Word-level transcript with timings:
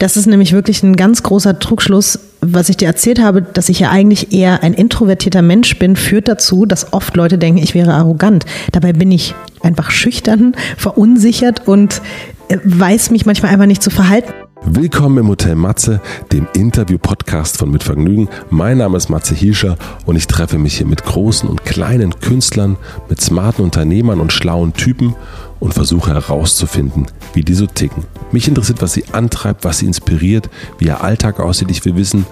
Das 0.00 0.16
ist 0.16 0.24
nämlich 0.24 0.54
wirklich 0.54 0.82
ein 0.82 0.96
ganz 0.96 1.22
großer 1.22 1.58
Trugschluss. 1.58 2.18
Was 2.40 2.70
ich 2.70 2.78
dir 2.78 2.88
erzählt 2.88 3.20
habe, 3.20 3.42
dass 3.42 3.68
ich 3.68 3.80
ja 3.80 3.90
eigentlich 3.90 4.32
eher 4.32 4.62
ein 4.62 4.72
introvertierter 4.72 5.42
Mensch 5.42 5.78
bin, 5.78 5.94
führt 5.94 6.26
dazu, 6.26 6.64
dass 6.64 6.94
oft 6.94 7.14
Leute 7.18 7.36
denken, 7.36 7.62
ich 7.62 7.74
wäre 7.74 7.92
arrogant. 7.92 8.46
Dabei 8.72 8.94
bin 8.94 9.12
ich 9.12 9.34
einfach 9.62 9.90
schüchtern, 9.90 10.56
verunsichert 10.78 11.68
und 11.68 12.00
äh, 12.48 12.56
weiß 12.64 13.10
mich 13.10 13.26
manchmal 13.26 13.52
einfach 13.52 13.66
nicht 13.66 13.82
zu 13.82 13.90
verhalten. 13.90 14.32
Willkommen 14.62 15.18
im 15.18 15.28
Hotel 15.28 15.54
Matze, 15.54 16.00
dem 16.32 16.48
Interview-Podcast 16.54 17.58
von 17.58 17.70
Mit 17.70 17.82
Vergnügen. 17.82 18.30
Mein 18.48 18.78
Name 18.78 18.96
ist 18.96 19.10
Matze 19.10 19.34
Hielscher 19.34 19.76
und 20.06 20.16
ich 20.16 20.26
treffe 20.26 20.56
mich 20.56 20.78
hier 20.78 20.86
mit 20.86 21.04
großen 21.04 21.46
und 21.46 21.66
kleinen 21.66 22.18
Künstlern, 22.20 22.78
mit 23.10 23.20
smarten 23.20 23.64
Unternehmern 23.64 24.20
und 24.20 24.32
schlauen 24.32 24.72
Typen 24.72 25.14
und 25.60 25.74
versuche 25.74 26.12
herauszufinden, 26.12 27.06
wie 27.34 27.44
die 27.44 27.54
so 27.54 27.66
ticken. 27.66 28.04
Mich 28.32 28.48
interessiert, 28.48 28.82
was 28.82 28.94
sie 28.94 29.04
antreibt, 29.12 29.64
was 29.64 29.78
sie 29.78 29.86
inspiriert, 29.86 30.48
wie 30.78 30.86
ihr 30.86 31.04
Alltag 31.04 31.38
aussieht. 31.38 31.70
Ich 31.70 31.84
will 31.84 31.96
wissen, 31.96 32.26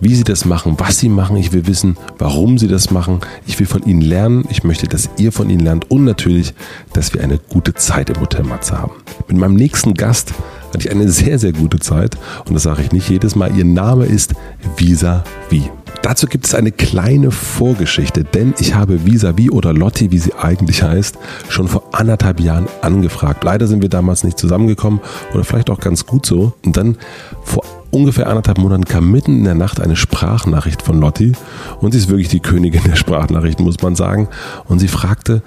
wie 0.00 0.14
sie 0.14 0.24
das 0.24 0.44
machen, 0.44 0.76
was 0.78 0.98
sie 0.98 1.08
machen. 1.08 1.36
Ich 1.36 1.52
will 1.52 1.66
wissen, 1.66 1.96
warum 2.18 2.58
sie 2.58 2.68
das 2.68 2.90
machen. 2.90 3.20
Ich 3.46 3.58
will 3.58 3.66
von 3.66 3.82
ihnen 3.82 4.00
lernen. 4.00 4.44
Ich 4.50 4.64
möchte, 4.64 4.88
dass 4.88 5.10
ihr 5.18 5.32
von 5.32 5.50
ihnen 5.50 5.60
lernt 5.60 5.90
und 5.90 6.04
natürlich, 6.04 6.54
dass 6.92 7.14
wir 7.14 7.22
eine 7.22 7.38
gute 7.38 7.74
Zeit 7.74 8.10
im 8.10 8.20
Hotel 8.20 8.44
Matze 8.44 8.78
haben. 8.78 8.92
Mit 9.28 9.36
meinem 9.36 9.54
nächsten 9.54 9.94
Gast 9.94 10.32
hatte 10.68 10.78
ich 10.78 10.90
eine 10.90 11.08
sehr, 11.10 11.38
sehr 11.38 11.52
gute 11.52 11.78
Zeit 11.78 12.16
und 12.46 12.54
das 12.54 12.62
sage 12.62 12.82
ich 12.82 12.92
nicht 12.92 13.08
jedes 13.08 13.36
Mal. 13.36 13.56
Ihr 13.56 13.64
Name 13.64 14.06
ist 14.06 14.34
Visa 14.76 15.24
Wie. 15.50 15.70
Dazu 16.02 16.26
gibt 16.26 16.46
es 16.46 16.54
eine 16.54 16.72
kleine 16.72 17.30
Vorgeschichte, 17.30 18.24
denn 18.24 18.54
ich 18.58 18.74
habe 18.74 19.04
Visavi 19.04 19.50
oder 19.50 19.72
Lotti, 19.74 20.10
wie 20.10 20.18
sie 20.18 20.34
eigentlich 20.34 20.82
heißt, 20.82 21.18
schon 21.48 21.68
vor 21.68 21.82
anderthalb 21.92 22.40
Jahren 22.40 22.68
angefragt. 22.80 23.44
Leider 23.44 23.66
sind 23.66 23.82
wir 23.82 23.90
damals 23.90 24.24
nicht 24.24 24.38
zusammengekommen 24.38 25.00
oder 25.34 25.44
vielleicht 25.44 25.68
auch 25.68 25.78
ganz 25.78 26.06
gut 26.06 26.24
so. 26.24 26.54
Und 26.64 26.76
dann 26.76 26.96
vor 27.42 27.64
ungefähr 27.90 28.28
anderthalb 28.28 28.58
Monaten 28.58 28.84
kam 28.84 29.10
mitten 29.10 29.38
in 29.38 29.44
der 29.44 29.54
Nacht 29.54 29.80
eine 29.80 29.96
Sprachnachricht 29.96 30.82
von 30.82 31.00
Lotti 31.00 31.32
und 31.80 31.92
sie 31.92 31.98
ist 31.98 32.08
wirklich 32.08 32.28
die 32.28 32.40
Königin 32.40 32.82
der 32.84 32.96
Sprachnachrichten, 32.96 33.64
muss 33.64 33.82
man 33.82 33.94
sagen. 33.94 34.28
Und 34.66 34.78
sie 34.78 34.88
fragte, 34.88 35.42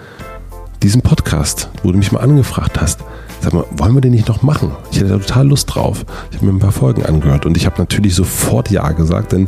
diesen 0.83 1.01
Podcast, 1.01 1.69
wo 1.81 1.91
du 1.91 1.97
mich 1.97 2.11
mal 2.11 2.19
angefragt 2.19 2.79
hast, 2.79 2.99
sag 3.41 3.53
mal, 3.53 3.65
wollen 3.71 3.95
wir 3.95 4.01
den 4.01 4.11
nicht 4.11 4.27
noch 4.27 4.43
machen? 4.43 4.71
Ich 4.91 4.99
hätte 4.99 5.09
da 5.09 5.17
total 5.17 5.47
Lust 5.47 5.73
drauf. 5.73 6.05
Ich 6.29 6.37
habe 6.37 6.45
mir 6.45 6.53
ein 6.53 6.59
paar 6.59 6.71
Folgen 6.71 7.05
angehört 7.05 7.45
und 7.45 7.57
ich 7.57 7.65
habe 7.65 7.75
natürlich 7.79 8.15
sofort 8.15 8.69
Ja 8.69 8.91
gesagt, 8.91 9.31
denn 9.31 9.47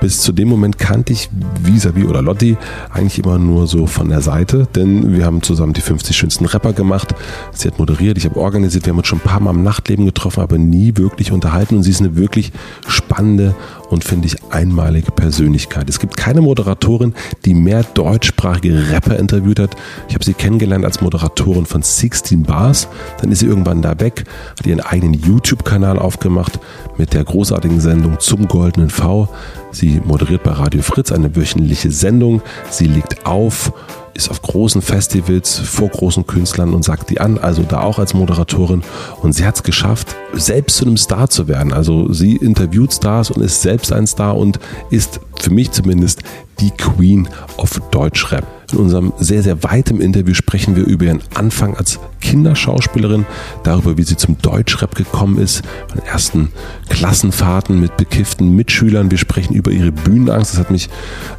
bis 0.00 0.20
zu 0.20 0.32
dem 0.32 0.48
Moment 0.48 0.78
kannte 0.78 1.12
ich 1.12 1.30
Visavi 1.62 2.04
oder 2.04 2.22
Lotti 2.22 2.56
eigentlich 2.92 3.18
immer 3.18 3.38
nur 3.38 3.66
so 3.66 3.86
von 3.86 4.08
der 4.08 4.20
Seite, 4.20 4.68
denn 4.74 5.14
wir 5.14 5.24
haben 5.24 5.42
zusammen 5.42 5.72
die 5.72 5.80
50 5.80 6.16
schönsten 6.16 6.46
Rapper 6.46 6.72
gemacht. 6.72 7.14
Sie 7.52 7.68
hat 7.68 7.78
moderiert, 7.78 8.18
ich 8.18 8.24
habe 8.24 8.38
organisiert, 8.38 8.84
wir 8.84 8.92
haben 8.92 8.98
uns 8.98 9.08
schon 9.08 9.18
ein 9.18 9.28
paar 9.28 9.40
Mal 9.40 9.54
im 9.54 9.62
Nachtleben 9.62 10.04
getroffen, 10.04 10.40
aber 10.40 10.58
nie 10.58 10.96
wirklich 10.96 11.32
unterhalten 11.32 11.76
und 11.76 11.82
sie 11.82 11.90
ist 11.90 12.00
eine 12.00 12.16
wirklich 12.16 12.52
spannende 12.86 13.54
und 13.90 14.04
finde 14.04 14.26
ich 14.26 14.36
einmalige 14.50 15.10
Persönlichkeit. 15.10 15.88
Es 15.88 15.98
gibt 15.98 16.16
keine 16.16 16.40
Moderatorin, 16.40 17.14
die 17.44 17.54
mehr 17.54 17.82
deutschsprachige 17.82 18.90
Rapper 18.90 19.18
interviewt 19.18 19.58
hat. 19.58 19.76
Ich 20.08 20.14
habe 20.14 20.24
sie 20.24 20.34
kennengelernt 20.34 20.84
als 20.84 21.00
Moderatorin 21.00 21.66
von 21.66 21.82
16 21.82 22.44
Bars. 22.44 22.88
Dann 23.20 23.32
ist 23.32 23.40
sie 23.40 23.46
irgendwann 23.46 23.82
da 23.82 23.98
weg, 23.98 24.24
hat 24.58 24.66
ihren 24.66 24.80
eigenen 24.80 25.14
YouTube-Kanal 25.14 25.98
aufgemacht 25.98 26.60
mit 26.98 27.14
der 27.14 27.24
großartigen 27.24 27.80
Sendung 27.80 28.20
zum 28.20 28.46
Goldenen 28.46 28.90
V. 28.90 29.28
Sie 29.72 30.00
moderiert 30.04 30.42
bei 30.42 30.52
Radio 30.52 30.82
Fritz 30.82 31.12
eine 31.12 31.34
wöchentliche 31.36 31.90
Sendung. 31.90 32.42
Sie 32.70 32.86
legt 32.86 33.26
auf, 33.26 33.72
ist 34.14 34.30
auf 34.30 34.42
großen 34.42 34.82
Festivals 34.82 35.58
vor 35.58 35.88
großen 35.88 36.26
Künstlern 36.26 36.74
und 36.74 36.84
sagt 36.84 37.10
die 37.10 37.20
an, 37.20 37.38
also 37.38 37.62
da 37.62 37.80
auch 37.80 37.98
als 37.98 38.14
Moderatorin. 38.14 38.82
Und 39.22 39.32
sie 39.32 39.44
hat 39.44 39.56
es 39.56 39.62
geschafft, 39.62 40.16
selbst 40.32 40.76
zu 40.76 40.84
einem 40.84 40.96
Star 40.96 41.30
zu 41.30 41.48
werden. 41.48 41.72
Also 41.72 42.12
sie 42.12 42.36
interviewt 42.36 42.92
Stars 42.92 43.30
und 43.30 43.42
ist 43.42 43.62
selbst 43.62 43.92
ein 43.92 44.06
Star 44.06 44.36
und 44.36 44.58
ist 44.90 45.20
für 45.38 45.50
mich 45.50 45.70
zumindest 45.70 46.22
die 46.58 46.70
Queen 46.72 47.28
of 47.56 47.80
Deutschrap. 47.90 48.59
In 48.72 48.78
unserem 48.78 49.12
sehr, 49.18 49.42
sehr 49.42 49.62
weiten 49.62 50.00
Interview 50.00 50.34
sprechen 50.34 50.76
wir 50.76 50.84
über 50.84 51.06
ihren 51.06 51.22
Anfang 51.34 51.76
als 51.76 51.98
Kinderschauspielerin, 52.20 53.26
darüber, 53.64 53.96
wie 53.96 54.02
sie 54.02 54.16
zum 54.16 54.38
Deutschrap 54.38 54.94
gekommen 54.94 55.38
ist, 55.38 55.62
von 55.88 56.00
ersten 56.02 56.52
Klassenfahrten 56.88 57.80
mit 57.80 57.96
bekifften 57.96 58.54
Mitschülern. 58.54 59.10
Wir 59.10 59.18
sprechen 59.18 59.54
über 59.54 59.70
ihre 59.70 59.90
Bühnenangst. 59.90 60.52
Das 60.52 60.60
hat 60.60 60.70
mich 60.70 60.88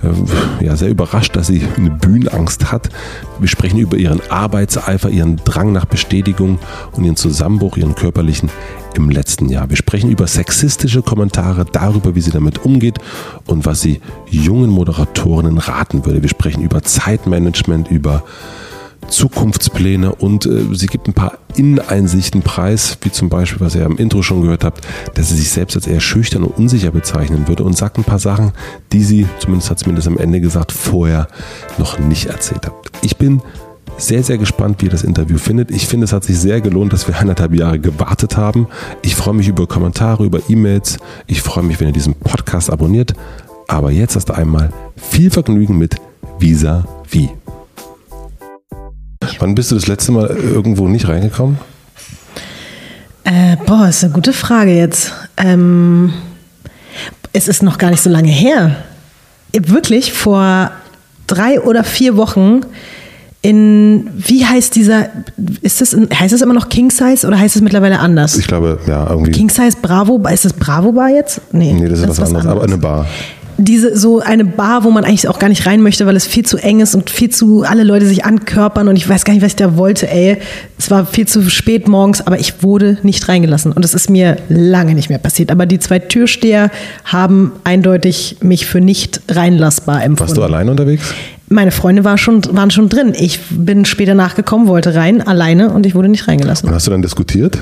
äh, 0.03 0.66
ja, 0.66 0.75
sehr 0.75 0.90
überrascht, 0.90 1.36
dass 1.36 1.47
sie 1.47 1.66
eine 1.78 1.92
Bühnenangst 1.92 2.72
hat. 2.72 2.90
Wir 3.40 3.48
sprechen 3.48 3.80
über 3.80 3.98
ihren 3.98 4.22
Arbeitseifer, 4.30 5.09
ihren 5.09 5.38
Drang 5.38 5.72
nach 5.72 5.86
Bestätigung 5.86 6.59
und 6.92 7.03
ihren 7.03 7.16
Zusammenbruch, 7.16 7.78
ihren 7.78 7.96
körperlichen 7.96 8.50
im 8.96 9.09
letzten 9.09 9.50
Jahr. 9.50 9.69
Wir 9.69 9.78
sprechen 9.78 10.09
über 10.09 10.28
sexistische 10.28 11.02
Kommentare, 11.02 11.66
darüber, 11.66 12.16
wie 12.16 12.22
sie 12.22 12.31
damit 12.31 12.66
umgeht 12.66 13.00
und 13.47 13.66
was 13.66 13.81
sie 13.81 14.02
jungen 14.29 14.69
Moderatorinnen 14.69 15.57
raten 15.57 16.06
würde. 16.06 16.22
Wir 16.22 16.29
sprechen 16.29 16.63
über 16.63 16.84
Zeitmanagement, 16.84 17.90
über 17.90 18.24
Zukunftspläne 19.07 20.13
und 20.16 20.46
äh, 20.46 20.74
sie 20.74 20.88
gibt 20.88 21.07
ein 21.07 21.13
paar 21.13 21.38
Inneneinsichten 21.56 22.41
preis, 22.41 22.97
wie 23.01 23.12
zum 23.12 23.30
Beispiel, 23.30 23.59
was 23.59 23.75
ihr 23.75 23.85
am 23.85 23.97
Intro 23.97 24.22
schon 24.22 24.41
gehört 24.41 24.63
habt, 24.63 24.88
dass 25.16 25.30
sie 25.30 25.35
sich 25.35 25.50
selbst 25.50 25.75
als 25.75 25.88
eher 25.88 26.00
schüchtern 26.00 26.44
und 26.44 26.57
unsicher 26.57 26.91
bezeichnen 26.91 27.47
würde 27.47 27.63
und 27.63 27.75
sagt 27.75 27.97
ein 27.97 28.03
paar 28.03 28.19
Sachen, 28.19 28.53
die 28.94 29.03
sie, 29.03 29.28
zumindest 29.40 29.69
hat 29.69 29.80
sie 29.80 29.90
mir 29.90 29.96
das 29.96 30.07
am 30.07 30.18
Ende 30.18 30.40
gesagt, 30.40 30.72
vorher 30.72 31.28
noch 31.78 32.00
nicht 32.00 32.28
erzählt 32.28 32.68
hat. 32.68 32.74
Ich 33.01 33.18
bin 33.18 33.41
sehr, 33.97 34.24
sehr 34.24 34.38
gespannt, 34.38 34.81
wie 34.81 34.85
ihr 34.85 34.91
das 34.91 35.03
Interview 35.03 35.38
findet. 35.38 35.72
Ich 35.72 35.88
finde, 35.88 36.06
es 36.06 36.13
hat 36.13 36.24
sich 36.24 36.40
sehr 36.40 36.62
gelohnt, 36.62 36.94
dass 36.94 37.07
wir 37.07 37.18
eineinhalb 37.18 37.53
Jahre 37.53 37.79
gewartet 37.79 38.38
haben. 38.38 38.68
Ich 39.02 39.16
freue 39.16 39.34
mich 39.34 39.47
über 39.47 39.68
Kommentare, 39.68 40.25
über 40.25 40.40
E-Mails. 40.50 40.97
Ich 41.28 41.41
freue 41.41 41.63
mich, 41.63 41.79
wenn 41.79 41.88
ihr 41.88 41.94
diesen 41.94 42.16
Podcast 42.16 42.72
abonniert. 42.72 43.13
Aber 43.68 43.91
jetzt 43.91 44.16
erst 44.16 44.31
einmal 44.31 44.72
viel 44.97 45.31
Vergnügen 45.31 45.78
mit 45.78 45.96
Visa 46.40 46.85
Wie. 47.09 47.30
Wann 49.40 49.56
bist 49.56 49.72
du 49.72 49.75
das 49.75 49.88
letzte 49.88 50.12
Mal 50.12 50.28
irgendwo 50.28 50.88
nicht 50.88 51.07
reingekommen? 51.07 51.57
Äh, 53.24 53.56
boah, 53.66 53.88
ist 53.88 54.03
eine 54.03 54.13
gute 54.13 54.34
Frage 54.34 54.75
jetzt. 54.75 55.13
Ähm, 55.38 56.12
es 57.34 57.47
ist 57.47 57.63
noch 57.63 57.78
gar 57.78 57.91
nicht 57.91 58.01
so 58.01 58.09
lange 58.09 58.31
her. 58.31 58.75
Wirklich, 59.53 60.12
vor 60.12 60.72
drei 61.28 61.62
oder 61.62 61.84
vier 61.84 62.18
Wochen 62.18 62.62
in, 63.41 64.07
wie 64.16 64.46
heißt 64.46 64.75
dieser, 64.75 65.09
ist 65.62 65.81
das, 65.81 65.96
heißt 65.96 66.34
das 66.34 66.41
immer 66.41 66.53
noch 66.53 66.69
King 66.69 66.91
Size 66.91 67.25
oder 67.25 67.40
heißt 67.40 67.56
es 67.56 67.62
mittlerweile 67.62 68.00
anders? 68.00 68.38
Ich 68.38 68.47
glaube, 68.47 68.79
ja, 68.88 69.09
irgendwie. 69.09 69.31
King 69.31 69.50
Size 69.50 69.78
Bravo, 69.81 70.22
ist 70.31 70.46
das 70.46 70.53
Bravo 70.53 70.91
Bar 70.91 71.09
jetzt? 71.09 71.41
Nee, 71.51 71.74
nee 71.74 71.88
das 71.88 72.00
ist 72.00 72.09
das 72.09 72.09
was, 72.09 72.19
was 72.19 72.28
anderes, 72.28 72.46
anderes, 72.46 72.63
aber 72.63 72.74
eine 72.74 72.78
Bar 72.78 73.07
diese 73.63 73.97
so 73.97 74.19
eine 74.19 74.46
Bar, 74.46 74.84
wo 74.84 74.91
man 74.91 75.06
eigentlich 75.06 75.28
auch 75.28 75.40
gar 75.40 75.50
nicht 75.50 75.66
rein 75.66 75.81
möchte, 75.81 76.06
weil 76.06 76.16
es 76.16 76.25
viel 76.25 76.46
zu 76.46 76.57
eng 76.57 76.80
ist 76.80 76.96
und 76.96 77.09
viel 77.09 77.30
zu 77.30 77.63
alle 77.63 77.84
Leute 77.84 78.06
sich 78.06 78.25
ankörpern 78.25 78.88
und 78.88 78.96
ich 78.96 79.07
weiß 79.07 79.24
gar 79.24 79.34
nicht, 79.34 79.44
was 79.44 79.51
ich 79.51 79.56
da 79.56 79.78
wollte, 79.78 80.09
ey. 80.09 80.38
Es 80.78 80.90
war 80.90 81.06
viel 81.06 81.28
zu 81.28 81.50
spät 81.50 81.88
morgens, 81.88 82.25
aber 82.25 82.40
ich 82.40 82.63
wurde 82.63 82.97
nicht 83.03 83.28
reingelassen 83.28 83.72
und 83.72 83.85
es 83.85 83.94
ist 83.94 84.09
mir 84.09 84.38
lange 84.50 84.96
nicht 84.96 85.09
mehr 85.09 85.19
passiert. 85.19 85.51
Aber 85.51 85.66
die 85.66 85.80
zwei 85.80 86.00
Türsteher 86.00 86.72
haben 87.06 87.53
eindeutig 87.63 88.38
mich 88.41 88.66
für 88.66 88.81
nicht 88.81 89.22
reinlassbar 89.30 90.03
empfunden. 90.03 90.30
Warst 90.30 90.38
du 90.38 90.44
allein 90.44 90.69
unterwegs? 90.69 91.13
Meine 91.51 91.72
Freunde 91.72 92.03
war 92.03 92.17
schon, 92.17 92.41
waren 92.56 92.72
schon 92.72 92.89
drin. 92.89 93.13
Ich 93.16 93.39
bin 93.50 93.85
später 93.85 94.16
nachgekommen, 94.16 94.67
wollte 94.67 94.95
rein, 94.95 95.22
alleine 95.22 95.69
und 95.72 95.85
ich 95.85 95.94
wurde 95.95 96.09
nicht 96.09 96.28
reingelassen. 96.28 96.69
Und 96.69 96.75
hast 96.75 96.88
du 96.88 96.91
dann 96.91 97.01
diskutiert? 97.01 97.59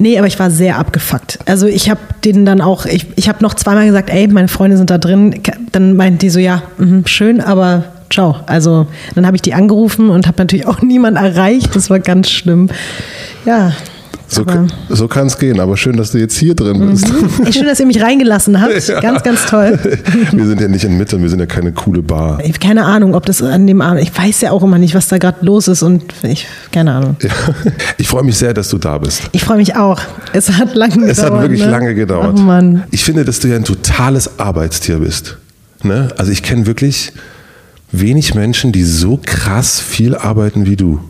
Nee, 0.00 0.16
aber 0.18 0.26
ich 0.26 0.38
war 0.38 0.50
sehr 0.50 0.78
abgefuckt. 0.78 1.38
Also 1.44 1.66
ich 1.66 1.90
habe 1.90 2.00
denen 2.24 2.46
dann 2.46 2.62
auch, 2.62 2.86
ich, 2.86 3.06
ich 3.16 3.28
habe 3.28 3.42
noch 3.42 3.52
zweimal 3.54 3.86
gesagt, 3.86 4.08
ey, 4.08 4.26
meine 4.28 4.48
Freunde 4.48 4.78
sind 4.78 4.88
da 4.88 4.96
drin. 4.96 5.42
Dann 5.72 5.94
meinten 5.94 6.18
die 6.18 6.30
so, 6.30 6.40
ja, 6.40 6.62
mh, 6.78 7.02
schön, 7.04 7.42
aber 7.42 7.84
ciao. 8.08 8.36
Also 8.46 8.86
dann 9.14 9.26
habe 9.26 9.36
ich 9.36 9.42
die 9.42 9.52
angerufen 9.52 10.08
und 10.08 10.26
habe 10.26 10.38
natürlich 10.38 10.66
auch 10.66 10.80
niemand 10.82 11.18
erreicht. 11.18 11.76
Das 11.76 11.90
war 11.90 12.00
ganz 12.00 12.30
schlimm. 12.30 12.70
Ja, 13.44 13.72
so, 14.30 14.44
so 14.88 15.08
kann 15.08 15.26
es 15.26 15.38
gehen, 15.38 15.58
aber 15.58 15.76
schön, 15.76 15.96
dass 15.96 16.12
du 16.12 16.18
jetzt 16.18 16.36
hier 16.36 16.54
drin 16.54 16.88
bist. 16.88 17.08
Mhm. 17.12 17.52
Schön, 17.52 17.66
dass 17.66 17.80
ihr 17.80 17.86
mich 17.86 18.00
reingelassen 18.00 18.60
habt. 18.60 18.70
Ja. 18.90 19.00
Ganz, 19.00 19.22
ganz 19.22 19.46
toll. 19.46 19.78
Wir 20.32 20.46
sind 20.46 20.60
ja 20.60 20.66
nicht 20.66 20.84
in 20.84 20.96
Mitte, 20.96 21.20
wir 21.20 21.28
sind 21.28 21.38
ja 21.38 21.46
keine 21.46 21.72
coole 21.72 22.02
Bar. 22.02 22.40
Ich 22.40 22.48
habe 22.48 22.58
keine 22.58 22.84
Ahnung, 22.84 23.14
ob 23.14 23.26
das 23.26 23.42
an 23.42 23.66
dem 23.66 23.80
Abend, 23.82 24.02
ich 24.02 24.16
weiß 24.16 24.40
ja 24.40 24.50
auch 24.50 24.62
immer 24.62 24.78
nicht, 24.78 24.94
was 24.94 25.08
da 25.08 25.18
gerade 25.18 25.44
los 25.44 25.68
ist 25.68 25.82
und 25.82 26.02
ich, 26.22 26.46
keine 26.72 26.92
Ahnung. 26.92 27.16
Ja. 27.20 27.30
Ich 27.98 28.08
freue 28.08 28.24
mich 28.24 28.36
sehr, 28.36 28.54
dass 28.54 28.68
du 28.68 28.78
da 28.78 28.98
bist. 28.98 29.22
Ich 29.32 29.44
freue 29.44 29.58
mich 29.58 29.76
auch. 29.76 30.00
Es 30.32 30.50
hat 30.52 30.74
lange 30.74 30.94
gedauert. 30.94 31.10
Es 31.10 31.22
hat 31.22 31.40
wirklich 31.40 31.60
ne? 31.60 31.70
lange 31.70 31.94
gedauert. 31.94 32.36
Oh 32.36 32.40
Mann. 32.40 32.84
Ich 32.90 33.04
finde, 33.04 33.24
dass 33.24 33.40
du 33.40 33.48
ja 33.48 33.56
ein 33.56 33.64
totales 33.64 34.38
Arbeitstier 34.38 34.98
bist. 34.98 35.36
Ne? 35.82 36.08
Also 36.16 36.32
ich 36.32 36.42
kenne 36.42 36.66
wirklich 36.66 37.12
wenig 37.92 38.34
Menschen, 38.34 38.72
die 38.72 38.84
so 38.84 39.20
krass 39.22 39.80
viel 39.80 40.14
arbeiten 40.14 40.66
wie 40.66 40.76
du. 40.76 41.00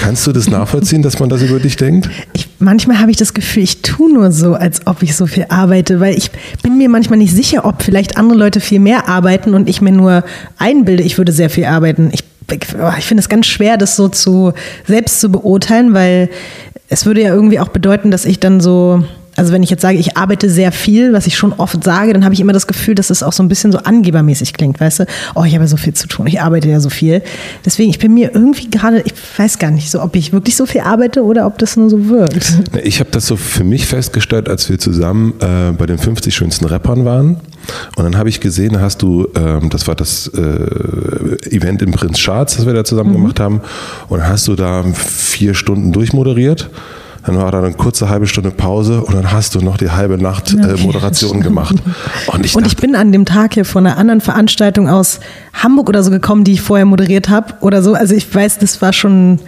Kannst 0.00 0.26
du 0.26 0.32
das 0.32 0.48
nachvollziehen, 0.48 1.02
dass 1.02 1.18
man 1.18 1.28
das 1.28 1.42
über 1.42 1.60
dich 1.60 1.76
denkt? 1.76 2.08
Ich, 2.32 2.48
manchmal 2.58 3.00
habe 3.00 3.10
ich 3.10 3.16
das 3.16 3.34
Gefühl, 3.34 3.62
ich 3.62 3.82
tue 3.82 4.12
nur 4.12 4.32
so, 4.32 4.54
als 4.54 4.86
ob 4.86 5.02
ich 5.02 5.14
so 5.14 5.26
viel 5.26 5.46
arbeite, 5.50 6.00
weil 6.00 6.16
ich 6.16 6.30
bin 6.62 6.78
mir 6.78 6.88
manchmal 6.88 7.18
nicht 7.18 7.34
sicher, 7.34 7.64
ob 7.64 7.82
vielleicht 7.82 8.16
andere 8.16 8.38
Leute 8.38 8.60
viel 8.60 8.80
mehr 8.80 9.08
arbeiten 9.08 9.54
und 9.54 9.68
ich 9.68 9.82
mir 9.82 9.92
nur 9.92 10.24
einbilde, 10.58 11.02
ich 11.02 11.18
würde 11.18 11.32
sehr 11.32 11.50
viel 11.50 11.66
arbeiten. 11.66 12.10
Ich, 12.12 12.24
ich 12.50 13.04
finde 13.06 13.20
es 13.20 13.28
ganz 13.28 13.46
schwer, 13.46 13.76
das 13.76 13.96
so 13.96 14.08
zu 14.08 14.52
selbst 14.86 15.20
zu 15.20 15.30
beurteilen, 15.30 15.92
weil 15.92 16.30
es 16.88 17.04
würde 17.04 17.22
ja 17.22 17.34
irgendwie 17.34 17.60
auch 17.60 17.68
bedeuten, 17.68 18.10
dass 18.10 18.24
ich 18.24 18.40
dann 18.40 18.60
so 18.60 19.04
Also 19.36 19.52
wenn 19.52 19.62
ich 19.62 19.70
jetzt 19.70 19.82
sage, 19.82 19.98
ich 19.98 20.16
arbeite 20.16 20.48
sehr 20.48 20.72
viel, 20.72 21.12
was 21.12 21.26
ich 21.26 21.36
schon 21.36 21.52
oft 21.52 21.82
sage, 21.82 22.12
dann 22.12 22.24
habe 22.24 22.34
ich 22.34 22.40
immer 22.40 22.52
das 22.52 22.66
Gefühl, 22.66 22.94
dass 22.94 23.10
es 23.10 23.22
auch 23.22 23.32
so 23.32 23.42
ein 23.42 23.48
bisschen 23.48 23.72
so 23.72 23.78
angebermäßig 23.78 24.52
klingt, 24.52 24.80
weißt 24.80 25.00
du? 25.00 25.06
Oh, 25.34 25.44
ich 25.44 25.54
habe 25.54 25.64
ja 25.64 25.68
so 25.68 25.76
viel 25.76 25.94
zu 25.94 26.06
tun, 26.06 26.26
ich 26.26 26.40
arbeite 26.40 26.68
ja 26.68 26.80
so 26.80 26.90
viel. 26.90 27.22
Deswegen, 27.64 27.90
ich 27.90 27.98
bin 27.98 28.14
mir 28.14 28.30
irgendwie 28.34 28.70
gerade, 28.70 29.02
ich 29.04 29.14
weiß 29.36 29.58
gar 29.58 29.70
nicht 29.70 29.90
so, 29.90 30.02
ob 30.02 30.14
ich 30.16 30.32
wirklich 30.32 30.56
so 30.56 30.66
viel 30.66 30.82
arbeite 30.82 31.24
oder 31.24 31.46
ob 31.46 31.58
das 31.58 31.76
nur 31.76 31.90
so 31.90 32.08
wirkt. 32.08 32.54
Ich 32.82 33.00
habe 33.00 33.10
das 33.10 33.26
so 33.26 33.36
für 33.36 33.64
mich 33.64 33.86
festgestellt, 33.86 34.48
als 34.48 34.68
wir 34.68 34.78
zusammen 34.78 35.34
äh, 35.40 35.72
bei 35.72 35.86
den 35.86 35.98
50 35.98 36.34
schönsten 36.34 36.66
Rappern 36.66 37.04
waren. 37.04 37.36
Und 37.96 38.04
dann 38.04 38.16
habe 38.16 38.28
ich 38.28 38.40
gesehen, 38.40 38.80
hast 38.80 39.02
du, 39.02 39.28
ähm, 39.34 39.70
das 39.70 39.88
war 39.88 39.94
das 39.94 40.28
äh, 40.28 41.50
Event 41.50 41.82
in 41.82 41.92
Prinz 41.92 42.18
Charles, 42.18 42.56
das 42.56 42.66
wir 42.66 42.74
da 42.74 42.84
zusammen 42.84 43.10
mhm. 43.10 43.14
gemacht 43.14 43.40
haben, 43.40 43.60
und 44.08 44.26
hast 44.26 44.48
du 44.48 44.54
da 44.54 44.84
vier 44.92 45.54
Stunden 45.54 45.92
durchmoderiert. 45.92 46.70
Dann 47.26 47.36
war 47.36 47.50
da 47.50 47.58
eine 47.58 47.72
kurze 47.72 48.08
halbe 48.10 48.26
Stunde 48.26 48.50
Pause 48.50 49.02
und 49.02 49.14
dann 49.14 49.32
hast 49.32 49.54
du 49.54 49.60
noch 49.60 49.78
die 49.78 49.90
halbe 49.90 50.18
Nacht 50.18 50.52
äh, 50.52 50.76
Moderation 50.82 51.40
gemacht. 51.40 51.76
Und 52.26 52.44
ich, 52.44 52.54
und 52.54 52.66
ich 52.66 52.76
bin 52.76 52.94
an 52.94 53.12
dem 53.12 53.24
Tag 53.24 53.54
hier 53.54 53.64
von 53.64 53.86
einer 53.86 53.96
anderen 53.96 54.20
Veranstaltung 54.20 54.88
aus 54.88 55.20
Hamburg 55.54 55.88
oder 55.88 56.02
so 56.02 56.10
gekommen, 56.10 56.44
die 56.44 56.52
ich 56.52 56.60
vorher 56.60 56.84
moderiert 56.84 57.30
habe 57.30 57.54
oder 57.60 57.82
so. 57.82 57.94
Also 57.94 58.14
ich 58.14 58.32
weiß, 58.32 58.58
das 58.58 58.82
war 58.82 58.92
schon 58.92 59.40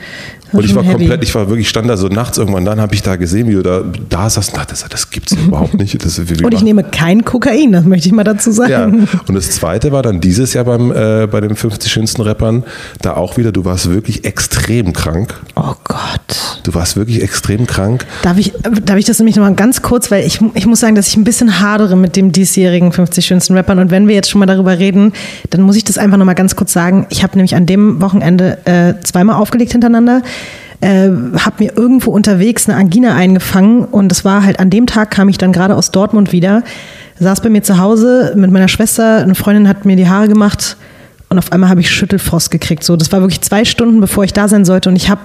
und 0.52 0.64
ich 0.64 0.74
war 0.74 0.82
heavy. 0.84 0.94
komplett, 0.94 1.22
ich 1.22 1.34
war 1.34 1.48
wirklich, 1.48 1.68
stand 1.68 1.88
da 1.88 1.96
so 1.96 2.08
nachts 2.08 2.38
irgendwann, 2.38 2.64
dann 2.64 2.80
habe 2.80 2.94
ich 2.94 3.02
da 3.02 3.16
gesehen, 3.16 3.48
wie 3.48 3.54
du 3.54 3.62
da, 3.62 3.82
da 4.08 4.30
saßt 4.30 4.50
und 4.50 4.58
dachte, 4.58 4.70
das, 4.70 4.86
das 4.88 5.10
gibt 5.10 5.32
es 5.32 5.38
überhaupt 5.38 5.74
nicht. 5.74 6.04
Das, 6.04 6.18
und 6.18 6.54
ich 6.54 6.62
nehme 6.62 6.84
kein 6.84 7.24
Kokain, 7.24 7.72
das 7.72 7.84
möchte 7.84 8.08
ich 8.08 8.14
mal 8.14 8.24
dazu 8.24 8.52
sagen. 8.52 8.70
Ja. 8.70 9.20
Und 9.26 9.34
das 9.34 9.50
zweite 9.50 9.92
war 9.92 10.02
dann 10.02 10.20
dieses 10.20 10.54
Jahr 10.54 10.64
beim, 10.64 10.92
äh, 10.92 11.26
bei 11.26 11.40
den 11.40 11.56
50 11.56 11.90
schönsten 11.90 12.22
Rappern, 12.22 12.64
da 13.02 13.14
auch 13.14 13.36
wieder, 13.36 13.52
du 13.52 13.64
warst 13.64 13.90
wirklich 13.90 14.24
extrem 14.24 14.92
krank. 14.92 15.34
Oh 15.56 15.74
Gott. 15.84 16.60
Du 16.62 16.74
warst 16.74 16.96
wirklich 16.96 17.22
extrem 17.22 17.66
krank. 17.66 18.06
Darf 18.22 18.38
ich, 18.38 18.52
darf 18.84 18.96
ich 18.96 19.04
das 19.04 19.18
nämlich 19.18 19.36
nochmal 19.36 19.54
ganz 19.54 19.82
kurz, 19.82 20.10
weil 20.10 20.26
ich, 20.26 20.40
ich 20.54 20.66
muss 20.66 20.80
sagen, 20.80 20.94
dass 20.94 21.08
ich 21.08 21.16
ein 21.16 21.24
bisschen 21.24 21.60
hadere 21.60 21.96
mit 21.96 22.16
dem 22.16 22.32
diesjährigen 22.32 22.92
50 22.92 23.24
schönsten 23.24 23.54
Rappern 23.54 23.78
und 23.78 23.90
wenn 23.90 24.08
wir 24.08 24.14
jetzt 24.14 24.30
schon 24.30 24.38
mal 24.38 24.46
darüber 24.46 24.78
reden, 24.78 25.12
dann 25.50 25.62
muss 25.62 25.76
ich 25.76 25.84
das 25.84 25.98
einfach 25.98 26.16
nochmal 26.16 26.34
ganz 26.34 26.56
kurz 26.56 26.72
sagen. 26.72 27.06
Ich 27.10 27.22
habe 27.22 27.36
nämlich 27.36 27.54
an 27.54 27.66
dem 27.66 28.00
Wochenende 28.00 28.58
äh, 28.64 28.94
zweimal 29.02 29.36
aufgelegt 29.36 29.72
hintereinander 29.72 30.22
äh, 30.80 31.08
habe 31.08 31.64
mir 31.64 31.76
irgendwo 31.76 32.10
unterwegs 32.10 32.68
eine 32.68 32.78
Angina 32.78 33.14
eingefangen 33.14 33.84
und 33.84 34.12
es 34.12 34.24
war 34.24 34.44
halt 34.44 34.60
an 34.60 34.70
dem 34.70 34.86
Tag 34.86 35.10
kam 35.10 35.28
ich 35.28 35.38
dann 35.38 35.52
gerade 35.52 35.74
aus 35.74 35.90
Dortmund 35.90 36.32
wieder, 36.32 36.62
saß 37.18 37.40
bei 37.40 37.48
mir 37.48 37.62
zu 37.62 37.78
Hause 37.78 38.34
mit 38.36 38.50
meiner 38.50 38.68
Schwester, 38.68 39.18
eine 39.18 39.34
Freundin 39.34 39.68
hat 39.68 39.84
mir 39.84 39.96
die 39.96 40.08
Haare 40.08 40.28
gemacht 40.28 40.76
und 41.28 41.38
auf 41.38 41.52
einmal 41.52 41.70
habe 41.70 41.80
ich 41.80 41.90
Schüttelfrost 41.90 42.50
gekriegt. 42.50 42.84
So, 42.84 42.96
das 42.96 43.10
war 43.12 43.20
wirklich 43.20 43.40
zwei 43.40 43.64
Stunden, 43.64 44.00
bevor 44.00 44.24
ich 44.24 44.32
da 44.32 44.48
sein 44.48 44.64
sollte 44.64 44.88
und 44.88 44.96
ich 44.96 45.10
habe 45.10 45.22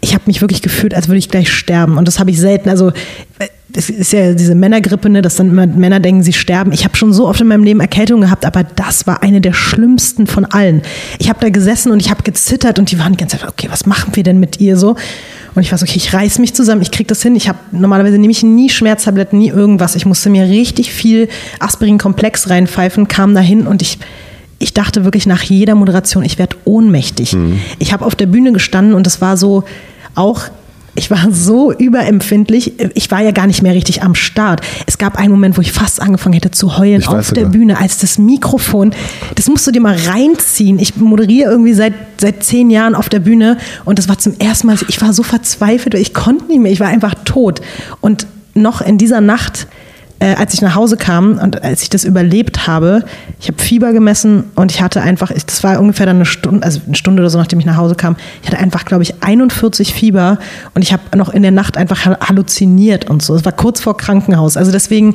ich 0.00 0.14
habe 0.14 0.24
mich 0.26 0.40
wirklich 0.40 0.62
gefühlt, 0.62 0.94
als 0.94 1.08
würde 1.08 1.18
ich 1.18 1.28
gleich 1.28 1.52
sterben. 1.52 1.96
Und 1.98 2.06
das 2.06 2.18
habe 2.18 2.30
ich 2.30 2.38
selten. 2.38 2.68
Also 2.68 2.92
es 3.74 3.90
ist 3.90 4.12
ja 4.12 4.32
diese 4.32 4.54
Männergrippe, 4.54 5.10
ne, 5.10 5.22
dass 5.22 5.36
dann 5.36 5.50
immer 5.50 5.66
Männer 5.66 6.00
denken, 6.00 6.22
sie 6.22 6.32
sterben. 6.32 6.72
Ich 6.72 6.84
habe 6.84 6.96
schon 6.96 7.12
so 7.12 7.28
oft 7.28 7.40
in 7.40 7.48
meinem 7.48 7.64
Leben 7.64 7.80
Erkältung 7.80 8.20
gehabt, 8.20 8.44
aber 8.46 8.64
das 8.64 9.06
war 9.06 9.22
eine 9.22 9.40
der 9.40 9.52
schlimmsten 9.52 10.26
von 10.26 10.46
allen. 10.46 10.82
Ich 11.18 11.28
habe 11.28 11.38
da 11.40 11.50
gesessen 11.50 11.92
und 11.92 12.00
ich 12.00 12.10
habe 12.10 12.22
gezittert 12.22 12.78
und 12.78 12.90
die 12.90 12.98
waren 12.98 13.12
die 13.12 13.18
ganze 13.18 13.38
Zeit, 13.38 13.48
okay, 13.48 13.68
was 13.70 13.86
machen 13.86 14.16
wir 14.16 14.22
denn 14.22 14.40
mit 14.40 14.60
ihr 14.60 14.76
so? 14.76 14.96
Und 15.54 15.62
ich 15.62 15.70
war 15.70 15.78
so, 15.78 15.84
okay, 15.84 15.96
ich 15.96 16.14
reiß 16.14 16.38
mich 16.38 16.54
zusammen, 16.54 16.82
ich 16.82 16.90
krieg 16.90 17.08
das 17.08 17.22
hin. 17.22 17.36
Ich 17.36 17.48
habe 17.48 17.58
normalerweise 17.72 18.18
nehme 18.18 18.30
ich 18.30 18.42
nie 18.42 18.70
Schmerztabletten, 18.70 19.38
nie 19.38 19.48
irgendwas. 19.48 19.96
Ich 19.96 20.06
musste 20.06 20.30
mir 20.30 20.44
richtig 20.44 20.92
viel 20.92 21.28
Aspirin-Komplex 21.58 22.48
reinpfeifen, 22.48 23.06
kam 23.08 23.34
dahin 23.34 23.66
und 23.66 23.82
ich 23.82 23.98
ich 24.58 24.74
dachte 24.74 25.04
wirklich 25.04 25.26
nach 25.26 25.42
jeder 25.42 25.74
Moderation, 25.74 26.24
ich 26.24 26.38
werde 26.38 26.56
ohnmächtig. 26.64 27.32
Mhm. 27.34 27.60
Ich 27.78 27.92
habe 27.92 28.04
auf 28.04 28.16
der 28.16 28.26
Bühne 28.26 28.52
gestanden 28.52 28.94
und 28.94 29.06
es 29.06 29.20
war 29.20 29.36
so 29.36 29.64
auch 30.14 30.50
ich 30.98 31.10
war 31.10 31.28
so 31.30 31.72
überempfindlich. 31.72 32.72
Ich 32.94 33.10
war 33.10 33.22
ja 33.22 33.30
gar 33.30 33.46
nicht 33.46 33.62
mehr 33.62 33.74
richtig 33.74 34.02
am 34.02 34.14
Start. 34.14 34.60
Es 34.86 34.98
gab 34.98 35.16
einen 35.16 35.30
Moment, 35.30 35.56
wo 35.56 35.60
ich 35.60 35.72
fast 35.72 36.02
angefangen 36.02 36.34
hätte 36.34 36.50
zu 36.50 36.76
heulen 36.76 37.00
ich 37.00 37.08
auf 37.08 37.32
der 37.32 37.44
sogar. 37.44 37.52
Bühne, 37.52 37.78
als 37.78 37.98
das 37.98 38.18
Mikrofon, 38.18 38.92
das 39.36 39.46
musst 39.46 39.66
du 39.66 39.70
dir 39.70 39.80
mal 39.80 39.96
reinziehen. 39.96 40.78
Ich 40.78 40.96
moderiere 40.96 41.50
irgendwie 41.50 41.74
seit, 41.74 41.94
seit 42.20 42.42
zehn 42.42 42.70
Jahren 42.70 42.94
auf 42.94 43.08
der 43.08 43.20
Bühne 43.20 43.58
und 43.84 43.98
das 43.98 44.08
war 44.08 44.18
zum 44.18 44.34
ersten 44.38 44.66
Mal, 44.66 44.76
ich 44.88 45.00
war 45.00 45.12
so 45.12 45.22
verzweifelt, 45.22 45.94
ich 45.94 46.14
konnte 46.14 46.46
nicht 46.46 46.60
mehr, 46.60 46.72
ich 46.72 46.80
war 46.80 46.88
einfach 46.88 47.14
tot. 47.24 47.60
Und 48.00 48.26
noch 48.54 48.80
in 48.80 48.98
dieser 48.98 49.20
Nacht 49.20 49.68
äh, 50.20 50.34
als 50.34 50.54
ich 50.54 50.62
nach 50.62 50.74
Hause 50.74 50.96
kam 50.96 51.38
und 51.38 51.62
als 51.62 51.82
ich 51.82 51.90
das 51.90 52.04
überlebt 52.04 52.66
habe, 52.66 53.04
ich 53.40 53.48
habe 53.48 53.62
Fieber 53.62 53.92
gemessen 53.92 54.44
und 54.56 54.72
ich 54.72 54.82
hatte 54.82 55.00
einfach, 55.00 55.30
ich, 55.30 55.46
das 55.46 55.62
war 55.62 55.78
ungefähr 55.78 56.06
dann 56.06 56.16
eine 56.16 56.26
Stunde, 56.26 56.64
also 56.64 56.80
eine 56.86 56.96
Stunde 56.96 57.22
oder 57.22 57.30
so, 57.30 57.38
nachdem 57.38 57.60
ich 57.60 57.66
nach 57.66 57.76
Hause 57.76 57.94
kam, 57.94 58.16
ich 58.42 58.48
hatte 58.48 58.58
einfach, 58.58 58.84
glaube 58.84 59.04
ich, 59.04 59.22
41 59.22 59.94
Fieber 59.94 60.38
und 60.74 60.82
ich 60.82 60.92
habe 60.92 61.16
noch 61.16 61.28
in 61.28 61.42
der 61.42 61.52
Nacht 61.52 61.76
einfach 61.76 62.04
halluziniert 62.06 63.08
und 63.08 63.22
so. 63.22 63.34
Es 63.34 63.44
war 63.44 63.52
kurz 63.52 63.80
vor 63.80 63.96
Krankenhaus. 63.96 64.56
Also 64.56 64.72
deswegen, 64.72 65.14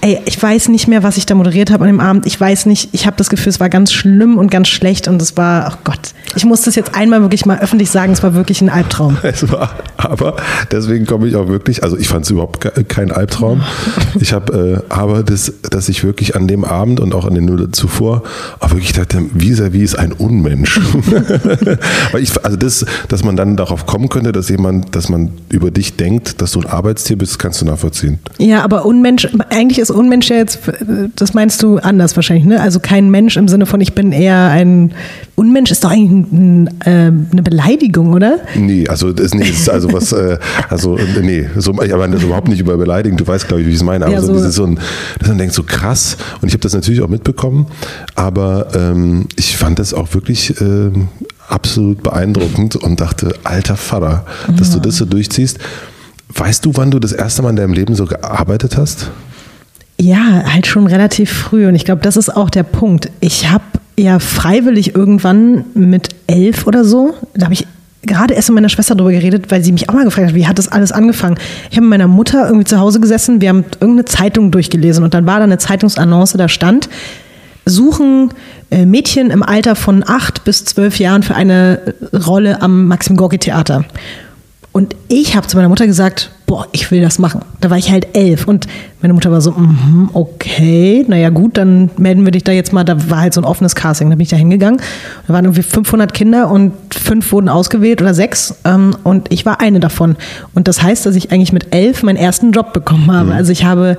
ey, 0.00 0.18
ich 0.24 0.42
weiß 0.42 0.68
nicht 0.68 0.88
mehr, 0.88 1.02
was 1.02 1.16
ich 1.16 1.26
da 1.26 1.34
moderiert 1.34 1.70
habe 1.70 1.84
an 1.84 1.90
dem 1.90 2.00
Abend. 2.00 2.26
Ich 2.26 2.40
weiß 2.40 2.66
nicht, 2.66 2.90
ich 2.92 3.06
habe 3.06 3.16
das 3.16 3.28
Gefühl, 3.28 3.50
es 3.50 3.60
war 3.60 3.68
ganz 3.68 3.92
schlimm 3.92 4.38
und 4.38 4.50
ganz 4.50 4.68
schlecht 4.68 5.08
und 5.08 5.20
es 5.20 5.36
war, 5.36 5.72
oh 5.72 5.78
Gott, 5.84 6.14
ich 6.34 6.44
muss 6.44 6.62
das 6.62 6.74
jetzt 6.74 6.94
einmal 6.94 7.20
wirklich 7.22 7.44
mal 7.46 7.58
öffentlich 7.58 7.90
sagen, 7.90 8.12
es 8.12 8.22
war 8.22 8.34
wirklich 8.34 8.60
ein 8.62 8.70
Albtraum. 8.70 9.18
Es 9.30 9.50
war, 9.52 9.70
aber 9.96 10.36
deswegen 10.72 11.06
komme 11.06 11.28
ich 11.28 11.36
auch 11.36 11.46
wirklich, 11.46 11.84
also 11.84 11.96
ich 11.96 12.08
fand 12.08 12.24
es 12.24 12.30
überhaupt 12.30 12.88
kein 12.88 13.12
Albtraum. 13.12 13.62
Ich 14.20 14.32
habe 14.32 14.82
äh, 14.88 14.92
aber 14.92 15.22
das, 15.22 15.52
dass 15.70 15.88
ich 15.88 16.04
wirklich 16.04 16.34
an 16.34 16.48
dem 16.48 16.64
Abend 16.64 17.00
und 17.00 17.14
auch 17.14 17.26
an 17.26 17.34
den 17.34 17.44
Null 17.44 17.70
zuvor 17.70 18.22
auch 18.58 18.70
wirklich 18.70 18.92
dachte, 18.92 19.18
vis-à-vis 19.34 19.90
ist 19.90 19.98
ein 19.98 20.12
Unmensch. 20.12 20.80
Weil 22.12 22.22
ich, 22.22 22.44
also 22.44 22.56
das, 22.56 22.84
dass 23.08 23.24
man 23.24 23.36
dann 23.36 23.56
darauf 23.56 23.86
kommen 23.86 24.08
könnte, 24.08 24.32
dass 24.32 24.48
jemand, 24.48 24.94
dass 24.94 25.08
man 25.08 25.30
über 25.48 25.70
dich 25.70 25.96
denkt, 25.96 26.40
dass 26.40 26.52
du 26.52 26.60
ein 26.60 26.66
Arbeitstier 26.66 27.16
bist, 27.16 27.38
kannst 27.38 27.60
du 27.60 27.64
nachvollziehen. 27.66 28.18
Ja, 28.38 28.62
aber 28.62 28.84
Unmensch, 28.84 29.28
eigentlich 29.50 29.78
ist 29.78 29.89
Unmensch 29.94 30.30
ja 30.30 30.36
jetzt, 30.36 30.60
das 31.16 31.34
meinst 31.34 31.62
du 31.62 31.78
anders 31.78 32.16
wahrscheinlich, 32.16 32.46
ne? 32.46 32.60
Also 32.60 32.80
kein 32.80 33.10
Mensch 33.10 33.36
im 33.36 33.48
Sinne 33.48 33.66
von, 33.66 33.80
ich 33.80 33.94
bin 33.94 34.12
eher 34.12 34.48
ein 34.48 34.92
Unmensch, 35.36 35.70
ist 35.70 35.84
doch 35.84 35.90
eigentlich 35.90 36.10
ein, 36.10 36.26
ein, 36.32 36.80
äh, 36.80 36.90
eine 37.32 37.42
Beleidigung, 37.42 38.12
oder? 38.12 38.38
Nee, 38.54 38.86
also 38.88 39.12
das, 39.12 39.34
nee, 39.34 39.48
ist 39.48 39.68
also 39.70 39.92
was, 39.92 40.12
äh, 40.12 40.38
also 40.68 40.98
nee, 41.20 41.48
so, 41.56 41.72
ich 41.82 41.94
meine 41.94 42.14
das 42.14 42.22
überhaupt 42.22 42.48
nicht 42.48 42.60
über 42.60 42.76
Beleidigen, 42.76 43.16
du 43.16 43.26
weißt, 43.26 43.48
glaube 43.48 43.62
ich, 43.62 43.66
wie 43.66 43.72
ich 43.72 43.76
es 43.76 43.84
meine, 43.84 44.06
aber 44.06 44.14
ja, 44.14 44.20
so, 44.20 44.34
das 44.34 44.44
ist 44.44 44.54
so 44.54 44.66
ein, 44.66 44.78
dass 45.18 45.28
man 45.28 45.38
denkt, 45.38 45.54
so 45.54 45.62
krass, 45.62 46.16
und 46.40 46.48
ich 46.48 46.54
habe 46.54 46.62
das 46.62 46.74
natürlich 46.74 47.00
auch 47.00 47.08
mitbekommen, 47.08 47.66
aber 48.14 48.68
ähm, 48.74 49.26
ich 49.36 49.56
fand 49.56 49.78
das 49.78 49.94
auch 49.94 50.14
wirklich 50.14 50.60
äh, 50.60 50.90
absolut 51.48 52.02
beeindruckend 52.02 52.76
und 52.76 53.00
dachte, 53.00 53.34
alter 53.44 53.76
Vater, 53.76 54.24
dass 54.56 54.68
ja. 54.68 54.74
du 54.74 54.80
das 54.80 54.96
so 54.96 55.04
durchziehst. 55.04 55.58
Weißt 56.34 56.64
du, 56.64 56.72
wann 56.74 56.90
du 56.90 57.00
das 57.00 57.12
erste 57.12 57.42
Mal 57.42 57.50
in 57.50 57.56
deinem 57.56 57.72
Leben 57.72 57.94
so 57.94 58.04
gearbeitet 58.06 58.76
hast? 58.76 59.10
Ja, 60.00 60.44
halt 60.46 60.66
schon 60.66 60.86
relativ 60.86 61.30
früh. 61.30 61.68
Und 61.68 61.74
ich 61.74 61.84
glaube, 61.84 62.00
das 62.00 62.16
ist 62.16 62.34
auch 62.34 62.48
der 62.48 62.62
Punkt. 62.62 63.10
Ich 63.20 63.50
habe 63.50 63.64
ja 63.98 64.18
freiwillig 64.18 64.94
irgendwann 64.94 65.64
mit 65.74 66.08
elf 66.26 66.66
oder 66.66 66.84
so, 66.86 67.14
da 67.34 67.44
habe 67.44 67.54
ich 67.54 67.66
gerade 68.02 68.32
erst 68.32 68.48
mit 68.48 68.54
meiner 68.54 68.70
Schwester 68.70 68.94
darüber 68.94 69.12
geredet, 69.12 69.50
weil 69.50 69.62
sie 69.62 69.72
mich 69.72 69.90
auch 69.90 69.94
mal 69.94 70.04
gefragt 70.04 70.28
hat, 70.28 70.34
wie 70.34 70.46
hat 70.46 70.58
das 70.58 70.68
alles 70.68 70.90
angefangen? 70.90 71.36
Ich 71.70 71.76
habe 71.76 71.82
mit 71.82 71.90
meiner 71.90 72.08
Mutter 72.08 72.46
irgendwie 72.46 72.64
zu 72.64 72.80
Hause 72.80 72.98
gesessen, 72.98 73.42
wir 73.42 73.50
haben 73.50 73.64
irgendeine 73.78 74.06
Zeitung 74.06 74.50
durchgelesen 74.50 75.04
und 75.04 75.12
dann 75.12 75.26
war 75.26 75.36
da 75.36 75.44
eine 75.44 75.58
Zeitungsannonce, 75.58 76.38
da 76.38 76.48
stand, 76.48 76.88
suchen 77.66 78.30
äh, 78.70 78.86
Mädchen 78.86 79.30
im 79.30 79.42
Alter 79.42 79.76
von 79.76 80.02
acht 80.06 80.44
bis 80.44 80.64
zwölf 80.64 80.98
Jahren 80.98 81.22
für 81.22 81.34
eine 81.34 81.94
Rolle 82.26 82.62
am 82.62 82.86
Maxim 82.86 83.18
Gorki 83.18 83.36
Theater. 83.36 83.84
Und 84.72 84.96
ich 85.08 85.36
habe 85.36 85.46
zu 85.46 85.58
meiner 85.58 85.68
Mutter 85.68 85.86
gesagt, 85.86 86.30
boah, 86.50 86.66
ich 86.72 86.90
will 86.90 87.00
das 87.00 87.20
machen. 87.20 87.42
Da 87.60 87.70
war 87.70 87.78
ich 87.78 87.92
halt 87.92 88.08
elf 88.16 88.48
und 88.48 88.66
meine 89.00 89.14
Mutter 89.14 89.30
war 89.30 89.40
so, 89.40 89.52
mm, 89.52 90.10
okay, 90.14 91.04
naja 91.06 91.30
gut, 91.30 91.56
dann 91.56 91.90
melden 91.96 92.24
wir 92.24 92.32
dich 92.32 92.42
da 92.42 92.50
jetzt 92.50 92.72
mal. 92.72 92.82
Da 92.82 93.08
war 93.08 93.20
halt 93.20 93.34
so 93.34 93.40
ein 93.40 93.44
offenes 93.44 93.76
Casting, 93.76 94.10
da 94.10 94.16
bin 94.16 94.24
ich 94.24 94.30
da 94.30 94.36
hingegangen. 94.36 94.80
Da 95.28 95.32
waren 95.32 95.44
irgendwie 95.44 95.62
500 95.62 96.12
Kinder 96.12 96.50
und 96.50 96.72
fünf 96.92 97.30
wurden 97.30 97.48
ausgewählt 97.48 98.02
oder 98.02 98.14
sechs 98.14 98.56
ähm, 98.64 98.96
und 99.04 99.32
ich 99.32 99.46
war 99.46 99.60
eine 99.60 99.78
davon. 99.78 100.16
Und 100.52 100.66
das 100.66 100.82
heißt, 100.82 101.06
dass 101.06 101.14
ich 101.14 101.30
eigentlich 101.30 101.52
mit 101.52 101.72
elf 101.72 102.02
meinen 102.02 102.16
ersten 102.16 102.50
Job 102.50 102.72
bekommen 102.72 103.12
habe. 103.12 103.26
Mhm. 103.26 103.32
Also 103.32 103.52
ich 103.52 103.64
habe 103.64 103.96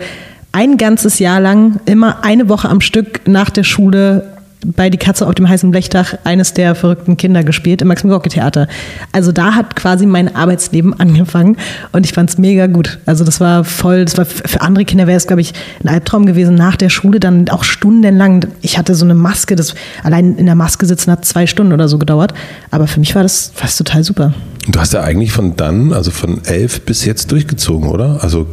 ein 0.51 0.75
ganzes 0.75 1.19
Jahr 1.19 1.39
lang 1.39 1.79
immer 1.85 2.25
eine 2.25 2.49
Woche 2.49 2.67
am 2.67 2.81
Stück 2.81 3.21
nach 3.29 3.49
der 3.49 3.63
Schule 3.63 4.40
bei 4.65 4.89
Die 4.89 4.97
Katze 4.97 5.27
auf 5.27 5.35
dem 5.35 5.49
heißen 5.49 5.71
Blechdach 5.71 6.15
eines 6.23 6.53
der 6.53 6.75
verrückten 6.75 7.17
Kinder 7.17 7.43
gespielt 7.43 7.81
im 7.81 7.87
Maxim 7.87 8.09
Gorki 8.09 8.29
Theater. 8.29 8.67
Also 9.11 9.31
da 9.31 9.55
hat 9.55 9.75
quasi 9.75 10.05
mein 10.05 10.35
Arbeitsleben 10.35 10.99
angefangen 10.99 11.57
und 11.91 12.05
ich 12.05 12.13
fand 12.13 12.29
es 12.29 12.37
mega 12.37 12.67
gut. 12.67 12.99
Also 13.05 13.23
das 13.23 13.39
war 13.39 13.63
voll, 13.63 14.05
das 14.05 14.17
war 14.17 14.25
für 14.25 14.61
andere 14.61 14.85
Kinder 14.85 15.07
wäre 15.07 15.17
es, 15.17 15.27
glaube 15.27 15.41
ich, 15.41 15.53
ein 15.83 15.89
Albtraum 15.89 16.25
gewesen, 16.25 16.55
nach 16.55 16.75
der 16.75 16.89
Schule 16.89 17.19
dann 17.19 17.49
auch 17.49 17.63
stundenlang. 17.63 18.45
Ich 18.61 18.77
hatte 18.77 18.95
so 18.95 19.05
eine 19.05 19.15
Maske, 19.15 19.55
das 19.55 19.73
allein 20.03 20.35
in 20.37 20.45
der 20.45 20.55
Maske 20.55 20.85
sitzen 20.85 21.11
hat 21.11 21.25
zwei 21.25 21.47
Stunden 21.47 21.73
oder 21.73 21.87
so 21.87 21.97
gedauert. 21.97 22.33
Aber 22.69 22.87
für 22.87 22.99
mich 22.99 23.15
war 23.15 23.23
das 23.23 23.51
fast 23.53 23.77
total 23.77 24.03
super. 24.03 24.33
Du 24.67 24.79
hast 24.79 24.93
ja 24.93 25.01
eigentlich 25.01 25.31
von 25.31 25.55
dann, 25.55 25.91
also 25.91 26.11
von 26.11 26.43
elf 26.45 26.81
bis 26.81 27.03
jetzt 27.03 27.31
durchgezogen, 27.31 27.89
oder? 27.89 28.19
Also 28.21 28.47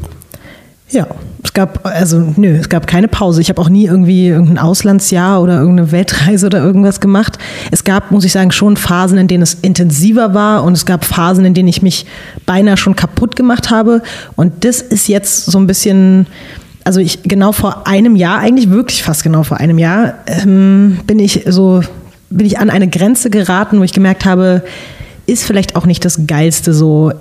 ja, 0.91 1.07
es 1.43 1.53
gab, 1.53 1.87
also 1.87 2.33
nö, 2.37 2.57
es 2.57 2.69
gab 2.69 2.87
keine 2.87 3.09
Pause. 3.09 3.41
Ich 3.41 3.51
habe 3.51 3.61
auch 3.61 3.69
nie 3.69 3.87
irgendwie 3.87 4.29
irgendein 4.29 4.59
Auslandsjahr 4.59 5.43
oder 5.43 5.59
irgendeine 5.59 5.93
Weltreise 5.93 6.47
oder 6.47 6.63
irgendwas 6.63 7.01
gemacht. 7.01 7.39
Es 7.71 7.85
gab, 7.85 8.11
muss 8.11 8.25
ich 8.25 8.33
sagen, 8.33 8.51
schon 8.53 8.77
Phasen, 8.77 9.19
in 9.19 9.29
denen 9.29 9.43
es 9.43 9.55
intensiver 9.55 10.35
war 10.35 10.65
und 10.65 10.73
es 10.73 10.87
gab 10.87 11.05
Phasen, 11.05 11.45
in 11.45 11.55
denen 11.55 11.69
ich 11.69 11.83
mich 11.83 12.07
beinahe 12.47 12.77
schon 12.77 12.97
kaputt 12.97 13.37
gemacht 13.37 13.71
habe. 13.71 14.03
Und 14.35 14.65
das 14.65 14.81
ist 14.81 15.09
jetzt 15.09 15.47
so 15.47 15.59
ein 15.59 15.67
bisschen, 15.67 16.27
also 16.85 17.01
ich 17.01 17.23
genau 17.23 17.53
vor 17.53 17.87
einem 17.87 18.17
Jahr, 18.17 18.39
eigentlich 18.39 18.71
wirklich 18.71 19.03
fast 19.03 19.23
genau 19.23 19.43
vor 19.43 19.59
einem 19.59 19.79
Jahr, 19.79 20.15
ähm, 20.27 21.01
bin 21.07 21.19
ich 21.19 21.45
so, 21.49 21.83
bin 22.31 22.47
ich 22.47 22.59
an 22.59 22.71
eine 22.71 22.89
Grenze 22.89 23.29
geraten, 23.29 23.79
wo 23.79 23.85
ich 23.85 23.93
gemerkt 23.93 24.25
habe, 24.25 24.63
ist 25.27 25.45
vielleicht 25.45 25.77
auch 25.77 25.85
nicht 25.85 26.05
das 26.07 26.27
Geilste, 26.27 26.73
so 26.73 27.13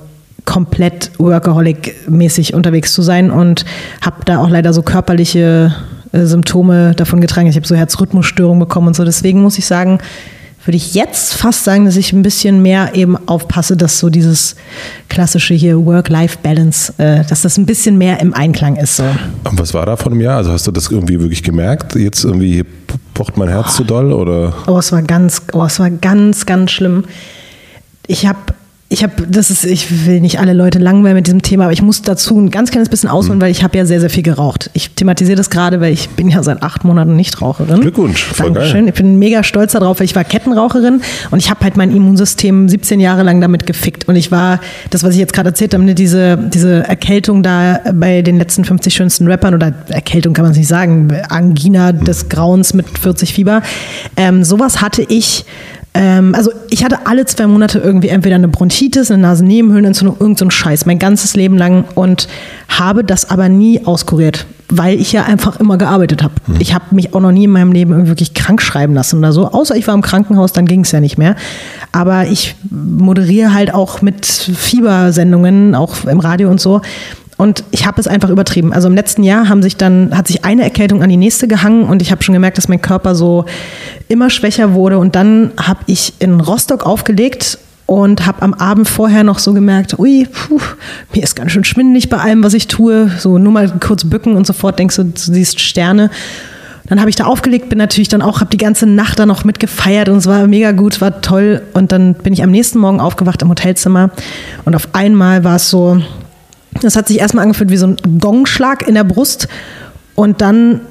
komplett 0.47 1.11
workaholic-mäßig 1.19 2.55
unterwegs 2.55 2.93
zu 2.93 3.03
sein 3.03 3.29
und 3.29 3.65
habe 4.01 4.23
da 4.25 4.39
auch 4.39 4.49
leider 4.49 4.73
so 4.73 4.81
körperliche 4.81 5.75
äh, 6.13 6.25
Symptome 6.25 6.95
davon 6.95 7.21
getragen. 7.21 7.47
Ich 7.47 7.57
habe 7.57 7.67
so 7.67 7.75
Herzrhythmusstörungen 7.75 8.59
bekommen 8.59 8.87
und 8.87 8.95
so. 8.95 9.03
Deswegen 9.03 9.41
muss 9.41 9.57
ich 9.59 9.65
sagen, 9.65 9.99
würde 10.65 10.77
ich 10.77 10.93
jetzt 10.93 11.33
fast 11.33 11.65
sagen, 11.65 11.85
dass 11.85 11.97
ich 11.97 12.13
ein 12.13 12.23
bisschen 12.23 12.61
mehr 12.61 12.95
eben 12.95 13.17
aufpasse, 13.27 13.77
dass 13.77 13.99
so 13.99 14.09
dieses 14.09 14.55
klassische 15.09 15.53
hier 15.53 15.85
Work-Life-Balance, 15.85 16.93
äh, 16.97 17.23
dass 17.25 17.41
das 17.41 17.57
ein 17.57 17.65
bisschen 17.65 17.97
mehr 17.97 18.21
im 18.21 18.33
Einklang 18.33 18.77
ist. 18.77 18.95
So. 18.95 19.03
Und 19.03 19.59
was 19.59 19.73
war 19.73 19.85
da 19.85 19.97
vor 19.97 20.11
einem 20.11 20.21
Jahr? 20.21 20.37
Also 20.37 20.53
hast 20.53 20.65
du 20.65 20.71
das 20.71 20.89
irgendwie 20.89 21.19
wirklich 21.19 21.43
gemerkt? 21.43 21.95
Jetzt 21.95 22.23
irgendwie 22.23 22.63
pocht 23.13 23.35
mein 23.35 23.49
Herz 23.49 23.67
oh. 23.71 23.77
zu 23.77 23.83
doll 23.83 24.13
oder? 24.13 24.53
Oh, 24.67 24.77
es 24.77 24.93
war 24.93 25.01
ganz, 25.01 25.41
oh, 25.51 25.65
es 25.65 25.79
war 25.79 25.89
ganz, 25.89 26.45
ganz 26.45 26.71
schlimm. 26.71 27.03
Ich 28.07 28.25
habe 28.25 28.39
ich 28.89 29.03
habe, 29.03 29.27
das 29.27 29.51
ist, 29.51 29.65
ich 29.65 30.05
will 30.05 30.21
nicht 30.21 30.39
alle 30.39 30.53
Leute 30.53 30.79
langweilen 30.79 31.17
mit 31.17 31.27
diesem 31.27 31.41
Thema, 31.41 31.65
aber 31.65 31.73
ich 31.73 31.81
muss 31.81 32.03
dazu 32.03 32.39
ein 32.39 32.51
ganz 32.51 32.71
kleines 32.71 32.87
bisschen 32.87 33.09
ausholen, 33.09 33.39
mhm. 33.39 33.41
weil 33.41 33.51
ich 33.51 33.61
habe 33.61 33.77
ja 33.77 33.85
sehr, 33.85 33.99
sehr 33.99 34.09
viel 34.09 34.23
geraucht. 34.23 34.69
Ich 34.73 34.91
thematisiere 34.91 35.35
das 35.35 35.49
gerade, 35.49 35.81
weil 35.81 35.91
ich 35.91 36.07
bin 36.09 36.29
ja 36.29 36.41
seit 36.41 36.63
acht 36.63 36.85
Monaten 36.85 37.17
Nichtraucherin. 37.17 37.81
Glückwunsch, 37.81 38.23
voll 38.23 38.53
Dankeschön. 38.53 38.85
Geil. 38.85 38.89
Ich 38.89 39.01
bin 39.01 39.19
mega 39.19 39.43
stolz 39.43 39.73
darauf, 39.73 39.99
weil 39.99 40.05
ich 40.05 40.15
war 40.15 40.23
Kettenraucherin 40.23 41.01
und 41.31 41.39
ich 41.39 41.49
habe 41.49 41.65
halt 41.65 41.75
mein 41.75 41.93
Immunsystem 41.93 42.69
17 42.69 43.01
Jahre 43.01 43.23
lang 43.23 43.41
damit 43.41 43.65
gefickt. 43.65 44.07
Und 44.07 44.15
ich 44.15 44.31
war, 44.31 44.61
das, 44.89 45.03
was 45.03 45.13
ich 45.13 45.19
jetzt 45.19 45.33
gerade 45.33 45.49
erzählt 45.49 45.73
habe, 45.73 45.83
ne, 45.83 45.93
diese, 45.93 46.37
diese 46.37 46.87
Erkältung 46.87 47.43
da 47.43 47.81
bei 47.93 48.21
den 48.21 48.37
letzten 48.37 48.63
50 48.63 48.93
schönsten 48.93 49.27
Rappern 49.27 49.53
oder 49.53 49.73
Erkältung 49.89 50.33
kann 50.33 50.43
man 50.43 50.53
es 50.53 50.57
nicht 50.57 50.69
sagen, 50.69 51.09
Angina 51.27 51.91
mhm. 51.91 52.05
des 52.05 52.29
Grauens 52.29 52.73
mit 52.73 52.85
40 52.97 53.33
Fieber. 53.33 53.63
Ähm, 54.15 54.45
sowas 54.45 54.81
hatte 54.81 55.01
ich 55.01 55.43
ähm, 55.97 56.35
also 56.35 56.51
ich 56.69 56.83
hatte 56.83 57.07
alle 57.07 57.25
zwei 57.25 57.47
Monate 57.47 57.79
irgendwie 57.79 58.09
entweder 58.09 58.35
eine 58.35 58.47
Bronchitis, 58.47 59.09
eine 59.09 59.21
Nasennebenhöhlenentzündung, 59.23 60.17
irgend 60.19 60.37
so 60.37 60.45
ein 60.45 60.51
Scheiß, 60.51 60.85
mein 60.85 60.99
ganzes 60.99 61.35
Leben 61.35 61.57
lang 61.57 61.85
und 61.95 62.27
habe 62.69 63.03
das 63.03 63.29
aber 63.29 63.49
nie 63.49 63.83
auskuriert, 63.83 64.45
weil 64.69 64.99
ich 64.99 65.11
ja 65.11 65.23
einfach 65.23 65.59
immer 65.59 65.77
gearbeitet 65.77 66.21
habe. 66.21 66.35
Mhm. 66.45 66.55
Ich 66.59 66.75
habe 66.75 66.93
mich 66.93 67.15
auch 67.15 67.19
noch 67.19 67.31
nie 67.31 67.45
in 67.45 67.51
meinem 67.51 67.71
Leben 67.71 68.07
wirklich 68.07 68.35
krank 68.35 68.61
schreiben 68.61 68.93
lassen 68.93 69.17
oder 69.17 69.33
so, 69.33 69.47
außer 69.47 69.75
ich 69.75 69.87
war 69.87 69.95
im 69.95 70.03
Krankenhaus, 70.03 70.53
dann 70.53 70.67
ging 70.67 70.81
es 70.81 70.91
ja 70.91 70.99
nicht 70.99 71.17
mehr. 71.17 71.35
Aber 71.91 72.27
ich 72.27 72.55
moderiere 72.69 73.53
halt 73.53 73.73
auch 73.73 74.03
mit 74.03 74.25
Fiebersendungen, 74.25 75.73
auch 75.73 76.05
im 76.05 76.19
Radio 76.19 76.49
und 76.49 76.61
so. 76.61 76.81
Und 77.37 77.63
ich 77.69 77.85
habe 77.85 78.01
es 78.01 78.07
einfach 78.07 78.29
übertrieben. 78.29 78.73
Also 78.73 78.87
im 78.87 78.95
letzten 78.95 79.21
Jahr 79.21 79.47
haben 79.47 79.61
sich 79.61 79.77
dann, 79.77 80.15
hat 80.17 80.27
sich 80.27 80.43
eine 80.43 80.63
Erkältung 80.63 81.03
an 81.03 81.09
die 81.09 81.17
nächste 81.17 81.47
gehangen 81.47 81.83
und 81.83 82.01
ich 82.01 82.11
habe 82.11 82.23
schon 82.23 82.33
gemerkt, 82.33 82.57
dass 82.57 82.67
mein 82.67 82.81
Körper 82.81 83.13
so 83.13 83.45
immer 84.07 84.31
schwächer 84.31 84.73
wurde. 84.73 84.97
Und 84.97 85.15
dann 85.15 85.51
habe 85.61 85.81
ich 85.85 86.13
in 86.17 86.41
Rostock 86.41 86.83
aufgelegt 86.85 87.59
und 87.85 88.25
habe 88.25 88.41
am 88.41 88.55
Abend 88.55 88.89
vorher 88.89 89.23
noch 89.23 89.37
so 89.37 89.53
gemerkt, 89.53 89.97
ui, 89.99 90.27
puh, 90.31 90.59
mir 91.13 91.23
ist 91.23 91.35
ganz 91.35 91.51
schön 91.51 91.63
schwindelig 91.63 92.09
bei 92.09 92.17
allem, 92.17 92.43
was 92.43 92.55
ich 92.55 92.67
tue. 92.67 93.11
So 93.19 93.37
nur 93.37 93.53
mal 93.53 93.71
kurz 93.79 94.03
bücken 94.03 94.35
und 94.35 94.47
sofort 94.47 94.79
denkst 94.79 94.95
du, 94.95 95.03
du 95.03 95.13
siehst 95.15 95.59
Sterne. 95.59 96.09
Dann 96.87 96.99
habe 96.99 97.09
ich 97.09 97.15
da 97.17 97.25
aufgelegt, 97.25 97.69
bin 97.69 97.77
natürlich 97.77 98.07
dann 98.07 98.21
auch, 98.21 98.39
habe 98.39 98.49
die 98.49 98.57
ganze 98.57 98.87
Nacht 98.87 99.19
dann 99.19 99.27
noch 99.27 99.43
mitgefeiert 99.43 100.09
und 100.09 100.17
es 100.17 100.25
war 100.25 100.47
mega 100.47 100.71
gut, 100.71 101.01
war 101.01 101.21
toll. 101.21 101.61
Und 101.73 101.91
dann 101.91 102.13
bin 102.13 102.33
ich 102.33 102.43
am 102.43 102.49
nächsten 102.49 102.79
Morgen 102.79 102.99
aufgewacht 102.99 103.41
im 103.41 103.49
Hotelzimmer 103.49 104.09
und 104.65 104.75
auf 104.75 104.89
einmal 104.93 105.43
war 105.43 105.57
es 105.57 105.69
so, 105.69 106.01
das 106.81 106.95
hat 106.95 107.07
sich 107.07 107.19
erstmal 107.19 107.43
angefühlt 107.43 107.69
wie 107.69 107.77
so 107.77 107.87
ein 107.87 108.19
Gongschlag 108.19 108.87
in 108.87 108.95
der 108.95 109.03
Brust 109.03 109.47
und 110.15 110.41
dann 110.41 110.81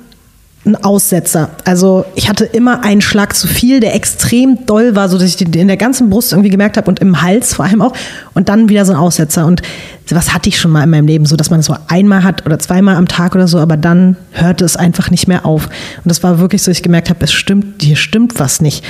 ein 0.66 0.76
Aussetzer. 0.82 1.50
Also 1.64 2.04
ich 2.16 2.28
hatte 2.28 2.44
immer 2.44 2.82
einen 2.82 3.00
Schlag 3.00 3.36
zu 3.36 3.46
viel, 3.46 3.78
der 3.80 3.94
extrem 3.94 4.66
doll 4.66 4.96
war, 4.96 5.08
so 5.08 5.16
dass 5.16 5.28
ich 5.28 5.40
in 5.40 5.68
der 5.68 5.76
ganzen 5.76 6.10
Brust 6.10 6.32
irgendwie 6.32 6.50
gemerkt 6.50 6.76
habe 6.76 6.88
und 6.88 6.98
im 6.98 7.22
Hals 7.22 7.54
vor 7.54 7.64
allem 7.64 7.80
auch. 7.80 7.92
Und 8.34 8.48
dann 8.48 8.68
wieder 8.68 8.84
so 8.84 8.92
ein 8.92 8.98
Aussetzer. 8.98 9.46
Und 9.46 9.62
was 10.10 10.34
hatte 10.34 10.48
ich 10.48 10.58
schon 10.58 10.72
mal 10.72 10.82
in 10.82 10.90
meinem 10.90 11.06
Leben, 11.06 11.24
so 11.24 11.36
dass 11.36 11.50
man 11.50 11.60
es 11.60 11.66
so 11.66 11.76
einmal 11.86 12.24
hat 12.24 12.44
oder 12.46 12.58
zweimal 12.58 12.96
am 12.96 13.06
Tag 13.06 13.36
oder 13.36 13.46
so, 13.46 13.58
aber 13.58 13.76
dann 13.76 14.16
hörte 14.32 14.64
es 14.64 14.76
einfach 14.76 15.10
nicht 15.10 15.28
mehr 15.28 15.46
auf. 15.46 15.66
Und 15.66 16.06
das 16.06 16.22
war 16.24 16.40
wirklich 16.40 16.62
so, 16.62 16.70
dass 16.72 16.78
ich 16.78 16.82
gemerkt 16.82 17.10
habe, 17.10 17.24
es 17.24 17.32
stimmt, 17.32 17.82
hier 17.82 17.96
stimmt 17.96 18.40
was 18.40 18.60
nicht. 18.60 18.84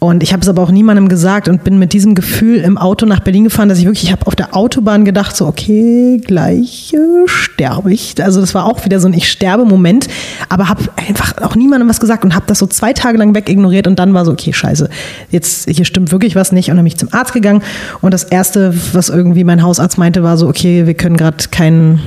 Und 0.00 0.22
ich 0.22 0.32
habe 0.32 0.40
es 0.40 0.48
aber 0.48 0.62
auch 0.62 0.70
niemandem 0.70 1.10
gesagt 1.10 1.46
und 1.46 1.62
bin 1.62 1.78
mit 1.78 1.92
diesem 1.92 2.14
Gefühl 2.14 2.60
im 2.60 2.78
Auto 2.78 3.04
nach 3.04 3.20
Berlin 3.20 3.44
gefahren, 3.44 3.68
dass 3.68 3.78
ich 3.78 3.84
wirklich, 3.84 4.04
ich 4.04 4.12
habe 4.12 4.26
auf 4.26 4.34
der 4.34 4.56
Autobahn 4.56 5.04
gedacht, 5.04 5.36
so, 5.36 5.46
okay, 5.46 6.18
gleich 6.24 6.94
äh, 6.94 7.28
sterbe 7.28 7.92
ich. 7.92 8.14
Also 8.24 8.40
das 8.40 8.54
war 8.54 8.64
auch 8.64 8.86
wieder 8.86 8.98
so 8.98 9.08
ein 9.08 9.12
Ich 9.12 9.30
sterbe-Moment, 9.30 10.08
aber 10.48 10.70
habe 10.70 10.84
einfach 10.96 11.36
auch 11.42 11.54
niemandem 11.54 11.86
was 11.90 12.00
gesagt 12.00 12.24
und 12.24 12.34
habe 12.34 12.46
das 12.48 12.58
so 12.58 12.66
zwei 12.66 12.94
Tage 12.94 13.18
lang 13.18 13.34
weg 13.34 13.50
ignoriert 13.50 13.86
und 13.86 13.98
dann 13.98 14.14
war 14.14 14.24
so, 14.24 14.32
okay, 14.32 14.54
scheiße, 14.54 14.88
jetzt 15.30 15.68
hier 15.68 15.84
stimmt 15.84 16.12
wirklich 16.12 16.34
was 16.34 16.50
nicht 16.50 16.70
und 16.70 16.76
dann 16.76 16.84
bin 16.84 16.92
ich 16.92 16.96
zum 16.96 17.12
Arzt 17.12 17.34
gegangen 17.34 17.62
und 18.00 18.14
das 18.14 18.24
Erste, 18.24 18.74
was 18.94 19.10
irgendwie 19.10 19.44
mein 19.44 19.62
Hausarzt 19.62 19.98
meinte, 19.98 20.22
war 20.22 20.38
so, 20.38 20.48
okay, 20.48 20.86
wir 20.86 20.94
können 20.94 21.18
gerade 21.18 21.44
keinen 21.50 22.00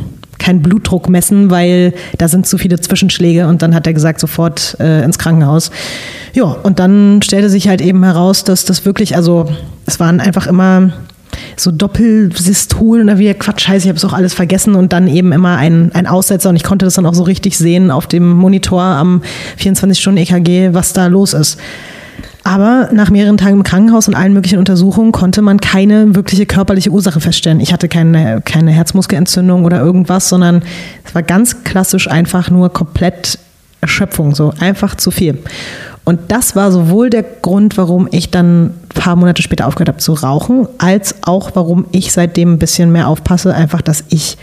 keinen 0.44 0.62
Blutdruck 0.62 1.08
messen, 1.08 1.50
weil 1.50 1.94
da 2.18 2.28
sind 2.28 2.46
zu 2.46 2.58
viele 2.58 2.80
Zwischenschläge 2.80 3.48
und 3.48 3.62
dann 3.62 3.74
hat 3.74 3.88
er 3.88 3.94
gesagt, 3.94 4.20
sofort 4.20 4.76
äh, 4.80 5.04
ins 5.04 5.18
Krankenhaus. 5.18 5.72
Ja, 6.34 6.44
und 6.44 6.80
dann 6.80 7.22
stellte 7.24 7.50
sich 7.50 7.70
halt 7.70 7.80
eben 7.80 8.04
heraus, 8.04 8.44
dass 8.44 8.66
das 8.66 8.86
wirklich, 8.86 9.16
also 9.16 9.46
es 9.86 10.02
waren 10.02 10.20
einfach 10.20 10.46
immer 10.46 10.92
so 11.56 11.72
Doppelsystolen 11.72 13.08
oder 13.08 13.20
wie 13.20 13.34
Quatsch 13.34 13.68
heißt, 13.68 13.86
ich 13.86 13.90
habe 13.90 13.98
es 13.98 14.04
auch 14.04 14.14
alles 14.14 14.34
vergessen 14.34 14.76
und 14.76 14.92
dann 14.92 15.08
eben 15.08 15.32
immer 15.32 15.56
ein, 15.56 15.92
ein 15.94 16.08
Aussetzer 16.08 16.50
und 16.50 16.58
ich 16.58 16.64
konnte 16.64 16.86
das 16.86 16.96
dann 16.96 17.06
auch 17.06 17.14
so 17.14 17.24
richtig 17.24 17.58
sehen 17.58 17.90
auf 17.90 18.06
dem 18.08 18.30
Monitor 18.30 18.82
am 18.82 19.22
24-Stunden-EKG, 19.60 20.74
was 20.74 20.92
da 20.92 21.08
los 21.08 21.34
ist. 21.34 21.58
Aber 22.44 22.90
nach 22.92 23.10
mehreren 23.10 23.38
Tagen 23.38 23.56
im 23.56 23.64
Krankenhaus 23.64 24.10
und 24.10 24.16
allen 24.16 24.34
möglichen 24.34 24.60
Untersuchungen 24.60 25.14
konnte 25.14 25.42
man 25.42 25.62
keine 25.62 26.14
wirkliche 26.14 26.46
körperliche 26.46 26.90
Ursache 26.90 27.22
feststellen. 27.22 27.62
Ich 27.62 27.72
hatte 27.72 27.88
keine, 27.88 28.42
keine 28.42 28.72
Herzmuskelentzündung 28.72 29.64
oder 29.64 29.80
irgendwas, 29.80 30.28
sondern 30.28 30.62
es 31.06 31.16
war 31.16 31.24
ganz 31.24 31.64
klassisch 31.64 32.10
einfach 32.10 32.50
nur 32.50 32.72
komplett 32.72 33.40
Erschöpfung, 33.80 34.36
so 34.36 34.54
einfach 34.60 34.96
zu 34.96 35.10
viel. 35.10 35.38
Und 36.06 36.20
das 36.30 36.56
war 36.56 36.72
sowohl 36.72 37.10
der 37.10 37.24
Grund, 37.24 37.78
warum 37.78 38.10
ich 38.12 38.30
dann 38.30 38.66
ein 38.66 38.90
paar 38.94 39.16
Monate 39.16 39.42
später 39.42 39.68
aufgehört 39.68 39.90
habe 39.90 40.00
zu 40.00 40.14
rauchen, 40.14 40.68
als 40.78 41.16
auch 41.22 41.52
warum 41.54 41.86
ich 41.92 42.12
seitdem 42.12 42.54
ein 42.54 42.60
bisschen 42.60 42.92
mehr 42.92 43.08
aufpasse, 43.08 43.54
einfach, 43.54 43.82
dass 43.82 44.04
ich, 44.10 44.38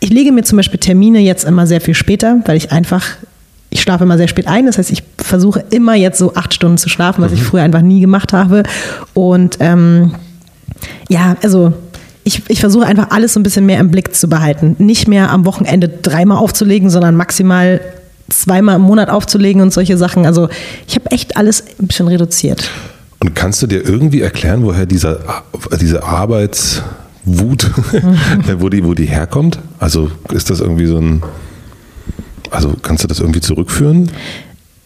ich 0.00 0.08
lege 0.08 0.32
mir 0.32 0.42
zum 0.42 0.56
Beispiel 0.56 0.80
Termine 0.80 1.18
jetzt 1.20 1.44
immer 1.44 1.66
sehr 1.66 1.82
viel 1.82 1.94
später, 1.94 2.40
weil 2.46 2.56
ich 2.56 2.72
einfach 2.72 3.04
ich 3.70 3.82
schlafe 3.82 4.04
immer 4.04 4.16
sehr 4.16 4.28
spät 4.28 4.46
ein. 4.46 4.66
Das 4.66 4.78
heißt, 4.78 4.90
ich 4.90 5.02
versuche 5.18 5.64
immer 5.70 5.94
jetzt 5.94 6.18
so 6.18 6.34
acht 6.34 6.54
Stunden 6.54 6.78
zu 6.78 6.88
schlafen, 6.88 7.22
was 7.22 7.32
mhm. 7.32 7.38
ich 7.38 7.42
früher 7.42 7.62
einfach 7.62 7.82
nie 7.82 8.00
gemacht 8.00 8.32
habe. 8.32 8.62
Und 9.14 9.58
ähm, 9.60 10.14
ja, 11.08 11.36
also 11.42 11.72
ich, 12.24 12.42
ich 12.48 12.60
versuche 12.60 12.86
einfach 12.86 13.10
alles 13.10 13.34
so 13.34 13.40
ein 13.40 13.42
bisschen 13.42 13.66
mehr 13.66 13.78
im 13.78 13.90
Blick 13.90 14.14
zu 14.14 14.28
behalten. 14.28 14.76
Nicht 14.78 15.08
mehr 15.08 15.30
am 15.30 15.44
Wochenende 15.44 15.88
dreimal 15.88 16.38
aufzulegen, 16.38 16.90
sondern 16.90 17.14
maximal 17.16 17.80
zweimal 18.28 18.76
im 18.76 18.82
Monat 18.82 19.10
aufzulegen 19.10 19.62
und 19.62 19.72
solche 19.72 19.96
Sachen. 19.96 20.26
Also 20.26 20.48
ich 20.88 20.96
habe 20.96 21.10
echt 21.10 21.36
alles 21.36 21.62
ein 21.78 21.86
bisschen 21.86 22.08
reduziert. 22.08 22.68
Und 23.20 23.34
kannst 23.34 23.62
du 23.62 23.66
dir 23.66 23.84
irgendwie 23.86 24.20
erklären, 24.20 24.64
woher 24.64 24.86
dieser, 24.86 25.20
diese 25.80 26.02
Arbeitswut, 26.02 26.82
wo, 28.58 28.68
die, 28.68 28.84
wo 28.84 28.94
die 28.94 29.06
herkommt? 29.06 29.58
Also 29.78 30.10
ist 30.32 30.50
das 30.50 30.60
irgendwie 30.60 30.86
so 30.86 30.98
ein 30.98 31.22
also 32.50 32.74
kannst 32.82 33.04
du 33.04 33.08
das 33.08 33.20
irgendwie 33.20 33.40
zurückführen? 33.40 34.10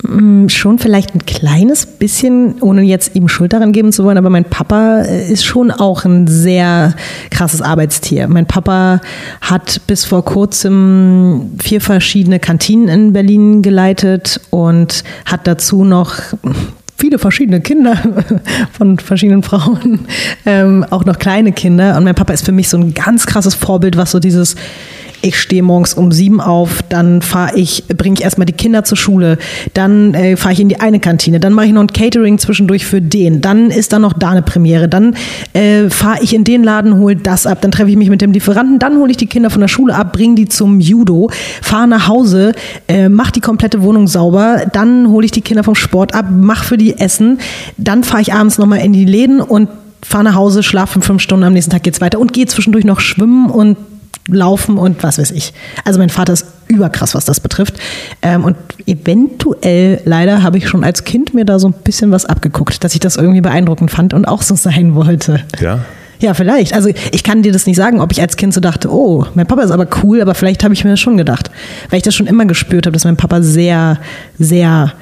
Mm, 0.02 0.48
schon 0.48 0.78
vielleicht 0.78 1.14
ein 1.14 1.26
kleines 1.26 1.84
bisschen, 1.84 2.60
ohne 2.62 2.82
jetzt 2.82 3.14
ihm 3.14 3.28
Schuld 3.28 3.52
daran 3.52 3.72
geben 3.72 3.92
zu 3.92 4.04
wollen, 4.04 4.16
aber 4.16 4.30
mein 4.30 4.46
Papa 4.46 5.02
äh, 5.02 5.30
ist 5.30 5.44
schon 5.44 5.70
auch 5.70 6.04
ein 6.04 6.26
sehr 6.26 6.94
krasses 7.30 7.60
Arbeitstier. 7.60 8.26
Mein 8.28 8.46
Papa 8.46 9.00
hat 9.42 9.82
bis 9.86 10.06
vor 10.06 10.24
kurzem 10.24 11.52
vier 11.62 11.80
verschiedene 11.80 12.38
Kantinen 12.38 12.88
in 12.88 13.12
Berlin 13.12 13.62
geleitet 13.62 14.40
und 14.50 15.04
hat 15.26 15.46
dazu 15.46 15.84
noch 15.84 16.14
viele 16.96 17.18
verschiedene 17.18 17.60
Kinder 17.60 17.96
von 18.72 18.98
verschiedenen 18.98 19.42
Frauen, 19.42 20.06
ähm, 20.46 20.84
auch 20.88 21.04
noch 21.04 21.18
kleine 21.18 21.52
Kinder. 21.52 21.96
Und 21.96 22.04
mein 22.04 22.14
Papa 22.14 22.32
ist 22.32 22.46
für 22.46 22.52
mich 22.52 22.68
so 22.68 22.78
ein 22.78 22.94
ganz 22.94 23.26
krasses 23.26 23.54
Vorbild, 23.54 23.98
was 23.98 24.12
so 24.12 24.18
dieses 24.18 24.56
Ich 25.22 25.38
stehe 25.38 25.62
morgens 25.62 25.92
um 25.92 26.12
sieben 26.12 26.40
auf, 26.40 26.82
dann 26.88 27.20
fahre 27.20 27.54
ich, 27.56 27.84
bringe 27.88 28.14
ich 28.14 28.22
erstmal 28.22 28.46
die 28.46 28.54
Kinder 28.54 28.84
zur 28.84 28.96
Schule, 28.96 29.36
dann 29.74 30.14
äh, 30.14 30.36
fahre 30.36 30.54
ich 30.54 30.60
in 30.60 30.70
die 30.70 30.80
eine 30.80 30.98
Kantine, 30.98 31.40
dann 31.40 31.52
mache 31.52 31.66
ich 31.66 31.72
noch 31.72 31.82
ein 31.82 31.88
Catering 31.88 32.38
zwischendurch 32.38 32.86
für 32.86 33.02
den, 33.02 33.42
dann 33.42 33.70
ist 33.70 33.92
da 33.92 33.98
noch 33.98 34.14
da 34.14 34.30
eine 34.30 34.40
Premiere, 34.40 34.88
dann 34.88 35.14
äh, 35.52 35.90
fahre 35.90 36.22
ich 36.22 36.34
in 36.34 36.44
den 36.44 36.64
Laden, 36.64 36.96
hole 36.96 37.16
das 37.16 37.46
ab, 37.46 37.58
dann 37.60 37.70
treffe 37.70 37.90
ich 37.90 37.96
mich 37.96 38.08
mit 38.08 38.22
dem 38.22 38.32
Lieferanten, 38.32 38.78
dann 38.78 38.96
hole 38.96 39.10
ich 39.10 39.18
die 39.18 39.26
Kinder 39.26 39.50
von 39.50 39.60
der 39.60 39.68
Schule 39.68 39.94
ab, 39.94 40.14
bringe 40.14 40.36
die 40.36 40.48
zum 40.48 40.80
Judo, 40.80 41.30
fahre 41.60 41.86
nach 41.86 42.08
Hause, 42.08 42.52
äh, 42.88 43.10
mache 43.10 43.32
die 43.32 43.40
komplette 43.40 43.82
Wohnung 43.82 44.08
sauber, 44.08 44.62
dann 44.72 45.08
hole 45.08 45.26
ich 45.26 45.32
die 45.32 45.42
Kinder 45.42 45.64
vom 45.64 45.74
Sport 45.74 46.14
ab, 46.14 46.26
mache 46.30 46.64
für 46.64 46.78
die 46.78 46.98
Essen, 46.98 47.40
dann 47.76 48.04
fahre 48.04 48.22
ich 48.22 48.32
abends 48.32 48.56
nochmal 48.56 48.80
in 48.80 48.94
die 48.94 49.04
Läden 49.04 49.42
und 49.42 49.68
fahre 50.02 50.24
nach 50.24 50.34
Hause, 50.34 50.62
schlafe 50.62 51.02
fünf 51.02 51.20
Stunden, 51.20 51.44
am 51.44 51.52
nächsten 51.52 51.72
Tag 51.72 51.82
geht's 51.82 52.00
weiter 52.00 52.18
und 52.20 52.32
gehe 52.32 52.46
zwischendurch 52.46 52.86
noch 52.86 53.00
schwimmen 53.00 53.50
und 53.50 53.76
laufen 54.28 54.78
und 54.78 55.02
was 55.02 55.18
weiß 55.18 55.30
ich. 55.32 55.52
Also 55.84 55.98
mein 55.98 56.10
Vater 56.10 56.32
ist 56.32 56.46
überkrass, 56.68 57.14
was 57.14 57.24
das 57.24 57.40
betrifft. 57.40 57.74
Ähm, 58.22 58.44
und 58.44 58.56
eventuell, 58.86 60.00
leider, 60.04 60.42
habe 60.42 60.58
ich 60.58 60.68
schon 60.68 60.84
als 60.84 61.04
Kind 61.04 61.34
mir 61.34 61.44
da 61.44 61.58
so 61.58 61.68
ein 61.68 61.74
bisschen 61.84 62.10
was 62.10 62.26
abgeguckt, 62.26 62.84
dass 62.84 62.94
ich 62.94 63.00
das 63.00 63.16
irgendwie 63.16 63.40
beeindruckend 63.40 63.90
fand 63.90 64.14
und 64.14 64.26
auch 64.26 64.42
so 64.42 64.54
sein 64.54 64.94
wollte. 64.94 65.40
Ja. 65.60 65.80
Ja, 66.20 66.34
vielleicht. 66.34 66.74
Also 66.74 66.90
ich 67.12 67.24
kann 67.24 67.42
dir 67.42 67.50
das 67.50 67.66
nicht 67.66 67.76
sagen, 67.76 68.00
ob 68.00 68.12
ich 68.12 68.20
als 68.20 68.36
Kind 68.36 68.52
so 68.52 68.60
dachte, 68.60 68.92
oh, 68.92 69.24
mein 69.34 69.46
Papa 69.46 69.62
ist 69.62 69.70
aber 69.70 69.88
cool, 70.02 70.20
aber 70.20 70.34
vielleicht 70.34 70.62
habe 70.62 70.74
ich 70.74 70.84
mir 70.84 70.90
das 70.90 71.00
schon 71.00 71.16
gedacht. 71.16 71.50
Weil 71.88 71.96
ich 71.96 72.02
das 72.02 72.14
schon 72.14 72.26
immer 72.26 72.44
gespürt 72.44 72.86
habe, 72.86 72.92
dass 72.92 73.04
mein 73.04 73.16
Papa 73.16 73.40
sehr, 73.40 73.98
sehr 74.38 74.92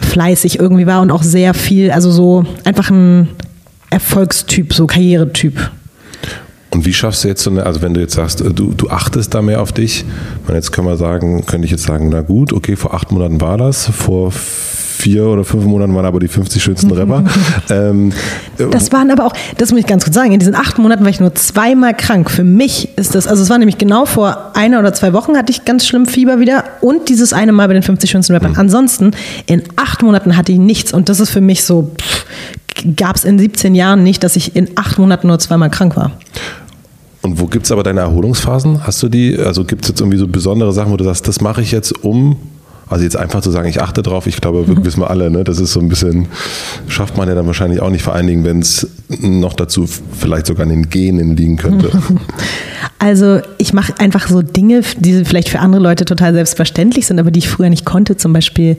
fleißig 0.00 0.58
irgendwie 0.58 0.86
war 0.86 1.00
und 1.00 1.12
auch 1.12 1.22
sehr 1.22 1.54
viel, 1.54 1.92
also 1.92 2.10
so 2.10 2.44
einfach 2.64 2.90
ein 2.90 3.28
Erfolgstyp, 3.90 4.74
so 4.74 4.88
Karrieretyp. 4.88 5.70
Und 6.74 6.84
wie 6.84 6.92
schaffst 6.92 7.22
du 7.22 7.28
jetzt 7.28 7.42
so 7.42 7.50
eine, 7.50 7.64
also 7.64 7.82
wenn 7.82 7.94
du 7.94 8.00
jetzt 8.00 8.14
sagst, 8.14 8.40
äh, 8.40 8.52
du, 8.52 8.74
du 8.76 8.90
achtest 8.90 9.32
da 9.32 9.42
mehr 9.42 9.62
auf 9.62 9.72
dich, 9.72 10.04
meine, 10.46 10.58
jetzt 10.58 10.72
können 10.72 10.88
wir 10.88 10.96
sagen, 10.96 11.46
könnte 11.46 11.64
ich 11.64 11.70
jetzt 11.70 11.84
sagen, 11.84 12.08
na 12.10 12.20
gut, 12.20 12.52
okay, 12.52 12.74
vor 12.76 12.94
acht 12.94 13.12
Monaten 13.12 13.40
war 13.40 13.56
das, 13.56 13.86
vor 13.86 14.32
vier 14.32 15.26
oder 15.26 15.44
fünf 15.44 15.64
Monaten 15.64 15.94
waren 15.94 16.06
aber 16.06 16.18
die 16.18 16.28
50 16.28 16.62
schönsten 16.62 16.90
Rapper. 16.90 17.24
ähm, 17.70 18.12
das 18.56 18.90
waren 18.90 19.10
aber 19.10 19.26
auch, 19.26 19.34
das 19.58 19.70
muss 19.70 19.80
ich 19.80 19.86
ganz 19.86 20.02
kurz 20.04 20.14
sagen, 20.14 20.32
in 20.32 20.38
diesen 20.38 20.54
acht 20.54 20.78
Monaten 20.78 21.04
war 21.04 21.10
ich 21.10 21.20
nur 21.20 21.34
zweimal 21.34 21.94
krank. 21.94 22.30
Für 22.30 22.44
mich 22.44 22.96
ist 22.96 23.14
das, 23.14 23.26
also 23.26 23.42
es 23.42 23.50
war 23.50 23.58
nämlich 23.58 23.78
genau 23.78 24.06
vor 24.06 24.52
einer 24.54 24.78
oder 24.80 24.92
zwei 24.94 25.12
Wochen 25.12 25.36
hatte 25.36 25.52
ich 25.52 25.64
ganz 25.64 25.86
schlimm 25.86 26.06
Fieber 26.06 26.40
wieder 26.40 26.64
und 26.80 27.08
dieses 27.08 27.32
eine 27.32 27.52
Mal 27.52 27.68
bei 27.68 27.74
den 27.74 27.82
50 27.82 28.10
schönsten 28.10 28.32
Rappern. 28.32 28.52
Mhm. 28.52 28.58
Ansonsten 28.60 29.10
in 29.46 29.62
acht 29.76 30.02
Monaten 30.02 30.36
hatte 30.36 30.52
ich 30.52 30.58
nichts 30.58 30.92
und 30.92 31.08
das 31.08 31.20
ist 31.20 31.30
für 31.30 31.40
mich 31.40 31.64
so, 31.64 31.92
gab 32.96 33.16
es 33.16 33.24
in 33.24 33.38
17 33.38 33.74
Jahren 33.74 34.02
nicht, 34.02 34.24
dass 34.24 34.36
ich 34.36 34.56
in 34.56 34.70
acht 34.76 34.98
Monaten 34.98 35.28
nur 35.28 35.38
zweimal 35.38 35.70
krank 35.70 35.96
war. 35.96 36.12
Und 37.24 37.40
wo 37.40 37.46
gibt 37.46 37.64
es 37.64 37.72
aber 37.72 37.82
deine 37.82 38.00
Erholungsphasen? 38.00 38.86
Hast 38.86 39.02
du 39.02 39.08
die? 39.08 39.38
Also 39.38 39.64
gibt 39.64 39.84
es 39.84 39.88
jetzt 39.88 40.00
irgendwie 40.00 40.18
so 40.18 40.28
besondere 40.28 40.72
Sachen, 40.72 40.92
wo 40.92 40.96
du 40.98 41.04
sagst, 41.04 41.26
das 41.26 41.40
mache 41.40 41.62
ich 41.62 41.72
jetzt 41.72 42.04
um 42.04 42.36
also 42.86 43.02
jetzt 43.02 43.16
einfach 43.16 43.40
zu 43.40 43.50
sagen, 43.50 43.66
ich 43.66 43.80
achte 43.80 44.02
drauf, 44.02 44.26
ich 44.26 44.40
glaube, 44.40 44.64
mhm. 44.66 44.84
wissen 44.84 45.00
wir 45.00 45.08
alle, 45.08 45.30
ne? 45.30 45.42
das 45.42 45.58
ist 45.58 45.72
so 45.72 45.80
ein 45.80 45.88
bisschen, 45.88 46.26
schafft 46.86 47.16
man 47.16 47.28
ja 47.28 47.34
dann 47.34 47.46
wahrscheinlich 47.46 47.80
auch 47.80 47.88
nicht 47.88 48.02
vor 48.02 48.14
allen 48.14 48.26
Dingen, 48.26 48.44
wenn 48.44 48.60
es 48.60 48.86
noch 49.08 49.54
dazu 49.54 49.86
vielleicht 49.86 50.46
sogar 50.46 50.64
in 50.64 50.70
den 50.70 50.90
Genen 50.90 51.36
liegen 51.36 51.56
könnte. 51.56 51.90
Also 53.00 53.40
ich 53.58 53.74
mache 53.74 53.92
einfach 53.98 54.28
so 54.28 54.40
Dinge, 54.40 54.80
die 54.98 55.26
vielleicht 55.26 55.50
für 55.50 55.58
andere 55.58 55.82
Leute 55.82 56.06
total 56.06 56.32
selbstverständlich 56.32 57.06
sind, 57.06 57.18
aber 57.18 57.30
die 57.30 57.40
ich 57.40 57.50
früher 57.50 57.68
nicht 57.68 57.84
konnte, 57.84 58.16
zum 58.16 58.32
Beispiel 58.32 58.78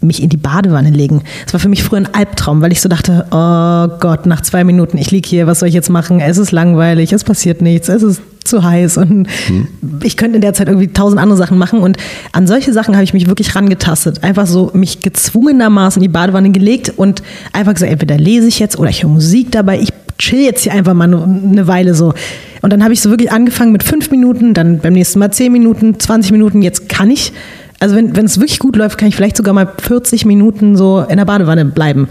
mich 0.00 0.22
in 0.22 0.28
die 0.28 0.36
Badewanne 0.36 0.90
legen. 0.90 1.22
Das 1.44 1.54
war 1.54 1.60
für 1.60 1.68
mich 1.68 1.82
früher 1.82 2.00
ein 2.00 2.14
Albtraum, 2.14 2.60
weil 2.60 2.72
ich 2.72 2.80
so 2.80 2.88
dachte, 2.88 3.26
oh 3.30 3.98
Gott, 3.98 4.26
nach 4.26 4.42
zwei 4.42 4.64
Minuten, 4.64 4.98
ich 4.98 5.10
liege 5.10 5.28
hier, 5.28 5.46
was 5.46 5.60
soll 5.60 5.68
ich 5.68 5.74
jetzt 5.74 5.90
machen? 5.90 6.20
Es 6.20 6.38
ist 6.38 6.52
langweilig, 6.52 7.12
es 7.12 7.24
passiert 7.24 7.62
nichts, 7.62 7.88
es 7.88 8.02
ist 8.02 8.22
zu 8.44 8.62
heiß 8.62 8.98
und 8.98 9.26
hm. 9.46 9.66
ich 10.04 10.16
könnte 10.16 10.36
in 10.36 10.40
der 10.40 10.54
Zeit 10.54 10.68
irgendwie 10.68 10.88
tausend 10.88 11.20
andere 11.20 11.36
Sachen 11.36 11.58
machen 11.58 11.80
und 11.80 11.96
an 12.32 12.46
solche 12.46 12.72
Sachen 12.72 12.94
habe 12.94 13.02
ich 13.02 13.12
mich 13.12 13.26
wirklich 13.26 13.56
rangetastet. 13.56 14.22
Einfach 14.22 14.46
so 14.46 14.70
mich 14.72 15.00
gezwungenermaßen 15.00 16.00
in 16.00 16.08
die 16.08 16.12
Badewanne 16.12 16.50
gelegt 16.50 16.92
und 16.96 17.22
einfach 17.52 17.74
gesagt, 17.74 17.90
entweder 17.90 18.16
lese 18.16 18.46
ich 18.46 18.60
jetzt 18.60 18.78
oder 18.78 18.90
ich 18.90 19.02
höre 19.02 19.10
Musik 19.10 19.50
dabei, 19.50 19.80
ich 19.80 19.92
chill 20.18 20.40
jetzt 20.40 20.62
hier 20.62 20.72
einfach 20.72 20.94
mal 20.94 21.12
eine 21.12 21.66
Weile 21.66 21.94
so. 21.94 22.14
Und 22.62 22.72
dann 22.72 22.82
habe 22.82 22.94
ich 22.94 23.00
so 23.00 23.10
wirklich 23.10 23.32
angefangen 23.32 23.72
mit 23.72 23.82
fünf 23.82 24.10
Minuten, 24.10 24.54
dann 24.54 24.78
beim 24.78 24.94
nächsten 24.94 25.18
Mal 25.18 25.30
zehn 25.30 25.52
Minuten, 25.52 25.98
20 25.98 26.32
Minuten, 26.32 26.62
jetzt 26.62 26.88
kann 26.88 27.10
ich 27.10 27.32
also 27.78 27.96
wenn, 27.96 28.24
es 28.24 28.38
wirklich 28.38 28.58
gut 28.58 28.76
läuft, 28.76 28.98
kann 28.98 29.08
ich 29.08 29.16
vielleicht 29.16 29.36
sogar 29.36 29.52
mal 29.52 29.70
40 29.78 30.24
Minuten 30.24 30.76
so 30.76 31.00
in 31.00 31.18
der 31.18 31.24
Badewanne 31.24 31.64
bleiben. 31.64 32.08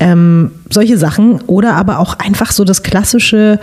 Ähm, 0.00 0.50
solche 0.70 0.98
Sachen. 0.98 1.40
Oder 1.46 1.74
aber 1.74 1.98
auch 1.98 2.18
einfach 2.18 2.50
so 2.50 2.64
das 2.64 2.82
klassische, 2.82 3.60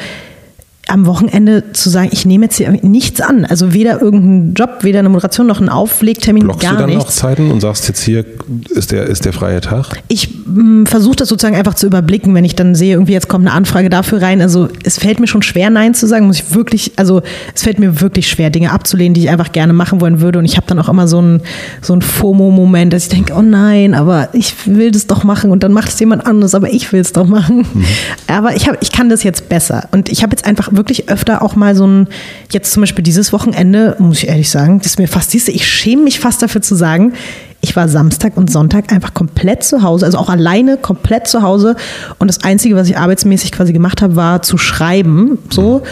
am 0.87 1.05
Wochenende 1.05 1.71
zu 1.71 1.89
sagen, 1.89 2.09
ich 2.11 2.25
nehme 2.25 2.45
jetzt 2.45 2.57
hier 2.57 2.69
nichts 2.81 3.21
an. 3.21 3.45
Also 3.45 3.73
weder 3.73 4.01
irgendeinen 4.01 4.53
Job, 4.55 4.79
weder 4.81 4.99
eine 4.99 5.09
Moderation 5.09 5.47
noch 5.47 5.59
einen 5.59 5.69
Auflegtermin, 5.69 6.43
Blockst 6.43 6.61
gar 6.61 6.73
du 6.73 6.79
dann 6.79 6.89
nichts. 6.89 7.05
noch 7.05 7.11
Zeiten 7.11 7.49
und 7.51 7.61
sagst 7.61 7.87
jetzt 7.87 8.01
hier 8.03 8.25
ist 8.69 8.91
der, 8.91 9.05
ist 9.05 9.23
der 9.25 9.31
freie 9.31 9.61
Tag? 9.61 10.01
Ich 10.09 10.29
mm, 10.45 10.85
versuche 10.85 11.15
das 11.15 11.29
sozusagen 11.29 11.55
einfach 11.55 11.75
zu 11.75 11.85
überblicken, 11.85 12.33
wenn 12.35 12.43
ich 12.43 12.55
dann 12.55 12.75
sehe, 12.75 12.93
irgendwie 12.95 13.13
jetzt 13.13 13.29
kommt 13.29 13.47
eine 13.47 13.55
Anfrage 13.55 13.89
dafür 13.89 14.21
rein. 14.21 14.41
Also 14.41 14.67
es 14.83 14.97
fällt 14.97 15.19
mir 15.19 15.27
schon 15.27 15.41
schwer, 15.41 15.69
Nein 15.69 15.93
zu 15.93 16.07
sagen, 16.07 16.27
muss 16.27 16.39
ich 16.39 16.53
wirklich, 16.53 16.91
also 16.97 17.21
es 17.55 17.63
fällt 17.63 17.79
mir 17.79 18.01
wirklich 18.01 18.27
schwer, 18.27 18.49
Dinge 18.49 18.71
abzulehnen, 18.71 19.13
die 19.13 19.21
ich 19.21 19.29
einfach 19.29 19.51
gerne 19.51 19.73
machen 19.73 20.01
wollen 20.01 20.19
würde. 20.19 20.39
Und 20.39 20.45
ich 20.45 20.57
habe 20.57 20.67
dann 20.67 20.79
auch 20.79 20.89
immer 20.89 21.07
so 21.07 21.19
einen 21.19 21.41
so 21.81 21.97
FOMO-Moment, 22.01 22.91
dass 22.91 23.03
ich 23.03 23.09
denke, 23.09 23.33
oh 23.33 23.41
nein, 23.41 23.93
aber 23.93 24.29
ich 24.33 24.55
will 24.65 24.91
das 24.91 25.07
doch 25.07 25.23
machen 25.23 25.51
und 25.51 25.63
dann 25.63 25.71
macht 25.71 25.89
es 25.89 25.99
jemand 25.99 26.25
anderes, 26.25 26.53
aber 26.53 26.73
ich 26.73 26.91
will 26.91 26.99
es 26.99 27.13
doch 27.13 27.27
machen. 27.27 27.65
Mhm. 27.73 27.85
Aber 28.27 28.55
ich, 28.55 28.67
hab, 28.67 28.81
ich 28.81 28.91
kann 28.91 29.09
das 29.09 29.23
jetzt 29.23 29.47
besser. 29.47 29.87
Und 29.91 30.09
ich 30.09 30.23
habe 30.23 30.31
jetzt 30.31 30.45
einfach 30.45 30.71
wirklich 30.71 30.80
wirklich 30.81 31.09
öfter 31.09 31.41
auch 31.41 31.55
mal 31.55 31.75
so 31.75 31.85
ein, 31.85 32.07
jetzt 32.51 32.73
zum 32.73 32.81
Beispiel 32.81 33.03
dieses 33.03 33.31
Wochenende, 33.31 33.95
muss 33.99 34.17
ich 34.17 34.27
ehrlich 34.27 34.49
sagen, 34.49 34.79
das 34.79 34.87
ist 34.87 34.99
mir 34.99 35.07
fast, 35.07 35.31
siehst 35.31 35.47
ich 35.47 35.67
schäme 35.67 36.03
mich 36.03 36.19
fast 36.19 36.41
dafür 36.41 36.61
zu 36.61 36.75
sagen, 36.75 37.13
ich 37.61 37.75
war 37.75 37.87
Samstag 37.87 38.37
und 38.37 38.51
Sonntag 38.51 38.91
einfach 38.91 39.13
komplett 39.13 39.63
zu 39.63 39.83
Hause, 39.83 40.05
also 40.07 40.17
auch 40.17 40.29
alleine 40.29 40.77
komplett 40.77 41.27
zu 41.27 41.43
Hause. 41.43 41.75
Und 42.17 42.27
das 42.27 42.43
Einzige, 42.43 42.75
was 42.75 42.89
ich 42.89 42.97
arbeitsmäßig 42.97 43.51
quasi 43.51 43.71
gemacht 43.71 44.01
habe, 44.01 44.15
war 44.15 44.41
zu 44.41 44.57
schreiben. 44.57 45.37
So. 45.51 45.83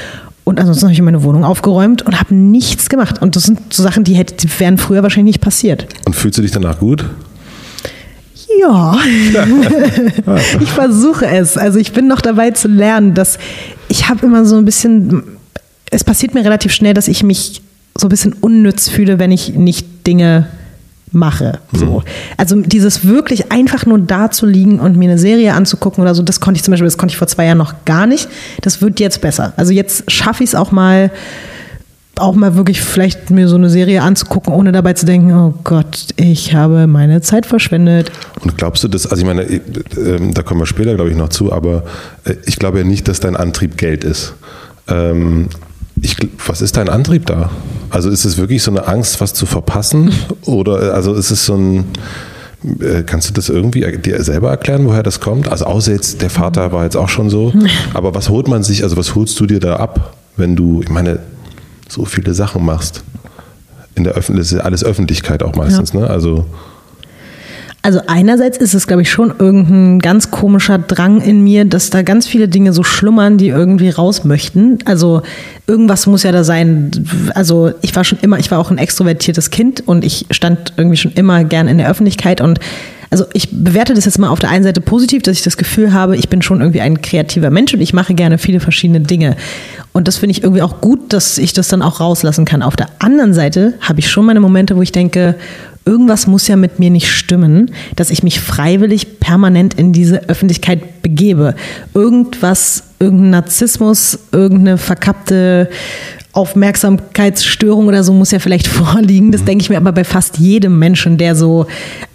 Und 0.44 0.60
ansonsten 0.60 0.86
habe 0.86 0.94
ich 0.94 1.02
meine 1.04 1.22
Wohnung 1.22 1.44
aufgeräumt 1.44 2.02
und 2.02 2.20
habe 2.20 2.34
nichts 2.34 2.90
gemacht. 2.90 3.22
Und 3.22 3.36
das 3.36 3.44
sind 3.44 3.72
so 3.72 3.84
Sachen, 3.84 4.04
die, 4.04 4.16
hätte, 4.16 4.34
die 4.36 4.50
wären 4.60 4.80
früher 4.80 5.04
wahrscheinlich 5.04 5.36
nicht 5.36 5.42
passiert. 5.42 5.86
Und 6.06 6.16
fühlst 6.16 6.40
du 6.40 6.42
dich 6.42 6.52
danach 6.52 6.80
gut? 6.80 7.06
Ja, 8.60 8.98
ich 10.60 10.72
versuche 10.72 11.28
es. 11.28 11.58
Also 11.58 11.80
ich 11.80 11.94
bin 11.94 12.08
noch 12.08 12.22
dabei 12.22 12.52
zu 12.52 12.68
lernen, 12.68 13.14
dass 13.14 13.38
ich 13.88 14.10
habe 14.10 14.26
immer 14.26 14.46
so 14.46 14.58
ein 14.58 14.66
bisschen, 14.66 15.24
es 15.92 16.04
passiert 16.04 16.34
mir 16.34 16.44
relativ 16.44 16.72
schnell, 16.74 16.94
dass 16.94 17.08
ich 17.08 17.24
mich 17.24 17.62
so 17.98 18.08
ein 18.08 18.10
bisschen 18.10 18.34
unnütz 18.34 18.90
fühle, 18.90 19.20
wenn 19.20 19.32
ich 19.32 19.56
nicht 19.56 20.08
Dinge 20.08 20.48
mache. 21.12 21.60
So. 21.74 22.00
Mhm. 22.00 22.04
Also 22.38 22.62
dieses 22.62 23.06
wirklich 23.06 23.52
einfach 23.52 23.86
nur 23.86 24.00
da 24.00 24.32
zu 24.32 24.46
liegen 24.46 24.80
und 24.80 24.96
mir 24.98 25.10
eine 25.10 25.20
Serie 25.20 25.54
anzugucken 25.54 26.02
oder 26.02 26.16
so, 26.16 26.24
das 26.24 26.40
konnte 26.40 26.58
ich 26.58 26.64
zum 26.64 26.72
Beispiel, 26.72 26.88
das 26.88 26.98
konnte 26.98 27.14
ich 27.14 27.18
vor 27.18 27.28
zwei 27.28 27.46
Jahren 27.46 27.58
noch 27.58 27.86
gar 27.86 28.06
nicht. 28.06 28.30
Das 28.62 28.82
wird 28.82 29.00
jetzt 29.00 29.22
besser. 29.22 29.54
Also 29.58 29.74
jetzt 29.74 30.10
schaffe 30.12 30.44
ich 30.44 30.52
es 30.52 30.56
auch 30.56 30.72
mal, 30.72 31.12
auch 32.20 32.36
mal 32.36 32.56
wirklich 32.56 32.82
vielleicht 32.82 33.30
mir 33.30 33.48
so 33.48 33.56
eine 33.56 33.70
Serie 33.70 34.02
anzugucken, 34.02 34.54
ohne 34.54 34.72
dabei 34.72 34.94
zu 34.94 35.06
denken, 35.06 35.34
oh 35.34 35.54
Gott, 35.64 36.08
ich 36.16 36.54
habe 36.54 36.88
meine 36.88 37.22
Zeit 37.22 37.46
verschwendet. 37.46 38.12
Und 38.42 38.58
glaubst 38.58 38.84
du 38.84 38.88
das, 38.88 39.08
also 39.08 39.22
ich 39.22 39.26
meine, 39.28 39.44
äh, 39.44 39.56
äh, 39.56 40.32
da 40.34 40.44
kommen 40.44 40.62
wir 40.62 40.66
später, 40.66 40.96
glaube 40.96 41.10
ich, 41.10 41.18
noch 41.18 41.30
zu, 41.30 41.52
aber 41.52 41.84
äh, 42.26 42.36
ich 42.46 42.58
glaube 42.58 42.80
ja 42.80 42.84
nicht, 42.84 43.08
dass 43.08 43.20
dein 43.20 43.36
Antrieb 43.36 43.78
Geld 43.78 44.04
ist. 44.04 44.34
Ähm, 44.88 45.50
ich, 46.02 46.16
was 46.46 46.62
ist 46.62 46.78
dein 46.78 46.90
Antrieb 46.90 47.26
da? 47.26 47.50
Also 47.90 48.10
ist 48.10 48.26
es 48.26 48.38
wirklich 48.38 48.64
so 48.64 48.72
eine 48.72 48.88
Angst, 48.88 49.20
was 49.20 49.34
zu 49.34 49.46
verpassen? 49.46 50.12
Oder 50.46 50.94
also 50.94 51.14
ist 51.14 51.32
es 51.32 51.46
so 51.46 51.56
ein, 51.56 51.86
Kannst 53.06 53.30
du 53.30 53.34
das 53.34 53.48
irgendwie 53.48 53.90
dir 54.00 54.22
selber 54.22 54.50
erklären, 54.50 54.86
woher 54.86 55.02
das 55.02 55.22
kommt? 55.22 55.50
Also 55.50 55.64
außer 55.64 55.94
jetzt, 55.94 56.22
der 56.22 56.30
Vater 56.30 56.74
war 56.74 56.84
jetzt 56.84 56.98
auch 56.98 57.08
schon 57.08 57.30
so. 57.30 57.54
Aber 57.94 58.14
was 58.14 58.28
holt 58.28 58.50
man 58.50 58.64
sich, 58.64 58.84
also 58.84 58.98
was 58.98 59.16
holst 59.16 59.40
du 59.40 59.46
dir 59.46 59.62
da 59.62 59.78
ab, 59.78 60.14
wenn 60.36 60.58
du, 60.58 60.82
ich 60.82 60.90
meine, 60.90 61.20
so 61.90 62.06
viele 62.06 62.34
Sachen 62.34 62.66
machst. 62.66 63.04
In 63.96 64.04
der 64.06 64.14
Öffentlichkeit, 64.14 64.64
alles 64.64 64.84
Öffentlichkeit 64.84 65.44
auch 65.44 65.56
meistens, 65.56 65.94
ja. 65.94 66.02
ne? 66.02 66.10
Also. 66.10 66.46
Also 67.82 68.02
einerseits 68.08 68.58
ist 68.58 68.74
es, 68.74 68.88
glaube 68.88 69.04
ich, 69.04 69.10
schon 69.12 69.34
irgendein 69.40 70.00
ganz 70.00 70.32
komischer 70.32 70.78
Drang 70.78 71.22
in 71.22 71.44
mir, 71.44 71.64
dass 71.64 71.90
da 71.90 72.02
ganz 72.02 72.28
viele 72.28 72.50
Dinge 72.50 72.74
so 72.74 72.84
schlummern, 72.84 73.38
die 73.38 73.48
irgendwie 73.48 73.90
raus 73.90 74.26
möchten. 74.26 74.80
Also 74.84 75.22
irgendwas 75.66 76.06
muss 76.06 76.24
ja 76.24 76.34
da 76.34 76.44
sein. 76.44 76.92
Also 77.36 77.72
ich 77.82 77.96
war 77.96 78.04
schon 78.04 78.20
immer, 78.22 78.38
ich 78.38 78.52
war 78.52 78.60
auch 78.60 78.70
ein 78.70 78.78
extrovertiertes 78.78 79.50
Kind 79.50 79.88
und 79.88 80.04
ich 80.04 80.26
stand 80.30 80.74
irgendwie 80.76 80.98
schon 80.98 81.14
immer 81.14 81.46
gern 81.46 81.70
in 81.70 81.78
der 81.78 81.90
Öffentlichkeit 81.90 82.42
und 82.42 82.60
also 83.10 83.26
ich 83.34 83.50
bewerte 83.52 83.94
das 83.94 84.06
jetzt 84.06 84.20
mal 84.20 84.30
auf 84.30 84.40
der 84.40 84.50
einen 84.50 84.64
Seite 84.64 84.82
positiv, 84.82 85.24
dass 85.24 85.38
ich 85.38 85.44
das 85.44 85.58
Gefühl 85.58 85.94
habe, 85.94 86.16
ich 86.16 86.30
bin 86.30 86.42
schon 86.42 86.62
irgendwie 86.62 86.82
ein 86.82 87.02
kreativer 87.02 87.50
Mensch 87.50 87.74
und 87.74 87.82
ich 87.82 87.94
mache 87.94 88.14
gerne 88.14 88.38
viele 88.38 88.60
verschiedene 88.60 89.02
Dinge. 89.02 89.36
Und 89.94 90.08
das 90.08 90.18
finde 90.18 90.32
ich 90.32 90.44
irgendwie 90.44 90.62
auch 90.62 90.82
gut, 90.82 91.12
dass 91.14 91.38
ich 91.38 91.54
das 91.54 91.68
dann 91.70 91.82
auch 91.82 92.00
rauslassen 92.00 92.46
kann. 92.46 92.62
Auf 92.62 92.76
der 92.76 92.88
anderen 93.00 93.34
Seite 93.34 93.74
habe 93.82 94.00
ich 94.00 94.10
schon 94.10 94.26
meine 94.26 94.40
Momente, 94.40 94.76
wo 94.76 94.82
ich 94.82 94.92
denke, 94.92 95.36
irgendwas 95.86 96.28
muss 96.28 96.48
ja 96.48 96.56
mit 96.56 96.78
mir 96.78 96.92
nicht 96.92 97.12
stimmen, 97.12 97.72
dass 97.96 98.12
ich 98.12 98.22
mich 98.22 98.40
freiwillig 98.40 99.20
permanent 99.20 99.74
in 99.74 99.92
diese 99.92 100.30
Öffentlichkeit 100.30 101.02
begebe. 101.02 101.56
Irgendwas, 101.96 102.84
irgendein 103.00 103.32
Narzissmus, 103.32 104.20
irgendeine 104.32 104.78
verkappte 104.78 105.70
Aufmerksamkeitsstörung 106.34 107.88
oder 107.88 108.04
so 108.04 108.14
muss 108.14 108.32
ja 108.32 108.40
vielleicht 108.40 108.68
vorliegen. 108.70 109.32
Das 109.32 109.44
denke 109.46 109.64
ich 109.64 109.70
mir 109.70 109.78
aber 109.78 109.92
bei 109.92 110.04
fast 110.04 110.38
jedem 110.38 110.78
Menschen, 110.78 111.18
der 111.18 111.36
so, 111.36 111.66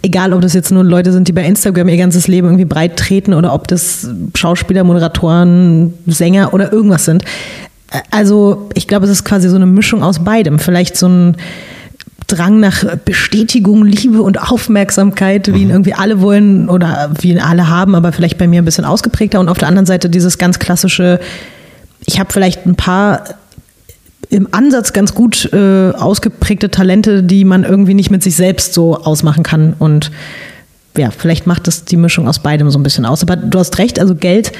egal 0.01 0.33
ob 0.33 0.41
das 0.41 0.53
jetzt 0.53 0.71
nur 0.71 0.83
Leute 0.83 1.11
sind, 1.11 1.27
die 1.27 1.33
bei 1.33 1.45
Instagram 1.45 1.89
ihr 1.89 1.97
ganzes 1.97 2.27
Leben 2.27 2.47
irgendwie 2.47 2.65
breit 2.65 2.97
treten 2.97 3.33
oder 3.33 3.53
ob 3.53 3.67
das 3.67 4.07
Schauspieler, 4.35 4.83
Moderatoren, 4.83 5.93
Sänger 6.05 6.53
oder 6.53 6.71
irgendwas 6.71 7.05
sind. 7.05 7.23
Also 8.11 8.69
ich 8.73 8.87
glaube, 8.87 9.05
es 9.05 9.11
ist 9.11 9.25
quasi 9.25 9.49
so 9.49 9.55
eine 9.55 9.65
Mischung 9.65 10.01
aus 10.01 10.23
beidem. 10.23 10.59
Vielleicht 10.59 10.97
so 10.97 11.07
ein 11.07 11.37
Drang 12.27 12.59
nach 12.59 12.83
Bestätigung, 13.05 13.85
Liebe 13.85 14.23
und 14.23 14.41
Aufmerksamkeit, 14.51 15.53
wie 15.53 15.61
ihn 15.61 15.65
mhm. 15.65 15.73
irgendwie 15.73 15.93
alle 15.93 16.21
wollen 16.21 16.69
oder 16.69 17.11
wie 17.19 17.29
ihn 17.29 17.39
alle 17.39 17.69
haben, 17.69 17.93
aber 17.93 18.11
vielleicht 18.11 18.39
bei 18.39 18.47
mir 18.47 18.61
ein 18.61 18.65
bisschen 18.65 18.85
ausgeprägter. 18.85 19.39
Und 19.39 19.47
auf 19.47 19.59
der 19.59 19.67
anderen 19.67 19.85
Seite 19.85 20.09
dieses 20.09 20.39
ganz 20.39 20.57
klassische, 20.57 21.19
ich 22.05 22.19
habe 22.19 22.33
vielleicht 22.33 22.65
ein 22.65 22.75
paar 22.75 23.25
im 24.29 24.47
Ansatz 24.51 24.93
ganz 24.93 25.13
gut 25.13 25.49
äh, 25.53 25.91
ausgeprägte 25.91 26.71
Talente, 26.71 27.23
die 27.23 27.45
man 27.45 27.63
irgendwie 27.63 27.93
nicht 27.93 28.11
mit 28.11 28.23
sich 28.23 28.35
selbst 28.35 28.73
so 28.73 28.95
ausmachen 28.95 29.43
kann. 29.43 29.73
Und 29.77 30.11
ja, 30.97 31.11
vielleicht 31.11 31.47
macht 31.47 31.67
das 31.67 31.85
die 31.85 31.97
Mischung 31.97 32.27
aus 32.27 32.39
beidem 32.39 32.69
so 32.69 32.79
ein 32.79 32.83
bisschen 32.83 33.05
aus. 33.05 33.21
Aber 33.21 33.35
du 33.35 33.59
hast 33.59 33.77
recht, 33.77 33.99
also 33.99 34.15
Geld 34.15 34.51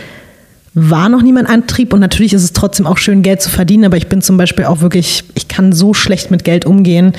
war 0.73 1.07
noch 1.07 1.21
nie 1.21 1.31
mein 1.31 1.47
Antrieb 1.47 1.93
und 1.93 2.01
natürlich 2.01 2.33
ist 2.33 2.43
es 2.43 2.51
trotzdem 2.51 2.85
auch 2.85 2.97
schön, 2.97 3.21
Geld 3.21 3.41
zu 3.41 3.49
verdienen, 3.49 3.85
aber 3.85 3.95
ich 3.95 4.07
bin 4.07 4.21
zum 4.21 4.35
Beispiel 4.35 4.65
auch 4.65 4.81
wirklich, 4.81 5.23
ich 5.33 5.47
kann 5.47 5.71
so 5.71 5.93
schlecht 5.93 6.31
mit 6.31 6.43
Geld 6.43 6.65
umgehen. 6.65 7.13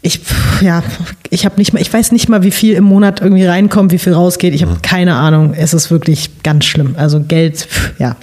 Ich, 0.00 0.20
ja, 0.60 0.84
ich 1.28 1.44
habe 1.44 1.56
nicht 1.56 1.72
mal, 1.72 1.82
ich 1.82 1.92
weiß 1.92 2.12
nicht 2.12 2.28
mal, 2.28 2.44
wie 2.44 2.52
viel 2.52 2.74
im 2.74 2.84
Monat 2.84 3.20
irgendwie 3.20 3.44
reinkommt, 3.44 3.90
wie 3.90 3.98
viel 3.98 4.12
rausgeht. 4.12 4.54
Ich 4.54 4.62
habe 4.62 4.74
mhm. 4.74 4.82
keine 4.82 5.14
Ahnung. 5.16 5.54
Es 5.54 5.74
ist 5.74 5.90
wirklich 5.90 6.44
ganz 6.44 6.66
schlimm. 6.66 6.94
Also 6.96 7.18
Geld, 7.20 7.66
ja, 7.98 8.16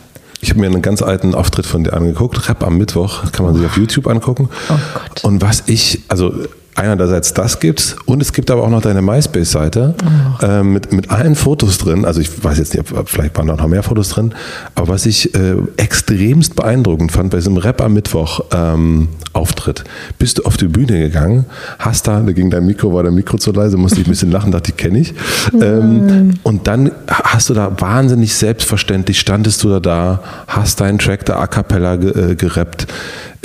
ich 0.45 0.51
habe 0.51 0.59
mir 0.59 0.67
einen 0.67 0.83
ganz 0.83 1.01
alten 1.01 1.33
Auftritt 1.33 1.65
von 1.65 1.83
dir 1.83 1.93
angeguckt, 1.93 2.47
Rap 2.47 2.63
am 2.63 2.77
Mittwoch, 2.77 3.31
kann 3.31 3.47
man 3.47 3.55
sich 3.55 3.65
auf 3.65 3.77
YouTube 3.77 4.05
angucken. 4.05 4.49
Oh 4.69 4.77
Gott. 4.93 5.23
Und 5.23 5.41
was 5.41 5.63
ich, 5.65 6.03
also 6.07 6.35
einerseits 6.75 7.33
das 7.33 7.59
gibt's 7.59 7.95
und 8.05 8.21
es 8.21 8.33
gibt 8.33 8.51
aber 8.51 8.63
auch 8.63 8.69
noch 8.69 8.81
deine 8.81 9.01
MySpace-Seite 9.01 9.95
oh. 10.03 10.45
äh, 10.45 10.63
mit, 10.63 10.91
mit 10.91 11.09
allen 11.09 11.35
Fotos 11.35 11.77
drin. 11.77 12.05
Also 12.05 12.21
ich 12.21 12.43
weiß 12.43 12.57
jetzt 12.57 12.75
nicht, 12.75 12.85
vielleicht 13.05 13.37
waren 13.37 13.47
da 13.47 13.55
noch 13.55 13.67
mehr 13.67 13.83
Fotos 13.83 14.09
drin, 14.09 14.33
aber 14.75 14.89
was 14.89 15.05
ich 15.05 15.33
äh, 15.35 15.55
extremst 15.77 16.55
beeindruckend 16.55 17.11
fand 17.11 17.31
bei 17.31 17.37
diesem 17.37 17.57
Rap 17.57 17.81
am 17.81 17.93
Mittwoch 17.93 18.41
ähm, 18.53 19.07
Auftritt, 19.33 19.83
bist 20.19 20.37
du 20.37 20.43
auf 20.43 20.57
die 20.57 20.67
Bühne 20.67 20.99
gegangen, 20.99 21.45
hast 21.79 22.07
da, 22.07 22.21
gegen 22.21 22.49
dein 22.49 22.65
Mikro 22.65 22.93
war 22.93 23.03
der 23.03 23.11
Mikro 23.11 23.37
zu 23.37 23.51
leise, 23.51 23.77
musste 23.77 24.01
ich 24.01 24.07
ein 24.07 24.09
bisschen 24.09 24.31
lachen, 24.31 24.51
dachte, 24.51 24.71
die 24.71 24.77
kenne 24.77 24.99
ich. 24.99 25.13
Ähm, 25.61 26.35
und 26.43 26.67
dann 26.67 26.91
hast 27.09 27.49
du 27.49 27.53
da 27.53 27.71
wahnsinnig 27.79 28.33
selbstverständlich, 28.33 29.19
standest 29.19 29.63
du 29.63 29.69
da 29.69 29.79
da, 29.79 30.23
hast 30.47 30.81
deinen 30.81 30.99
Track 30.99 31.25
der 31.25 31.39
A 31.39 31.47
Cappella 31.47 31.95
ge, 31.95 32.31
äh, 32.31 32.35
gerappt 32.35 32.87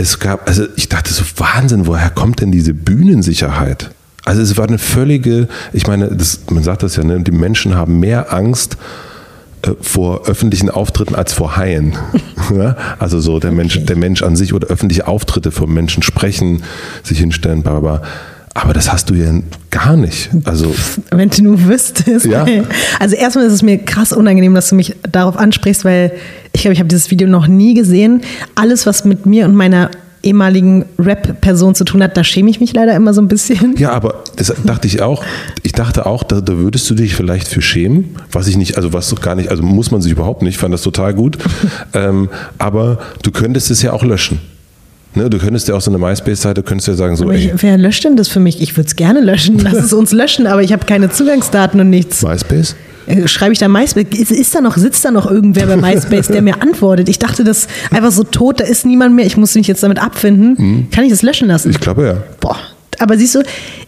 es 0.00 0.18
gab, 0.18 0.48
also 0.48 0.64
ich 0.76 0.88
dachte 0.88 1.12
so, 1.12 1.22
Wahnsinn, 1.36 1.86
woher 1.86 2.10
kommt 2.10 2.40
denn 2.40 2.50
diese 2.50 2.72
Bühnensicherheit? 2.72 3.90
Also 4.24 4.42
es 4.42 4.56
war 4.56 4.66
eine 4.66 4.78
völlige, 4.78 5.48
ich 5.72 5.86
meine, 5.86 6.08
das, 6.08 6.40
man 6.50 6.62
sagt 6.62 6.82
das 6.82 6.96
ja, 6.96 7.04
ne, 7.04 7.20
die 7.20 7.32
Menschen 7.32 7.74
haben 7.74 8.00
mehr 8.00 8.32
Angst 8.32 8.76
äh, 9.62 9.72
vor 9.80 10.26
öffentlichen 10.26 10.70
Auftritten 10.70 11.14
als 11.14 11.32
vor 11.32 11.56
Haien. 11.56 11.96
Also 12.98 13.20
so 13.20 13.38
der 13.38 13.52
Mensch, 13.52 13.78
der 13.84 13.94
Mensch 13.94 14.24
an 14.24 14.34
sich 14.34 14.52
oder 14.52 14.66
öffentliche 14.66 15.06
Auftritte 15.06 15.52
vor 15.52 15.68
Menschen 15.68 16.02
sprechen, 16.02 16.64
sich 17.04 17.20
hinstellen, 17.20 17.62
bla 17.62 17.78
bla. 17.78 18.02
Aber 18.62 18.74
das 18.74 18.92
hast 18.92 19.08
du 19.08 19.14
ja 19.14 19.32
gar 19.70 19.96
nicht. 19.96 20.30
Also 20.44 20.74
wenn 21.10 21.30
du 21.30 21.42
nur 21.42 21.66
wüsstest. 21.66 22.26
Ja. 22.26 22.44
Also 22.98 23.16
erstmal 23.16 23.46
ist 23.46 23.54
es 23.54 23.62
mir 23.62 23.78
krass 23.78 24.12
unangenehm, 24.12 24.54
dass 24.54 24.68
du 24.68 24.74
mich 24.74 24.96
darauf 25.10 25.36
ansprichst, 25.36 25.84
weil 25.84 26.12
ich 26.52 26.62
glaube, 26.62 26.74
ich 26.74 26.80
habe 26.80 26.88
dieses 26.88 27.10
Video 27.10 27.28
noch 27.28 27.46
nie 27.46 27.74
gesehen. 27.74 28.22
Alles, 28.54 28.86
was 28.86 29.04
mit 29.04 29.24
mir 29.24 29.46
und 29.46 29.54
meiner 29.54 29.90
ehemaligen 30.22 30.84
Rap-Person 30.98 31.74
zu 31.74 31.84
tun 31.84 32.02
hat, 32.02 32.16
da 32.16 32.24
schäme 32.24 32.50
ich 32.50 32.60
mich 32.60 32.74
leider 32.74 32.94
immer 32.94 33.14
so 33.14 33.22
ein 33.22 33.28
bisschen. 33.28 33.76
Ja, 33.78 33.92
aber 33.92 34.24
das 34.36 34.52
dachte 34.64 34.86
ich 34.86 35.00
auch. 35.00 35.24
Ich 35.62 35.72
dachte 35.72 36.04
auch, 36.04 36.22
da, 36.22 36.40
da 36.40 36.58
würdest 36.58 36.90
du 36.90 36.94
dich 36.94 37.14
vielleicht 37.14 37.48
für 37.48 37.62
schämen, 37.62 38.16
was 38.30 38.46
ich 38.46 38.56
nicht, 38.56 38.76
also 38.76 38.92
was 38.92 39.08
doch 39.08 39.22
gar 39.22 39.34
nicht, 39.34 39.48
also 39.48 39.62
muss 39.62 39.90
man 39.90 40.02
sich 40.02 40.12
überhaupt 40.12 40.42
nicht, 40.42 40.58
fand 40.58 40.74
das 40.74 40.82
total 40.82 41.14
gut. 41.14 41.38
ähm, 41.94 42.28
aber 42.58 42.98
du 43.22 43.30
könntest 43.30 43.70
es 43.70 43.80
ja 43.80 43.92
auch 43.92 44.04
löschen. 44.04 44.40
Ne, 45.14 45.28
du 45.28 45.38
könntest 45.38 45.66
ja 45.68 45.74
auch 45.74 45.80
so 45.80 45.90
eine 45.90 45.98
MySpace-Seite, 45.98 46.62
könntest 46.62 46.88
ja 46.88 46.94
sagen, 46.94 47.16
so. 47.16 47.24
Aber 47.24 47.34
ich, 47.34 47.50
wer 47.56 47.76
löscht 47.76 48.04
denn 48.04 48.16
das 48.16 48.28
für 48.28 48.38
mich? 48.38 48.62
Ich 48.62 48.76
würde 48.76 48.86
es 48.86 48.96
gerne 48.96 49.20
löschen. 49.20 49.58
Lass 49.62 49.74
es 49.74 49.92
uns 49.92 50.12
löschen, 50.12 50.46
aber 50.46 50.62
ich 50.62 50.72
habe 50.72 50.86
keine 50.86 51.10
Zugangsdaten 51.10 51.80
und 51.80 51.90
nichts. 51.90 52.22
MySpace? 52.22 52.76
Äh, 53.06 53.26
schreibe 53.26 53.52
ich 53.52 53.58
da 53.58 53.66
MySpace? 53.66 54.06
Ist, 54.12 54.30
ist, 54.30 54.54
da 54.54 54.60
noch, 54.60 54.76
sitzt 54.76 55.04
da 55.04 55.10
noch 55.10 55.28
irgendwer 55.28 55.66
bei 55.66 55.76
MySpace, 55.76 56.28
der 56.28 56.42
mir 56.42 56.62
antwortet? 56.62 57.08
Ich 57.08 57.18
dachte, 57.18 57.42
das 57.42 57.60
ist 57.60 57.70
einfach 57.90 58.12
so 58.12 58.22
tot, 58.22 58.60
da 58.60 58.64
ist 58.64 58.86
niemand 58.86 59.16
mehr, 59.16 59.26
ich 59.26 59.36
muss 59.36 59.54
mich 59.56 59.66
jetzt 59.66 59.82
damit 59.82 60.00
abfinden. 60.00 60.54
Mhm. 60.56 60.90
Kann 60.90 61.04
ich 61.04 61.10
das 61.10 61.22
löschen 61.22 61.48
lassen? 61.48 61.70
Ich 61.70 61.80
glaube 61.80 62.06
ja. 62.06 62.16
Boah, 62.38 62.56
aber 63.00 63.16
siehst 63.16 63.34
du, 63.34 63.42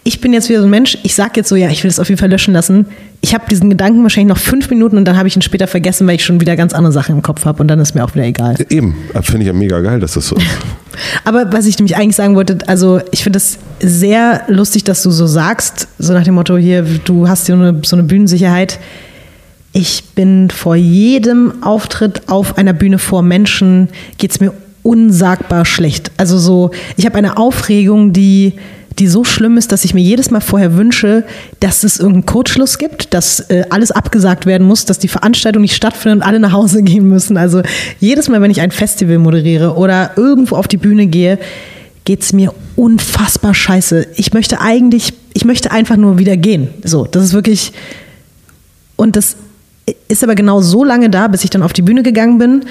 ich 0.05 0.20
bin 0.20 0.33
jetzt 0.33 0.48
wieder 0.48 0.61
so 0.61 0.66
ein 0.66 0.70
Mensch, 0.70 0.98
ich 1.03 1.14
sage 1.14 1.33
jetzt 1.37 1.48
so, 1.48 1.57
ja, 1.57 1.68
ich 1.68 1.85
will 1.85 1.90
das 1.90 2.01
auf 2.01 2.09
jeden 2.09 2.18
Fall 2.18 2.31
löschen 2.31 2.55
lassen. 2.55 2.87
Ich 3.20 3.35
habe 3.35 3.44
diesen 3.48 3.70
Gedanken 3.70 4.03
wahrscheinlich 4.03 4.35
noch 4.35 4.42
fünf 4.42 4.70
Minuten 4.70 4.96
und 4.96 5.05
dann 5.05 5.16
habe 5.16 5.29
ich 5.29 5.37
ihn 5.37 5.42
später 5.42 5.66
vergessen, 5.66 6.07
weil 6.07 6.16
ich 6.16 6.25
schon 6.25 6.40
wieder 6.40 6.57
ganz 6.57 6.72
andere 6.72 6.92
Sachen 6.92 7.16
im 7.16 7.22
Kopf 7.22 7.44
habe 7.44 7.61
und 7.61 7.68
dann 7.68 7.79
ist 7.79 7.94
mir 7.94 8.05
auch 8.05 8.14
wieder 8.14 8.25
egal. 8.25 8.57
Eben, 8.70 8.96
finde 9.22 9.42
ich 9.42 9.46
ja 9.46 9.53
mega 9.53 9.81
geil, 9.81 10.01
dass 10.01 10.14
das 10.14 10.27
so 10.29 10.37
ist. 10.37 10.46
Aber 11.25 11.53
was 11.53 11.66
ich 11.66 11.79
nämlich 11.79 11.96
eigentlich 11.96 12.16
sagen 12.16 12.35
wollte, 12.35 12.59
also 12.66 13.01
ich 13.11 13.22
finde 13.22 13.37
es 13.37 13.59
sehr 13.81 14.42
lustig, 14.48 14.85
dass 14.85 15.03
du 15.03 15.11
so 15.11 15.27
sagst, 15.27 15.88
so 15.98 16.12
nach 16.12 16.25
dem 16.25 16.35
Motto 16.35 16.57
hier, 16.57 16.83
du 16.83 17.29
hast 17.29 17.46
hier 17.46 17.57
so 17.57 17.62
eine, 17.62 17.81
so 17.85 17.96
eine 17.96 18.05
Bühnensicherheit. 18.05 18.79
Ich 19.72 20.05
bin 20.14 20.51
vor 20.51 20.75
jedem 20.77 21.62
Auftritt 21.62 22.29
auf 22.29 22.59
einer 22.59 22.72
Bühne 22.72 22.98
vor 22.98 23.22
Menschen, 23.22 23.88
geht 24.18 24.33
es 24.33 24.40
mir 24.40 24.53
unsagbar 24.83 25.64
schlecht. 25.64 26.11
Also 26.16 26.38
so, 26.38 26.70
ich 26.96 27.07
habe 27.07 27.16
eine 27.16 27.37
Aufregung, 27.37 28.12
die 28.12 28.55
die 28.99 29.09
so 29.09 29.25
schlimm 29.25 29.57
ist, 29.57 29.73
dass 29.73 29.85
ich 29.85 29.95
mir 29.95 30.03
jedes 30.03 30.31
Mal 30.31 30.41
vorher 30.41 30.77
wünsche, 30.77 31.25
dass 31.61 31.85
es 31.85 31.99
irgendeinen 31.99 32.27
Kurzschluss 32.27 32.79
gibt, 32.79 33.15
dass 33.15 33.41
äh, 33.41 33.65
alles 33.71 33.91
abgesagt 33.91 34.47
werden 34.47 34.67
muss, 34.67 34.85
dass 34.85 34.99
die 34.99 35.09
Veranstaltung 35.09 35.63
nicht 35.63 35.75
stattfindet 35.75 36.23
und 36.23 36.27
alle 36.27 36.41
nach 36.41 36.53
Hause 36.53 36.83
gehen 36.83 37.09
müssen. 37.09 37.37
Also 37.37 37.63
jedes 38.01 38.29
Mal, 38.29 38.41
wenn 38.41 38.51
ich 38.51 38.61
ein 38.61 38.71
Festival 38.71 39.19
moderiere 39.19 39.77
oder 39.77 40.13
irgendwo 40.17 40.57
auf 40.57 40.69
die 40.69 40.77
Bühne 40.77 41.07
gehe, 41.07 41.39
geht 42.05 42.23
es 42.23 42.33
mir 42.33 42.53
unfassbar 42.77 43.55
scheiße. 43.55 44.09
Ich 44.17 44.33
möchte 44.33 44.61
eigentlich, 44.61 45.15
ich 45.35 45.45
möchte 45.45 45.71
einfach 45.71 45.97
nur 45.97 46.19
wieder 46.19 46.37
gehen. 46.37 46.69
So, 46.85 47.05
das 47.05 47.25
ist 47.25 47.33
wirklich. 47.33 47.73
Und 48.97 49.17
das 49.17 49.37
ist 50.09 50.23
aber 50.23 50.35
genau 50.35 50.61
so 50.61 50.85
lange 50.85 51.11
da, 51.11 51.29
bis 51.29 51.45
ich 51.45 51.51
dann 51.51 51.63
auf 51.63 51.73
die 51.73 51.83
Bühne 51.83 52.03
gegangen 52.03 52.39
bin 52.39 52.65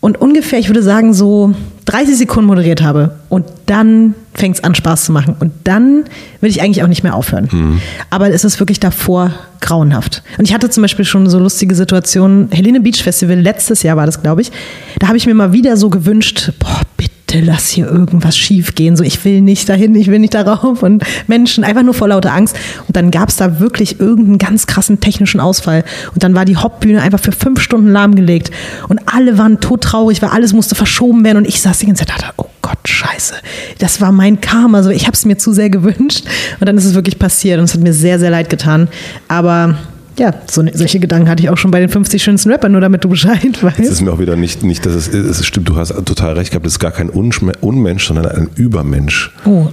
und 0.00 0.20
ungefähr, 0.20 0.58
ich 0.58 0.68
würde 0.68 0.82
sagen, 0.82 1.14
so 1.14 1.54
30 1.86 2.16
Sekunden 2.16 2.46
moderiert 2.46 2.82
habe. 2.82 3.16
Und 3.28 3.46
dann 3.66 4.14
fängt 4.34 4.56
es 4.56 4.64
an, 4.64 4.74
Spaß 4.74 5.06
zu 5.06 5.12
machen. 5.12 5.34
Und 5.38 5.52
dann 5.64 6.04
will 6.40 6.50
ich 6.50 6.62
eigentlich 6.62 6.82
auch 6.82 6.88
nicht 6.88 7.02
mehr 7.02 7.14
aufhören. 7.14 7.48
Mhm. 7.50 7.80
Aber 8.10 8.30
es 8.30 8.44
ist 8.44 8.60
wirklich 8.60 8.80
davor 8.80 9.32
grauenhaft. 9.60 10.22
Und 10.38 10.46
ich 10.46 10.54
hatte 10.54 10.68
zum 10.68 10.82
Beispiel 10.82 11.04
schon 11.04 11.28
so 11.28 11.38
lustige 11.38 11.74
Situationen. 11.74 12.50
Helene 12.50 12.80
Beach 12.80 13.02
Festival, 13.02 13.40
letztes 13.40 13.82
Jahr 13.82 13.96
war 13.96 14.06
das, 14.06 14.22
glaube 14.22 14.42
ich. 14.42 14.52
Da 14.98 15.08
habe 15.08 15.16
ich 15.16 15.26
mir 15.26 15.34
mal 15.34 15.52
wieder 15.52 15.76
so 15.76 15.90
gewünscht, 15.90 16.52
boah, 16.58 16.82
bitte 16.96 17.15
bitte 17.36 17.50
lass 17.50 17.68
hier 17.68 17.86
irgendwas 17.86 18.36
schief 18.36 18.74
gehen. 18.74 18.96
So, 18.96 19.04
ich 19.04 19.24
will 19.24 19.40
nicht 19.40 19.68
dahin, 19.68 19.94
ich 19.94 20.08
will 20.08 20.18
nicht 20.18 20.34
darauf. 20.34 20.82
Und 20.82 21.04
Menschen 21.26 21.64
einfach 21.64 21.82
nur 21.82 21.94
vor 21.94 22.08
lauter 22.08 22.32
Angst. 22.32 22.56
Und 22.86 22.96
dann 22.96 23.10
gab 23.10 23.28
es 23.28 23.36
da 23.36 23.60
wirklich 23.60 24.00
irgendeinen 24.00 24.38
ganz 24.38 24.66
krassen 24.66 25.00
technischen 25.00 25.40
Ausfall. 25.40 25.84
Und 26.14 26.22
dann 26.22 26.34
war 26.34 26.44
die 26.44 26.56
Hauptbühne 26.56 27.02
einfach 27.02 27.20
für 27.20 27.32
fünf 27.32 27.60
Stunden 27.60 27.90
lahmgelegt. 27.90 28.50
Und 28.88 29.00
alle 29.06 29.38
waren 29.38 29.60
todtraurig, 29.60 30.22
weil 30.22 30.30
alles 30.30 30.52
musste 30.52 30.74
verschoben 30.74 31.24
werden. 31.24 31.38
Und 31.38 31.46
ich 31.46 31.60
saß 31.60 31.78
die 31.78 31.86
ganze 31.86 32.06
Zeit 32.06 32.14
da, 32.20 32.32
oh 32.36 32.46
Gott, 32.62 32.78
scheiße. 32.86 33.34
Das 33.78 34.00
war 34.00 34.12
mein 34.12 34.40
Karma. 34.40 34.78
Also 34.78 34.90
ich 34.90 35.06
habe 35.06 35.14
es 35.14 35.24
mir 35.24 35.38
zu 35.38 35.52
sehr 35.52 35.70
gewünscht. 35.70 36.24
Und 36.60 36.66
dann 36.66 36.76
ist 36.76 36.84
es 36.84 36.94
wirklich 36.94 37.18
passiert. 37.18 37.58
Und 37.58 37.64
es 37.64 37.74
hat 37.74 37.80
mir 37.80 37.92
sehr, 37.92 38.18
sehr 38.18 38.30
leid 38.30 38.50
getan. 38.50 38.88
Aber 39.28 39.76
ja, 40.18 40.34
so, 40.50 40.64
solche 40.72 40.98
Gedanken 40.98 41.28
hatte 41.28 41.42
ich 41.42 41.50
auch 41.50 41.56
schon 41.56 41.70
bei 41.70 41.80
den 41.80 41.88
50 41.88 42.22
schönsten 42.22 42.50
Rappern, 42.50 42.72
nur 42.72 42.80
damit 42.80 43.04
du 43.04 43.08
Bescheid 43.08 43.62
weißt. 43.62 43.80
Es 43.80 43.90
ist 43.90 44.00
mir 44.00 44.12
auch 44.12 44.18
wieder 44.18 44.36
nicht, 44.36 44.62
nicht 44.62 44.86
dass 44.86 44.94
es, 44.94 45.08
es 45.08 45.44
stimmt, 45.46 45.68
du 45.68 45.76
hast 45.76 45.94
total 46.04 46.34
recht 46.34 46.50
gehabt, 46.50 46.66
es 46.66 46.74
ist 46.74 46.78
gar 46.78 46.92
kein 46.92 47.10
Unmensch, 47.10 48.06
sondern 48.06 48.26
ein 48.26 48.48
Übermensch. 48.56 49.32
Oh, 49.44 49.68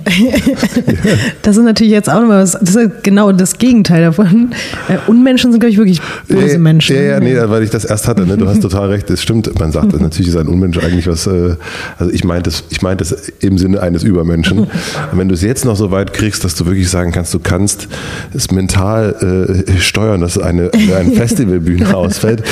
das 1.41 1.57
ist 1.57 1.63
natürlich 1.63 1.93
jetzt 1.93 2.09
auch 2.09 2.21
nochmal 2.21 2.43
was, 2.43 2.53
das 2.53 2.75
ist 2.75 3.03
genau 3.03 3.31
das 3.31 3.57
Gegenteil 3.57 4.01
davon. 4.01 4.51
Äh, 4.89 4.97
Unmenschen 5.07 5.51
sind, 5.51 5.59
glaube 5.59 5.71
ich, 5.71 5.77
wirklich 5.77 6.01
böse 6.27 6.57
Menschen. 6.57 6.95
Ja, 6.95 7.01
ja, 7.01 7.19
nee, 7.19 7.35
weil 7.35 7.63
ich 7.63 7.69
das 7.69 7.85
erst 7.85 8.07
hatte, 8.07 8.25
ne? 8.25 8.37
du 8.37 8.47
hast 8.47 8.61
total 8.61 8.89
recht, 8.89 9.09
es 9.09 9.21
stimmt, 9.21 9.57
man 9.59 9.71
sagt, 9.71 9.93
natürlich 9.99 10.29
ist 10.29 10.37
ein 10.37 10.47
Unmensch 10.47 10.77
eigentlich 10.77 11.07
was, 11.07 11.27
äh, 11.27 11.55
also 11.97 12.11
ich 12.11 12.23
meinte 12.23 12.49
es 12.49 12.63
ich 12.69 12.81
meint 12.81 13.03
im 13.39 13.57
Sinne 13.57 13.81
eines 13.81 14.03
Übermenschen. 14.03 14.59
Und 14.59 14.69
wenn 15.13 15.27
du 15.27 15.33
es 15.33 15.41
jetzt 15.41 15.65
noch 15.65 15.75
so 15.75 15.91
weit 15.91 16.13
kriegst, 16.13 16.43
dass 16.43 16.55
du 16.55 16.65
wirklich 16.65 16.89
sagen 16.89 17.11
kannst, 17.11 17.33
du 17.33 17.39
kannst 17.39 17.87
es 18.33 18.51
mental 18.51 19.63
äh, 19.67 19.79
steuern, 19.79 20.21
dass 20.21 20.32
dass 20.35 20.43
eine, 20.43 20.71
eine 20.73 21.11
Festivalbühne 21.15 21.95
ausfällt, 21.95 22.43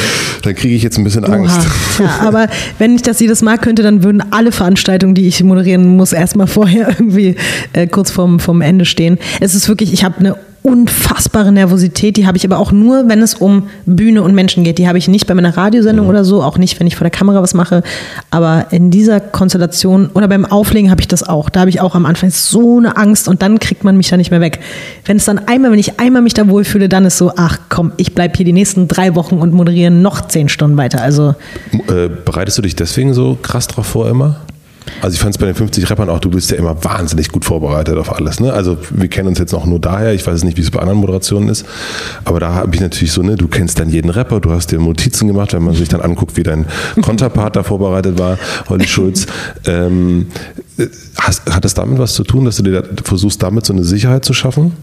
dann 0.44 0.56
kriege 0.56 0.76
ich 0.76 0.84
jetzt 0.84 0.98
ein 0.98 1.04
bisschen 1.04 1.26
Angst. 1.26 1.60
Ja, 2.00 2.20
aber 2.22 2.48
wenn 2.80 2.96
ich 2.96 3.02
das 3.02 3.20
jedes 3.20 3.42
Mal 3.42 3.58
könnte, 3.58 3.84
dann 3.84 4.04
würden 4.04 4.24
alle 4.32 4.52
Veranstaltungen, 4.52 5.16
die 5.16 5.28
ich 5.28 5.44
moderieren 5.44 5.86
muss, 5.86 6.14
erstmal 6.14 6.48
vorher 6.48 6.90
irgendwie 7.00 7.36
äh, 7.74 7.88
kurz 7.88 8.12
vorm, 8.12 8.40
vorm 8.40 8.62
Ende 8.62 8.86
stehen. 8.86 9.18
Es 9.40 9.56
ist 9.56 9.68
wirklich, 9.68 9.94
ich 9.94 10.04
habe 10.04 10.20
eine 10.20 10.36
unfassbare 10.64 11.52
Nervosität, 11.52 12.18
die 12.18 12.28
habe 12.28 12.38
ich 12.38 12.46
aber 12.46 12.60
auch 12.60 12.72
nur, 12.72 13.10
wenn 13.10 13.22
es 13.22 13.34
um 13.34 13.70
Bühne 13.86 14.22
und 14.22 14.36
Menschen 14.36 14.64
geht. 14.64 14.78
Die 14.78 14.88
habe 14.88 14.98
ich 14.98 15.08
nicht 15.08 15.26
bei 15.26 15.34
meiner 15.34 15.58
Radiosendung 15.58 16.08
oder 16.08 16.24
so, 16.24 16.44
auch 16.44 16.58
nicht, 16.58 16.80
wenn 16.80 16.86
ich 16.86 16.96
vor 16.96 17.04
der 17.04 17.12
Kamera 17.12 17.42
was 17.42 17.54
mache. 17.54 17.82
Aber 18.30 18.68
in 18.70 18.92
dieser 18.92 19.20
Konstellation 19.20 20.10
oder 20.14 20.28
beim 20.28 20.46
Auflegen 20.46 20.92
habe 20.92 21.02
ich 21.02 21.08
das 21.08 21.24
auch. 21.28 21.50
Da 21.50 21.62
habe 21.62 21.72
ich 21.72 21.82
auch 21.82 21.96
am 21.96 22.06
Anfang 22.06 22.30
so 22.30 22.78
eine 22.78 22.96
Angst 22.96 23.28
und 23.28 23.42
dann 23.42 23.60
kriegt 23.60 23.84
man 23.84 23.98
mich 23.98 24.10
da 24.10 24.18
nicht 24.18 24.30
mehr 24.30 24.42
weg. 24.42 24.60
Wenn 25.06 25.18
es 25.18 25.26
dann 25.26 25.40
einmal, 25.48 25.72
wenn 25.72 25.80
ich 25.80 26.00
einmal 26.00 26.22
mich 26.22 26.36
da 26.36 26.48
wohlfühle, 26.48 26.90
dann 26.90 27.06
ist 27.06 27.18
so, 27.18 27.32
ach 27.36 27.58
komm, 27.70 27.94
ich 27.98 28.14
bleibe 28.14 28.38
hier 28.38 28.46
die 28.46 28.54
nächsten 28.54 28.88
drei 28.88 29.16
Wochen 29.16 29.38
und 29.38 29.54
moderiere 29.54 29.92
noch 29.92 30.28
zehn 30.28 30.48
Stunden 30.48 30.78
weiter. 30.78 31.02
Also 31.02 31.34
Äh, 31.88 32.10
bereitest 32.24 32.60
du 32.60 32.62
dich 32.62 32.76
deswegen 32.76 33.14
so 33.14 33.38
krass 33.42 33.68
drauf 33.68 33.88
vor 33.88 34.10
immer? 34.10 34.42
Also 35.02 35.16
ich 35.16 35.20
fand 35.20 35.36
es 35.36 35.38
bei 35.38 35.46
den 35.46 35.56
50 35.56 35.90
Rappern 35.90 36.10
auch, 36.10 36.20
du 36.20 36.30
bist 36.30 36.52
ja 36.52 36.58
immer 36.58 36.84
wahnsinnig 36.84 37.32
gut 37.32 37.46
vorbereitet 37.46 37.98
auf 37.98 38.12
alles. 38.14 38.40
Ne? 38.40 38.52
Also 38.52 38.78
wir 38.90 39.08
kennen 39.08 39.28
uns 39.28 39.40
jetzt 39.40 39.52
noch 39.52 39.66
nur 39.66 39.80
daher, 39.80 40.14
ich 40.14 40.26
weiß 40.26 40.44
nicht, 40.44 40.58
wie 40.58 40.62
es 40.62 40.72
bei 40.72 40.80
anderen 40.80 41.00
Moderationen 41.00 41.50
ist, 41.50 41.66
aber 42.26 42.40
da 42.40 42.54
habe 42.54 42.74
ich 42.74 42.82
natürlich 42.82 43.12
so, 43.12 43.22
ne, 43.22 43.36
du 43.36 43.48
kennst 43.48 43.80
dann 43.80 43.90
jeden 43.90 44.10
Rapper, 44.10 44.40
du 44.40 44.52
hast 44.52 44.72
dir 44.72 44.80
Notizen 44.80 45.28
gemacht, 45.28 45.54
wenn 45.54 45.64
man 45.64 45.76
sich 45.76 45.90
dann 45.90 46.02
anguckt, 46.02 46.36
wie 46.36 46.44
dein 46.44 46.66
Konterpart 47.02 47.56
da 47.56 47.64
vorbereitet 47.64 48.18
war, 48.18 48.38
Holly 48.70 48.88
Schulz. 48.88 49.28
Ähm, 49.66 50.28
äh, 50.78 50.88
hast, 51.20 51.52
hat 51.52 51.64
das 51.66 51.74
damit 51.74 52.00
was 52.00 52.14
zu 52.14 52.24
tun, 52.24 52.46
dass 52.46 52.58
du 52.58 52.64
dir 52.64 52.82
da 52.82 53.04
versuchst, 53.04 53.42
damit 53.44 53.66
so 53.66 53.74
eine 53.74 53.84
Sicherheit 53.84 54.26
zu 54.26 54.34
schaffen? 54.34 54.74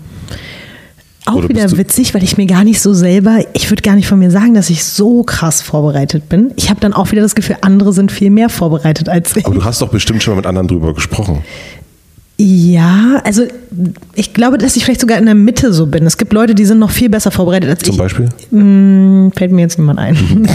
Auch 1.28 1.48
wieder 1.48 1.76
witzig, 1.76 2.14
weil 2.14 2.22
ich 2.22 2.36
mir 2.36 2.46
gar 2.46 2.64
nicht 2.64 2.80
so 2.80 2.94
selber, 2.94 3.38
ich 3.52 3.70
würde 3.70 3.82
gar 3.82 3.94
nicht 3.94 4.08
von 4.08 4.18
mir 4.18 4.30
sagen, 4.30 4.54
dass 4.54 4.70
ich 4.70 4.84
so 4.84 5.22
krass 5.22 5.62
vorbereitet 5.62 6.28
bin. 6.28 6.52
Ich 6.56 6.70
habe 6.70 6.80
dann 6.80 6.92
auch 6.92 7.10
wieder 7.12 7.22
das 7.22 7.34
Gefühl, 7.34 7.56
andere 7.60 7.92
sind 7.92 8.10
viel 8.12 8.30
mehr 8.30 8.48
vorbereitet 8.48 9.08
als 9.08 9.36
ich. 9.36 9.46
Aber 9.46 9.54
du 9.54 9.64
hast 9.64 9.80
doch 9.82 9.88
bestimmt 9.90 10.22
schon 10.22 10.32
mal 10.34 10.38
mit 10.38 10.46
anderen 10.46 10.68
drüber 10.68 10.94
gesprochen. 10.94 11.42
Ja, 12.40 13.20
also 13.24 13.42
ich 14.14 14.32
glaube, 14.32 14.58
dass 14.58 14.76
ich 14.76 14.84
vielleicht 14.84 15.00
sogar 15.00 15.18
in 15.18 15.26
der 15.26 15.34
Mitte 15.34 15.72
so 15.72 15.86
bin. 15.86 16.06
Es 16.06 16.18
gibt 16.18 16.32
Leute, 16.32 16.54
die 16.54 16.64
sind 16.64 16.78
noch 16.78 16.90
viel 16.90 17.08
besser 17.08 17.32
vorbereitet 17.32 17.68
als 17.68 17.80
Zum 17.82 17.94
ich. 17.94 17.98
Beispiel? 17.98 18.28
Hm, 18.50 19.32
Fällt 19.34 19.50
mir 19.50 19.62
jetzt 19.62 19.76
niemand 19.76 19.98
ein. 19.98 20.16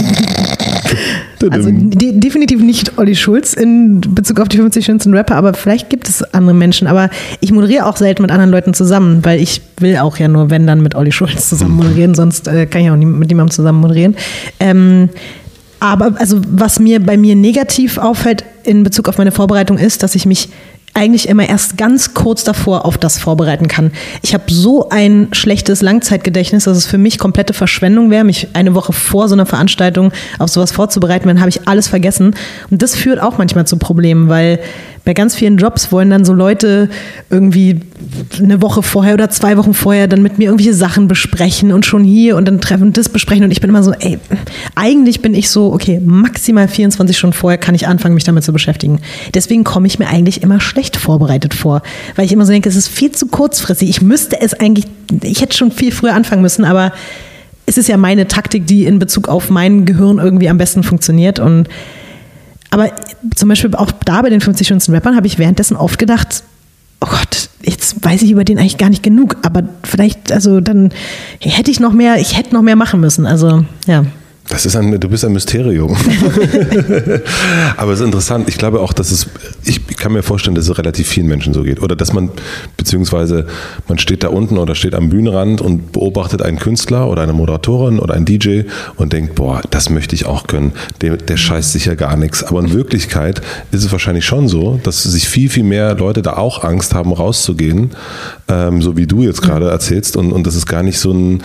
Also 1.49 1.69
de 1.71 2.19
definitiv 2.19 2.62
nicht 2.62 2.97
Olli 2.97 3.15
Schulz 3.15 3.53
in 3.53 4.01
Bezug 4.01 4.39
auf 4.39 4.47
die 4.47 4.57
50 4.57 4.86
schönsten 4.86 5.13
Rapper, 5.13 5.36
aber 5.36 5.53
vielleicht 5.53 5.89
gibt 5.89 6.07
es 6.07 6.23
andere 6.33 6.53
Menschen. 6.53 6.88
Aber 6.88 7.09
ich 7.41 7.51
moderiere 7.51 7.86
auch 7.86 7.97
selten 7.97 8.21
mit 8.21 8.31
anderen 8.31 8.51
Leuten 8.51 8.73
zusammen, 8.73 9.23
weil 9.23 9.39
ich 9.41 9.62
will 9.79 9.97
auch 9.97 10.17
ja 10.17 10.27
nur, 10.27 10.49
wenn 10.49 10.65
dann 10.67 10.81
mit 10.81 10.95
Olli 10.95 11.12
Schulz 11.12 11.49
zusammen 11.49 11.75
moderieren, 11.75 12.15
sonst 12.15 12.47
äh, 12.47 12.65
kann 12.65 12.81
ich 12.81 12.89
auch 12.89 12.95
nie 12.95 13.05
mit 13.05 13.29
jemandem 13.29 13.51
zusammen 13.51 13.81
moderieren. 13.81 14.15
Ähm, 14.59 15.09
aber 15.79 16.13
also 16.17 16.39
was 16.49 16.79
mir 16.79 17.01
bei 17.01 17.17
mir 17.17 17.36
negativ 17.36 17.97
auffällt 17.97 18.45
in 18.63 18.83
Bezug 18.83 19.09
auf 19.09 19.17
meine 19.17 19.33
Vorbereitung 19.33 19.77
ist, 19.77 20.01
dass 20.01 20.15
ich 20.15 20.25
mich 20.25 20.47
eigentlich 20.93 21.27
immer 21.27 21.49
erst 21.49 21.77
ganz 21.77 22.13
kurz 22.13 22.43
davor 22.43 22.86
auf 22.86 22.97
das 22.97 23.17
vorbereiten 23.17 23.67
kann. 23.67 23.91
Ich 24.21 24.34
habe 24.34 24.43
so 24.47 24.89
ein 24.89 25.29
schlechtes 25.32 25.82
Langzeitgedächtnis, 25.82 26.65
dass 26.65 26.77
es 26.77 26.86
für 26.86 26.99
mich 26.99 27.17
komplette 27.17 27.53
Verschwendung 27.53 28.12
wäre, 28.12 28.23
mich 28.23 28.49
eine 28.53 28.75
Woche 28.75 28.93
vor 28.93 29.27
so 29.27 29.34
einer 29.34 29.45
Veranstaltung 29.45 30.12
auf 30.38 30.49
sowas 30.49 30.71
vorzubereiten. 30.71 31.27
Dann 31.27 31.39
habe 31.39 31.49
ich 31.49 31.67
alles 31.67 31.88
vergessen. 31.88 32.36
Und 32.69 32.82
das 32.82 32.95
führt 32.95 33.19
auch 33.19 33.38
manchmal 33.38 33.65
zu 33.65 33.77
Problemen, 33.77 34.29
weil 34.29 34.60
bei 35.05 35.13
ganz 35.13 35.35
vielen 35.35 35.57
Jobs 35.57 35.91
wollen 35.91 36.09
dann 36.09 36.23
so 36.23 36.33
Leute 36.33 36.89
irgendwie 37.29 37.81
eine 38.39 38.61
Woche 38.61 38.81
vorher 38.81 39.13
oder 39.15 39.29
zwei 39.29 39.57
Wochen 39.57 39.73
vorher 39.73 40.07
dann 40.07 40.21
mit 40.21 40.37
mir 40.37 40.45
irgendwelche 40.45 40.73
Sachen 40.73 41.09
besprechen 41.09 41.73
und 41.73 41.85
schon 41.85 42.05
hier 42.05 42.37
und 42.37 42.47
dann 42.47 42.61
treffen 42.61 42.83
und 42.83 42.97
das 42.97 43.09
besprechen 43.09 43.43
und 43.43 43.51
ich 43.51 43.59
bin 43.59 43.69
immer 43.69 43.83
so, 43.83 43.91
ey, 43.91 44.17
eigentlich 44.75 45.21
bin 45.21 45.33
ich 45.35 45.49
so, 45.49 45.73
okay, 45.73 45.99
maximal 46.03 46.69
24 46.69 47.17
Stunden 47.17 47.35
vorher 47.35 47.57
kann 47.57 47.75
ich 47.75 47.85
anfangen, 47.85 48.15
mich 48.15 48.23
damit 48.23 48.45
zu 48.45 48.53
beschäftigen. 48.53 48.99
Deswegen 49.33 49.65
komme 49.65 49.87
ich 49.87 49.99
mir 49.99 50.07
eigentlich 50.07 50.41
immer 50.41 50.61
schlecht 50.61 50.95
vorbereitet 50.95 51.53
vor, 51.53 51.81
weil 52.15 52.25
ich 52.25 52.31
immer 52.31 52.45
so 52.45 52.53
denke, 52.53 52.69
es 52.69 52.77
ist 52.77 52.87
viel 52.87 53.11
zu 53.11 53.27
kurzfristig. 53.27 53.89
Ich 53.89 54.01
müsste 54.01 54.39
es 54.39 54.53
eigentlich, 54.53 54.85
ich 55.21 55.41
hätte 55.41 55.57
schon 55.57 55.71
viel 55.71 55.91
früher 55.91 56.13
anfangen 56.13 56.41
müssen, 56.41 56.63
aber 56.63 56.93
es 57.65 57.77
ist 57.77 57.89
ja 57.89 57.97
meine 57.97 58.27
Taktik, 58.27 58.67
die 58.67 58.85
in 58.85 58.99
Bezug 58.99 59.27
auf 59.27 59.49
mein 59.49 59.85
Gehirn 59.85 60.17
irgendwie 60.17 60.49
am 60.49 60.57
besten 60.57 60.83
funktioniert 60.83 61.39
und 61.39 61.67
aber 62.73 62.91
zum 63.36 63.49
Beispiel 63.49 63.75
auch 63.75 63.91
da 64.03 64.23
bei 64.23 64.31
den 64.31 64.41
50 64.41 64.67
schönsten 64.67 64.93
Rappern 64.95 65.15
habe 65.15 65.27
ich 65.27 65.38
währenddessen 65.38 65.77
oft 65.77 65.99
gedacht, 65.99 66.43
oh 67.01 67.07
Gott, 67.07 67.49
jetzt 67.62 68.03
weiß 68.03 68.23
ich 68.23 68.31
über 68.31 68.43
den 68.43 68.57
eigentlich 68.57 68.79
gar 68.79 68.89
nicht 68.89 69.03
genug, 69.03 69.38
aber 69.43 69.62
vielleicht, 69.83 70.31
also 70.31 70.59
dann 70.59 70.91
hätte 71.39 71.69
ich 71.69 71.79
noch 71.79 71.93
mehr, 71.93 72.19
ich 72.19 72.36
hätte 72.36 72.51
noch 72.55 72.63
mehr 72.63 72.75
machen 72.75 72.99
müssen. 72.99 73.27
Also 73.27 73.63
ja. 73.86 74.05
Das 74.53 74.67
ist 74.67 74.75
ein, 74.75 74.99
du 74.99 75.09
bist 75.09 75.25
ein 75.25 75.33
Mysterium. 75.33 75.97
Aber 77.77 77.91
es 77.91 77.99
ist 77.99 78.05
interessant. 78.05 78.47
Ich 78.47 78.59
glaube 78.59 78.81
auch, 78.81 78.93
dass 78.93 79.09
es, 79.09 79.25
ich 79.65 79.87
kann 79.97 80.13
mir 80.13 80.21
vorstellen, 80.21 80.53
dass 80.53 80.69
es 80.69 80.77
relativ 80.77 81.07
vielen 81.07 81.25
Menschen 81.25 81.55
so 81.55 81.63
geht. 81.63 81.81
Oder 81.81 81.95
dass 81.95 82.13
man, 82.13 82.29
beziehungsweise 82.77 83.47
man 83.87 83.97
steht 83.97 84.23
da 84.23 84.27
unten 84.27 84.59
oder 84.59 84.75
steht 84.75 84.93
am 84.93 85.09
Bühnenrand 85.09 85.59
und 85.59 85.91
beobachtet 85.91 86.43
einen 86.43 86.59
Künstler 86.59 87.09
oder 87.09 87.23
eine 87.23 87.33
Moderatorin 87.33 87.97
oder 87.97 88.13
einen 88.13 88.25
DJ 88.25 88.61
und 88.95 89.11
denkt, 89.11 89.33
boah, 89.33 89.61
das 89.71 89.89
möchte 89.89 90.13
ich 90.13 90.27
auch 90.27 90.45
können. 90.45 90.73
Der, 91.01 91.17
der 91.17 91.37
scheißt 91.37 91.71
sicher 91.71 91.95
gar 91.95 92.15
nichts. 92.15 92.43
Aber 92.43 92.59
in 92.59 92.73
Wirklichkeit 92.73 93.41
ist 93.71 93.83
es 93.83 93.91
wahrscheinlich 93.91 94.25
schon 94.25 94.47
so, 94.47 94.79
dass 94.83 95.01
sich 95.01 95.27
viel, 95.27 95.49
viel 95.49 95.63
mehr 95.63 95.95
Leute 95.95 96.21
da 96.21 96.37
auch 96.37 96.63
Angst 96.63 96.93
haben, 96.93 97.11
rauszugehen, 97.11 97.89
ähm, 98.47 98.83
so 98.83 98.97
wie 98.97 99.07
du 99.07 99.23
jetzt 99.23 99.41
gerade 99.41 99.71
erzählst. 99.71 100.15
Und, 100.15 100.31
und 100.31 100.45
das 100.45 100.53
ist 100.53 100.67
gar 100.67 100.83
nicht 100.83 100.99
so 100.99 101.11
ein, 101.11 101.41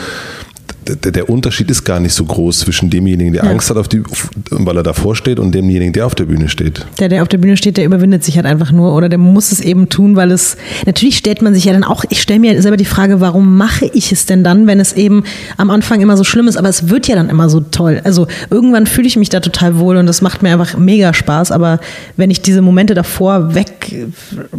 der, 0.97 1.13
der 1.13 1.31
Unterschied 1.31 1.71
ist 1.71 1.85
gar 1.85 2.01
nicht 2.01 2.15
so 2.15 2.25
groß 2.25 2.61
zwischen 2.61 2.91
demjenigen, 2.91 3.33
der 3.33 3.45
Ja. 3.45 3.51
Angst 3.51 3.71
hat, 3.71 3.77
auf 3.77 3.89
die, 3.89 4.03
weil 4.51 4.77
er 4.77 4.83
davor 4.83 5.15
steht, 5.17 5.39
und 5.39 5.55
demjenigen, 5.55 5.93
der 5.93 6.07
auf 6.07 6.15
der 6.15 6.25
Bühne 6.25 6.49
steht. 6.49 6.85
Der, 6.99 7.09
der 7.09 7.23
auf 7.23 7.29
der 7.29 7.39
Bühne 7.39 7.57
steht, 7.57 7.77
der 7.77 7.85
überwindet 7.85 8.25
sich 8.25 8.37
halt 8.37 8.47
einfach 8.47 8.73
nur 8.73 8.95
oder 8.95 9.09
der 9.09 9.19
muss 9.19 9.53
es 9.53 9.61
eben 9.61 9.89
tun, 9.89 10.17
weil 10.17 10.31
es, 10.31 10.57
natürlich 10.87 11.17
stellt 11.19 11.43
man 11.43 11.55
sich 11.55 11.65
ja 11.65 11.73
dann 11.73 11.85
auch, 11.85 12.05
ich 12.11 12.21
stelle 12.23 12.41
mir 12.41 12.61
selber 12.63 12.77
die 12.77 12.85
Frage, 12.85 13.21
warum 13.21 13.57
mache 13.57 13.91
ich 13.93 14.13
es 14.13 14.27
denn 14.27 14.45
dann, 14.45 14.67
wenn 14.67 14.81
es 14.81 14.93
eben 14.93 15.25
am 15.57 15.71
Anfang 15.71 16.01
immer 16.01 16.17
so 16.17 16.25
schlimm 16.25 16.49
ist, 16.49 16.57
aber 16.57 16.69
es 16.69 16.89
wird 16.89 17.09
ja 17.09 17.17
dann 17.17 17.29
immer 17.29 17.49
so 17.49 17.61
toll. 17.61 18.01
Also 18.05 18.27
irgendwann 18.51 18.87
fühle 18.87 19.07
ich 19.07 19.17
mich 19.17 19.29
da 19.29 19.41
total 19.41 19.79
wohl 19.79 19.97
und 19.97 20.07
das 20.07 20.23
macht 20.23 20.43
mir 20.43 20.53
einfach 20.53 20.77
mega 20.77 21.15
Spaß, 21.15 21.53
aber 21.53 21.81
wenn 22.17 22.31
ich 22.31 22.43
diese 22.43 22.63
Momente 22.63 22.95
davor 22.95 23.55
weg, 23.55 23.95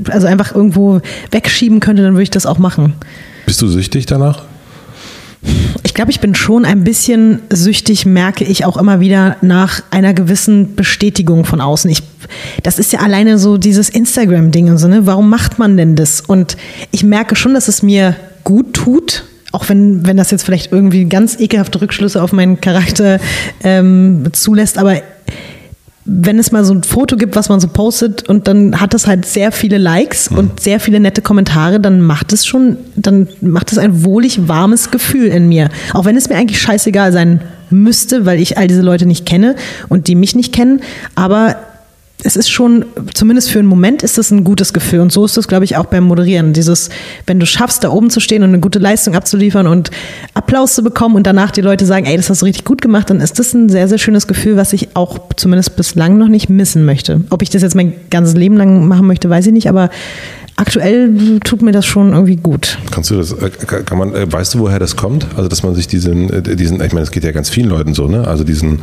also 0.09 0.27
einfach 0.27 0.53
irgendwo 0.53 1.01
wegschieben 1.31 1.79
könnte, 1.79 2.03
dann 2.03 2.13
würde 2.13 2.23
ich 2.23 2.29
das 2.29 2.45
auch 2.45 2.57
machen. 2.59 2.93
Bist 3.45 3.61
du 3.61 3.67
süchtig 3.67 4.05
danach? 4.05 4.43
Ich 5.83 5.93
glaube, 5.93 6.11
ich 6.11 6.19
bin 6.19 6.35
schon 6.35 6.65
ein 6.65 6.83
bisschen 6.83 7.41
süchtig, 7.49 8.05
merke 8.05 8.43
ich 8.43 8.65
auch 8.65 8.77
immer 8.77 8.99
wieder 8.99 9.37
nach 9.41 9.81
einer 9.91 10.13
gewissen 10.13 10.75
Bestätigung 10.75 11.45
von 11.45 11.61
außen. 11.61 11.89
Ich, 11.89 12.03
das 12.63 12.79
ist 12.79 12.91
ja 12.91 12.99
alleine 12.99 13.37
so 13.37 13.57
dieses 13.57 13.89
Instagram-Ding 13.89 14.69
und 14.69 14.77
so, 14.77 14.87
ne? 14.87 15.05
Warum 15.05 15.29
macht 15.29 15.59
man 15.59 15.77
denn 15.77 15.95
das? 15.95 16.21
Und 16.21 16.57
ich 16.91 17.03
merke 17.03 17.35
schon, 17.35 17.53
dass 17.53 17.67
es 17.67 17.83
mir 17.83 18.15
gut 18.43 18.73
tut. 18.73 19.23
Auch 19.51 19.67
wenn, 19.67 20.05
wenn 20.05 20.17
das 20.17 20.29
jetzt 20.29 20.43
vielleicht 20.43 20.71
irgendwie 20.71 21.05
ganz 21.05 21.39
ekelhafte 21.39 21.81
Rückschlüsse 21.81 22.21
auf 22.21 22.33
meinen 22.33 22.61
Charakter 22.61 23.19
ähm, 23.63 24.25
zulässt, 24.31 24.77
aber 24.77 25.01
wenn 26.11 26.39
es 26.39 26.51
mal 26.51 26.65
so 26.65 26.73
ein 26.73 26.83
Foto 26.83 27.17
gibt, 27.17 27.35
was 27.35 27.49
man 27.49 27.59
so 27.59 27.67
postet 27.67 28.27
und 28.27 28.47
dann 28.47 28.81
hat 28.81 28.93
es 28.95 29.05
halt 29.05 29.25
sehr 29.25 29.51
viele 29.51 29.77
Likes 29.77 30.27
und 30.27 30.59
sehr 30.59 30.79
viele 30.79 30.99
nette 30.99 31.21
Kommentare, 31.21 31.79
dann 31.79 32.01
macht 32.01 32.33
es 32.33 32.47
schon, 32.47 32.77
dann 32.95 33.27
macht 33.41 33.71
es 33.71 33.77
ein 33.77 34.03
wohlig 34.03 34.47
warmes 34.47 34.89
Gefühl 34.89 35.27
in 35.27 35.47
mir. 35.47 35.69
Auch 35.93 36.05
wenn 36.05 36.17
es 36.17 36.27
mir 36.27 36.35
eigentlich 36.35 36.61
scheißegal 36.61 37.11
sein 37.11 37.41
müsste, 37.69 38.25
weil 38.25 38.39
ich 38.39 38.57
all 38.57 38.67
diese 38.67 38.81
Leute 38.81 39.05
nicht 39.05 39.27
kenne 39.27 39.55
und 39.87 40.07
die 40.07 40.15
mich 40.15 40.35
nicht 40.35 40.51
kennen, 40.51 40.81
aber 41.13 41.57
es 42.21 42.35
ist 42.35 42.49
schon, 42.49 42.85
zumindest 43.13 43.49
für 43.49 43.59
einen 43.59 43.67
Moment 43.67 44.03
ist 44.03 44.17
es 44.17 44.29
ein 44.29 44.43
gutes 44.43 44.73
Gefühl. 44.73 44.99
Und 44.99 45.11
so 45.11 45.23
ist 45.23 45.37
es, 45.37 45.47
glaube 45.47 45.63
ich, 45.63 45.77
auch 45.77 45.85
beim 45.85 46.03
Moderieren. 46.03 46.51
Dieses, 46.51 46.89
wenn 47.25 47.39
du 47.39 47.45
schaffst, 47.45 47.83
da 47.83 47.91
oben 47.91 48.09
zu 48.09 48.19
stehen 48.19 48.43
und 48.43 48.49
eine 48.49 48.59
gute 48.59 48.77
Leistung 48.77 49.15
abzuliefern 49.15 49.67
und 49.67 49.89
Applaus 50.33 50.75
zu 50.75 50.83
bekommen 50.83 51.15
und 51.15 51.25
danach 51.25 51.51
die 51.51 51.61
Leute 51.61 51.85
sagen, 51.85 52.05
ey, 52.05 52.17
das 52.17 52.29
hast 52.29 52.41
du 52.41 52.45
richtig 52.45 52.65
gut 52.65 52.81
gemacht, 52.81 53.09
dann 53.09 53.21
ist 53.21 53.39
das 53.39 53.53
ein 53.53 53.69
sehr, 53.69 53.87
sehr 53.87 53.97
schönes 53.99 54.27
Gefühl, 54.27 54.57
was 54.57 54.73
ich 54.73 54.97
auch 54.97 55.17
zumindest 55.37 55.77
bislang 55.77 56.17
noch 56.17 56.27
nicht 56.27 56.49
missen 56.49 56.83
möchte. 56.83 57.21
Ob 57.29 57.41
ich 57.41 57.49
das 57.49 57.61
jetzt 57.61 57.75
mein 57.75 57.93
ganzes 58.09 58.35
Leben 58.35 58.57
lang 58.57 58.85
machen 58.85 59.07
möchte, 59.07 59.29
weiß 59.29 59.47
ich 59.47 59.53
nicht, 59.53 59.69
aber 59.69 59.89
aktuell 60.59 61.39
tut 61.43 61.61
mir 61.61 61.71
das 61.71 61.85
schon 61.85 62.13
irgendwie 62.13 62.35
gut. 62.35 62.77
Kannst 62.91 63.09
du 63.11 63.15
das, 63.15 63.31
äh, 63.33 63.49
kann 63.85 63.97
man, 63.97 64.13
äh, 64.13 64.31
weißt 64.31 64.53
du, 64.53 64.59
woher 64.59 64.79
das 64.79 64.95
kommt? 64.95 65.25
Also, 65.35 65.47
dass 65.49 65.63
man 65.63 65.75
sich 65.75 65.87
diesen, 65.87 66.29
äh, 66.29 66.55
diesen, 66.55 66.81
ich 66.81 66.91
meine, 66.93 67.03
es 67.03 67.11
geht 67.11 67.23
ja 67.23 67.31
ganz 67.31 67.49
vielen 67.49 67.69
Leuten 67.69 67.93
so, 67.93 68.07
ne? 68.07 68.27
Also 68.27 68.43
diesen, 68.43 68.79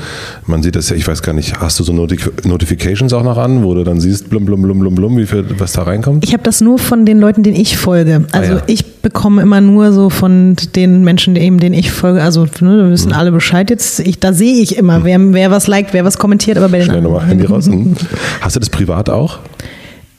man 0.46 0.62
sieht 0.62 0.76
das 0.76 0.88
ja, 0.90 0.96
ich 0.96 1.06
weiß 1.06 1.22
gar 1.22 1.32
nicht, 1.32 1.60
hast 1.60 1.78
du 1.78 1.84
so 1.84 1.92
Notif 1.92 2.30
Notifications 2.44 3.12
auch 3.12 3.22
noch 3.22 3.38
an, 3.38 3.62
wo 3.62 3.74
du 3.74 3.84
dann 3.84 4.00
siehst, 4.00 4.30
blum, 4.30 4.44
blum, 4.44 4.62
blum, 4.62 4.80
blum, 4.80 4.94
blum, 4.94 5.18
wie 5.18 5.26
viel, 5.26 5.44
was 5.58 5.72
da 5.72 5.82
reinkommt? 5.82 6.24
Ich 6.24 6.32
habe 6.32 6.42
das 6.42 6.60
nur 6.60 6.78
von 6.78 7.04
den 7.06 7.18
Leuten, 7.20 7.42
denen 7.42 7.56
ich 7.56 7.76
folge. 7.76 8.24
Also 8.32 8.54
Ah, 8.54 8.56
ja. 8.56 8.62
ich 8.66 9.00
bekomme 9.02 9.42
immer 9.42 9.60
nur 9.60 9.92
so 9.92 10.10
von 10.10 10.56
den 10.74 11.04
Menschen, 11.04 11.34
denen 11.34 11.58
denen 11.58 11.74
ich 11.74 11.90
folge. 11.92 12.22
Also 12.22 12.44
ne, 12.60 12.84
wir 12.84 12.90
wissen 12.90 13.12
alle 13.12 13.32
Bescheid 13.32 13.70
jetzt. 13.70 14.00
Ich, 14.00 14.18
da 14.18 14.32
sehe 14.32 14.54
ich 14.62 14.76
immer, 14.76 15.04
wer, 15.04 15.18
wer 15.32 15.50
was 15.50 15.66
liked, 15.66 15.92
wer 15.92 16.04
was 16.04 16.18
kommentiert. 16.18 16.56
Aber 16.58 16.68
bei 16.68 16.78
den 16.78 16.86
Schnell 16.86 17.02
nochmal 17.02 17.26
Handy 17.26 17.44
raus. 17.44 17.66
Hm. 17.76 17.94
Hast 18.40 18.54
du 18.56 18.60
das 18.60 18.70
privat 18.70 19.10
auch? 19.10 19.38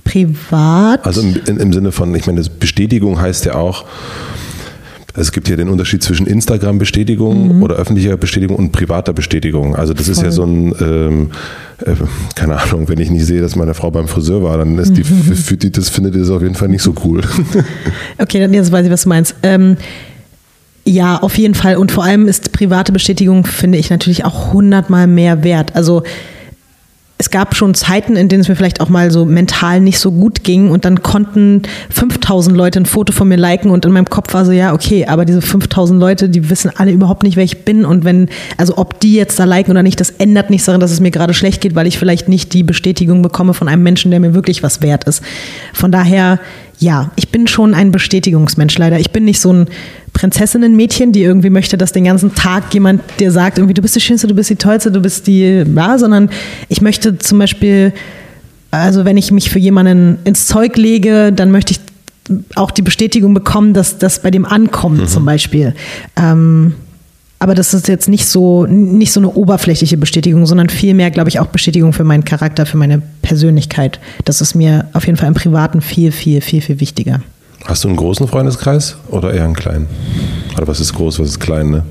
Privat. 0.07 1.05
Also 1.05 1.21
im, 1.21 1.57
im 1.57 1.73
Sinne 1.73 1.91
von, 1.91 2.13
ich 2.15 2.25
meine, 2.27 2.41
Bestätigung 2.41 3.19
heißt 3.19 3.45
ja 3.45 3.55
auch, 3.55 3.85
es 5.19 5.31
gibt 5.31 5.49
ja 5.49 5.55
den 5.55 5.69
Unterschied 5.69 6.03
zwischen 6.03 6.27
Instagram-Bestätigung 6.27 7.63
oder 7.63 7.75
öffentlicher 7.75 8.17
Bestätigung 8.17 8.55
und 8.55 8.71
privater 8.71 9.13
Bestätigung. 9.13 9.75
Also 9.75 9.93
das 9.95 10.07
ist 10.07 10.21
ja 10.21 10.29
so 10.29 10.43
ein, 10.43 10.75
ähm, 10.79 11.31
äh, 11.83 11.95
keine 12.35 12.61
Ahnung, 12.61 12.87
wenn 12.87 12.99
ich 12.99 13.09
nicht 13.09 13.25
sehe, 13.25 13.41
dass 13.41 13.55
meine 13.55 13.73
Frau 13.73 13.89
beim 13.89 14.07
Friseur 14.07 14.43
war, 14.43 14.59
dann 14.59 14.77
ist 14.77 14.93
die, 14.95 15.03
für 15.03 15.57
die, 15.57 15.71
das 15.71 15.89
findet 15.89 16.13
die 16.13 16.19
das 16.19 16.29
auf 16.29 16.43
jeden 16.43 16.53
Fall 16.53 16.67
nicht 16.67 16.83
so 16.83 16.93
cool. 17.03 17.21
Okay, 18.19 18.39
dann 18.39 18.53
jetzt 18.53 18.71
weiß 18.71 18.85
ich, 18.85 18.91
was 18.91 19.03
du 19.03 19.09
meinst. 19.09 19.35
Ähm, 19.41 19.77
Ja, 20.85 21.17
auf 21.17 21.37
jeden 21.37 21.55
Fall. 21.55 21.77
Und 21.77 21.91
vor 21.91 22.03
allem 22.03 22.27
ist 22.27 22.51
private 22.53 22.91
Bestätigung, 22.91 23.43
finde 23.45 23.77
ich, 23.79 23.89
natürlich 23.89 24.23
auch 24.23 24.53
hundertmal 24.53 25.07
mehr 25.07 25.43
wert. 25.43 25.75
Also 25.75 26.03
es 27.19 27.31
gab 27.31 27.55
schon 27.55 27.73
Zeiten, 27.73 28.15
in 28.15 28.29
denen 28.29 28.41
es 28.41 28.47
mir 28.47 28.55
vielleicht 28.55 28.79
auch 28.79 28.89
mal 28.89 29.09
so 29.09 29.25
mental 29.25 29.81
nicht 29.81 29.97
so 29.97 30.11
gut 30.11 30.43
ging 30.43 30.69
und 30.69 30.85
dann 30.85 31.01
konnten 31.01 31.63
5000 31.89 32.55
Leute 32.55 32.79
ein 32.79 32.85
Foto 32.85 33.11
von 33.11 33.27
mir 33.27 33.37
liken 33.37 33.71
und 33.71 33.85
in 33.85 33.91
meinem 33.91 34.05
Kopf 34.05 34.33
war 34.35 34.45
so, 34.45 34.51
ja, 34.51 34.73
okay, 34.73 35.07
aber 35.07 35.25
diese 35.25 35.41
5000 35.41 35.99
Leute, 35.99 36.29
die 36.29 36.49
wissen 36.49 36.71
alle 36.75 36.91
überhaupt 36.91 37.23
nicht, 37.23 37.35
wer 37.35 37.43
ich 37.43 37.65
bin 37.65 37.85
und 37.85 38.05
wenn, 38.05 38.29
also 38.57 38.77
ob 38.77 38.99
die 38.99 39.15
jetzt 39.15 39.39
da 39.39 39.45
liken 39.45 39.71
oder 39.71 39.81
nicht, 39.81 39.99
das 39.99 40.11
ändert 40.11 40.51
nichts 40.51 40.67
daran, 40.67 40.79
dass 40.79 40.91
es 40.91 40.99
mir 40.99 41.11
gerade 41.11 41.33
schlecht 41.33 41.61
geht, 41.61 41.73
weil 41.73 41.87
ich 41.87 41.97
vielleicht 41.97 42.29
nicht 42.29 42.53
die 42.53 42.63
Bestätigung 42.63 43.23
bekomme 43.23 43.55
von 43.55 43.67
einem 43.67 43.81
Menschen, 43.81 44.11
der 44.11 44.19
mir 44.19 44.35
wirklich 44.35 44.61
was 44.61 44.81
wert 44.83 45.05
ist. 45.05 45.23
Von 45.73 45.91
daher, 45.91 46.39
ja, 46.79 47.11
ich 47.15 47.29
bin 47.29 47.47
schon 47.47 47.73
ein 47.73 47.91
Bestätigungsmensch 47.91 48.77
leider. 48.77 48.99
Ich 48.99 49.11
bin 49.11 49.25
nicht 49.25 49.39
so 49.39 49.51
ein 49.51 49.67
Prinzessinnenmädchen, 50.13 51.11
die 51.11 51.23
irgendwie 51.23 51.49
möchte, 51.49 51.77
dass 51.77 51.91
den 51.91 52.03
ganzen 52.03 52.35
Tag 52.35 52.73
jemand 52.73 53.01
dir 53.19 53.31
sagt, 53.31 53.57
irgendwie 53.57 53.73
du 53.73 53.81
bist 53.81 53.95
die 53.95 54.01
Schönste, 54.01 54.27
du 54.27 54.35
bist 54.35 54.49
die 54.49 54.55
Tollste, 54.55 54.91
du 54.91 55.01
bist 55.01 55.27
die, 55.27 55.63
ja, 55.75 55.97
sondern 55.97 56.29
ich 56.69 56.81
möchte 56.81 57.17
zum 57.17 57.39
Beispiel, 57.39 57.93
also 58.71 59.05
wenn 59.05 59.17
ich 59.17 59.31
mich 59.31 59.49
für 59.49 59.59
jemanden 59.59 60.19
ins 60.23 60.45
Zeug 60.45 60.77
lege, 60.77 61.31
dann 61.33 61.51
möchte 61.51 61.73
ich 61.73 61.79
auch 62.55 62.71
die 62.71 62.81
Bestätigung 62.81 63.33
bekommen, 63.33 63.73
dass 63.73 63.97
das 63.97 64.21
bei 64.21 64.31
dem 64.31 64.45
ankommt 64.45 64.99
mhm. 64.99 65.07
zum 65.07 65.25
Beispiel. 65.25 65.73
Ähm, 66.15 66.75
aber 67.39 67.53
das 67.53 67.73
ist 67.73 67.87
jetzt 67.87 68.09
nicht 68.09 68.25
so, 68.25 68.65
nicht 68.65 69.11
so 69.11 69.19
eine 69.19 69.29
oberflächliche 69.29 69.97
Bestätigung, 69.97 70.45
sondern 70.45 70.69
vielmehr, 70.69 71.11
glaube 71.11 71.29
ich, 71.29 71.39
auch 71.39 71.47
Bestätigung 71.47 71.93
für 71.93 72.03
meinen 72.03 72.25
Charakter, 72.25 72.65
für 72.65 72.77
meine 72.77 73.01
Persönlichkeit. 73.21 73.99
Das 74.25 74.41
ist 74.41 74.55
mir 74.55 74.87
auf 74.93 75.05
jeden 75.05 75.17
Fall 75.17 75.27
im 75.27 75.35
Privaten 75.35 75.81
viel, 75.81 76.11
viel, 76.11 76.41
viel, 76.41 76.61
viel 76.61 76.79
wichtiger. 76.79 77.21
Hast 77.65 77.83
du 77.83 77.89
einen 77.89 77.97
großen 77.97 78.27
Freundeskreis 78.27 78.97
oder 79.09 79.33
eher 79.33 79.43
einen 79.43 79.55
kleinen? 79.55 79.87
Oder 80.55 80.67
was 80.67 80.79
ist 80.79 80.93
groß, 80.93 81.19
was 81.19 81.29
ist 81.29 81.39
klein, 81.39 81.69
ne? 81.69 81.83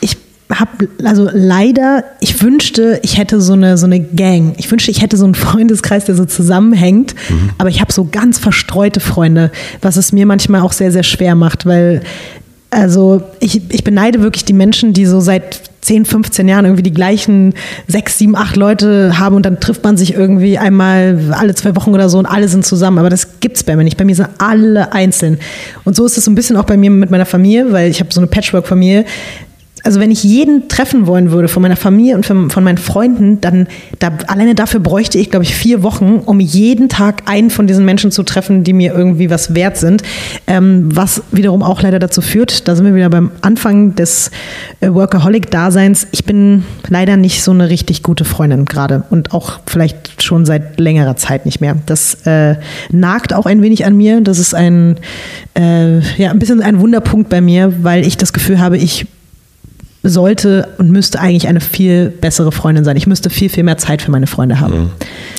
Ich 0.00 0.16
habe, 0.52 0.88
also 1.04 1.28
leider, 1.32 2.04
ich 2.20 2.40
wünschte, 2.40 3.00
ich 3.02 3.18
hätte 3.18 3.40
so 3.40 3.54
eine, 3.54 3.76
so 3.78 3.86
eine 3.86 4.00
Gang. 4.00 4.54
Ich 4.58 4.70
wünschte, 4.70 4.92
ich 4.92 5.02
hätte 5.02 5.16
so 5.16 5.24
einen 5.24 5.34
Freundeskreis, 5.34 6.04
der 6.04 6.14
so 6.14 6.24
zusammenhängt. 6.24 7.14
Mhm. 7.28 7.50
Aber 7.58 7.68
ich 7.68 7.80
habe 7.80 7.92
so 7.92 8.04
ganz 8.10 8.38
verstreute 8.38 9.00
Freunde, 9.00 9.50
was 9.82 9.96
es 9.96 10.12
mir 10.12 10.26
manchmal 10.26 10.60
auch 10.60 10.72
sehr, 10.72 10.92
sehr 10.92 11.02
schwer 11.02 11.34
macht, 11.34 11.66
weil 11.66 12.02
also 12.76 13.22
ich, 13.40 13.62
ich 13.70 13.84
beneide 13.84 14.20
wirklich 14.20 14.44
die 14.44 14.52
Menschen, 14.52 14.92
die 14.92 15.06
so 15.06 15.20
seit 15.20 15.62
10, 15.80 16.04
15 16.04 16.46
Jahren 16.46 16.64
irgendwie 16.64 16.82
die 16.82 16.92
gleichen 16.92 17.54
sechs, 17.86 18.18
sieben, 18.18 18.36
acht 18.36 18.56
Leute 18.56 19.18
haben 19.18 19.36
und 19.36 19.46
dann 19.46 19.60
trifft 19.60 19.82
man 19.82 19.96
sich 19.96 20.14
irgendwie 20.14 20.58
einmal 20.58 21.32
alle 21.32 21.54
zwei 21.54 21.74
Wochen 21.76 21.94
oder 21.94 22.08
so 22.08 22.18
und 22.18 22.26
alle 22.26 22.48
sind 22.48 22.66
zusammen. 22.66 22.98
Aber 22.98 23.08
das 23.08 23.40
gibt's 23.40 23.62
bei 23.62 23.76
mir 23.76 23.84
nicht. 23.84 23.96
Bei 23.96 24.04
mir 24.04 24.14
sind 24.14 24.28
alle 24.38 24.92
einzeln. 24.92 25.38
Und 25.84 25.96
so 25.96 26.04
ist 26.04 26.18
es 26.18 26.24
so 26.24 26.30
ein 26.30 26.34
bisschen 26.34 26.56
auch 26.56 26.64
bei 26.64 26.76
mir 26.76 26.90
mit 26.90 27.10
meiner 27.10 27.24
Familie, 27.24 27.72
weil 27.72 27.88
ich 27.88 28.00
habe 28.00 28.12
so 28.12 28.20
eine 28.20 28.26
Patchwork-Familie 28.26 29.04
also 29.86 30.00
wenn 30.00 30.10
ich 30.10 30.24
jeden 30.24 30.68
treffen 30.68 31.06
wollen 31.06 31.30
würde 31.30 31.46
von 31.46 31.62
meiner 31.62 31.76
Familie 31.76 32.16
und 32.16 32.26
von, 32.26 32.50
von 32.50 32.64
meinen 32.64 32.76
Freunden, 32.76 33.40
dann 33.40 33.68
da, 34.00 34.10
alleine 34.26 34.56
dafür 34.56 34.80
bräuchte 34.80 35.16
ich, 35.16 35.30
glaube 35.30 35.44
ich, 35.44 35.54
vier 35.54 35.84
Wochen, 35.84 36.22
um 36.26 36.40
jeden 36.40 36.88
Tag 36.88 37.22
einen 37.26 37.50
von 37.50 37.68
diesen 37.68 37.84
Menschen 37.84 38.10
zu 38.10 38.24
treffen, 38.24 38.64
die 38.64 38.72
mir 38.72 38.92
irgendwie 38.92 39.30
was 39.30 39.54
wert 39.54 39.76
sind. 39.76 40.02
Ähm, 40.48 40.88
was 40.92 41.22
wiederum 41.30 41.62
auch 41.62 41.82
leider 41.82 42.00
dazu 42.00 42.20
führt, 42.20 42.66
da 42.66 42.74
sind 42.74 42.84
wir 42.84 42.96
wieder 42.96 43.10
beim 43.10 43.30
Anfang 43.42 43.94
des 43.94 44.32
äh, 44.80 44.88
Workaholic-Daseins. 44.88 46.08
Ich 46.10 46.24
bin 46.24 46.64
leider 46.88 47.16
nicht 47.16 47.44
so 47.44 47.52
eine 47.52 47.70
richtig 47.70 48.02
gute 48.02 48.24
Freundin 48.24 48.64
gerade 48.64 49.04
und 49.10 49.32
auch 49.32 49.60
vielleicht 49.66 50.20
schon 50.20 50.44
seit 50.44 50.80
längerer 50.80 51.14
Zeit 51.14 51.46
nicht 51.46 51.60
mehr. 51.60 51.76
Das 51.86 52.26
äh, 52.26 52.56
nagt 52.90 53.32
auch 53.32 53.46
ein 53.46 53.62
wenig 53.62 53.86
an 53.86 53.96
mir. 53.96 54.20
Das 54.20 54.40
ist 54.40 54.52
ein, 54.52 54.96
äh, 55.56 56.00
ja, 56.20 56.32
ein 56.32 56.40
bisschen 56.40 56.60
ein 56.60 56.80
Wunderpunkt 56.80 57.28
bei 57.28 57.40
mir, 57.40 57.72
weil 57.84 58.04
ich 58.04 58.16
das 58.16 58.32
Gefühl 58.32 58.58
habe, 58.58 58.78
ich 58.78 59.06
sollte 60.08 60.68
und 60.78 60.90
müsste 60.90 61.20
eigentlich 61.20 61.48
eine 61.48 61.60
viel 61.60 62.10
bessere 62.10 62.52
Freundin 62.52 62.84
sein. 62.84 62.96
Ich 62.96 63.06
müsste 63.06 63.30
viel, 63.30 63.48
viel 63.48 63.64
mehr 63.64 63.78
Zeit 63.78 64.02
für 64.02 64.10
meine 64.10 64.26
Freunde 64.26 64.60
haben. 64.60 64.78
Mhm. 64.78 64.90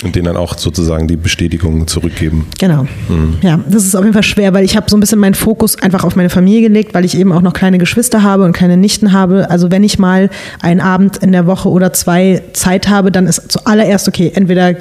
Und 0.03 0.15
denen 0.15 0.25
dann 0.25 0.37
auch 0.37 0.57
sozusagen 0.57 1.07
die 1.07 1.17
Bestätigung 1.17 1.87
zurückgeben. 1.87 2.47
Genau. 2.59 2.83
Mhm. 3.09 3.37
Ja, 3.41 3.59
das 3.69 3.85
ist 3.85 3.95
auf 3.95 4.03
jeden 4.03 4.13
Fall 4.13 4.23
schwer, 4.23 4.53
weil 4.53 4.63
ich 4.63 4.75
habe 4.75 4.89
so 4.89 4.97
ein 4.97 4.99
bisschen 4.99 5.19
meinen 5.19 5.33
Fokus 5.33 5.81
einfach 5.81 6.03
auf 6.03 6.15
meine 6.15 6.29
Familie 6.29 6.61
gelegt, 6.61 6.93
weil 6.93 7.05
ich 7.05 7.17
eben 7.17 7.31
auch 7.31 7.41
noch 7.41 7.53
kleine 7.53 7.77
Geschwister 7.77 8.23
habe 8.23 8.43
und 8.43 8.53
keine 8.53 8.77
Nichten 8.77 9.13
habe. 9.13 9.49
Also 9.49 9.71
wenn 9.71 9.83
ich 9.83 9.99
mal 9.99 10.29
einen 10.61 10.81
Abend 10.81 11.17
in 11.17 11.31
der 11.31 11.47
Woche 11.47 11.69
oder 11.69 11.93
zwei 11.93 12.43
Zeit 12.53 12.87
habe, 12.87 13.11
dann 13.11 13.27
ist 13.27 13.51
zuallererst 13.51 14.07
okay, 14.07 14.31
entweder 14.33 14.75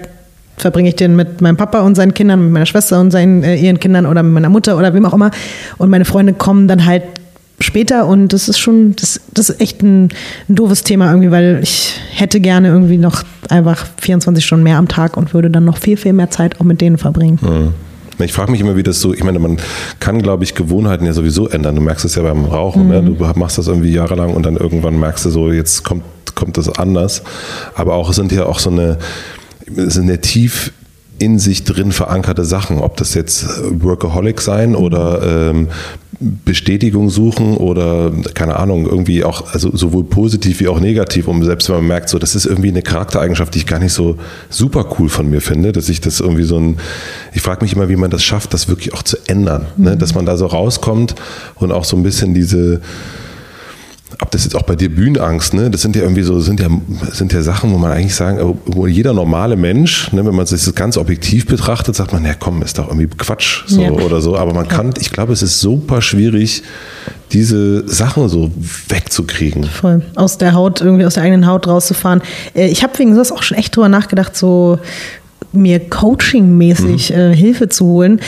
verbringe 0.57 0.89
ich 0.89 0.97
den 0.97 1.17
mit 1.17 1.41
meinem 1.41 1.57
Papa 1.57 1.81
und 1.81 1.95
seinen 1.95 2.15
Kindern, 2.15 2.43
mit 2.43 2.53
meiner 2.53 2.67
Schwester 2.67 3.01
und 3.01 3.11
seinen 3.11 3.43
äh, 3.43 3.57
ihren 3.57 3.79
Kindern 3.79 4.07
oder 4.07 4.23
mit 4.23 4.33
meiner 4.33 4.49
Mutter 4.49 4.77
oder 4.77 4.95
wem 4.95 5.05
auch 5.05 5.13
immer. 5.13 5.31
Und 5.79 5.91
meine 5.91 6.05
Freunde 6.05 6.33
kommen 6.33 6.69
dann 6.69 6.87
halt 6.87 7.03
später 7.61 8.07
und 8.07 8.33
das 8.33 8.49
ist 8.49 8.59
schon, 8.59 8.95
das, 8.97 9.21
das 9.33 9.51
ist 9.51 9.61
echt 9.61 9.83
ein, 9.83 10.09
ein, 10.49 10.55
doofes 10.55 10.83
Thema 10.83 11.11
irgendwie, 11.11 11.31
weil 11.31 11.61
ich 11.63 11.95
hätte 12.13 12.41
gerne 12.41 12.69
irgendwie 12.69 12.99
noch 12.99 13.23
einfach 13.49 13.87
24 14.01 14.45
Stunden 14.45 14.65
mehr 14.65 14.77
am 14.77 14.89
Tag 14.89 15.17
und 15.17 15.33
würde 15.33 15.51
dann 15.51 15.65
noch 15.65 15.79
viel, 15.79 15.97
viel 15.97 16.13
mehr 16.13 16.31
Zeit 16.31 16.61
auch 16.61 16.65
mit 16.65 16.81
denen 16.81 16.99
verbringen. 16.99 17.39
Mhm. 17.41 17.75
Ich 18.25 18.33
frage 18.33 18.51
mich 18.51 18.61
immer, 18.61 18.77
wie 18.77 18.83
das 18.83 19.01
so, 19.01 19.13
ich 19.13 19.23
meine, 19.23 19.39
man 19.39 19.59
kann, 20.01 20.23
glaube 20.23 20.45
ich, 20.45 20.55
Gewohnheiten 20.55 21.05
ja 21.05 21.13
sowieso 21.13 21.49
ändern. 21.49 21.75
Du 21.75 21.83
merkst 21.83 22.05
es 22.05 22.15
ja 22.15 22.23
beim 22.23 22.47
Rauchen, 22.47 22.89
ne? 22.89 23.03
mhm. 23.03 23.09
ne? 23.09 23.15
du 23.15 23.39
machst 23.39 23.59
das 23.59 23.69
irgendwie 23.69 23.93
jahrelang 23.93 24.35
und 24.35 24.47
dann 24.47 24.57
irgendwann 24.57 24.99
merkst 24.99 25.27
du 25.27 25.31
so, 25.31 25.53
jetzt 25.53 25.85
kommt, 25.85 26.05
kommt 26.35 26.57
das 26.57 26.69
anders. 26.79 27.23
Aber 27.75 27.95
auch 27.95 28.09
es 28.09 28.17
sind 28.17 28.33
ja 28.33 28.47
auch 28.47 28.59
so 28.59 28.71
eine, 28.71 28.99
es 29.77 29.95
sind 29.95 30.09
ja 30.09 30.17
tief 30.17 30.73
in 31.19 31.39
sich 31.39 31.65
drin 31.65 31.93
verankerte 31.93 32.45
Sachen, 32.45 32.79
ob 32.79 32.97
das 32.97 33.15
jetzt 33.15 33.47
Workaholic 33.83 34.41
sein 34.41 34.75
oder 34.75 35.51
ähm, 35.51 35.69
Bestätigung 36.19 37.11
suchen 37.11 37.57
oder 37.57 38.11
keine 38.35 38.57
Ahnung, 38.57 38.87
irgendwie 38.87 39.25
auch, 39.25 39.53
also 39.53 39.77
sowohl 39.77 40.05
positiv 40.05 40.61
wie 40.61 40.69
auch 40.69 40.81
negativ, 40.81 41.29
um 41.29 41.45
selbst 41.45 41.69
wenn 41.69 41.77
man 41.77 41.87
merkt, 41.87 42.09
so, 42.09 42.19
das 42.19 42.35
ist 42.35 42.47
irgendwie 42.47 42.69
eine 42.69 42.83
Charaktereigenschaft, 42.83 43.55
die 43.55 43.59
ich 43.59 43.67
gar 43.67 43.79
nicht 43.79 43.93
so 43.93 44.17
super 44.49 44.87
cool 44.99 45.09
von 45.09 45.29
mir 45.29 45.41
finde, 45.41 45.73
dass 45.73 45.89
ich 45.89 46.01
das 46.01 46.21
irgendwie 46.21 46.45
so 46.45 46.59
ein, 46.59 46.79
ich 47.35 47.43
frage 47.43 47.63
mich 47.63 47.75
immer, 47.75 47.89
wie 47.89 47.97
man 47.97 48.11
das 48.11 48.25
schafft, 48.25 48.55
das 48.55 48.69
wirklich 48.69 48.95
auch 48.95 49.03
zu 49.03 49.19
ändern, 49.27 49.63
ne? 49.63 49.69
mhm. 49.77 49.85
ne? 49.85 49.97
dass 49.97 50.15
man 50.15 50.25
da 50.25 50.37
so 50.37 50.47
rauskommt 50.47 51.15
und 51.57 51.71
auch 51.73 51.85
so 51.85 51.97
ein 51.97 52.03
bisschen 52.03 52.33
diese, 52.33 52.81
ob 54.23 54.31
das 54.31 54.45
jetzt 54.45 54.55
auch 54.55 54.63
bei 54.63 54.77
dir 54.77 54.89
Bühnenangst, 54.89 55.53
ne? 55.53 55.71
Das 55.71 55.83
sind 55.83 55.97
ja 55.97 56.03
irgendwie 56.03 56.23
so, 56.23 56.39
sind 56.41 56.61
ja, 56.61 56.69
sind 57.13 57.33
ja 57.33 57.43
Sachen, 57.43 57.73
wo 57.73 57.79
man 57.79 57.91
eigentlich 57.91 58.15
sagen, 58.15 58.59
wo 58.65 58.87
jeder 58.87 59.13
normale 59.13 59.57
Mensch, 59.57 60.13
ne, 60.13 60.25
wenn 60.25 60.35
man 60.35 60.47
sich 60.47 60.65
das 60.65 60.75
ganz 60.75 60.97
objektiv 60.97 61.47
betrachtet, 61.47 61.97
sagt 61.97 62.13
man, 62.13 62.25
ja 62.25 62.35
komm, 62.35 62.63
ist 62.63 62.79
doch 62.79 62.89
irgendwie 62.89 63.09
Quatsch 63.09 63.65
so 63.67 63.83
ja. 63.83 63.91
oder 63.91 64.21
so. 64.21 64.37
Aber 64.37 64.55
man 64.55 64.69
kann, 64.69 64.95
ich 65.01 65.11
glaube, 65.11 65.33
es 65.33 65.43
ist 65.43 65.61
super 65.61 66.03
schwierig, 66.03 66.63
diese 67.33 67.87
Sachen 67.89 68.29
so 68.29 68.51
wegzukriegen. 68.89 69.65
Voll. 69.65 70.03
Aus 70.15 70.39
der 70.39 70.55
Haut, 70.55 70.81
irgendwie 70.81 71.05
aus 71.05 71.15
der 71.15 71.25
eigenen 71.25 71.47
Haut 71.47 71.67
rauszufahren. 71.67 72.23
Äh, 72.55 72.69
ich 72.69 72.85
habe 72.85 72.97
wegen 72.99 73.15
sowas 73.15 73.33
auch 73.33 73.43
schon 73.43 73.59
echt 73.59 73.75
drüber 73.75 73.89
nachgedacht, 73.89 74.37
so 74.37 74.79
mir 75.53 75.81
coachingmäßig 75.81 77.11
mhm. 77.11 77.17
äh, 77.17 77.35
Hilfe 77.35 77.69
zu 77.69 77.87
holen. 77.87 78.21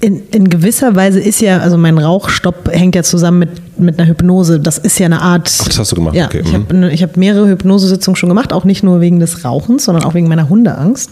In, 0.00 0.22
in, 0.30 0.48
gewisser 0.48 0.96
Weise 0.96 1.20
ist 1.20 1.40
ja, 1.40 1.58
also 1.58 1.76
mein 1.76 1.98
Rauchstopp 1.98 2.70
hängt 2.72 2.94
ja 2.94 3.02
zusammen 3.02 3.40
mit, 3.40 3.50
mit 3.80 3.98
einer 3.98 4.08
Hypnose. 4.08 4.60
Das 4.60 4.78
ist 4.78 4.98
ja 4.98 5.06
eine 5.06 5.20
Art. 5.20 5.50
Ach, 5.60 5.68
das 5.68 5.78
hast 5.78 5.92
du 5.92 5.96
gemacht. 5.96 6.14
Ja, 6.14 6.26
okay. 6.26 6.42
ich 6.44 6.52
habe 6.52 6.74
mhm. 6.74 6.90
hab 6.90 7.16
mehrere 7.16 7.48
Hypnosesitzungen 7.48 8.16
schon 8.16 8.28
gemacht, 8.28 8.52
auch 8.52 8.64
nicht 8.64 8.82
nur 8.82 9.00
wegen 9.00 9.20
des 9.20 9.44
Rauchens, 9.44 9.84
sondern 9.84 10.04
auch 10.04 10.14
wegen 10.14 10.28
meiner 10.28 10.48
Hundeangst. 10.48 11.10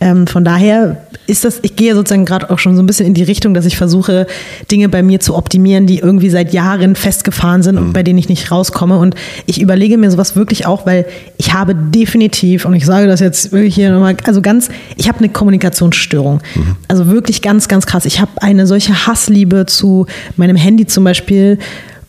Ähm, 0.00 0.26
von 0.26 0.44
daher 0.44 1.06
ist 1.26 1.44
das, 1.44 1.58
ich 1.62 1.76
gehe 1.76 1.94
sozusagen 1.94 2.24
gerade 2.24 2.50
auch 2.50 2.58
schon 2.58 2.76
so 2.76 2.82
ein 2.82 2.86
bisschen 2.86 3.06
in 3.06 3.14
die 3.14 3.22
Richtung, 3.22 3.54
dass 3.54 3.66
ich 3.66 3.76
versuche, 3.76 4.26
Dinge 4.70 4.88
bei 4.88 5.02
mir 5.02 5.20
zu 5.20 5.34
optimieren, 5.34 5.86
die 5.86 5.98
irgendwie 5.98 6.30
seit 6.30 6.52
Jahren 6.52 6.94
festgefahren 6.94 7.62
sind 7.62 7.78
und 7.78 7.88
mhm. 7.88 7.92
bei 7.92 8.02
denen 8.02 8.18
ich 8.18 8.28
nicht 8.28 8.50
rauskomme. 8.50 8.98
Und 8.98 9.14
ich 9.46 9.60
überlege 9.60 9.98
mir 9.98 10.10
sowas 10.10 10.36
wirklich 10.36 10.66
auch, 10.66 10.86
weil 10.86 11.06
ich 11.36 11.52
habe 11.52 11.74
definitiv, 11.74 12.64
und 12.64 12.74
ich 12.74 12.86
sage 12.86 13.06
das 13.06 13.20
jetzt 13.20 13.52
wirklich 13.52 13.74
hier 13.74 13.90
nochmal, 13.90 14.16
also 14.24 14.40
ganz, 14.40 14.68
ich 14.96 15.08
habe 15.08 15.18
eine 15.18 15.28
Kommunikationsstörung. 15.28 16.40
Mhm. 16.54 16.76
Also 16.88 17.08
wirklich 17.08 17.42
ganz, 17.42 17.68
ganz 17.68 17.86
krass. 17.86 18.04
Ich 18.04 18.20
habe 18.20 18.30
eine 18.40 18.66
solche 18.66 19.06
Hassliebe 19.06 19.66
zu 19.66 20.06
meinem 20.36 20.56
Handy 20.56 20.86
zum 20.86 21.04
Beispiel, 21.04 21.58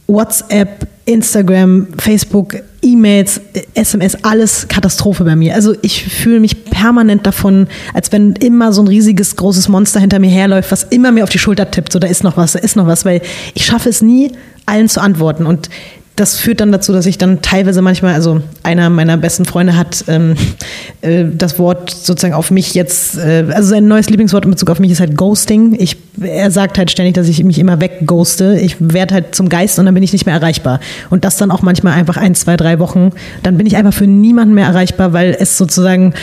WhatsApp, 0.08 0.88
Instagram, 1.06 1.88
Facebook, 1.98 2.56
E-Mails, 2.82 3.42
SMS, 3.74 4.24
alles 4.24 4.68
Katastrophe 4.68 5.24
bei 5.24 5.36
mir. 5.36 5.54
Also 5.56 5.76
ich 5.82 6.04
fühle 6.04 6.40
mich 6.40 6.66
permanent 6.66 7.26
davon, 7.26 7.68
als 7.94 8.12
wenn 8.12 8.34
immer 8.34 8.72
so 8.72 8.82
ein 8.82 8.88
riesiges, 8.88 9.36
großes 9.36 9.68
Monster 9.68 10.00
hinter 10.00 10.20
mir 10.20 10.30
herläuft, 10.30 10.72
was 10.72 10.84
immer 10.84 11.12
mir 11.12 11.24
auf 11.24 11.30
die 11.30 11.40
Schulter 11.40 11.70
tippt, 11.70 11.92
so 11.92 12.00
da 12.00 12.08
ist 12.08 12.24
noch 12.24 12.38
was, 12.38 12.54
da 12.54 12.60
ist 12.60 12.76
noch 12.76 12.88
was, 12.88 13.04
weil 13.04 13.22
ich 13.54 13.66
schaffe 13.66 13.90
es 13.90 14.02
nie, 14.02 14.32
allen 14.66 14.90
zu 14.90 15.02
antworten. 15.02 15.46
Und 15.46 15.70
das 16.18 16.36
führt 16.36 16.62
dann 16.62 16.72
dazu, 16.72 16.92
dass 16.94 17.06
ich 17.06 17.20
dann 17.20 17.44
teilweise 17.44 17.84
manchmal, 17.84 18.16
also 18.16 18.42
einer 18.64 18.90
meiner 18.90 19.18
besten 19.18 19.46
Freunde 19.46 19.78
hat 19.78 20.04
ähm, 20.08 20.36
äh, 21.02 21.26
das 21.32 21.60
Wort 21.60 21.92
sozusagen 21.92 22.34
auf 22.34 22.50
mich 22.50 22.74
jetzt, 22.74 23.20
äh, 23.20 23.46
also 23.52 23.70
sein 23.70 23.88
neues 23.88 24.10
Lieblingswort 24.10 24.44
in 24.44 24.52
Bezug 24.52 24.72
auf 24.72 24.80
mich 24.80 24.92
ist 24.92 25.00
halt 25.00 25.16
Ghosting. 25.16 25.76
Ich, 25.80 25.96
er 26.20 26.50
sagt 26.50 26.80
halt 26.80 26.90
ständig, 26.90 27.14
dass 27.14 27.28
ich 27.28 27.44
mich 27.44 27.60
immer 27.60 27.80
wegghoste. 27.80 28.60
Ich 28.60 28.78
werde 28.80 29.14
halt 29.14 29.36
zum 29.36 29.48
Geist 29.48 29.78
und 29.78 29.86
dann 29.86 29.94
bin 29.94 30.02
ich 30.02 30.12
nicht 30.12 30.26
mehr 30.26 30.34
erreichbar. 30.34 30.80
Und 31.12 31.24
das 31.24 31.38
dann 31.38 31.52
auch 31.52 31.62
manchmal 31.62 31.94
einfach 31.94 32.18
ein, 32.18 32.34
zwei, 32.34 32.58
drei 32.58 32.80
Wochen. 32.80 33.12
Dann 33.44 33.56
bin 33.58 33.68
ich 33.68 33.78
einfach 33.78 33.94
für 33.94 34.08
niemanden 34.08 34.56
mehr 34.56 34.66
erreichbar, 34.66 35.14
weil 35.14 35.38
es 35.40 35.56
sozusagen 35.56 36.16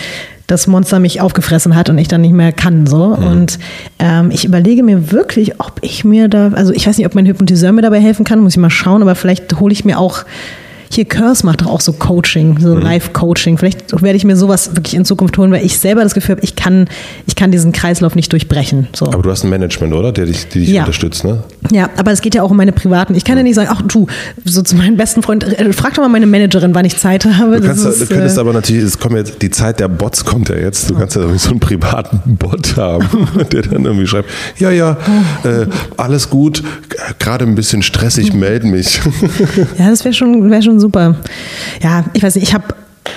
das 0.47 0.67
Monster 0.67 0.99
mich 0.99 1.21
aufgefressen 1.21 1.75
hat 1.75 1.89
und 1.89 1.99
ich 1.99 2.09
dann 2.09 2.21
nicht 2.21 2.33
mehr 2.33 2.53
kann. 2.53 2.87
So. 2.87 3.17
Mhm. 3.17 3.27
Und 3.27 3.59
ähm, 3.99 4.31
ich 4.31 4.45
überlege 4.45 4.83
mir 4.83 5.11
wirklich, 5.11 5.61
ob 5.61 5.79
ich 5.81 6.05
mir 6.05 6.29
da, 6.29 6.49
also 6.49 6.73
ich 6.73 6.87
weiß 6.87 6.99
nicht, 6.99 7.07
ob 7.07 7.15
mein 7.15 7.27
Hypnotiseur 7.27 7.73
mir 7.73 7.83
dabei 7.83 8.01
helfen 8.01 8.25
kann, 8.25 8.41
muss 8.41 8.53
ich 8.53 8.59
mal 8.59 8.71
schauen, 8.71 9.03
aber 9.03 9.15
vielleicht 9.15 9.59
hole 9.59 9.73
ich 9.73 9.85
mir 9.85 9.99
auch 9.99 10.25
hier 10.95 11.05
Curse 11.05 11.45
macht 11.45 11.63
doch 11.63 11.67
auch 11.67 11.81
so 11.81 11.93
Coaching, 11.93 12.59
so 12.61 12.75
mhm. 12.75 12.83
Live-Coaching. 12.83 13.59
Vielleicht 13.59 14.01
werde 14.03 14.17
ich 14.17 14.25
mir 14.25 14.37
sowas 14.37 14.75
wirklich 14.75 14.95
in 14.95 15.05
Zukunft 15.05 15.37
holen, 15.39 15.51
weil 15.51 15.65
ich 15.65 15.79
selber 15.79 16.03
das 16.03 16.15
Gefühl 16.15 16.37
habe, 16.37 16.45
ich 16.45 16.57
kann, 16.57 16.89
ich 17.27 17.37
kann 17.37 17.51
diesen 17.51 17.73
Kreislauf 17.73 18.15
nicht 18.15 18.33
durchbrechen. 18.33 18.89
So. 18.95 19.07
Aber 19.07 19.23
du 19.23 19.31
hast 19.31 19.45
ein 19.45 19.51
Management, 19.51 19.93
oder? 19.93 20.13
Der 20.13 20.27
dich, 20.27 20.49
die 20.49 20.61
dich 20.61 20.71
ja. 20.71 20.83
unterstützt, 20.83 21.25
ne? 21.25 21.43
Ja, 21.71 21.91
aber 21.97 22.13
es 22.13 22.21
geht 22.21 22.35
ja 22.35 22.43
auch 22.43 22.51
um 22.51 22.57
meine 22.57 22.73
privaten. 22.73 23.15
Ich 23.15 23.25
kann 23.25 23.37
ja 23.37 23.43
nicht 23.43 23.55
sagen, 23.55 23.69
ach 23.73 23.83
du, 23.83 24.07
so 24.45 24.63
zu 24.63 24.77
meinem 24.77 24.97
besten 24.97 25.23
Freund, 25.23 25.45
äh, 25.45 25.73
frag 25.73 25.95
doch 25.95 26.03
mal 26.03 26.09
meine 26.09 26.27
Managerin, 26.27 26.75
wann 26.75 26.85
ich 26.85 26.97
Zeit 26.97 27.25
habe. 27.25 27.61
Du, 27.61 27.67
kannst, 27.67 27.85
ist, 27.85 28.03
du 28.03 28.07
könntest 28.07 28.37
äh, 28.37 28.41
aber 28.41 28.53
natürlich, 28.53 28.85
es 28.85 28.99
kommt 28.99 29.17
jetzt, 29.17 29.41
die 29.43 29.51
Zeit 29.51 29.81
der 29.81 29.89
Bots 29.89 30.25
kommt 30.25 30.49
ja 30.49 30.57
jetzt. 30.57 30.91
Du 30.91 30.95
kannst 30.95 31.17
ja 31.17 31.23
so 31.37 31.51
einen 31.51 31.61
privaten 31.61 32.37
Bot 32.37 32.77
haben, 32.77 33.07
der 33.53 33.63
dann 33.63 33.85
irgendwie 33.85 34.07
schreibt, 34.07 34.29
ja, 34.59 34.71
ja, 34.71 34.97
äh, 35.45 35.67
alles 35.97 36.31
gut, 36.31 36.63
gerade 37.19 37.45
ein 37.45 37.55
bisschen 37.55 37.83
stressig, 37.83 38.33
meld 38.33 38.65
mich. 38.65 39.01
Ja, 39.79 39.91
das 39.91 40.05
wäre 40.05 40.15
schon, 40.15 40.51
wär 40.51 40.63
schon 40.63 40.81
super. 40.85 41.17
Ja, 41.83 42.05
ich 42.13 42.23
weiß 42.23 42.35
nicht, 42.35 42.47
ich 42.47 42.53
habe 42.53 42.75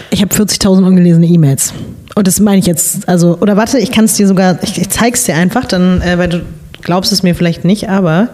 ich 0.10 0.22
hab 0.22 0.32
40.000 0.32 0.88
ungelesene 0.88 1.28
E-Mails. 1.28 1.74
Und 2.16 2.26
das 2.26 2.40
meine 2.40 2.60
ich 2.60 2.66
jetzt, 2.66 3.10
also, 3.10 3.38
oder 3.42 3.58
warte, 3.58 3.78
ich 3.78 3.92
kann 3.92 4.06
es 4.06 4.14
dir 4.14 4.26
sogar, 4.26 4.64
ich, 4.64 4.80
ich 4.80 4.90
zeige 4.90 5.16
es 5.16 5.26
dir 5.26 5.36
einfach, 5.36 5.66
dann, 5.66 6.02
äh, 6.02 6.18
weil 6.18 6.30
du 6.30 6.46
glaubst 6.82 7.12
es 7.12 7.24
mir 7.24 7.36
vielleicht 7.36 7.66
nicht, 7.66 7.90
aber 7.90 8.30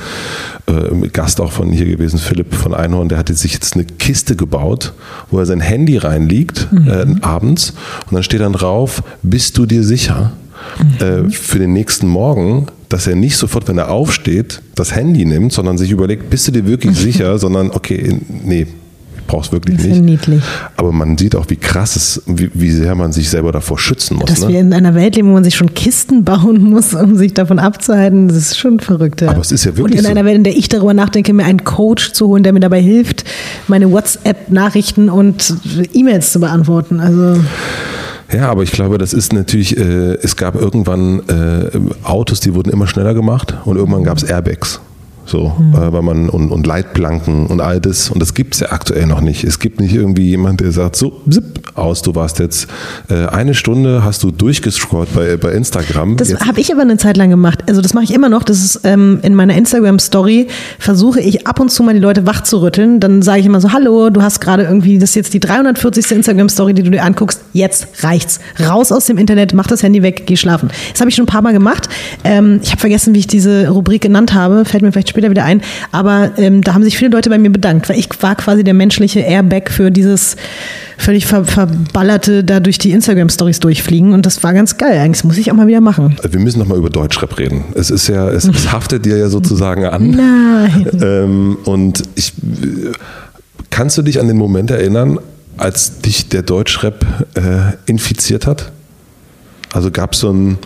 äh, 0.67 1.07
Gast 1.09 1.41
auch 1.41 1.51
von 1.51 1.71
hier 1.71 1.85
gewesen, 1.85 2.19
Philipp 2.19 2.53
von 2.53 2.73
Einhorn, 2.73 3.09
der 3.09 3.17
hat 3.17 3.29
sich 3.29 3.53
jetzt 3.53 3.75
eine 3.75 3.85
Kiste 3.85 4.35
gebaut, 4.35 4.93
wo 5.31 5.39
er 5.39 5.45
sein 5.45 5.59
Handy 5.59 5.97
reinliegt 5.97 6.71
mhm. 6.71 6.87
äh, 6.87 7.05
abends 7.21 7.73
und 8.07 8.15
dann 8.15 8.23
steht 8.23 8.41
dann 8.41 8.53
drauf, 8.53 9.03
bist 9.23 9.57
du 9.57 9.65
dir 9.65 9.83
sicher? 9.83 10.31
Mhm. 10.79 11.05
Äh, 11.05 11.29
für 11.29 11.59
den 11.59 11.73
nächsten 11.73 12.07
Morgen, 12.07 12.67
dass 12.89 13.07
er 13.07 13.15
nicht 13.15 13.37
sofort, 13.37 13.67
wenn 13.67 13.77
er 13.77 13.89
aufsteht, 13.89 14.61
das 14.75 14.95
Handy 14.95 15.25
nimmt, 15.25 15.53
sondern 15.53 15.77
sich 15.77 15.91
überlegt, 15.91 16.29
bist 16.29 16.47
du 16.47 16.51
dir 16.51 16.65
wirklich 16.65 16.97
sicher, 16.97 17.37
sondern 17.37 17.71
okay, 17.71 18.19
nee, 18.43 18.67
brauchst 19.27 19.51
wirklich 19.51 19.77
das 19.77 19.85
nicht. 19.85 20.01
Niedlich. 20.01 20.43
Aber 20.77 20.91
man 20.91 21.17
sieht 21.17 21.35
auch, 21.35 21.45
wie 21.49 21.55
krass 21.55 21.95
es, 21.95 22.21
wie, 22.25 22.49
wie 22.53 22.71
sehr 22.71 22.95
man 22.95 23.11
sich 23.11 23.29
selber 23.29 23.51
davor 23.51 23.79
schützen 23.79 24.17
muss. 24.17 24.25
Dass 24.25 24.41
ne? 24.41 24.49
wir 24.49 24.59
in 24.59 24.73
einer 24.73 24.95
Welt 24.95 25.15
leben, 25.15 25.29
wo 25.29 25.33
man 25.33 25.43
sich 25.43 25.55
schon 25.55 25.73
Kisten 25.73 26.23
bauen 26.23 26.61
muss, 26.63 26.93
um 26.93 27.15
sich 27.15 27.33
davon 27.33 27.59
abzuhalten, 27.59 28.27
das 28.27 28.37
ist 28.37 28.57
schon 28.57 28.79
verrückt. 28.79 29.21
Ja. 29.21 29.31
Aber 29.31 29.41
es 29.41 29.51
ist 29.51 29.65
ja 29.65 29.75
wirklich. 29.77 29.93
Und 29.93 29.99
in 29.99 30.03
so. 30.03 30.09
einer 30.09 30.25
Welt, 30.25 30.35
in 30.35 30.43
der 30.43 30.55
ich 30.55 30.69
darüber 30.69 30.93
nachdenke, 30.93 31.33
mir 31.33 31.45
einen 31.45 31.63
Coach 31.63 32.13
zu 32.13 32.27
holen, 32.27 32.43
der 32.43 32.53
mir 32.53 32.59
dabei 32.59 32.81
hilft, 32.81 33.25
meine 33.67 33.91
WhatsApp-Nachrichten 33.91 35.09
und 35.09 35.53
E-Mails 35.93 36.31
zu 36.31 36.39
beantworten. 36.39 36.99
Also. 36.99 37.41
Ja, 38.31 38.49
aber 38.49 38.63
ich 38.63 38.71
glaube, 38.71 38.97
das 38.97 39.13
ist 39.13 39.33
natürlich, 39.33 39.77
äh, 39.77 40.15
es 40.21 40.35
gab 40.35 40.55
irgendwann 40.55 41.19
äh, 41.29 41.69
Autos, 42.03 42.39
die 42.39 42.55
wurden 42.55 42.71
immer 42.71 42.87
schneller 42.87 43.13
gemacht 43.13 43.55
und 43.65 43.77
irgendwann 43.77 44.03
gab 44.03 44.17
es 44.17 44.23
Airbags. 44.23 44.81
So, 45.25 45.53
mhm. 45.57 45.73
äh, 45.73 45.91
weil 45.91 46.01
man 46.03 46.29
und, 46.29 46.51
und 46.51 46.67
Leitplanken 46.67 47.47
und 47.47 47.59
all 47.61 47.81
das. 47.81 48.09
Und 48.09 48.21
das 48.21 48.33
gibt 48.33 48.53
es 48.53 48.59
ja 48.59 48.71
aktuell 48.71 49.07
noch 49.07 49.21
nicht. 49.21 49.43
Es 49.43 49.59
gibt 49.59 49.79
nicht 49.79 49.93
irgendwie 49.93 50.29
jemand, 50.29 50.61
der 50.61 50.71
sagt, 50.71 50.95
so, 50.95 51.21
zip, 51.29 51.55
aus, 51.75 52.01
du 52.01 52.15
warst 52.15 52.39
jetzt 52.39 52.67
äh, 53.09 53.25
eine 53.27 53.53
Stunde, 53.53 54.03
hast 54.03 54.23
du 54.23 54.31
durchgescrollt 54.31 55.13
bei, 55.13 55.35
bei 55.37 55.51
Instagram. 55.51 56.17
Das 56.17 56.33
habe 56.45 56.59
ich 56.59 56.71
aber 56.71 56.83
eine 56.83 56.97
Zeit 56.97 57.17
lang 57.17 57.29
gemacht. 57.29 57.63
Also 57.67 57.81
das 57.81 57.93
mache 57.93 58.05
ich 58.05 58.13
immer 58.13 58.29
noch. 58.29 58.43
Das 58.43 58.63
ist 58.63 58.81
ähm, 58.83 59.19
in 59.23 59.35
meiner 59.35 59.55
Instagram-Story, 59.55 60.47
versuche 60.79 61.19
ich 61.19 61.47
ab 61.47 61.59
und 61.59 61.71
zu 61.71 61.83
mal 61.83 61.93
die 61.93 61.99
Leute 61.99 62.25
wach 62.25 62.43
zu 62.43 62.61
rütteln. 62.61 62.99
Dann 62.99 63.21
sage 63.21 63.39
ich 63.39 63.45
immer 63.45 63.61
so, 63.61 63.73
hallo, 63.73 64.09
du 64.09 64.21
hast 64.21 64.39
gerade 64.39 64.63
irgendwie, 64.63 64.99
das 64.99 65.09
ist 65.11 65.15
jetzt 65.15 65.33
die 65.33 65.39
340. 65.39 66.11
Instagram-Story, 66.11 66.73
die 66.73 66.83
du 66.83 66.91
dir 66.91 67.03
anguckst. 67.03 67.41
Jetzt 67.53 67.87
reicht's. 68.03 68.39
Raus 68.59 68.91
aus 68.91 69.05
dem 69.07 69.17
Internet, 69.17 69.53
mach 69.53 69.67
das 69.67 69.83
Handy 69.83 70.01
weg, 70.03 70.23
geh 70.25 70.37
schlafen. 70.37 70.69
Das 70.91 71.01
habe 71.01 71.09
ich 71.09 71.15
schon 71.15 71.23
ein 71.23 71.27
paar 71.27 71.41
Mal 71.41 71.53
gemacht. 71.53 71.89
Ähm, 72.23 72.59
ich 72.63 72.71
habe 72.71 72.79
vergessen, 72.79 73.13
wie 73.13 73.19
ich 73.19 73.27
diese 73.27 73.69
Rubrik 73.69 74.01
genannt 74.01 74.33
habe. 74.33 74.65
Fällt 74.65 74.83
mir 74.83 74.91
vielleicht 74.91 75.09
später 75.15 75.29
wieder 75.29 75.45
ein. 75.45 75.61
Aber 75.91 76.31
ähm, 76.37 76.61
da 76.61 76.73
haben 76.73 76.83
sich 76.83 76.97
viele 76.97 77.11
Leute 77.11 77.29
bei 77.29 77.37
mir 77.37 77.49
bedankt, 77.49 77.87
weil 77.89 77.97
ich 77.97 78.09
war 78.21 78.35
quasi 78.35 78.63
der 78.63 78.73
menschliche 78.73 79.21
Airbag 79.21 79.69
für 79.69 79.91
dieses 79.91 80.35
völlig 80.97 81.25
ver 81.25 81.45
verballerte 81.45 82.43
da 82.43 82.59
durch 82.59 82.77
die 82.77 82.91
Instagram-Stories 82.91 83.59
durchfliegen. 83.61 84.13
Und 84.13 84.25
das 84.25 84.43
war 84.43 84.53
ganz 84.53 84.77
geil. 84.77 84.99
Eigentlich 84.99 85.23
muss 85.23 85.37
ich 85.37 85.51
auch 85.51 85.55
mal 85.55 85.67
wieder 85.67 85.81
machen. 85.81 86.17
Wir 86.29 86.39
müssen 86.39 86.59
noch 86.59 86.67
mal 86.67 86.77
über 86.77 86.89
Deutschrap 86.89 87.37
reden. 87.37 87.63
Es 87.75 87.89
ist 87.89 88.07
ja, 88.07 88.29
es, 88.29 88.45
es 88.45 88.71
haftet 88.71 89.05
dir 89.05 89.17
ja 89.17 89.29
sozusagen 89.29 89.85
an. 89.85 90.09
Nein. 90.15 90.85
Ähm, 91.05 91.57
und 91.65 92.03
ich 92.15 92.33
kannst 93.69 93.97
du 93.97 94.01
dich 94.01 94.19
an 94.19 94.27
den 94.27 94.37
Moment 94.37 94.71
erinnern, 94.71 95.19
als 95.57 95.99
dich 95.99 96.29
der 96.29 96.41
Deutschrap 96.41 97.05
äh, 97.35 97.73
infiziert 97.85 98.47
hat? 98.47 98.71
Also 99.75 99.91
gab 99.91 100.13
es 100.13 100.19
so 100.19 100.31
ein 100.31 100.57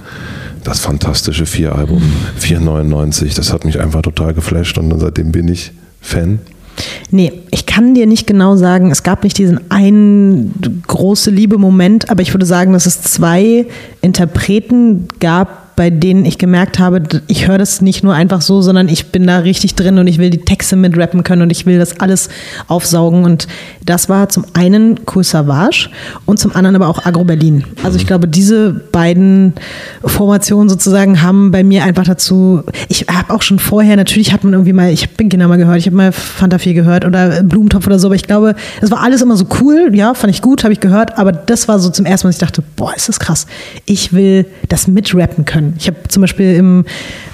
das 0.63 0.81
fantastische 0.81 1.47
Vier-Album, 1.47 2.01
499. 2.37 3.33
Das 3.33 3.51
hat 3.51 3.65
mich 3.65 3.79
einfach 3.79 4.03
total 4.03 4.35
geflasht 4.35 4.77
und 4.77 4.97
seitdem 4.99 5.31
bin 5.31 5.47
ich 5.47 5.71
Fan. 5.99 6.39
Nee, 7.09 7.33
ich 7.49 7.65
kann 7.65 7.95
dir 7.95 8.05
nicht 8.05 8.27
genau 8.27 8.55
sagen, 8.55 8.91
es 8.91 9.01
gab 9.01 9.23
nicht 9.23 9.37
diesen 9.37 9.71
einen 9.71 10.53
große 10.87 11.31
Liebe-Moment, 11.31 12.09
aber 12.11 12.21
ich 12.21 12.33
würde 12.33 12.45
sagen, 12.45 12.71
dass 12.73 12.85
es 12.85 13.01
zwei 13.01 13.65
Interpreten 14.01 15.07
gab, 15.19 15.68
bei 15.79 15.89
denen 15.89 16.25
ich 16.25 16.37
gemerkt 16.37 16.77
habe, 16.77 17.01
ich 17.27 17.47
höre 17.47 17.57
das 17.57 17.79
nicht 17.79 18.03
nur 18.03 18.13
einfach 18.13 18.41
so, 18.41 18.61
sondern 18.61 18.89
ich 18.89 19.13
bin 19.13 19.25
da 19.25 19.37
richtig 19.37 19.75
drin 19.75 19.97
und 19.97 20.07
ich 20.07 20.17
will 20.17 20.29
die 20.29 20.39
Texte 20.39 20.75
mitrappen 20.75 21.23
können 21.23 21.41
und 21.41 21.53
ich 21.53 21.65
will 21.65 21.79
das 21.79 22.01
alles 22.01 22.27
aufsaugen. 22.67 23.23
Und 23.23 23.47
das 23.85 24.09
war 24.09 24.27
zum 24.27 24.43
einen 24.51 24.99
Cool 25.15 25.23
Savage 25.23 25.89
und 26.25 26.37
zum 26.37 26.53
anderen 26.53 26.75
aber 26.75 26.89
auch 26.89 27.05
Agro 27.05 27.23
Berlin. 27.23 27.63
Also 27.81 27.95
ich 27.95 28.05
glaube, 28.05 28.27
diese 28.27 28.73
beiden 28.73 29.53
Formationen 30.03 30.67
sozusagen 30.67 31.21
haben 31.21 31.51
bei 31.51 31.63
mir 31.63 31.85
einfach 31.85 32.03
dazu, 32.03 32.61
ich 32.89 33.05
habe 33.09 33.33
auch 33.33 33.41
schon 33.41 33.57
vorher, 33.57 33.95
natürlich 33.95 34.33
hat 34.33 34.43
man 34.43 34.51
irgendwie 34.51 34.73
mal, 34.73 34.91
ich 34.91 35.03
habe 35.03 35.29
Kinder 35.29 35.47
mal 35.47 35.55
gehört, 35.55 35.77
ich 35.77 35.85
habe 35.85 35.95
mal 35.95 36.11
Fanta 36.11 36.57
4 36.57 36.73
gehört 36.73 37.05
oder 37.05 37.41
Blumentopf 37.41 37.87
oder 37.87 37.99
so, 37.99 38.09
aber 38.09 38.15
ich 38.15 38.23
glaube, 38.23 38.55
es 38.81 38.91
war 38.91 39.01
alles 39.01 39.21
immer 39.21 39.37
so 39.37 39.45
cool, 39.61 39.91
ja, 39.93 40.13
fand 40.13 40.33
ich 40.33 40.41
gut, 40.41 40.65
habe 40.65 40.73
ich 40.73 40.81
gehört, 40.81 41.17
aber 41.17 41.31
das 41.31 41.69
war 41.69 41.79
so 41.79 41.89
zum 41.89 42.05
ersten 42.05 42.27
Mal, 42.27 42.31
dass 42.31 42.35
ich 42.35 42.45
dachte, 42.45 42.63
boah, 42.75 42.93
ist 42.93 43.07
das 43.07 43.21
krass. 43.21 43.47
Ich 43.85 44.11
will 44.11 44.45
das 44.67 44.89
mitrappen 44.89 45.45
können. 45.45 45.68
Ich 45.77 45.87
habe 45.87 45.97
zum 46.07 46.21
Beispiel 46.21 46.55
im 46.55 46.85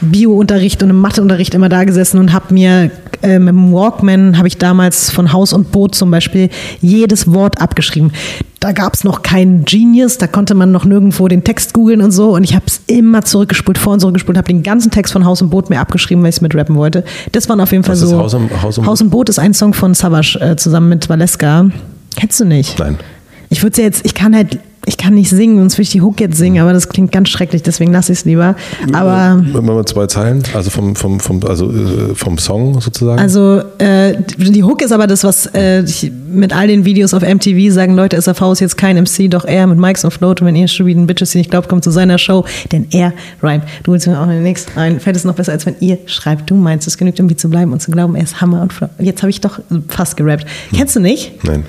Bio-Unterricht 0.01 0.81
und 0.83 0.89
im 0.89 0.97
Matheunterricht 0.97 1.53
immer 1.53 1.69
da 1.69 1.83
gesessen 1.83 2.19
und 2.19 2.33
habe 2.33 2.53
mir 2.53 2.91
äh, 3.21 3.39
mit 3.39 3.49
dem 3.49 3.71
Walkman, 3.71 4.37
habe 4.37 4.47
ich 4.47 4.57
damals 4.57 5.11
von 5.11 5.33
Haus 5.33 5.53
und 5.53 5.71
Boot 5.71 5.95
zum 5.95 6.11
Beispiel 6.11 6.49
jedes 6.81 7.31
Wort 7.31 7.61
abgeschrieben. 7.61 8.11
Da 8.59 8.71
gab 8.71 8.93
es 8.93 9.03
noch 9.03 9.21
keinen 9.21 9.65
Genius, 9.65 10.17
da 10.17 10.27
konnte 10.27 10.55
man 10.55 10.71
noch 10.71 10.85
nirgendwo 10.85 11.27
den 11.27 11.43
Text 11.43 11.73
googeln 11.73 12.01
und 12.01 12.11
so. 12.11 12.35
Und 12.35 12.43
ich 12.43 12.55
habe 12.55 12.65
es 12.67 12.81
immer 12.87 13.23
zurückgespult, 13.23 13.77
vor 13.77 13.93
und 13.93 13.99
zurückgespult, 13.99 14.37
habe 14.37 14.47
den 14.47 14.63
ganzen 14.63 14.91
Text 14.91 15.13
von 15.13 15.25
Haus 15.25 15.41
und 15.41 15.49
Boot 15.49 15.69
mir 15.69 15.79
abgeschrieben, 15.79 16.23
weil 16.23 16.29
ich 16.29 16.37
es 16.37 16.41
mit 16.41 16.55
rappen 16.55 16.75
wollte. 16.75 17.03
Das 17.31 17.47
waren 17.49 17.59
auf 17.59 17.71
jeden 17.71 17.83
Fall 17.83 17.93
Was 17.93 18.01
so. 18.01 18.17
Haus 18.17 18.33
und, 18.33 18.61
Haus, 18.61 18.77
und 18.77 18.85
Haus 18.85 19.01
und 19.01 19.09
Boot 19.09 19.29
ist 19.29 19.39
ein 19.39 19.53
Song 19.53 19.73
von 19.73 19.93
Savage 19.93 20.39
äh, 20.41 20.55
zusammen 20.55 20.89
mit 20.89 21.07
Valeska. 21.09 21.69
Kennst 22.15 22.39
du 22.39 22.45
nicht? 22.45 22.79
Nein. 22.79 22.97
Ich 23.49 23.61
würde 23.61 23.81
jetzt, 23.81 24.05
ich 24.05 24.13
kann 24.13 24.35
halt 24.35 24.59
ich 24.85 24.97
kann 24.97 25.15
nicht 25.15 25.29
singen, 25.29 25.57
sonst 25.57 25.75
würde 25.75 25.83
ich 25.83 25.89
die 25.89 26.01
Hook 26.01 26.19
jetzt 26.19 26.37
singen, 26.37 26.61
aber 26.61 26.73
das 26.73 26.89
klingt 26.89 27.11
ganz 27.11 27.29
schrecklich, 27.29 27.63
deswegen 27.63 27.91
lasse 27.91 28.11
ich 28.13 28.19
es 28.19 28.25
lieber. 28.25 28.55
Aber 28.93 29.35
Mal 29.35 29.85
zwei 29.85 30.07
Zeilen, 30.07 30.43
also 30.53 30.69
vom, 30.69 30.95
vom, 30.95 31.19
vom, 31.19 31.43
also 31.43 31.71
äh, 31.71 32.15
vom 32.15 32.37
Song 32.37 32.79
sozusagen. 32.79 33.19
Also 33.19 33.61
äh, 33.79 34.15
die 34.37 34.63
Hook 34.63 34.81
ist 34.81 34.91
aber 34.91 35.07
das, 35.07 35.23
was 35.23 35.47
äh, 35.53 35.83
ich, 35.83 36.11
mit 36.27 36.55
all 36.55 36.67
den 36.67 36.85
Videos 36.85 37.13
auf 37.13 37.23
MTV 37.23 37.73
sagen 37.73 37.95
Leute, 37.95 38.19
SAV 38.21 38.51
ist 38.51 38.59
jetzt 38.59 38.77
kein 38.77 38.97
MC, 38.97 39.29
doch 39.29 39.45
er 39.45 39.65
mit 39.67 39.79
Mikes 39.79 40.05
und 40.05 40.11
Float 40.11 40.41
und 40.41 40.47
wenn 40.47 40.55
ihr 40.55 40.67
Studien 40.67 41.07
Bitches, 41.07 41.31
die 41.31 41.39
nicht 41.39 41.49
glaubt, 41.49 41.67
kommt 41.67 41.83
zu 41.83 41.91
seiner 41.91 42.17
Show, 42.17 42.45
denn 42.71 42.87
er 42.91 43.13
rhymt. 43.41 43.63
Du 43.83 43.91
willst 43.91 44.07
mir 44.07 44.19
auch 44.19 44.25
nichts 44.27 44.67
ein. 44.75 44.99
Fällt 44.99 45.15
es 45.15 45.23
noch 45.23 45.35
besser, 45.35 45.51
als 45.51 45.65
wenn 45.65 45.75
ihr 45.79 45.97
schreibt. 46.05 46.49
Du 46.49 46.55
meinst, 46.55 46.87
es 46.87 46.97
genügt, 46.97 47.19
um 47.19 47.29
wie 47.29 47.35
zu 47.35 47.49
bleiben 47.49 47.73
und 47.73 47.81
zu 47.81 47.91
glauben, 47.91 48.15
er 48.15 48.23
ist 48.23 48.41
Hammer 48.41 48.61
und 48.61 48.73
Float. 48.73 48.91
Jetzt 48.99 49.21
habe 49.21 49.29
ich 49.29 49.41
doch 49.41 49.59
fast 49.87 50.17
gerappt. 50.17 50.45
Kennst 50.73 50.95
du 50.95 50.99
nicht? 50.99 51.43
Nein. 51.43 51.63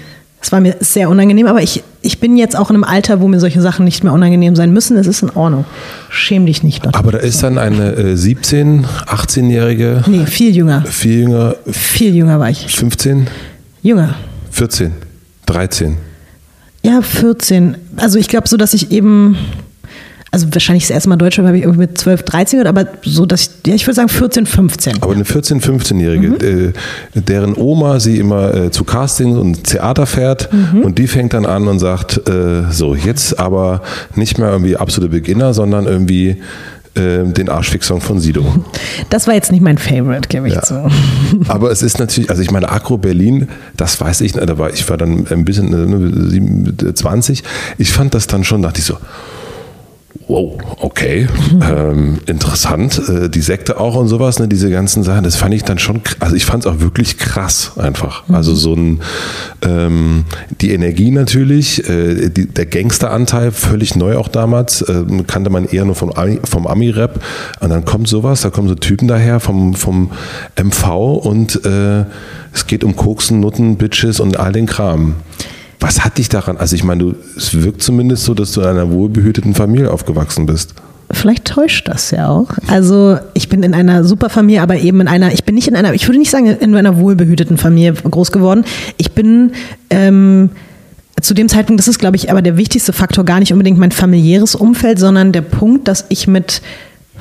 Das 0.47 0.53
war 0.53 0.61
mir 0.61 0.77
sehr 0.79 1.11
unangenehm, 1.11 1.49
aber 1.49 1.61
ich, 1.61 1.83
ich 2.03 2.21
bin 2.21 2.37
jetzt 2.37 2.57
auch 2.57 2.71
in 2.71 2.77
einem 2.77 2.85
Alter, 2.85 3.19
wo 3.21 3.27
mir 3.27 3.41
solche 3.41 3.61
Sachen 3.61 3.85
nicht 3.85 4.05
mehr 4.05 4.13
unangenehm 4.13 4.55
sein 4.55 4.73
müssen. 4.73 4.97
Es 4.97 5.09
ist 5.09 5.23
in 5.25 5.31
Ordnung. 5.31 5.65
Schäm 6.09 6.47
dich 6.47 6.63
nicht. 6.63 6.85
Dort. 6.85 6.95
Aber 6.95 7.11
da 7.11 7.19
ist 7.19 7.43
dann 7.43 7.59
eine 7.59 7.95
äh, 7.97 8.15
17-, 8.15 8.85
18-Jährige, 9.09 10.05
Nee, 10.07 10.25
viel 10.27 10.55
jünger. 10.55 10.83
viel 10.87 11.23
jünger, 11.23 11.57
Viel 11.69 12.15
jünger 12.15 12.39
war 12.39 12.49
ich. 12.49 12.65
15, 12.77 13.27
Jünger. 13.83 14.15
14, 14.53 14.93
13. 15.47 15.97
Ja, 16.85 17.03
14. 17.03 17.77
Also 17.97 18.21
ich 18.21 18.29
glaube 18.29 18.47
so, 18.47 18.57
dass 18.57 18.73
ich 18.73 18.93
eben, 18.93 19.37
also 20.37 20.49
wahrscheinlich 20.53 20.85
das 20.85 20.91
erste 20.91 21.09
Mal 21.09 21.17
Deutsch 21.17 21.39
habe 21.39 21.57
ich 21.57 21.63
irgendwie 21.63 21.81
mit 21.81 21.97
12, 21.99 22.23
13 22.25 22.59
gehört, 22.61 22.69
aber 22.79 22.89
so, 23.03 23.25
dass 23.27 23.43
ich, 23.43 23.51
ja, 23.67 23.75
ich 23.75 23.87
würde 23.87 23.95
sagen 23.95 24.09
14, 24.09 24.45
15. 24.47 25.03
Aber 25.03 25.13
eine 25.15 25.25
14-, 25.25 25.61
15-Jährige, 25.63 26.29
Mhm. 26.29 26.73
äh, 27.15 27.21
deren 27.21 27.55
Oma 27.57 27.99
sie 28.01 28.19
immer 28.19 28.55
äh, 28.55 28.71
zu 28.71 28.85
Castings 28.85 29.39
und 29.39 29.65
Theater 29.65 30.07
fährt 30.07 30.51
Mhm. 30.53 30.83
und 30.83 30.99
die 30.99 31.07
fängt 31.07 31.33
dann 31.33 31.47
an 31.47 31.67
und 31.69 31.79
sagt, 31.79 32.29
äh, 32.29 32.71
so, 32.71 32.95
jetzt 32.95 33.39
aber 33.39 33.81
nicht 34.15 34.39
mehr 34.39 34.51
irgendwie 34.51 34.77
absolute 34.77 35.11
Beginner, 35.11 35.55
sondern 35.55 35.87
irgendwie 35.87 36.37
äh, 36.95 37.25
den 37.25 37.49
Arschfix-Song 37.51 38.01
von 38.01 38.19
Sido. 38.21 38.45
Das 39.11 39.27
war 39.27 39.35
jetzt 39.35 39.53
nicht 39.53 39.61
mein 39.63 39.77
Favorite, 39.79 40.29
gebe 40.29 40.49
ich 40.49 40.55
Ja. 40.55 40.63
zu. 40.63 40.89
Aber 41.49 41.71
es 41.71 41.83
ist 41.83 41.99
natürlich, 41.99 42.31
also 42.31 42.41
ich 42.43 42.51
meine, 42.51 42.71
Agro 42.73 42.97
Berlin, 42.99 43.49
das 43.77 44.01
weiß 44.01 44.23
ich, 44.23 44.33
da 44.33 44.57
war, 44.59 44.71
ich 44.73 44.89
war 44.89 44.97
dann 44.97 45.27
ein 45.31 45.45
bisschen 45.45 45.73
äh, 45.75 46.31
sieben- 46.31 46.75
20. 46.95 47.43
Ich 47.79 47.91
fand 47.91 48.15
das 48.15 48.27
dann 48.27 48.45
schon, 48.45 48.63
dachte 48.63 48.81
ich 48.81 48.87
so, 48.87 48.97
wow, 50.29 50.59
okay, 50.81 51.29
ähm, 51.63 52.19
interessant. 52.27 53.01
Äh, 53.09 53.29
die 53.29 53.41
Sekte 53.41 53.79
auch 53.79 53.95
und 53.95 54.09
sowas, 54.09 54.39
ne, 54.39 54.49
diese 54.49 54.71
ganzen 54.71 55.03
Sachen, 55.03 55.25
das 55.25 55.37
fand 55.37 55.55
ich 55.55 55.63
dann 55.63 55.79
schon, 55.79 56.01
also 56.19 56.35
ich 56.35 56.45
fand 56.45 56.65
es 56.65 56.71
auch 56.71 56.81
wirklich 56.81 57.19
krass 57.19 57.73
einfach. 57.77 58.25
Also 58.29 58.55
so 58.55 58.75
ein, 58.75 59.01
ähm, 59.63 60.25
die 60.61 60.73
Energie 60.73 61.11
natürlich, 61.11 61.89
äh, 61.89 62.29
die, 62.29 62.47
der 62.47 62.67
Gangsteranteil, 62.67 63.53
völlig 63.53 63.95
neu 63.95 64.17
auch 64.17 64.29
damals, 64.29 64.83
äh, 64.83 65.05
kannte 65.27 65.51
man 65.51 65.67
eher 65.67 65.85
nur 65.85 65.95
vom, 65.95 66.11
Ami, 66.13 66.41
vom 66.45 66.67
Ami-Rap. 66.67 67.23
Und 67.61 67.71
dann 67.71 67.85
kommt 67.85 68.09
sowas, 68.09 68.41
da 68.41 68.51
kommen 68.51 68.69
so 68.69 68.75
Typen 68.75 69.07
daher 69.07 69.39
vom, 69.39 69.75
vom 69.75 70.11
MV 70.57 70.89
und 71.25 71.65
äh, 71.65 72.05
es 72.53 72.67
geht 72.67 72.85
um 72.85 72.97
Koksen, 72.97 73.41
Nutten, 73.41 73.77
Bitches 73.77 74.19
und 74.19 74.39
all 74.39 74.53
den 74.53 74.67
Kram. 74.67 75.17
Was 75.87 76.05
hat 76.05 76.19
dich 76.19 76.29
daran? 76.29 76.57
Also 76.57 76.75
ich 76.75 76.83
meine, 76.83 77.05
du, 77.05 77.15
es 77.37 77.63
wirkt 77.63 77.81
zumindest 77.81 78.25
so, 78.25 78.35
dass 78.35 78.51
du 78.51 78.61
in 78.61 78.67
einer 78.67 78.91
wohlbehüteten 78.91 79.55
Familie 79.55 79.93
aufgewachsen 79.93 80.45
bist. 80.45 80.75
Vielleicht 81.13 81.45
täuscht 81.45 81.87
das 81.87 82.11
ja 82.11 82.29
auch. 82.29 82.49
Also 82.67 83.19
ich 83.35 83.49
bin 83.49 83.63
in 83.63 83.73
einer 83.73 84.03
super 84.03 84.29
Familie, 84.29 84.63
aber 84.63 84.79
eben 84.79 85.01
in 85.01 85.07
einer, 85.07 85.33
ich 85.33 85.45
bin 85.45 85.55
nicht 85.55 85.69
in 85.69 85.77
einer, 85.77 85.95
ich 85.95 86.09
würde 86.09 86.19
nicht 86.19 86.33
sagen 86.33 86.47
in 86.47 86.75
einer 86.75 86.99
wohlbehüteten 86.99 87.57
Familie 87.57 87.93
groß 87.93 88.33
geworden. 88.33 88.65
Ich 88.97 89.13
bin 89.13 89.53
ähm, 89.91 90.51
zu 91.23 91.35
dem 91.35 91.49
Zeitpunkt, 91.49 91.79
das 91.79 91.87
ist 91.87 92.01
glaube 92.01 92.17
ich 92.17 92.33
aber 92.33 92.43
der 92.43 92.57
wichtigste 92.57 92.93
Faktor, 92.93 93.25
gar 93.25 93.39
nicht 93.39 93.53
unbedingt 93.53 93.79
mein 93.79 93.93
familiäres 93.93 94.57
Umfeld, 94.57 94.99
sondern 94.99 95.31
der 95.31 95.43
Punkt, 95.43 95.87
dass 95.87 96.07
ich 96.09 96.27
mit 96.27 96.63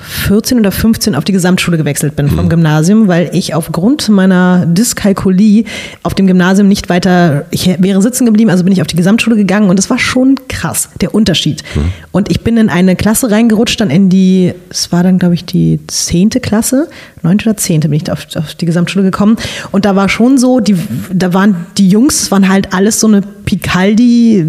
14 0.06 0.60
oder 0.60 0.72
15 0.72 1.16
auf 1.16 1.24
die 1.24 1.32
Gesamtschule 1.32 1.78
gewechselt 1.78 2.16
bin 2.16 2.30
vom 2.30 2.50
Gymnasium, 2.50 3.08
weil 3.08 3.30
ich 3.34 3.54
aufgrund 3.54 4.08
meiner 4.10 4.66
Dyskalkulie 4.66 5.66
auf 6.04 6.14
dem 6.14 6.28
Gymnasium 6.28 6.68
nicht 6.68 6.90
weiter, 6.90 7.46
ich 7.52 7.68
wäre 7.80 8.02
sitzen 8.02 8.26
geblieben, 8.26 8.50
also 8.50 8.64
bin 8.64 8.74
ich 8.74 8.82
auf 8.82 8.88
die 8.88 8.96
Gesamtschule 8.96 9.36
gegangen 9.36 9.70
und 9.70 9.80
es 9.80 9.90
war 9.90 9.98
schon 9.98 10.36
krass, 10.48 10.90
der 11.02 11.16
Unterschied. 11.16 11.64
Und 12.12 12.30
ich 12.30 12.42
bin 12.42 12.58
in 12.58 12.70
eine 12.70 12.96
Klasse 12.96 13.32
reingerutscht, 13.32 13.82
dann 13.82 13.90
in 13.90 14.10
die, 14.10 14.54
es 14.70 14.92
war 14.92 15.04
dann 15.04 15.20
glaube 15.20 15.34
ich 15.34 15.46
die 15.46 15.80
zehnte 15.88 16.40
Klasse, 16.40 16.88
neunte 17.26 17.50
oder 17.50 17.58
zehnte 17.58 17.90
bin 17.90 18.02
ich 18.02 18.12
auf, 18.12 18.28
auf 18.36 18.56
die 18.56 18.66
Gesamtschule 18.66 19.04
gekommen 19.04 19.38
und 19.72 19.86
da 19.86 19.96
war 19.96 20.10
schon 20.10 20.38
so, 20.38 20.60
die, 20.60 20.76
da 21.12 21.34
waren 21.34 21.68
die 21.78 21.90
Jungs, 21.90 22.32
waren 22.32 22.50
halt 22.50 22.74
alles 22.74 23.00
so 23.00 23.08
eine 23.08 23.22
Picaldi 23.46 24.44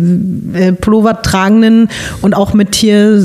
äh, 0.55 0.73
tragenden 1.23 1.89
und 2.23 2.35
auch 2.35 2.55
mit 2.55 2.75
hier 2.75 3.23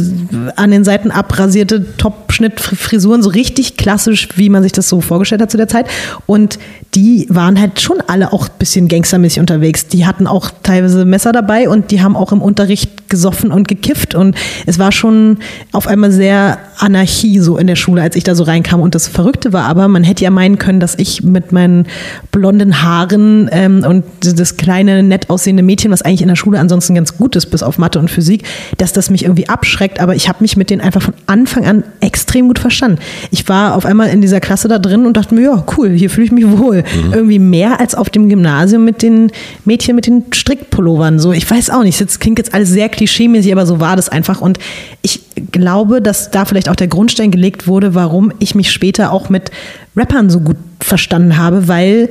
an 0.55 0.71
den 0.71 0.83
Seiten 0.83 1.11
abrasierte 1.11 1.97
Top-Schnitt-Frisuren, 1.97 3.23
so 3.23 3.29
richtig 3.29 3.77
klassisch, 3.77 4.29
wie 4.35 4.49
man 4.49 4.63
sich 4.63 4.71
das 4.71 4.89
so 4.89 5.01
vorgestellt 5.01 5.41
hat 5.41 5.51
zu 5.51 5.57
der 5.57 5.67
Zeit. 5.67 5.87
Und 6.25 6.59
die 6.93 7.25
waren 7.29 7.59
halt 7.59 7.79
schon 7.79 8.01
alle 8.07 8.33
auch 8.33 8.47
ein 8.47 8.55
bisschen 8.59 8.87
gangstermäßig 8.87 9.39
unterwegs. 9.39 9.87
Die 9.87 10.05
hatten 10.05 10.27
auch 10.27 10.51
teilweise 10.63 11.05
Messer 11.05 11.31
dabei 11.31 11.69
und 11.69 11.91
die 11.91 12.01
haben 12.01 12.15
auch 12.15 12.31
im 12.31 12.41
Unterricht 12.41 13.00
gesoffen 13.11 13.51
und 13.51 13.67
gekifft. 13.67 14.15
Und 14.15 14.35
es 14.65 14.79
war 14.79 14.91
schon 14.91 15.37
auf 15.71 15.85
einmal 15.85 16.11
sehr 16.11 16.57
Anarchie 16.79 17.37
so 17.39 17.59
in 17.59 17.67
der 17.67 17.75
Schule, 17.75 18.01
als 18.01 18.15
ich 18.15 18.23
da 18.23 18.33
so 18.33 18.43
reinkam. 18.43 18.81
Und 18.81 18.95
das 18.95 19.07
Verrückte 19.07 19.53
war 19.53 19.65
aber, 19.65 19.87
man 19.87 20.03
hätte 20.03 20.23
ja 20.23 20.31
meinen 20.31 20.57
können, 20.57 20.79
dass 20.79 20.95
ich 20.97 21.21
mit 21.21 21.51
meinen 21.51 21.85
blonden 22.31 22.81
Haaren 22.81 23.47
ähm, 23.51 23.85
und 23.87 24.03
das 24.21 24.57
kleine, 24.57 25.03
nett 25.03 25.29
aussehende 25.29 25.61
Mädchen, 25.61 25.91
was 25.91 26.01
eigentlich 26.01 26.23
in 26.23 26.29
der 26.29 26.35
Schule 26.35 26.59
ansonsten 26.59 26.95
ganz 26.95 27.15
gut 27.15 27.35
ist, 27.35 27.47
bis 27.47 27.61
auf 27.61 27.77
Mathe 27.77 27.99
und 27.99 28.09
Physik, 28.09 28.43
dass 28.77 28.93
das 28.93 29.11
mich 29.11 29.25
irgendwie 29.25 29.47
abschreckt. 29.47 29.99
Aber 29.99 30.15
ich 30.15 30.27
habe 30.27 30.39
mich 30.41 30.57
mit 30.57 30.71
denen 30.71 30.81
einfach 30.81 31.03
von 31.03 31.13
Anfang 31.27 31.65
an 31.65 31.83
extrem 31.99 32.47
gut 32.47 32.57
verstanden. 32.57 32.99
Ich 33.29 33.47
war 33.47 33.75
auf 33.75 33.85
einmal 33.85 34.09
in 34.09 34.21
dieser 34.21 34.39
Klasse 34.39 34.67
da 34.67 34.79
drin 34.79 35.05
und 35.05 35.17
dachte 35.17 35.35
mir, 35.35 35.41
ja, 35.41 35.65
cool, 35.77 35.89
hier 35.89 36.09
fühle 36.09 36.25
ich 36.25 36.31
mich 36.31 36.49
wohl. 36.49 36.83
Irgendwie 37.13 37.39
mehr 37.39 37.79
als 37.79 37.93
auf 37.93 38.09
dem 38.09 38.29
Gymnasium 38.29 38.85
mit 38.85 39.01
den 39.01 39.31
Mädchen 39.65 39.95
mit 39.95 40.07
den 40.07 40.23
Strickpullovern. 40.31 41.19
So, 41.19 41.33
ich 41.33 41.49
weiß 41.49 41.69
auch 41.69 41.83
nicht, 41.83 41.99
das 41.99 42.19
klingt 42.19 42.37
jetzt 42.37 42.53
alles 42.53 42.69
sehr 42.69 42.89
klischeemäßig, 43.01 43.51
aber 43.51 43.65
so 43.65 43.79
war 43.79 43.95
das 43.95 44.09
einfach. 44.09 44.41
Und 44.41 44.59
ich 45.01 45.21
glaube, 45.51 46.01
dass 46.03 46.29
da 46.29 46.45
vielleicht 46.45 46.69
auch 46.69 46.75
der 46.75 46.87
Grundstein 46.87 47.31
gelegt 47.31 47.67
wurde, 47.67 47.95
warum 47.95 48.31
ich 48.37 48.53
mich 48.53 48.71
später 48.71 49.11
auch 49.11 49.29
mit 49.29 49.49
Rappern 49.97 50.29
so 50.29 50.39
gut 50.39 50.57
verstanden 50.79 51.37
habe, 51.37 51.67
weil 51.67 52.09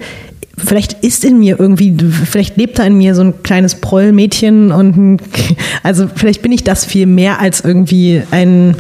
vielleicht 0.59 1.05
ist 1.05 1.25
in 1.25 1.39
mir 1.39 1.61
irgendwie, 1.61 1.97
vielleicht 2.29 2.57
lebt 2.57 2.81
da 2.81 2.85
in 2.85 2.99
mir 2.99 3.15
so 3.15 3.23
ein 3.23 3.43
kleines 3.45 3.77
Prollmädchen 3.77 4.73
und 4.73 5.21
also 5.85 6.09
vielleicht 6.13 6.43
bin 6.43 6.51
ich 6.51 6.65
das 6.65 6.85
viel 6.85 7.07
mehr 7.07 7.39
als 7.39 7.61
irgendwie 7.61 8.23
ein 8.33 8.75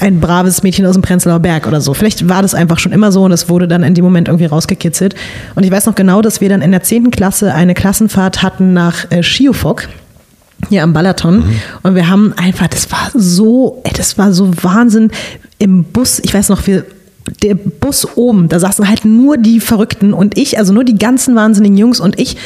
ein 0.00 0.20
braves 0.20 0.62
Mädchen 0.62 0.86
aus 0.86 0.94
dem 0.94 1.02
Prenzlauer 1.02 1.38
Berg 1.38 1.66
oder 1.66 1.82
so. 1.82 1.92
Vielleicht 1.92 2.30
war 2.30 2.40
das 2.40 2.54
einfach 2.54 2.78
schon 2.78 2.92
immer 2.92 3.12
so 3.12 3.24
und 3.24 3.30
es 3.30 3.50
wurde 3.50 3.68
dann 3.68 3.82
in 3.82 3.92
dem 3.92 4.04
Moment 4.04 4.26
irgendwie 4.26 4.46
rausgekitzelt. 4.46 5.14
Und 5.54 5.64
ich 5.64 5.70
weiß 5.70 5.84
noch 5.84 5.94
genau, 5.94 6.22
dass 6.22 6.40
wir 6.40 6.48
dann 6.48 6.62
in 6.62 6.70
der 6.70 6.82
10. 6.82 7.10
Klasse 7.10 7.52
eine 7.52 7.74
Klassenfahrt 7.74 8.42
hatten 8.42 8.72
nach 8.72 9.10
äh, 9.10 9.22
Schiofok 9.22 9.86
hier 10.68 10.82
am 10.82 10.92
Balaton. 10.92 11.44
Und 11.82 11.94
wir 11.94 12.08
haben 12.08 12.32
einfach, 12.36 12.68
das 12.68 12.90
war 12.90 13.10
so, 13.14 13.80
ey, 13.84 13.92
das 13.94 14.18
war 14.18 14.32
so 14.32 14.50
Wahnsinn 14.62 15.10
im 15.58 15.84
Bus. 15.84 16.18
Ich 16.20 16.34
weiß 16.34 16.48
noch, 16.48 16.66
wir, 16.66 16.84
der 17.42 17.54
Bus 17.54 18.16
oben, 18.16 18.48
da 18.48 18.58
saßen 18.58 18.88
halt 18.88 19.04
nur 19.04 19.36
die 19.36 19.60
Verrückten 19.60 20.12
und 20.12 20.38
ich, 20.38 20.58
also 20.58 20.72
nur 20.72 20.84
die 20.84 20.96
ganzen 20.96 21.34
wahnsinnigen 21.34 21.76
Jungs 21.76 22.00
und 22.00 22.18
ich 22.18 22.36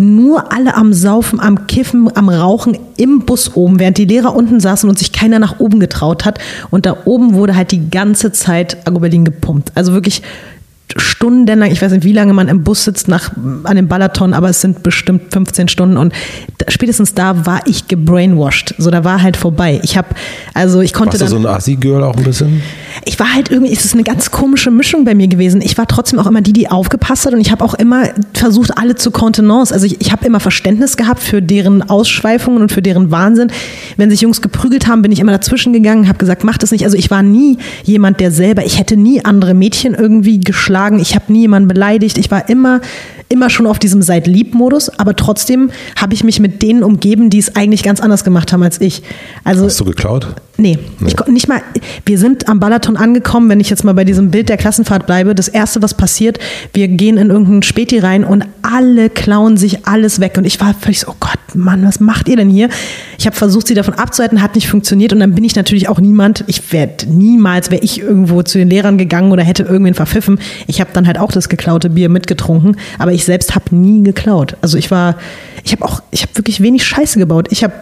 nur 0.00 0.52
alle 0.52 0.76
am 0.76 0.92
Saufen, 0.92 1.40
am 1.40 1.66
Kiffen, 1.66 2.08
am 2.16 2.28
Rauchen 2.28 2.78
im 2.96 3.20
Bus 3.20 3.56
oben, 3.56 3.80
während 3.80 3.98
die 3.98 4.04
Lehrer 4.04 4.34
unten 4.34 4.60
saßen 4.60 4.88
und 4.88 4.96
sich 4.96 5.10
keiner 5.10 5.40
nach 5.40 5.58
oben 5.58 5.80
getraut 5.80 6.24
hat. 6.24 6.38
Und 6.70 6.86
da 6.86 6.98
oben 7.04 7.34
wurde 7.34 7.56
halt 7.56 7.72
die 7.72 7.90
ganze 7.90 8.30
Zeit 8.30 8.86
Agro 8.86 9.00
Berlin 9.00 9.24
gepumpt. 9.24 9.72
Also 9.74 9.92
wirklich 9.92 10.22
stundenlang, 10.96 11.70
ich 11.70 11.82
weiß 11.82 11.92
nicht, 11.92 12.04
wie 12.04 12.12
lange 12.12 12.32
man 12.32 12.48
im 12.48 12.62
Bus 12.64 12.84
sitzt 12.84 13.08
nach, 13.08 13.32
an 13.64 13.76
dem 13.76 13.88
Balaton, 13.88 14.34
aber 14.34 14.48
es 14.48 14.60
sind 14.60 14.82
bestimmt 14.82 15.32
15 15.32 15.68
Stunden 15.68 15.96
und 15.96 16.12
spätestens 16.68 17.14
da 17.14 17.46
war 17.46 17.66
ich 17.66 17.88
gebrainwashed. 17.88 18.74
So, 18.78 18.90
da 18.90 19.04
war 19.04 19.22
halt 19.22 19.36
vorbei. 19.36 19.80
Ich 19.82 19.96
habe, 19.96 20.08
also 20.54 20.80
ich 20.80 20.92
konnte 20.92 21.20
Warst 21.20 21.32
du 21.32 21.36
dann 21.36 21.42
so 21.42 21.48
ein 21.48 21.54
Assi-Girl 21.54 22.02
auch 22.02 22.16
ein 22.16 22.24
bisschen? 22.24 22.62
ich 23.04 23.18
war 23.18 23.34
halt 23.34 23.50
irgendwie, 23.50 23.72
es 23.72 23.84
ist 23.84 23.94
eine 23.94 24.02
ganz 24.02 24.30
komische 24.30 24.70
Mischung 24.70 25.04
bei 25.04 25.14
mir 25.14 25.28
gewesen. 25.28 25.60
Ich 25.62 25.78
war 25.78 25.86
trotzdem 25.86 26.18
auch 26.18 26.26
immer 26.26 26.40
die, 26.40 26.52
die 26.52 26.70
aufgepasst 26.70 27.26
hat 27.26 27.32
und 27.32 27.40
ich 27.40 27.50
habe 27.50 27.64
auch 27.64 27.74
immer 27.74 28.04
versucht, 28.34 28.76
alle 28.76 28.96
zu 28.96 29.10
Kontenance. 29.10 29.72
Also 29.72 29.86
ich, 29.86 30.00
ich 30.00 30.12
habe 30.12 30.26
immer 30.26 30.40
Verständnis 30.40 30.96
gehabt 30.96 31.22
für 31.22 31.40
deren 31.40 31.88
Ausschweifungen 31.88 32.62
und 32.62 32.72
für 32.72 32.82
deren 32.82 33.10
Wahnsinn. 33.10 33.50
Wenn 33.96 34.10
sich 34.10 34.20
Jungs 34.20 34.42
geprügelt 34.42 34.86
haben, 34.86 35.02
bin 35.02 35.12
ich 35.12 35.20
immer 35.20 35.32
dazwischen 35.32 35.72
gegangen, 35.72 36.08
habe 36.08 36.18
gesagt, 36.18 36.44
mach 36.44 36.58
das 36.58 36.70
nicht. 36.70 36.84
Also 36.84 36.96
ich 36.96 37.10
war 37.10 37.22
nie 37.22 37.58
jemand, 37.84 38.20
der 38.20 38.30
selber, 38.30 38.64
ich 38.64 38.78
hätte 38.78 38.96
nie 38.96 39.24
andere 39.24 39.54
Mädchen 39.54 39.94
irgendwie 39.94 40.40
geschlagen. 40.40 40.87
Ich 40.96 41.14
habe 41.14 41.32
nie 41.32 41.42
jemanden 41.42 41.68
beleidigt. 41.68 42.18
Ich 42.18 42.30
war 42.30 42.48
immer 42.48 42.80
immer 43.28 43.50
schon 43.50 43.66
auf 43.66 43.78
diesem 43.78 44.02
Seid 44.02 44.26
lieb 44.26 44.54
Modus, 44.54 44.88
aber 44.88 45.14
trotzdem 45.14 45.70
habe 45.96 46.14
ich 46.14 46.24
mich 46.24 46.40
mit 46.40 46.62
denen 46.62 46.82
umgeben, 46.82 47.30
die 47.30 47.38
es 47.38 47.56
eigentlich 47.56 47.82
ganz 47.82 48.00
anders 48.00 48.24
gemacht 48.24 48.52
haben 48.52 48.62
als 48.62 48.80
ich. 48.80 49.02
Also 49.44 49.66
Hast 49.66 49.80
du 49.80 49.84
geklaut? 49.84 50.34
Nee, 50.56 50.78
nee. 50.98 51.08
Ich, 51.08 51.26
nicht 51.26 51.48
mal. 51.48 51.60
Wir 52.04 52.18
sind 52.18 52.48
am 52.48 52.58
Balaton 52.58 52.96
angekommen, 52.96 53.48
wenn 53.48 53.60
ich 53.60 53.70
jetzt 53.70 53.84
mal 53.84 53.92
bei 53.92 54.04
diesem 54.04 54.30
Bild 54.30 54.48
der 54.48 54.56
Klassenfahrt 54.56 55.06
bleibe. 55.06 55.34
Das 55.34 55.48
erste, 55.48 55.82
was 55.82 55.94
passiert, 55.94 56.38
wir 56.72 56.88
gehen 56.88 57.16
in 57.16 57.30
irgendeinen 57.30 57.62
Späti 57.62 57.98
rein 57.98 58.24
und 58.24 58.44
alle 58.70 59.08
klauen 59.08 59.56
sich 59.56 59.86
alles 59.86 60.20
weg. 60.20 60.34
Und 60.36 60.44
ich 60.44 60.60
war 60.60 60.74
völlig 60.74 61.00
so, 61.00 61.10
oh 61.10 61.14
Gott, 61.18 61.38
Mann, 61.54 61.84
was 61.86 62.00
macht 62.00 62.28
ihr 62.28 62.36
denn 62.36 62.50
hier? 62.50 62.68
Ich 63.18 63.26
habe 63.26 63.34
versucht, 63.34 63.68
sie 63.68 63.74
davon 63.74 63.94
abzuhalten, 63.94 64.42
hat 64.42 64.54
nicht 64.54 64.68
funktioniert. 64.68 65.12
Und 65.12 65.20
dann 65.20 65.34
bin 65.34 65.44
ich 65.44 65.56
natürlich 65.56 65.88
auch 65.88 66.00
niemand, 66.00 66.44
ich 66.46 66.72
werde 66.72 67.06
niemals, 67.06 67.70
wäre 67.70 67.82
ich 67.82 68.00
irgendwo 68.00 68.42
zu 68.42 68.58
den 68.58 68.68
Lehrern 68.68 68.98
gegangen 68.98 69.32
oder 69.32 69.42
hätte 69.42 69.62
irgendwen 69.62 69.94
verpfiffen. 69.94 70.38
Ich 70.66 70.80
habe 70.80 70.90
dann 70.92 71.06
halt 71.06 71.18
auch 71.18 71.32
das 71.32 71.48
geklaute 71.48 71.90
Bier 71.90 72.08
mitgetrunken. 72.10 72.76
Aber 72.98 73.12
ich 73.12 73.24
selbst 73.24 73.54
habe 73.54 73.74
nie 73.74 74.02
geklaut. 74.02 74.56
Also 74.60 74.76
ich 74.76 74.90
war, 74.90 75.16
ich 75.64 75.72
habe 75.72 75.84
auch, 75.84 76.02
ich 76.10 76.22
habe 76.22 76.36
wirklich 76.36 76.60
wenig 76.60 76.86
Scheiße 76.86 77.18
gebaut. 77.18 77.48
Ich 77.50 77.64
habe 77.64 77.72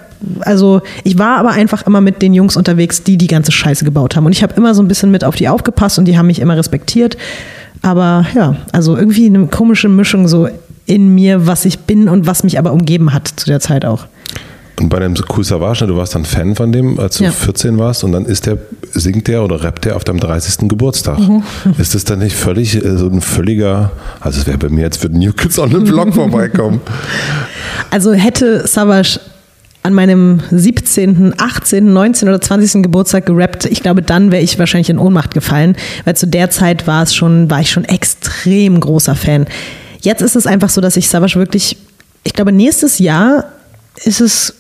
also 0.41 0.81
ich 1.05 1.19
war 1.19 1.37
aber 1.37 1.51
einfach 1.51 1.87
immer 1.87 2.01
mit 2.01 2.23
den 2.23 2.33
Jungs 2.33 2.57
unterwegs, 2.57 3.03
die 3.03 3.19
die 3.19 3.27
ganze 3.27 3.53
Scheiße 3.53 3.85
gebaut 3.85 4.17
haben. 4.17 4.25
Und 4.25 4.33
ich 4.33 4.43
habe 4.43 4.55
immer 4.57 4.75
so 4.75 4.83
ein 4.83 4.89
bisschen 4.89 5.11
mit 5.11 5.25
auf 5.25 5.37
die 5.37 5.49
aufgepasst 5.49 5.99
und 5.99 6.07
die 6.07 6.17
haben 6.17 6.27
mich 6.27 6.41
immer 6.41 6.57
respektiert. 6.57 7.19
Aber 7.83 8.27
ja, 8.35 8.57
also 8.73 8.97
irgendwie 8.97 9.27
eine 9.27 9.47
komische 9.47 9.89
Mischung 9.89 10.27
so 10.27 10.49
in 10.87 11.15
mir, 11.15 11.47
was 11.47 11.65
ich 11.65 11.81
bin 11.81 12.09
und 12.09 12.27
was 12.27 12.45
mich 12.45 12.59
aber 12.59 12.73
umgeben 12.73 13.13
hat 13.13 13.29
zu 13.37 13.47
der 13.47 13.61
Zeit 13.61 13.85
auch. 13.85 14.07
Und 14.79 14.91
bei 14.91 14.99
dem 14.99 15.15
Cool 15.35 15.43
Savage, 15.43 15.87
du 15.87 15.97
warst 15.97 16.15
dann 16.15 16.27
Fan 16.27 16.55
von 16.55 16.71
dem, 16.71 17.01
als 17.01 17.17
du 17.17 17.25
ja. 17.25 17.31
14 17.31 17.79
warst 17.79 18.05
und 18.05 18.13
dann 18.13 18.27
ist 18.27 18.45
der, 18.45 18.59
singt 18.93 19.27
der 19.27 19.43
oder 19.43 19.63
rappt 19.63 19.87
der 19.87 19.97
auf 19.97 20.05
deinem 20.05 20.21
30. 20.21 20.69
Geburtstag. 20.69 21.19
Mhm. 21.19 21.43
Ist 21.79 21.95
das 21.95 22.05
dann 22.05 22.19
nicht 22.19 22.37
völlig 22.37 22.77
äh, 22.77 22.97
so 22.97 23.07
ein 23.07 23.23
völliger, 23.23 23.93
also 24.21 24.39
es 24.39 24.47
wäre 24.47 24.59
bei 24.59 24.69
mir 24.69 24.83
jetzt 24.83 25.01
für 25.01 25.09
New 25.09 25.33
Kids 25.33 25.59
on 25.59 25.71
the 25.71 25.79
Block 25.79 26.13
vorbeikommen. 26.15 26.81
Also 27.91 28.13
hätte 28.13 28.67
Savage 28.67 29.19
an 29.83 29.95
meinem 29.95 30.41
17., 30.51 31.35
18., 31.39 31.93
19. 31.93 32.29
oder 32.29 32.41
20. 32.41 32.83
Geburtstag 32.83 33.25
gerappt. 33.25 33.65
Ich 33.67 33.83
glaube, 33.83 34.03
dann 34.03 34.31
wäre 34.31 34.43
ich 34.43 34.59
wahrscheinlich 34.59 34.91
in 34.91 34.99
Ohnmacht 34.99 35.33
gefallen, 35.33 35.77
weil 36.05 36.17
zu 36.17 36.27
der 36.27 36.51
Zeit 36.51 36.87
war 36.87 37.05
es 37.05 37.15
schon, 37.15 37.49
war 37.51 37.61
ich 37.61 37.71
schon 37.71 37.85
extrem 37.85 38.81
großer 38.81 39.15
Fan. 39.15 39.47
Jetzt 40.07 40.23
ist 40.23 40.37
es 40.37 40.47
einfach 40.47 40.69
so, 40.69 40.81
dass 40.81 40.97
ich 40.97 41.09
Savage 41.09 41.35
wirklich, 41.35 41.77
ich 42.23 42.33
glaube, 42.33 42.53
nächstes 42.53 43.01
Jahr 43.01 43.47
ist 44.05 44.21
es 44.21 44.55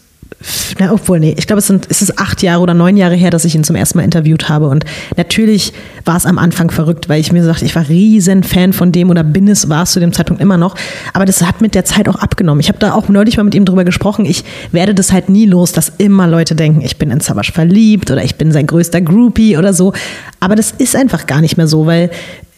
na, 0.80 0.92
obwohl, 0.92 1.20
nee, 1.20 1.34
ich 1.38 1.47
glaube, 1.47 1.61
es, 1.61 1.68
sind, 1.68 1.86
es 1.88 2.03
ist 2.03 2.18
acht 2.18 2.42
Jahre 2.42 2.61
oder 2.61 2.74
neun 2.74 2.97
Jahre 2.97 3.14
her, 3.14 3.30
dass 3.30 3.44
ich 3.44 3.55
ihn 3.55 3.62
zum 3.62 3.76
ersten 3.76 3.99
Mal 3.99 4.05
interviewt 4.05 4.49
habe. 4.49 4.68
Und 4.68 4.84
natürlich 5.16 5.72
war 6.05 6.16
es 6.16 6.26
am 6.26 6.36
Anfang 6.36 6.70
verrückt, 6.70 7.09
weil 7.09 7.20
ich 7.20 7.30
mir 7.30 7.44
sagte, 7.44 7.64
ich 7.64 7.76
war 7.76 7.88
riesen 7.88 8.42
Fan 8.42 8.72
von 8.72 8.90
dem 8.90 9.09
oder 9.09 9.22
bin 9.22 9.47
es, 9.47 9.68
war 9.68 9.84
es 9.84 9.92
zu 9.92 10.01
dem 10.01 10.12
Zeitpunkt 10.12 10.42
immer 10.42 10.57
noch. 10.57 10.74
Aber 11.12 11.26
das 11.26 11.42
hat 11.42 11.61
mit 11.61 11.76
der 11.76 11.84
Zeit 11.84 12.09
auch 12.09 12.16
abgenommen. 12.16 12.61
Ich 12.61 12.68
habe 12.68 12.80
da 12.80 12.92
auch 12.92 13.09
neulich 13.09 13.36
mal 13.36 13.44
mit 13.44 13.55
ihm 13.55 13.64
drüber 13.64 13.84
gesprochen. 13.84 14.26
Ich 14.26 14.44
werde 14.72 14.94
das 14.94 15.12
halt 15.12 15.28
nie 15.28 15.47
los, 15.47 15.70
dass 15.70 15.92
immer 15.97 16.26
Leute 16.26 16.57
denken, 16.57 16.82
ich 16.82 16.97
bin 16.97 17.12
in 17.12 17.20
Savage 17.20 17.53
verliebt 17.53 18.11
oder 18.11 18.24
ich 18.24 18.34
bin 18.34 18.51
sein 18.51 18.66
größter 18.66 19.01
Groupie 19.01 19.57
oder 19.57 19.72
so. 19.72 19.92
Aber 20.40 20.57
das 20.57 20.72
ist 20.72 20.97
einfach 20.97 21.26
gar 21.26 21.40
nicht 21.40 21.57
mehr 21.57 21.68
so, 21.68 21.86
weil 21.86 22.11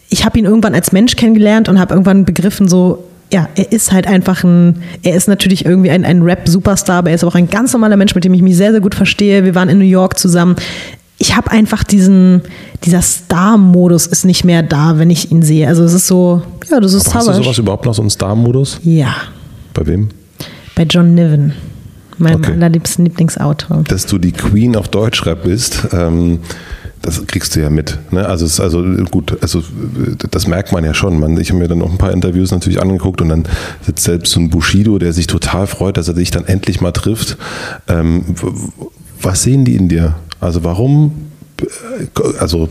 ich 0.09 0.25
habe 0.25 0.39
ihn 0.39 0.45
irgendwann 0.45 0.73
als 0.73 0.91
Mensch 0.91 1.15
kennengelernt 1.15 1.69
und 1.69 1.79
habe 1.79 1.93
irgendwann 1.93 2.25
begriffen, 2.25 2.67
so 2.67 3.05
ja, 3.31 3.47
er 3.55 3.71
ist 3.71 3.91
halt 3.91 4.07
einfach 4.07 4.43
ein, 4.43 4.81
er 5.03 5.15
ist 5.15 5.27
natürlich 5.27 5.65
irgendwie 5.65 5.91
ein, 5.91 6.03
ein 6.03 6.23
Rap-Superstar, 6.23 6.97
aber 6.97 7.09
er 7.09 7.15
ist 7.15 7.23
auch 7.23 7.35
ein 7.35 7.47
ganz 7.49 7.73
normaler 7.73 7.95
Mensch, 7.95 8.15
mit 8.15 8.23
dem 8.23 8.33
ich 8.33 8.41
mich 8.41 8.57
sehr, 8.57 8.71
sehr 8.71 8.81
gut 8.81 8.95
verstehe. 8.95 9.45
Wir 9.45 9.53
waren 9.53 9.69
in 9.69 9.77
New 9.77 9.85
York 9.85 10.17
zusammen. 10.17 10.55
Ich 11.19 11.35
habe 11.35 11.51
einfach 11.51 11.83
diesen, 11.83 12.41
dieser 12.85 13.01
Star-Modus 13.01 14.07
ist 14.07 14.25
nicht 14.25 14.45
mehr 14.45 14.63
da, 14.63 14.97
wenn 14.97 15.11
ich 15.11 15.31
ihn 15.31 15.43
sehe. 15.43 15.67
Also 15.67 15.83
es 15.83 15.93
ist 15.93 16.07
so, 16.07 16.41
ja, 16.71 16.79
das 16.79 16.93
ist 16.93 17.07
aber 17.07 17.19
Hast 17.19 17.27
du 17.27 17.43
sowas 17.43 17.57
überhaupt 17.59 17.85
noch, 17.85 17.93
so 17.93 18.01
einen 18.01 18.09
Star-Modus? 18.09 18.79
Ja. 18.83 19.13
Bei 19.73 19.85
wem? 19.85 20.09
Bei 20.75 20.83
John 20.83 21.13
Niven, 21.13 21.53
meinem 22.17 22.37
okay. 22.37 22.53
allerliebsten 22.53 23.05
Lieblingsautor. 23.05 23.83
Dass 23.87 24.07
du 24.07 24.17
die 24.17 24.31
Queen 24.31 24.75
auf 24.75 24.87
Deutschrap 24.87 25.43
bist, 25.43 25.89
ähm, 25.91 26.39
das 27.01 27.25
kriegst 27.27 27.55
du 27.55 27.61
ja 27.61 27.69
mit. 27.69 27.97
Ne? 28.11 28.25
Also, 28.27 28.45
es, 28.45 28.59
also 28.59 28.83
gut, 29.09 29.37
also 29.41 29.63
das 30.31 30.47
merkt 30.47 30.71
man 30.71 30.83
ja 30.83 30.93
schon. 30.93 31.19
Man, 31.19 31.39
ich 31.39 31.49
habe 31.49 31.59
mir 31.59 31.67
dann 31.67 31.77
noch 31.77 31.91
ein 31.91 31.97
paar 31.97 32.11
Interviews 32.11 32.51
natürlich 32.51 32.81
angeguckt 32.81 33.21
und 33.21 33.29
dann 33.29 33.45
sitzt 33.81 34.03
selbst 34.03 34.31
so 34.33 34.39
ein 34.39 34.49
Bushido, 34.49 34.99
der 34.99 35.13
sich 35.13 35.27
total 35.27 35.67
freut, 35.67 35.97
dass 35.97 36.07
er 36.07 36.15
sich 36.15 36.31
dann 36.31 36.45
endlich 36.45 36.81
mal 36.81 36.91
trifft. 36.91 37.37
Ähm, 37.87 38.23
was 39.21 39.43
sehen 39.43 39.65
die 39.65 39.75
in 39.75 39.87
dir? 39.89 40.15
Also 40.39 40.63
warum, 40.63 41.11
also 42.39 42.67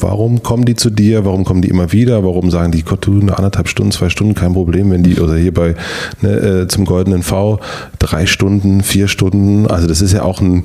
warum 0.00 0.42
kommen 0.42 0.64
die 0.64 0.74
zu 0.74 0.90
dir? 0.90 1.24
Warum 1.24 1.44
kommen 1.44 1.62
die 1.62 1.68
immer 1.68 1.92
wieder? 1.92 2.24
Warum 2.24 2.50
sagen 2.50 2.72
die, 2.72 2.82
Gott, 2.82 3.06
du 3.06 3.20
eine 3.20 3.36
anderthalb 3.36 3.68
Stunden, 3.68 3.92
zwei 3.92 4.08
Stunden, 4.08 4.34
kein 4.34 4.52
Problem, 4.52 4.90
wenn 4.90 5.02
die, 5.02 5.20
oder 5.20 5.36
hier 5.36 5.54
bei 5.54 5.74
ne, 6.20 6.30
äh, 6.30 6.68
zum 6.68 6.84
Goldenen 6.84 7.22
V, 7.22 7.60
drei 7.98 8.26
Stunden, 8.26 8.82
vier 8.82 9.08
Stunden, 9.08 9.66
also 9.66 9.86
das 9.86 10.00
ist 10.00 10.12
ja 10.12 10.22
auch 10.22 10.40
ein 10.40 10.64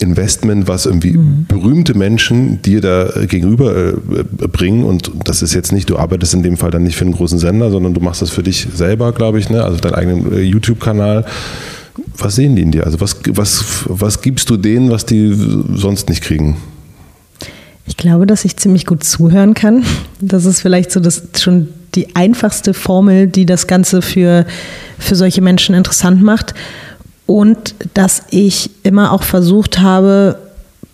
Investment, 0.00 0.66
was 0.66 0.86
irgendwie 0.86 1.16
mhm. 1.16 1.46
berühmte 1.46 1.94
Menschen 1.94 2.62
dir 2.62 2.80
da 2.80 3.10
gegenüber 3.26 3.74
äh, 3.76 3.92
bringen. 4.48 4.84
Und 4.84 5.10
das 5.24 5.42
ist 5.42 5.54
jetzt 5.54 5.72
nicht, 5.72 5.90
du 5.90 5.98
arbeitest 5.98 6.34
in 6.34 6.42
dem 6.42 6.56
Fall 6.56 6.70
dann 6.70 6.82
nicht 6.82 6.96
für 6.96 7.04
einen 7.04 7.14
großen 7.14 7.38
Sender, 7.38 7.70
sondern 7.70 7.94
du 7.94 8.00
machst 8.00 8.22
das 8.22 8.30
für 8.30 8.42
dich 8.42 8.66
selber, 8.74 9.12
glaube 9.12 9.38
ich, 9.38 9.50
ne? 9.50 9.62
also 9.62 9.78
deinen 9.78 9.94
eigenen 9.94 10.32
äh, 10.32 10.40
YouTube-Kanal. 10.40 11.24
Was 12.16 12.36
sehen 12.36 12.56
die 12.56 12.62
in 12.62 12.72
dir? 12.72 12.84
Also 12.84 13.00
was, 13.00 13.16
was, 13.28 13.84
was 13.86 14.22
gibst 14.22 14.48
du 14.50 14.56
denen, 14.56 14.90
was 14.90 15.06
die 15.06 15.34
sonst 15.74 16.08
nicht 16.08 16.22
kriegen? 16.22 16.56
Ich 17.86 17.96
glaube, 17.96 18.26
dass 18.26 18.44
ich 18.44 18.56
ziemlich 18.56 18.86
gut 18.86 19.04
zuhören 19.04 19.54
kann. 19.54 19.84
Das 20.20 20.44
ist 20.44 20.60
vielleicht 20.60 20.92
so 20.92 21.00
das 21.00 21.22
schon 21.38 21.68
die 21.94 22.14
einfachste 22.14 22.72
Formel, 22.72 23.26
die 23.26 23.46
das 23.46 23.66
Ganze 23.66 24.00
für, 24.00 24.46
für 24.98 25.16
solche 25.16 25.42
Menschen 25.42 25.74
interessant 25.74 26.22
macht 26.22 26.54
und 27.26 27.74
dass 27.94 28.24
ich 28.30 28.70
immer 28.82 29.12
auch 29.12 29.22
versucht 29.22 29.80
habe, 29.80 30.38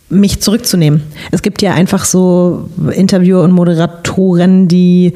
mich 0.09 0.41
zurückzunehmen. 0.41 1.03
Es 1.33 1.43
gibt 1.43 1.63
ja 1.63 1.75
einfach 1.75 2.05
so 2.05 2.69
Interviewer 2.93 3.43
und 3.43 3.53
Moderatoren, 3.53 4.69
die 4.69 5.15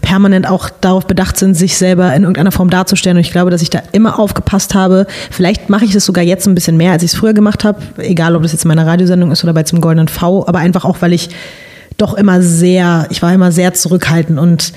permanent 0.00 0.48
auch 0.48 0.70
darauf 0.70 1.06
bedacht 1.06 1.36
sind, 1.36 1.54
sich 1.54 1.76
selber 1.76 2.14
in 2.14 2.22
irgendeiner 2.22 2.52
Form 2.52 2.70
darzustellen. 2.70 3.18
Und 3.18 3.22
ich 3.22 3.32
glaube, 3.32 3.50
dass 3.50 3.60
ich 3.60 3.70
da 3.70 3.82
immer 3.92 4.18
aufgepasst 4.18 4.74
habe. 4.74 5.06
Vielleicht 5.30 5.68
mache 5.68 5.84
ich 5.84 5.92
das 5.92 6.06
sogar 6.06 6.24
jetzt 6.24 6.46
ein 6.46 6.54
bisschen 6.54 6.76
mehr, 6.76 6.92
als 6.92 7.02
ich 7.02 7.12
es 7.12 7.18
früher 7.18 7.34
gemacht 7.34 7.64
habe. 7.64 7.80
Egal, 7.98 8.34
ob 8.34 8.42
das 8.42 8.52
jetzt 8.52 8.64
in 8.64 8.68
meiner 8.68 8.86
Radiosendung 8.86 9.30
ist 9.30 9.44
oder 9.44 9.52
bei 9.52 9.64
zum 9.64 9.80
Goldenen 9.80 10.08
V. 10.08 10.46
Aber 10.46 10.60
einfach 10.60 10.84
auch, 10.84 11.02
weil 11.02 11.12
ich 11.12 11.28
doch 11.98 12.14
immer 12.14 12.40
sehr, 12.40 13.06
ich 13.10 13.20
war 13.22 13.32
immer 13.32 13.52
sehr 13.52 13.74
zurückhaltend 13.74 14.38
und 14.38 14.72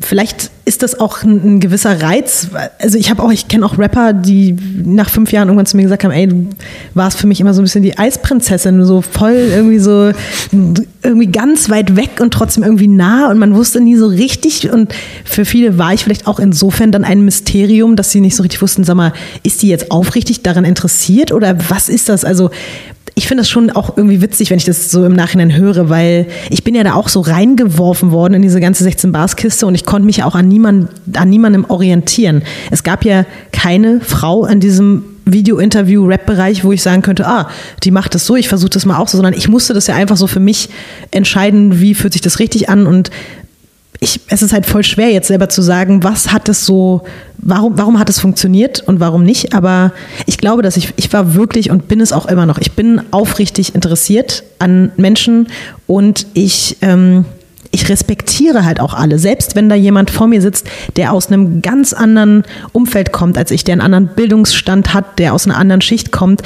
Vielleicht 0.00 0.50
ist 0.64 0.82
das 0.82 0.98
auch 0.98 1.22
ein, 1.22 1.56
ein 1.56 1.60
gewisser 1.60 2.00
Reiz. 2.00 2.48
Also 2.78 2.96
ich 2.96 3.10
habe 3.10 3.22
auch, 3.22 3.30
ich 3.30 3.48
kenne 3.48 3.66
auch 3.66 3.76
Rapper, 3.78 4.14
die 4.14 4.56
nach 4.82 5.10
fünf 5.10 5.30
Jahren 5.30 5.48
irgendwann 5.48 5.66
zu 5.66 5.76
mir 5.76 5.82
gesagt 5.82 6.04
haben, 6.04 6.10
ey, 6.10 6.26
du 6.26 6.48
warst 6.94 7.18
für 7.18 7.26
mich 7.26 7.40
immer 7.40 7.52
so 7.52 7.60
ein 7.60 7.64
bisschen 7.64 7.82
die 7.82 7.98
Eisprinzessin, 7.98 8.84
so 8.84 9.02
voll 9.02 9.34
irgendwie 9.34 9.78
so 9.78 10.12
irgendwie 11.02 11.26
ganz 11.26 11.68
weit 11.68 11.96
weg 11.96 12.20
und 12.20 12.32
trotzdem 12.32 12.62
irgendwie 12.64 12.88
nah 12.88 13.30
und 13.30 13.38
man 13.38 13.54
wusste 13.54 13.80
nie 13.80 13.96
so 13.96 14.06
richtig. 14.06 14.70
Und 14.70 14.94
für 15.24 15.44
viele 15.44 15.76
war 15.76 15.92
ich 15.92 16.02
vielleicht 16.02 16.26
auch 16.26 16.38
insofern 16.38 16.90
dann 16.90 17.04
ein 17.04 17.22
Mysterium, 17.22 17.94
dass 17.94 18.10
sie 18.10 18.20
nicht 18.20 18.36
so 18.36 18.42
richtig 18.42 18.62
wussten, 18.62 18.84
sag 18.84 18.96
mal, 18.96 19.12
ist 19.42 19.60
die 19.60 19.68
jetzt 19.68 19.90
aufrichtig 19.90 20.42
daran 20.42 20.64
interessiert 20.64 21.30
oder 21.30 21.56
was 21.68 21.90
ist 21.90 22.08
das? 22.08 22.24
Also 22.24 22.50
ich 23.16 23.28
finde 23.28 23.42
das 23.42 23.48
schon 23.48 23.70
auch 23.70 23.96
irgendwie 23.96 24.20
witzig, 24.20 24.50
wenn 24.50 24.58
ich 24.58 24.64
das 24.64 24.90
so 24.90 25.04
im 25.04 25.12
Nachhinein 25.12 25.54
höre, 25.56 25.88
weil 25.88 26.26
ich 26.50 26.64
bin 26.64 26.74
ja 26.74 26.82
da 26.82 26.94
auch 26.94 27.08
so 27.08 27.20
reingeworfen 27.20 28.10
worden 28.10 28.34
in 28.34 28.42
diese 28.42 28.60
ganze 28.60 28.82
16 28.82 29.12
Bars 29.12 29.36
Kiste 29.36 29.66
und 29.66 29.74
ich 29.74 29.86
konnte 29.86 30.06
mich 30.06 30.24
auch 30.24 30.34
an, 30.34 30.48
niemand, 30.48 30.88
an 31.16 31.30
niemandem 31.30 31.64
orientieren. 31.68 32.42
Es 32.70 32.82
gab 32.82 33.04
ja 33.04 33.24
keine 33.52 34.00
Frau 34.00 34.42
an 34.42 34.58
diesem 34.58 35.04
Video-Interview-Rap-Bereich, 35.26 36.64
wo 36.64 36.72
ich 36.72 36.82
sagen 36.82 37.02
könnte, 37.02 37.26
ah, 37.26 37.48
die 37.82 37.92
macht 37.92 38.14
das 38.14 38.26
so, 38.26 38.36
ich 38.36 38.48
versuche 38.48 38.70
das 38.70 38.84
mal 38.84 38.98
auch 38.98 39.08
so, 39.08 39.16
sondern 39.16 39.34
ich 39.34 39.48
musste 39.48 39.74
das 39.74 39.86
ja 39.86 39.94
einfach 39.94 40.16
so 40.16 40.26
für 40.26 40.40
mich 40.40 40.68
entscheiden, 41.12 41.80
wie 41.80 41.94
fühlt 41.94 42.12
sich 42.12 42.22
das 42.22 42.40
richtig 42.40 42.68
an 42.68 42.86
und 42.86 43.10
ich, 44.00 44.20
es 44.28 44.42
ist 44.42 44.52
halt 44.52 44.66
voll 44.66 44.84
schwer 44.84 45.10
jetzt 45.10 45.28
selber 45.28 45.48
zu 45.48 45.62
sagen, 45.62 46.02
was 46.02 46.32
hat 46.32 46.48
es 46.48 46.66
so, 46.66 47.02
warum, 47.38 47.78
warum 47.78 47.98
hat 47.98 48.08
es 48.08 48.20
funktioniert 48.20 48.82
und 48.86 49.00
warum 49.00 49.22
nicht. 49.22 49.54
Aber 49.54 49.92
ich 50.26 50.38
glaube, 50.38 50.62
dass 50.62 50.76
ich, 50.76 50.92
ich 50.96 51.12
war 51.12 51.34
wirklich 51.34 51.70
und 51.70 51.88
bin 51.88 52.00
es 52.00 52.12
auch 52.12 52.26
immer 52.26 52.46
noch. 52.46 52.58
Ich 52.58 52.72
bin 52.72 53.00
aufrichtig 53.12 53.74
interessiert 53.74 54.42
an 54.58 54.92
Menschen 54.96 55.48
und 55.86 56.26
ich, 56.34 56.76
ähm, 56.82 57.24
ich 57.70 57.88
respektiere 57.88 58.64
halt 58.64 58.80
auch 58.80 58.94
alle. 58.94 59.18
Selbst 59.18 59.56
wenn 59.56 59.68
da 59.68 59.74
jemand 59.74 60.10
vor 60.10 60.26
mir 60.26 60.42
sitzt, 60.42 60.66
der 60.96 61.12
aus 61.12 61.28
einem 61.28 61.62
ganz 61.62 61.92
anderen 61.92 62.44
Umfeld 62.72 63.12
kommt 63.12 63.38
als 63.38 63.50
ich, 63.50 63.64
der 63.64 63.74
einen 63.74 63.80
anderen 63.80 64.08
Bildungsstand 64.08 64.92
hat, 64.92 65.18
der 65.18 65.34
aus 65.34 65.46
einer 65.46 65.56
anderen 65.56 65.80
Schicht 65.80 66.12
kommt 66.12 66.42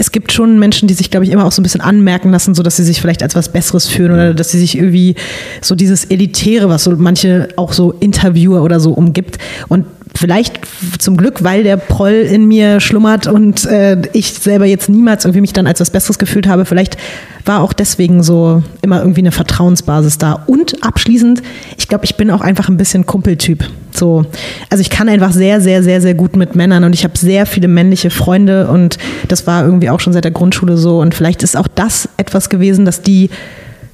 es 0.00 0.12
gibt 0.12 0.32
schon 0.32 0.60
Menschen, 0.60 0.86
die 0.86 0.94
sich, 0.94 1.10
glaube 1.10 1.26
ich, 1.26 1.32
immer 1.32 1.44
auch 1.44 1.50
so 1.50 1.60
ein 1.60 1.64
bisschen 1.64 1.80
anmerken 1.80 2.30
lassen, 2.30 2.54
so 2.54 2.62
dass 2.62 2.76
sie 2.76 2.84
sich 2.84 3.00
vielleicht 3.00 3.22
als 3.22 3.34
was 3.34 3.50
Besseres 3.50 3.88
fühlen 3.88 4.12
oder 4.12 4.32
dass 4.32 4.52
sie 4.52 4.58
sich 4.60 4.78
irgendwie 4.78 5.16
so 5.60 5.74
dieses 5.74 6.04
Elitäre, 6.04 6.68
was 6.68 6.84
so 6.84 6.92
manche 6.92 7.48
auch 7.56 7.72
so 7.72 7.92
Interviewer 7.98 8.62
oder 8.62 8.78
so 8.78 8.92
umgibt. 8.92 9.38
Und 9.66 9.86
Vielleicht 10.18 10.58
zum 10.98 11.16
Glück, 11.16 11.44
weil 11.44 11.62
der 11.62 11.76
Proll 11.76 12.10
in 12.10 12.48
mir 12.48 12.80
schlummert 12.80 13.28
und 13.28 13.64
äh, 13.66 14.02
ich 14.12 14.34
selber 14.34 14.64
jetzt 14.64 14.88
niemals 14.88 15.24
irgendwie 15.24 15.40
mich 15.40 15.52
dann 15.52 15.68
als 15.68 15.78
was 15.78 15.90
Besseres 15.90 16.18
gefühlt 16.18 16.48
habe. 16.48 16.64
Vielleicht 16.64 16.96
war 17.44 17.62
auch 17.62 17.72
deswegen 17.72 18.24
so 18.24 18.64
immer 18.82 18.98
irgendwie 18.98 19.20
eine 19.20 19.30
Vertrauensbasis 19.30 20.18
da. 20.18 20.42
Und 20.46 20.82
abschließend, 20.84 21.42
ich 21.76 21.86
glaube, 21.86 22.04
ich 22.04 22.16
bin 22.16 22.32
auch 22.32 22.40
einfach 22.40 22.68
ein 22.68 22.76
bisschen 22.76 23.06
Kumpeltyp. 23.06 23.64
So, 23.94 24.24
also 24.70 24.80
ich 24.80 24.90
kann 24.90 25.08
einfach 25.08 25.30
sehr, 25.30 25.60
sehr, 25.60 25.84
sehr, 25.84 26.00
sehr 26.00 26.14
gut 26.14 26.34
mit 26.34 26.56
Männern 26.56 26.82
und 26.82 26.94
ich 26.94 27.04
habe 27.04 27.16
sehr 27.16 27.46
viele 27.46 27.68
männliche 27.68 28.10
Freunde 28.10 28.66
und 28.66 28.98
das 29.28 29.46
war 29.46 29.64
irgendwie 29.64 29.88
auch 29.88 30.00
schon 30.00 30.12
seit 30.12 30.24
der 30.24 30.32
Grundschule 30.32 30.76
so. 30.76 30.98
Und 31.00 31.14
vielleicht 31.14 31.44
ist 31.44 31.56
auch 31.56 31.68
das 31.72 32.08
etwas 32.16 32.48
gewesen, 32.48 32.84
dass 32.84 33.02
die 33.02 33.30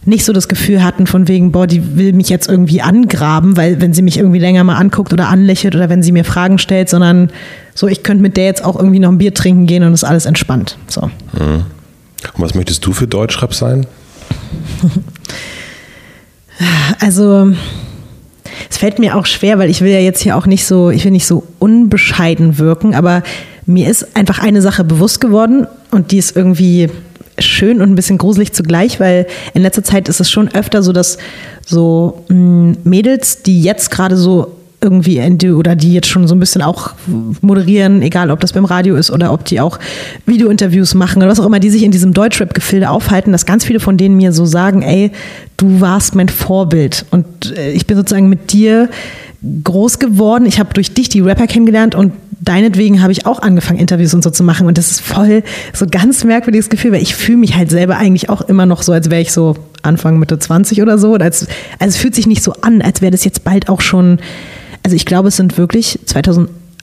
nicht 0.07 0.25
so 0.25 0.33
das 0.33 0.49
Gefühl 0.49 0.83
hatten 0.85 1.07
von 1.07 1.29
wegen, 1.29 1.53
boah, 1.53 1.67
die 1.67 1.97
will 1.97 2.13
mich 2.13 2.29
jetzt 2.29 2.49
irgendwie 2.49 2.83
angraben, 2.83 3.57
weil 3.57 3.81
wenn 3.81 3.95
sie 3.95 4.03
mich 4.03 4.19
irgendwie 4.19 4.39
länger 4.39 4.65
mal 4.65 4.77
anguckt 4.77 5.13
oder 5.13 5.29
anlächelt 5.29 5.75
oder 5.75 5.89
wenn 5.89 6.03
sie 6.03 6.13
mir 6.13 6.25
Fragen 6.25 6.59
stellt, 6.59 6.89
sondern 6.89 7.31
so, 7.75 7.89
ich 7.89 8.03
könnte 8.03 8.23
mit 8.23 8.37
der 8.37 8.45
jetzt 8.45 8.65
auch 8.65 8.77
irgendwie 8.77 8.99
noch 8.99 9.11
ein 9.11 9.19
Bier 9.19 9.35
trinken 9.35 9.67
gehen 9.67 9.83
und 9.83 9.93
ist 9.93 10.05
alles 10.05 10.27
entspannt. 10.27 10.77
So. 10.89 11.03
Mhm. 11.33 11.65
Und 12.35 12.45
was 12.45 12.55
möchtest 12.55 12.85
du 12.87 12.93
für 12.93 13.07
Deutschrap 13.07 13.55
sein? 13.55 13.87
Also, 17.01 17.53
es 18.71 18.79
fällt 18.79 18.99
mir 18.99 19.17
auch 19.17 19.27
schwer, 19.27 19.59
weil 19.59 19.71
ich 19.71 19.81
will 19.81 19.91
ja 19.91 19.99
jetzt 19.99 20.23
hier 20.23 20.37
auch 20.37 20.47
nicht 20.47 20.65
so, 20.65 20.91
ich 20.91 21.05
will 21.05 21.11
nicht 21.11 21.27
so 21.27 21.45
unbescheiden 21.59 22.59
wirken, 22.59 22.95
aber 22.95 23.23
mir 23.67 23.89
ist 23.89 24.17
einfach 24.17 24.39
eine 24.39 24.63
Sache 24.63 24.85
bewusst 24.85 25.21
geworden 25.21 25.67
und 25.91 26.13
die 26.13 26.19
ist 26.19 26.37
irgendwie 26.37 26.91
schön 27.39 27.80
und 27.80 27.91
ein 27.91 27.95
bisschen 27.95 28.18
gruselig 28.18 28.53
zugleich, 28.53 29.01
weil 29.01 29.26
in 29.55 29.62
letzter 29.62 29.85
Zeit 29.85 30.09
ist 30.09 30.20
es 30.20 30.30
schon 30.30 30.49
öfter 30.55 30.82
so, 30.82 30.93
dass 30.93 31.18
so 31.66 32.24
mm, 32.28 32.72
Mädels, 32.85 33.43
die 33.43 33.62
jetzt 33.62 33.91
gerade 33.91 34.16
so 34.16 34.53
irgendwie 34.85 35.51
oder 35.53 35.74
die 35.74 35.95
jetzt 35.95 36.09
schon 36.09 36.28
so 36.28 36.35
ein 36.35 36.41
bisschen 36.41 36.61
auch 36.61 36.93
moderieren, 37.41 38.03
egal 38.03 38.30
ob 38.30 38.41
das 38.41 38.53
beim 38.53 38.66
Radio 38.66 38.97
ist 38.97 39.11
oder 39.11 39.32
ob 39.32 39.45
die 39.47 39.61
auch 39.61 39.78
Videointerviews 40.26 40.95
machen 40.95 41.22
oder 41.22 41.30
was 41.30 41.41
auch 41.41 41.47
immer, 41.47 41.59
die 41.59 41.70
sich 41.70 41.82
in 41.82 41.91
diesem 41.91 42.12
Deutschrap-Gefilde 42.12 42.91
aufhalten, 42.91 43.32
dass 43.32 43.47
ganz 43.47 43.64
viele 43.64 43.80
von 43.80 43.97
denen 43.97 44.16
mir 44.16 44.32
so 44.32 44.45
sagen, 44.45 44.82
ey, 44.82 45.11
du 45.57 45.80
warst 45.80 46.14
mein 46.14 46.28
Vorbild 46.28 47.07
und 47.11 47.57
äh, 47.57 47.70
ich 47.72 47.87
bin 47.87 47.97
sozusagen 47.97 48.28
mit 48.28 48.53
dir 48.53 48.91
groß 49.62 49.99
geworden. 49.99 50.47
Ich 50.47 50.59
habe 50.59 50.72
durch 50.74 50.95
dich 50.95 51.09
die 51.09 51.20
Rapper 51.20 51.47
kennengelernt 51.47 51.95
und 51.95 52.12
deinetwegen 52.40 53.03
habe 53.03 53.12
ich 53.12 53.26
auch 53.26 53.40
angefangen, 53.40 53.78
Interviews 53.78 54.14
und 54.14 54.22
so 54.22 54.30
zu 54.30 54.42
machen. 54.42 54.66
Und 54.66 54.76
das 54.78 54.90
ist 54.90 55.01
voll 55.01 55.42
so 55.72 55.86
ganz 55.90 56.24
merkwürdiges 56.24 56.68
Gefühl, 56.68 56.92
weil 56.92 57.03
ich 57.03 57.14
fühle 57.14 57.38
mich 57.38 57.57
halt 57.57 57.70
selber 57.70 57.97
eigentlich 57.97 58.28
auch 58.28 58.42
immer 58.42 58.66
noch 58.66 58.82
so, 58.82 58.92
als 58.92 59.11
wäre 59.11 59.20
ich 59.22 59.32
so 59.32 59.57
Anfang, 59.82 60.18
Mitte 60.18 60.38
20 60.38 60.82
oder 60.82 60.99
so. 60.99 61.14
als, 61.14 61.47
also 61.78 61.95
es 61.95 61.97
fühlt 61.97 62.14
sich 62.14 62.26
nicht 62.26 62.42
so 62.42 62.53
an, 62.61 62.82
als 62.82 63.01
wäre 63.01 63.12
das 63.12 63.24
jetzt 63.24 63.45
bald 63.45 63.68
auch 63.68 63.80
schon 63.80 64.18
also 64.84 64.97
ich 64.97 65.07
glaube, 65.07 65.28
es 65.28 65.36
sind 65.36 65.57
wirklich 65.57 65.99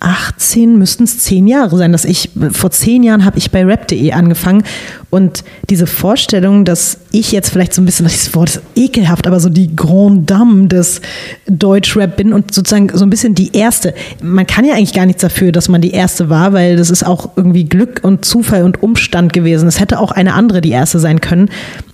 2018 0.02 0.78
müssten 0.78 1.04
es 1.04 1.20
zehn 1.20 1.48
Jahre 1.48 1.78
sein, 1.78 1.92
dass 1.92 2.06
ich, 2.06 2.32
vor 2.52 2.72
zehn 2.72 3.04
Jahren 3.04 3.24
habe 3.24 3.38
ich 3.38 3.52
bei 3.52 3.64
rap.de 3.64 4.12
angefangen 4.12 4.64
und 5.12 5.44
diese 5.70 5.86
Vorstellung, 5.86 6.66
dass 6.66 6.98
ich 7.12 7.32
jetzt 7.32 7.52
vielleicht 7.52 7.74
so 7.74 7.82
ein 7.82 7.86
bisschen, 7.86 8.06
das 8.06 8.34
Wort 8.34 8.50
ist 8.50 8.62
ekelhaft, 8.76 9.28
aber 9.28 9.40
so 9.40 9.50
die 9.50 9.76
Grand 9.76 10.30
Dame 10.30 10.68
des 10.68 11.02
Deutschrap 11.46 12.18
bin 12.18 12.34
und 12.34 12.54
sozusagen 12.54 12.90
so 12.94 13.06
ein 13.06 13.12
bisschen 13.12 13.36
die 13.36 13.56
Erste. 13.56 13.94
Man 14.24 14.48
kann 14.48 14.66
ja 14.66 14.74
eigentlich 14.74 14.94
gar 14.94 15.06
nichts 15.06 15.22
dafür, 15.22 15.52
dass 15.52 15.70
man 15.70 15.82
die 15.82 15.92
Erste 15.92 16.30
war, 16.30 16.54
weil 16.54 16.78
das 16.78 16.90
ist 16.90 17.06
auch 17.06 17.32
irgendwie 17.36 17.66
Glück 17.66 18.00
und 18.02 18.26
Zufall 18.26 18.64
und 18.64 18.82
Umstand 18.82 19.34
gewesen. 19.34 19.68
Es 19.68 19.80
hätte 19.80 20.00
auch 20.00 20.12
eine 20.12 20.34
andere 20.34 20.62
die 20.62 20.72
Erste 20.72 21.00
sein 21.00 21.22
können, 21.22 21.50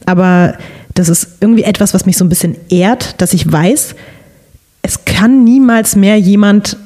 aber 0.06 0.54
das 0.94 1.10
ist 1.10 1.28
irgendwie 1.42 1.64
etwas, 1.64 1.94
was 1.94 2.06
mich 2.06 2.18
so 2.18 2.24
ein 2.26 2.30
bisschen 2.30 2.56
ehrt, 2.70 3.22
dass 3.22 3.34
ich 3.34 3.52
weiß, 3.52 3.96
es 4.82 5.04
kann 5.04 5.44
niemals 5.44 5.98
mehr 5.98 6.18
jemand 6.18 6.78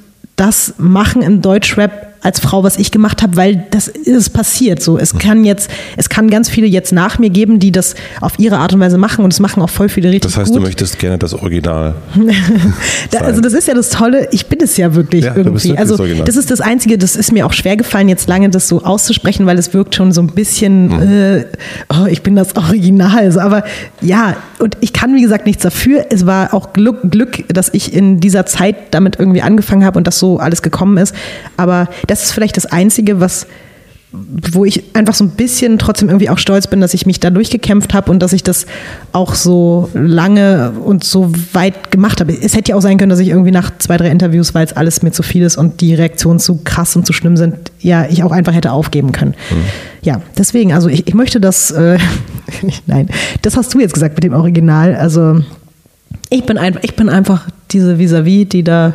das 0.41 0.73
machen 0.79 1.21
im 1.21 1.43
Deutschrap 1.43 2.10
als 2.21 2.39
Frau, 2.39 2.63
was 2.63 2.77
ich 2.77 2.91
gemacht 2.91 3.21
habe, 3.23 3.35
weil 3.35 3.65
das 3.71 3.87
ist 3.87 4.29
passiert 4.29 4.81
so. 4.81 4.97
Es 4.97 5.17
kann 5.17 5.43
jetzt, 5.43 5.69
es 5.97 6.09
kann 6.09 6.29
ganz 6.29 6.49
viele 6.49 6.67
jetzt 6.67 6.91
nach 6.91 7.17
mir 7.17 7.29
geben, 7.29 7.59
die 7.59 7.71
das 7.71 7.95
auf 8.21 8.33
ihre 8.37 8.57
Art 8.57 8.73
und 8.73 8.79
Weise 8.79 8.97
machen 8.97 9.25
und 9.25 9.33
es 9.33 9.39
machen 9.39 9.61
auch 9.63 9.69
voll 9.69 9.89
viele 9.89 10.09
richtig 10.09 10.31
Das 10.31 10.37
heißt, 10.37 10.51
gut. 10.51 10.59
du 10.59 10.61
möchtest 10.61 10.99
gerne 10.99 11.17
das 11.17 11.33
Original. 11.33 11.95
da, 13.11 13.19
also 13.19 13.41
das 13.41 13.53
ist 13.53 13.67
ja 13.67 13.73
das 13.73 13.89
Tolle, 13.89 14.27
ich 14.31 14.45
bin 14.45 14.59
es 14.61 14.77
ja 14.77 14.93
wirklich 14.93 15.25
ja, 15.25 15.35
irgendwie. 15.35 15.69
Wirklich 15.69 15.79
also 15.79 15.97
das, 15.97 16.25
das 16.25 16.35
ist 16.35 16.51
das 16.51 16.61
Einzige, 16.61 16.97
das 16.97 17.15
ist 17.15 17.31
mir 17.31 17.45
auch 17.45 17.53
schwer 17.53 17.75
gefallen, 17.75 18.07
jetzt 18.07 18.27
lange 18.27 18.49
das 18.49 18.67
so 18.67 18.83
auszusprechen, 18.83 19.45
weil 19.47 19.57
es 19.57 19.73
wirkt 19.73 19.95
schon 19.95 20.11
so 20.11 20.21
ein 20.21 20.27
bisschen, 20.27 20.87
mhm. 20.87 21.37
äh, 21.39 21.45
oh, 21.89 22.05
ich 22.05 22.21
bin 22.21 22.35
das 22.35 22.55
Original. 22.55 23.31
So. 23.31 23.39
Aber 23.39 23.63
ja, 24.01 24.35
und 24.59 24.77
ich 24.81 24.93
kann 24.93 25.15
wie 25.15 25.21
gesagt 25.21 25.47
nichts 25.47 25.63
dafür. 25.63 26.05
Es 26.11 26.27
war 26.27 26.53
auch 26.53 26.73
Glück, 26.73 26.99
Glück, 27.09 27.43
dass 27.51 27.69
ich 27.73 27.93
in 27.93 28.19
dieser 28.19 28.45
Zeit 28.45 28.75
damit 28.91 29.17
irgendwie 29.17 29.41
angefangen 29.41 29.83
habe 29.83 29.97
und 29.97 30.05
das 30.05 30.19
so 30.19 30.37
alles 30.37 30.61
gekommen 30.61 30.97
ist. 30.97 31.15
Aber 31.57 31.87
das 32.11 32.23
ist 32.23 32.33
vielleicht 32.33 32.57
das 32.57 32.65
Einzige, 32.65 33.21
was 33.21 33.47
wo 34.13 34.65
ich 34.65 34.83
einfach 34.93 35.13
so 35.13 35.23
ein 35.23 35.29
bisschen 35.29 35.79
trotzdem 35.79 36.09
irgendwie 36.09 36.29
auch 36.29 36.37
stolz 36.37 36.67
bin, 36.67 36.81
dass 36.81 36.93
ich 36.93 37.05
mich 37.05 37.21
da 37.21 37.29
durchgekämpft 37.29 37.93
habe 37.93 38.11
und 38.11 38.19
dass 38.19 38.33
ich 38.33 38.43
das 38.43 38.65
auch 39.13 39.35
so 39.35 39.89
lange 39.93 40.71
und 40.71 41.05
so 41.05 41.31
weit 41.53 41.91
gemacht 41.91 42.19
habe. 42.19 42.33
Es 42.33 42.53
hätte 42.53 42.71
ja 42.71 42.75
auch 42.75 42.81
sein 42.81 42.97
können, 42.97 43.09
dass 43.09 43.19
ich 43.19 43.29
irgendwie 43.29 43.51
nach 43.51 43.71
zwei, 43.77 43.95
drei 43.95 44.09
Interviews, 44.09 44.53
weil 44.53 44.65
es 44.65 44.73
alles 44.73 45.01
mir 45.01 45.11
zu 45.11 45.23
viel 45.23 45.43
ist 45.43 45.55
und 45.55 45.79
die 45.79 45.95
Reaktionen 45.95 46.39
zu 46.39 46.59
krass 46.65 46.93
und 46.97 47.05
zu 47.05 47.13
schlimm 47.13 47.37
sind, 47.37 47.71
ja, 47.79 48.05
ich 48.09 48.21
auch 48.23 48.33
einfach 48.33 48.53
hätte 48.53 48.73
aufgeben 48.73 49.13
können. 49.13 49.33
Mhm. 49.49 49.63
Ja, 50.01 50.21
deswegen, 50.37 50.73
also 50.73 50.89
ich, 50.89 51.07
ich 51.07 51.13
möchte 51.13 51.39
das, 51.39 51.71
äh, 51.71 51.97
nein, 52.87 53.09
das 53.43 53.55
hast 53.55 53.73
du 53.73 53.79
jetzt 53.79 53.93
gesagt 53.93 54.15
mit 54.15 54.25
dem 54.25 54.33
Original. 54.33 54.93
Also 54.93 55.41
ich 56.29 56.45
bin, 56.45 56.57
ein, 56.57 56.77
ich 56.81 56.97
bin 56.97 57.07
einfach 57.07 57.47
diese 57.73 57.99
Vis-a-vis, 57.99 58.45
-vis, 58.45 58.49
die 58.49 58.63
da 58.63 58.93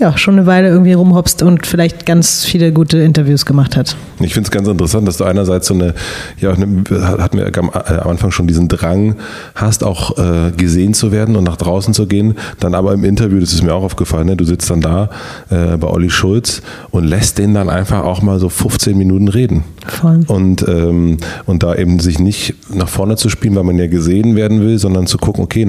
ja 0.00 0.16
schon 0.16 0.38
eine 0.38 0.46
Weile 0.46 0.68
irgendwie 0.68 0.94
rumhopst 0.94 1.42
und 1.42 1.66
vielleicht 1.66 2.06
ganz 2.06 2.44
viele 2.44 2.72
gute 2.72 2.98
Interviews 2.98 3.44
gemacht 3.44 3.76
hat. 3.76 3.96
Ich 4.20 4.32
finde 4.32 4.48
es 4.48 4.50
ganz 4.50 4.66
interessant, 4.66 5.06
dass 5.06 5.18
du 5.18 5.24
einerseits 5.24 5.66
so 5.66 5.74
eine, 5.74 5.94
ja, 6.38 6.52
eine, 6.52 6.84
hatten 7.18 7.38
wir 7.38 7.46
am, 7.58 7.68
äh, 7.68 7.98
am 8.00 8.10
Anfang 8.10 8.30
schon 8.30 8.46
diesen 8.46 8.68
Drang 8.68 9.16
hast, 9.54 9.84
auch 9.84 10.18
äh, 10.18 10.52
gesehen 10.52 10.94
zu 10.94 11.12
werden 11.12 11.36
und 11.36 11.44
nach 11.44 11.56
draußen 11.56 11.92
zu 11.92 12.06
gehen. 12.06 12.34
Dann 12.60 12.74
aber 12.74 12.94
im 12.94 13.04
Interview, 13.04 13.38
das 13.40 13.52
ist 13.52 13.62
mir 13.62 13.74
auch 13.74 13.82
aufgefallen, 13.82 14.26
ne, 14.26 14.36
du 14.36 14.44
sitzt 14.44 14.70
dann 14.70 14.80
da 14.80 15.10
äh, 15.50 15.76
bei 15.76 15.86
Olli 15.86 16.10
Schulz 16.10 16.62
und 16.90 17.04
lässt 17.04 17.38
den 17.38 17.54
dann 17.54 17.68
einfach 17.68 18.02
auch 18.02 18.22
mal 18.22 18.38
so 18.38 18.48
15 18.48 18.96
Minuten 18.96 19.28
reden. 19.28 19.64
Voll. 19.86 20.20
Und, 20.26 20.66
ähm, 20.66 21.18
und 21.44 21.62
da 21.62 21.74
eben 21.74 22.00
sich 22.00 22.18
nicht 22.18 22.54
nach 22.74 22.88
vorne 22.88 23.16
zu 23.16 23.28
spielen, 23.28 23.54
weil 23.54 23.64
man 23.64 23.76
ja 23.76 23.86
gesehen 23.86 24.34
werden 24.34 24.60
will, 24.60 24.78
sondern 24.78 25.06
zu 25.06 25.18
gucken, 25.18 25.44
okay, 25.44 25.66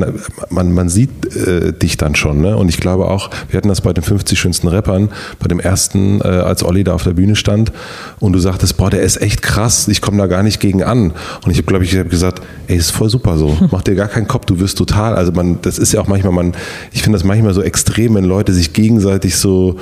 man, 0.49 0.71
man 0.71 0.89
sieht 0.89 1.35
äh, 1.35 1.73
dich 1.73 1.97
dann 1.97 2.15
schon 2.15 2.30
schon. 2.31 2.41
Ne? 2.41 2.55
Und 2.55 2.69
ich 2.69 2.77
glaube 2.77 3.09
auch, 3.09 3.29
wir 3.49 3.57
hatten 3.57 3.67
das 3.67 3.81
bei 3.81 3.93
den 3.93 4.03
50 4.03 4.39
schönsten 4.39 4.67
Rappern, 4.67 5.09
bei 5.39 5.47
dem 5.47 5.59
ersten, 5.59 6.21
äh, 6.21 6.27
als 6.27 6.63
Olli 6.63 6.83
da 6.83 6.93
auf 6.93 7.03
der 7.03 7.11
Bühne 7.11 7.35
stand 7.35 7.71
und 8.19 8.33
du 8.33 8.39
sagtest, 8.39 8.77
boah, 8.77 8.89
der 8.89 9.01
ist 9.01 9.21
echt 9.21 9.41
krass, 9.41 9.87
ich 9.87 10.01
komme 10.01 10.17
da 10.17 10.27
gar 10.27 10.43
nicht 10.43 10.59
gegen 10.59 10.83
an. 10.83 11.13
Und 11.43 11.51
ich 11.51 11.57
habe, 11.57 11.67
glaube 11.67 11.83
ich, 11.83 11.97
hab 11.97 12.09
gesagt, 12.09 12.41
ey, 12.67 12.77
ist 12.77 12.91
voll 12.91 13.09
super 13.09 13.37
so. 13.37 13.57
Mach 13.71 13.81
dir 13.81 13.95
gar 13.95 14.07
keinen 14.07 14.27
Kopf, 14.27 14.45
du 14.45 14.59
wirst 14.59 14.77
total, 14.77 15.15
also 15.15 15.31
man, 15.31 15.59
das 15.61 15.77
ist 15.77 15.93
ja 15.93 16.01
auch 16.01 16.07
manchmal, 16.07 16.33
man, 16.33 16.53
ich 16.91 17.03
finde 17.03 17.17
das 17.17 17.25
manchmal 17.25 17.53
so 17.53 17.61
extrem, 17.61 18.15
wenn 18.15 18.25
Leute 18.25 18.53
sich 18.53 18.73
gegenseitig 18.73 19.35
so 19.35 19.77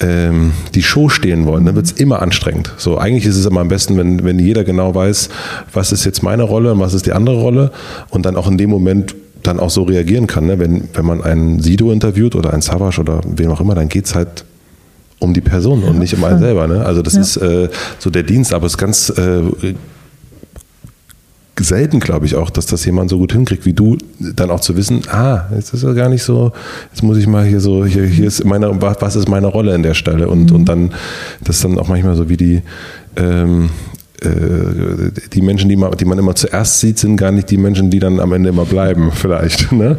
ähm, 0.00 0.52
die 0.74 0.82
Show 0.82 1.08
stehen 1.08 1.46
wollen, 1.46 1.64
dann 1.64 1.74
wird 1.74 1.86
es 1.86 1.92
immer 1.92 2.20
anstrengend. 2.20 2.72
So, 2.76 2.98
eigentlich 2.98 3.24
ist 3.24 3.36
es 3.36 3.46
immer 3.46 3.60
am 3.60 3.68
besten, 3.68 3.96
wenn, 3.96 4.24
wenn 4.24 4.38
jeder 4.38 4.64
genau 4.64 4.94
weiß, 4.94 5.30
was 5.72 5.92
ist 5.92 6.04
jetzt 6.04 6.22
meine 6.22 6.42
Rolle 6.42 6.72
und 6.72 6.80
was 6.80 6.92
ist 6.94 7.06
die 7.06 7.12
andere 7.12 7.36
Rolle 7.36 7.72
und 8.10 8.26
dann 8.26 8.36
auch 8.36 8.48
in 8.48 8.58
dem 8.58 8.70
Moment 8.70 9.14
dann 9.46 9.60
auch 9.60 9.70
so 9.70 9.84
reagieren 9.84 10.26
kann. 10.26 10.46
Ne? 10.46 10.58
Wenn, 10.58 10.88
wenn 10.92 11.04
man 11.04 11.22
einen 11.22 11.60
Sido 11.60 11.92
interviewt 11.92 12.34
oder 12.34 12.52
einen 12.52 12.62
Savage 12.62 13.00
oder 13.00 13.20
wem 13.26 13.50
auch 13.50 13.60
immer, 13.60 13.74
dann 13.74 13.88
geht 13.88 14.06
es 14.06 14.14
halt 14.14 14.44
um 15.18 15.32
die 15.32 15.40
Person 15.40 15.82
ja, 15.82 15.88
und 15.88 15.98
nicht 15.98 16.14
um 16.14 16.24
einen 16.24 16.38
selber. 16.38 16.66
Ne? 16.66 16.84
Also 16.84 17.02
das 17.02 17.14
ja. 17.14 17.20
ist 17.20 17.36
äh, 17.36 17.68
so 17.98 18.10
der 18.10 18.22
Dienst, 18.22 18.52
aber 18.52 18.66
es 18.66 18.72
ist 18.72 18.78
ganz 18.78 19.10
äh, 19.10 19.74
selten, 21.58 22.00
glaube 22.00 22.26
ich 22.26 22.34
auch, 22.34 22.50
dass 22.50 22.66
das 22.66 22.84
jemand 22.84 23.10
so 23.10 23.18
gut 23.18 23.32
hinkriegt 23.32 23.64
wie 23.64 23.72
du, 23.72 23.96
dann 24.20 24.50
auch 24.50 24.60
zu 24.60 24.76
wissen, 24.76 25.02
ah, 25.08 25.46
jetzt 25.54 25.72
ist 25.72 25.84
er 25.84 25.94
gar 25.94 26.08
nicht 26.08 26.22
so, 26.22 26.52
jetzt 26.92 27.02
muss 27.02 27.16
ich 27.16 27.26
mal 27.26 27.46
hier 27.46 27.60
so, 27.60 27.86
hier, 27.86 28.04
hier 28.04 28.26
ist 28.26 28.44
meine, 28.44 28.70
was 28.80 29.16
ist 29.16 29.28
meine 29.28 29.46
Rolle 29.46 29.74
in 29.74 29.82
der 29.82 29.94
Stelle 29.94 30.28
und, 30.28 30.50
mhm. 30.50 30.56
und 30.56 30.64
dann, 30.66 30.92
das 31.42 31.56
ist 31.56 31.64
dann 31.64 31.78
auch 31.78 31.88
manchmal 31.88 32.14
so 32.14 32.28
wie 32.28 32.36
die, 32.36 32.62
ähm, 33.16 33.64
äh, 33.64 33.68
die 34.22 35.42
Menschen, 35.42 35.68
die 35.68 35.76
man, 35.76 35.92
die 35.92 36.04
man 36.04 36.18
immer 36.18 36.34
zuerst 36.34 36.80
sieht, 36.80 36.98
sind 36.98 37.16
gar 37.16 37.32
nicht 37.32 37.50
die 37.50 37.58
Menschen, 37.58 37.90
die 37.90 37.98
dann 37.98 38.18
am 38.20 38.32
Ende 38.32 38.48
immer 38.48 38.64
bleiben, 38.64 39.12
vielleicht. 39.14 39.72
Ne? 39.72 39.98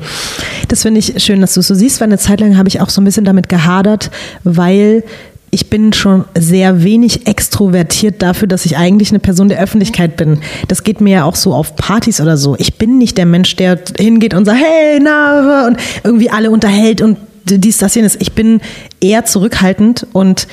Das 0.67 0.81
finde 0.81 0.99
ich 0.99 1.23
schön, 1.23 1.41
dass 1.41 1.53
du 1.53 1.59
es 1.59 1.67
so 1.67 1.75
siehst, 1.75 2.01
weil 2.01 2.07
eine 2.07 2.17
Zeit 2.17 2.39
lang 2.39 2.57
habe 2.57 2.67
ich 2.67 2.81
auch 2.81 2.89
so 2.89 3.01
ein 3.01 3.05
bisschen 3.05 3.25
damit 3.25 3.49
gehadert, 3.49 4.11
weil 4.43 5.03
ich 5.49 5.69
bin 5.69 5.93
schon 5.93 6.25
sehr 6.37 6.83
wenig 6.83 7.25
extrovertiert 7.25 8.21
dafür, 8.21 8.47
dass 8.47 8.65
ich 8.65 8.75
eigentlich 8.75 9.11
eine 9.11 9.19
Person 9.19 9.47
der 9.47 9.61
Öffentlichkeit 9.61 10.17
bin. 10.17 10.39
Das 10.67 10.83
geht 10.83 10.99
mir 10.99 11.13
ja 11.13 11.23
auch 11.23 11.35
so 11.35 11.53
auf 11.53 11.75
Partys 11.75 12.19
oder 12.19 12.35
so. 12.35 12.55
Ich 12.59 12.75
bin 12.75 12.97
nicht 12.97 13.17
der 13.17 13.25
Mensch, 13.25 13.55
der 13.55 13.79
hingeht 13.97 14.33
und 14.33 14.45
sagt, 14.45 14.59
hey, 14.59 14.99
na, 15.01 15.67
und 15.67 15.77
irgendwie 16.03 16.29
alle 16.29 16.51
unterhält 16.51 17.01
und 17.01 17.17
dies, 17.45 17.77
das, 17.77 17.95
jenes. 17.95 18.17
Ich 18.19 18.33
bin 18.33 18.59
eher 18.99 19.23
zurückhaltend 19.23 20.05
und 20.11 20.47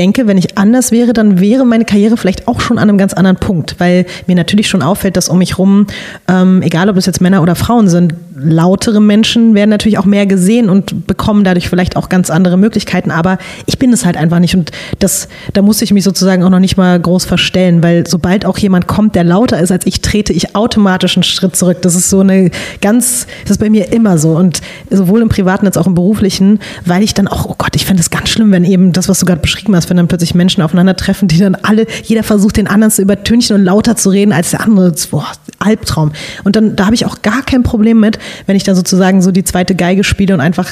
denke, 0.00 0.26
wenn 0.26 0.38
ich 0.38 0.56
anders 0.56 0.92
wäre, 0.92 1.12
dann 1.12 1.40
wäre 1.40 1.66
meine 1.66 1.84
Karriere 1.84 2.16
vielleicht 2.16 2.48
auch 2.48 2.60
schon 2.60 2.78
an 2.78 2.88
einem 2.88 2.96
ganz 2.96 3.12
anderen 3.12 3.36
Punkt, 3.36 3.74
weil 3.78 4.06
mir 4.26 4.34
natürlich 4.34 4.66
schon 4.66 4.80
auffällt, 4.82 5.14
dass 5.18 5.28
um 5.28 5.36
mich 5.36 5.58
rum, 5.58 5.86
ähm, 6.26 6.62
egal 6.62 6.88
ob 6.88 6.96
es 6.96 7.04
jetzt 7.04 7.20
Männer 7.20 7.42
oder 7.42 7.54
Frauen 7.54 7.86
sind, 7.86 8.14
lautere 8.42 9.00
Menschen 9.00 9.54
werden 9.54 9.70
natürlich 9.70 9.98
auch 9.98 10.04
mehr 10.04 10.26
gesehen 10.26 10.68
und 10.70 11.06
bekommen 11.06 11.44
dadurch 11.44 11.68
vielleicht 11.68 11.96
auch 11.96 12.08
ganz 12.08 12.30
andere 12.30 12.56
Möglichkeiten, 12.56 13.10
aber 13.10 13.38
ich 13.66 13.78
bin 13.78 13.92
es 13.92 14.04
halt 14.04 14.16
einfach 14.16 14.38
nicht 14.38 14.54
und 14.54 14.70
das, 14.98 15.28
da 15.52 15.62
muss 15.62 15.82
ich 15.82 15.92
mich 15.92 16.04
sozusagen 16.04 16.42
auch 16.42 16.50
noch 16.50 16.60
nicht 16.60 16.76
mal 16.76 16.98
groß 16.98 17.24
verstellen, 17.24 17.82
weil 17.82 18.06
sobald 18.06 18.46
auch 18.46 18.58
jemand 18.58 18.86
kommt, 18.86 19.14
der 19.14 19.24
lauter 19.24 19.60
ist 19.60 19.72
als 19.72 19.86
ich, 19.86 20.00
trete 20.00 20.32
ich 20.32 20.56
automatisch 20.56 21.16
einen 21.16 21.24
Schritt 21.24 21.56
zurück. 21.56 21.82
Das 21.82 21.94
ist 21.94 22.10
so 22.10 22.20
eine 22.20 22.50
ganz, 22.80 23.26
das 23.42 23.52
ist 23.52 23.58
bei 23.58 23.70
mir 23.70 23.92
immer 23.92 24.18
so 24.18 24.30
und 24.30 24.60
sowohl 24.90 25.22
im 25.22 25.28
Privaten 25.28 25.66
als 25.66 25.76
auch 25.76 25.86
im 25.86 25.94
Beruflichen, 25.94 26.60
weil 26.84 27.02
ich 27.02 27.14
dann 27.14 27.28
auch, 27.28 27.46
oh 27.46 27.54
Gott, 27.58 27.76
ich 27.76 27.84
finde 27.84 28.00
es 28.02 28.10
ganz 28.10 28.28
schlimm, 28.30 28.52
wenn 28.52 28.64
eben 28.64 28.92
das, 28.92 29.08
was 29.08 29.20
du 29.20 29.26
gerade 29.26 29.40
beschrieben 29.40 29.74
hast, 29.76 29.90
wenn 29.90 29.96
dann 29.96 30.08
plötzlich 30.08 30.34
Menschen 30.34 30.62
aufeinandertreffen, 30.62 31.28
die 31.28 31.38
dann 31.38 31.54
alle, 31.54 31.86
jeder 32.04 32.22
versucht 32.22 32.56
den 32.56 32.66
anderen 32.66 32.90
zu 32.90 33.02
übertünchen 33.02 33.56
und 33.56 33.64
lauter 33.64 33.96
zu 33.96 34.10
reden 34.10 34.32
als 34.32 34.50
der 34.50 34.60
andere. 34.62 34.92
Boah, 35.10 35.26
Albtraum. 35.60 36.12
Und 36.44 36.56
dann, 36.56 36.74
da 36.74 36.86
habe 36.86 36.94
ich 36.94 37.06
auch 37.06 37.22
gar 37.22 37.42
kein 37.42 37.62
Problem 37.62 38.00
mit, 38.00 38.18
wenn 38.46 38.56
ich 38.56 38.64
dann 38.64 38.74
sozusagen 38.74 39.22
so 39.22 39.30
die 39.30 39.44
zweite 39.44 39.74
Geige 39.74 40.02
spiele 40.02 40.34
und 40.34 40.40
einfach 40.40 40.68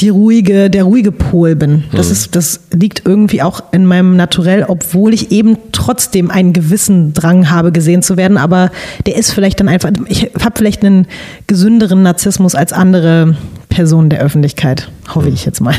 die 0.00 0.10
ruhige, 0.10 0.68
der 0.68 0.84
ruhige 0.84 1.10
Pol 1.10 1.56
bin. 1.56 1.84
Das, 1.92 2.06
mhm. 2.06 2.12
ist, 2.12 2.36
das 2.36 2.60
liegt 2.70 3.02
irgendwie 3.06 3.42
auch 3.42 3.62
in 3.72 3.86
meinem 3.86 4.16
Naturell, 4.16 4.64
obwohl 4.68 5.14
ich 5.14 5.30
eben 5.32 5.56
trotzdem 5.72 6.30
einen 6.30 6.52
gewissen 6.52 7.14
Drang 7.14 7.50
habe, 7.50 7.72
gesehen 7.72 8.02
zu 8.02 8.16
werden. 8.16 8.36
Aber 8.36 8.70
der 9.06 9.16
ist 9.16 9.32
vielleicht 9.32 9.58
dann 9.60 9.68
einfach, 9.68 9.90
ich 10.08 10.30
habe 10.38 10.54
vielleicht 10.56 10.84
einen 10.84 11.06
gesünderen 11.46 12.02
Narzissmus 12.02 12.54
als 12.54 12.74
andere 12.74 13.36
Personen 13.70 14.10
der 14.10 14.20
Öffentlichkeit, 14.20 14.90
hoffe 15.14 15.28
mhm. 15.28 15.34
ich 15.34 15.46
jetzt 15.46 15.60
mal. 15.60 15.74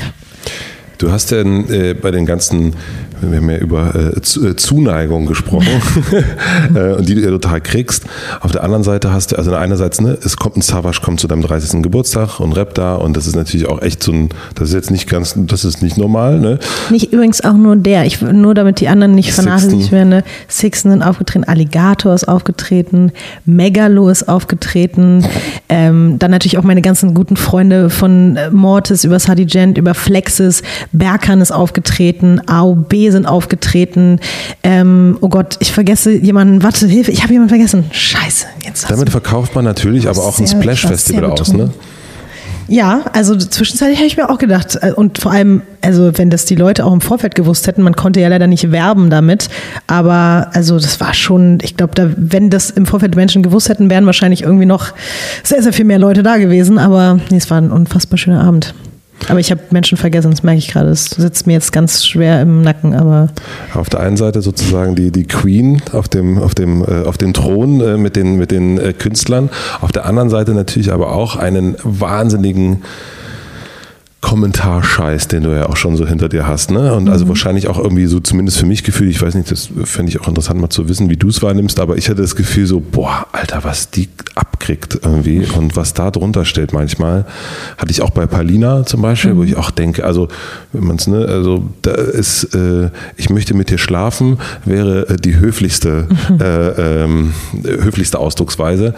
Du 0.97 1.11
hast 1.11 1.31
ja 1.31 1.41
äh, 1.41 1.93
bei 1.93 2.11
den 2.11 2.25
ganzen 2.25 2.73
wir 3.21 3.37
haben 3.37 3.49
ja 3.49 3.57
über 3.57 3.95
äh, 3.95 4.09
äh 4.17 4.55
Zuneigung 4.55 5.25
gesprochen 5.25 5.67
äh, 6.75 6.93
und 6.93 7.07
die 7.07 7.15
du 7.15 7.21
ja 7.21 7.29
total 7.29 7.61
kriegst. 7.61 8.05
Auf 8.41 8.51
der 8.51 8.63
anderen 8.63 8.83
Seite 8.83 9.11
hast 9.11 9.31
du, 9.31 9.37
also 9.37 9.53
einerseits, 9.55 10.01
ne, 10.01 10.17
es 10.23 10.37
kommt 10.37 10.57
ein 10.57 10.61
Savage, 10.61 11.01
kommt 11.01 11.19
zu 11.19 11.27
deinem 11.27 11.41
30. 11.41 11.81
Geburtstag 11.81 12.39
und 12.39 12.53
rappt 12.53 12.77
da 12.77 12.95
und 12.95 13.17
das 13.17 13.27
ist 13.27 13.35
natürlich 13.35 13.67
auch 13.67 13.81
echt 13.81 14.03
so 14.03 14.11
ein, 14.11 14.29
das 14.55 14.69
ist 14.69 14.75
jetzt 14.75 14.91
nicht 14.91 15.09
ganz, 15.09 15.33
das 15.35 15.65
ist 15.65 15.81
nicht 15.81 15.97
normal, 15.97 16.39
ne? 16.39 16.59
Nicht 16.89 17.11
übrigens 17.13 17.43
auch 17.43 17.53
nur 17.53 17.75
der, 17.75 18.05
ich, 18.05 18.21
nur 18.21 18.53
damit 18.53 18.79
die 18.79 18.87
anderen 18.87 19.15
nicht 19.15 19.33
vernachlässigt 19.33 19.91
werden, 19.91 20.09
ne? 20.09 20.23
Sixten 20.47 20.91
sind 20.91 21.01
aufgetreten, 21.01 21.45
Alligator 21.45 22.13
ist 22.13 22.27
aufgetreten, 22.27 23.11
Megalo 23.45 24.09
ist 24.09 24.29
aufgetreten, 24.29 25.25
ähm, 25.69 26.19
dann 26.19 26.31
natürlich 26.31 26.57
auch 26.57 26.63
meine 26.63 26.81
ganzen 26.81 27.13
guten 27.13 27.35
Freunde 27.35 27.89
von 27.89 28.35
äh, 28.35 28.51
Mortis 28.51 29.03
über 29.03 29.19
Sadie 29.19 29.47
über 29.75 29.93
Flexes, 29.93 30.61
Berkan 30.91 31.41
ist 31.41 31.51
aufgetreten, 31.51 32.41
AOB 32.45 32.93
sind 33.09 33.25
aufgetreten. 33.25 34.19
Ähm, 34.63 35.17
oh 35.21 35.29
Gott, 35.29 35.57
ich 35.59 35.71
vergesse 35.71 36.11
jemanden. 36.11 36.63
Warte, 36.63 36.87
Hilfe, 36.87 37.11
ich 37.11 37.23
habe 37.23 37.33
jemanden 37.33 37.49
vergessen. 37.49 37.85
Scheiße. 37.91 38.47
Jetzt 38.65 38.89
Damit 38.89 39.09
verkauft 39.09 39.55
man 39.55 39.65
natürlich 39.65 40.07
aber 40.07 40.23
auch 40.23 40.39
ein 40.39 40.47
Splash-Festival 40.47 41.25
aus, 41.25 41.53
ne? 41.53 41.71
Ja, 42.69 43.05
also 43.13 43.35
zwischenzeitlich 43.37 43.97
hätte 43.97 44.07
ich 44.07 44.17
mir 44.17 44.29
auch 44.29 44.37
gedacht. 44.37 44.77
Äh, 44.81 44.91
und 44.91 45.19
vor 45.19 45.31
allem, 45.31 45.61
also 45.81 46.17
wenn 46.17 46.29
das 46.29 46.45
die 46.45 46.55
Leute 46.55 46.85
auch 46.85 46.93
im 46.93 47.01
Vorfeld 47.01 47.33
gewusst 47.33 47.65
hätten, 47.67 47.81
man 47.81 47.95
konnte 47.95 48.19
ja 48.19 48.27
leider 48.27 48.47
nicht 48.47 48.71
werben 48.71 49.09
damit. 49.09 49.49
Aber 49.87 50.49
also 50.53 50.77
das 50.77 50.99
war 50.99 51.13
schon, 51.13 51.59
ich 51.61 51.77
glaube, 51.77 51.95
da, 51.95 52.09
wenn 52.17 52.49
das 52.49 52.69
im 52.69 52.85
Vorfeld 52.85 53.15
Menschen 53.15 53.41
gewusst 53.41 53.69
hätten, 53.69 53.89
wären 53.89 54.05
wahrscheinlich 54.05 54.41
irgendwie 54.41 54.65
noch 54.65 54.93
sehr, 55.43 55.63
sehr 55.63 55.73
viel 55.73 55.85
mehr 55.85 55.99
Leute 55.99 56.23
da 56.23 56.37
gewesen. 56.37 56.77
Aber 56.77 57.19
nee, 57.29 57.37
es 57.37 57.49
war 57.49 57.57
ein 57.57 57.71
unfassbar 57.71 58.17
schöner 58.17 58.43
Abend. 58.43 58.73
Aber 59.29 59.39
ich 59.39 59.51
habe 59.51 59.61
Menschen 59.71 59.97
vergessen, 59.97 60.31
das 60.31 60.43
merke 60.43 60.59
ich 60.59 60.69
gerade. 60.69 60.89
Das 60.89 61.05
sitzt 61.05 61.47
mir 61.47 61.53
jetzt 61.53 61.71
ganz 61.71 62.05
schwer 62.05 62.41
im 62.41 62.61
Nacken. 62.61 62.93
Aber 62.93 63.29
auf 63.73 63.89
der 63.89 63.99
einen 63.99 64.17
Seite 64.17 64.41
sozusagen 64.41 64.95
die, 64.95 65.11
die 65.11 65.25
Queen 65.25 65.81
auf 65.91 66.07
dem, 66.07 66.37
auf 66.37 66.55
dem, 66.55 66.83
äh, 66.83 67.03
auf 67.03 67.17
dem 67.17 67.33
Thron 67.33 67.81
äh, 67.81 67.97
mit 67.97 68.15
den, 68.15 68.37
mit 68.37 68.51
den 68.51 68.77
äh, 68.77 68.93
Künstlern. 68.93 69.49
Auf 69.81 69.91
der 69.91 70.05
anderen 70.05 70.29
Seite 70.29 70.53
natürlich 70.53 70.93
aber 70.93 71.11
auch 71.11 71.35
einen 71.35 71.75
wahnsinnigen 71.83 72.83
Kommentarscheiß, 74.19 75.27
den 75.27 75.43
du 75.43 75.55
ja 75.55 75.69
auch 75.69 75.77
schon 75.77 75.95
so 75.95 76.07
hinter 76.07 76.27
dir 76.27 76.47
hast, 76.47 76.71
ne? 76.71 76.95
Und 76.95 77.07
also 77.07 77.25
mhm. 77.25 77.29
wahrscheinlich 77.29 77.67
auch 77.67 77.77
irgendwie 77.77 78.07
so, 78.07 78.19
zumindest 78.19 78.57
für 78.57 78.65
mich 78.65 78.83
Gefühl, 78.83 79.09
ich 79.09 79.21
weiß 79.21 79.35
nicht, 79.35 79.51
das 79.51 79.69
fände 79.83 80.09
ich 80.09 80.19
auch 80.19 80.27
interessant 80.27 80.59
mal 80.59 80.71
zu 80.71 80.89
wissen, 80.89 81.09
wie 81.11 81.17
du 81.17 81.29
es 81.29 81.43
wahrnimmst, 81.43 81.79
aber 81.79 81.97
ich 81.97 82.09
hatte 82.09 82.23
das 82.23 82.35
Gefühl 82.35 82.65
so, 82.65 82.79
boah, 82.79 83.27
Alter, 83.31 83.63
was 83.63 83.91
die 83.91 84.09
abkriegt 84.33 84.99
irgendwie 85.03 85.45
und 85.55 85.75
was 85.75 85.93
da 85.93 86.09
drunter 86.09 86.45
steht 86.45 86.73
manchmal, 86.73 87.25
hatte 87.77 87.91
ich 87.91 88.01
auch 88.01 88.09
bei 88.09 88.25
Palina 88.25 88.87
zum 88.87 89.03
Beispiel, 89.03 89.33
mhm. 89.33 89.37
wo 89.37 89.43
ich 89.43 89.55
auch 89.55 89.69
denke, 89.69 90.03
also, 90.03 90.29
wenn 90.73 90.85
man 90.85 90.95
es, 90.95 91.05
ne, 91.05 91.25
also 91.27 91.63
da 91.83 91.91
ist, 91.91 92.55
äh, 92.55 92.89
ich 93.17 93.29
möchte 93.29 93.53
mit 93.53 93.69
dir 93.69 93.77
schlafen, 93.77 94.39
wäre 94.65 95.09
äh, 95.09 95.17
die 95.17 95.37
höflichste, 95.37 96.07
mhm. 96.29 96.41
äh, 96.41 97.03
ähm, 97.03 97.33
höflichste 97.63 98.17
Ausdrucksweise. 98.17 98.95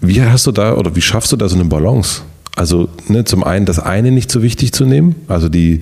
Wie 0.00 0.22
hast 0.22 0.46
du 0.46 0.52
da 0.52 0.76
oder 0.76 0.96
wie 0.96 1.02
schaffst 1.02 1.30
du 1.30 1.36
da 1.36 1.46
so 1.46 1.56
eine 1.56 1.66
Balance? 1.66 2.22
Also 2.56 2.88
ne, 3.08 3.24
zum 3.24 3.42
einen 3.42 3.66
das 3.66 3.78
eine 3.78 4.12
nicht 4.12 4.30
so 4.30 4.42
wichtig 4.42 4.72
zu 4.72 4.84
nehmen, 4.84 5.16
also 5.28 5.48
die, 5.48 5.80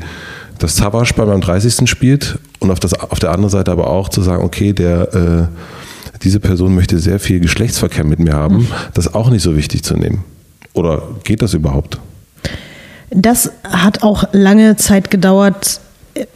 das 0.58 0.76
Savage 0.76 1.12
bei 1.14 1.24
meinem 1.24 1.40
30. 1.40 1.88
spielt 1.88 2.38
und 2.60 2.70
auf, 2.70 2.80
das, 2.80 2.94
auf 2.94 3.18
der 3.18 3.30
anderen 3.30 3.50
Seite 3.50 3.70
aber 3.70 3.88
auch 3.88 4.08
zu 4.08 4.22
sagen, 4.22 4.42
okay, 4.42 4.72
der, 4.72 5.14
äh, 5.14 5.46
diese 6.22 6.40
Person 6.40 6.74
möchte 6.74 6.98
sehr 6.98 7.20
viel 7.20 7.40
Geschlechtsverkehr 7.40 8.04
mit 8.04 8.20
mir 8.20 8.32
haben, 8.32 8.58
mhm. 8.58 8.68
das 8.94 9.12
auch 9.14 9.28
nicht 9.28 9.42
so 9.42 9.56
wichtig 9.56 9.82
zu 9.82 9.96
nehmen. 9.96 10.24
Oder 10.72 11.02
geht 11.24 11.42
das 11.42 11.52
überhaupt? 11.52 11.98
Das 13.10 13.52
hat 13.64 14.02
auch 14.02 14.24
lange 14.32 14.76
Zeit 14.76 15.10
gedauert, 15.10 15.80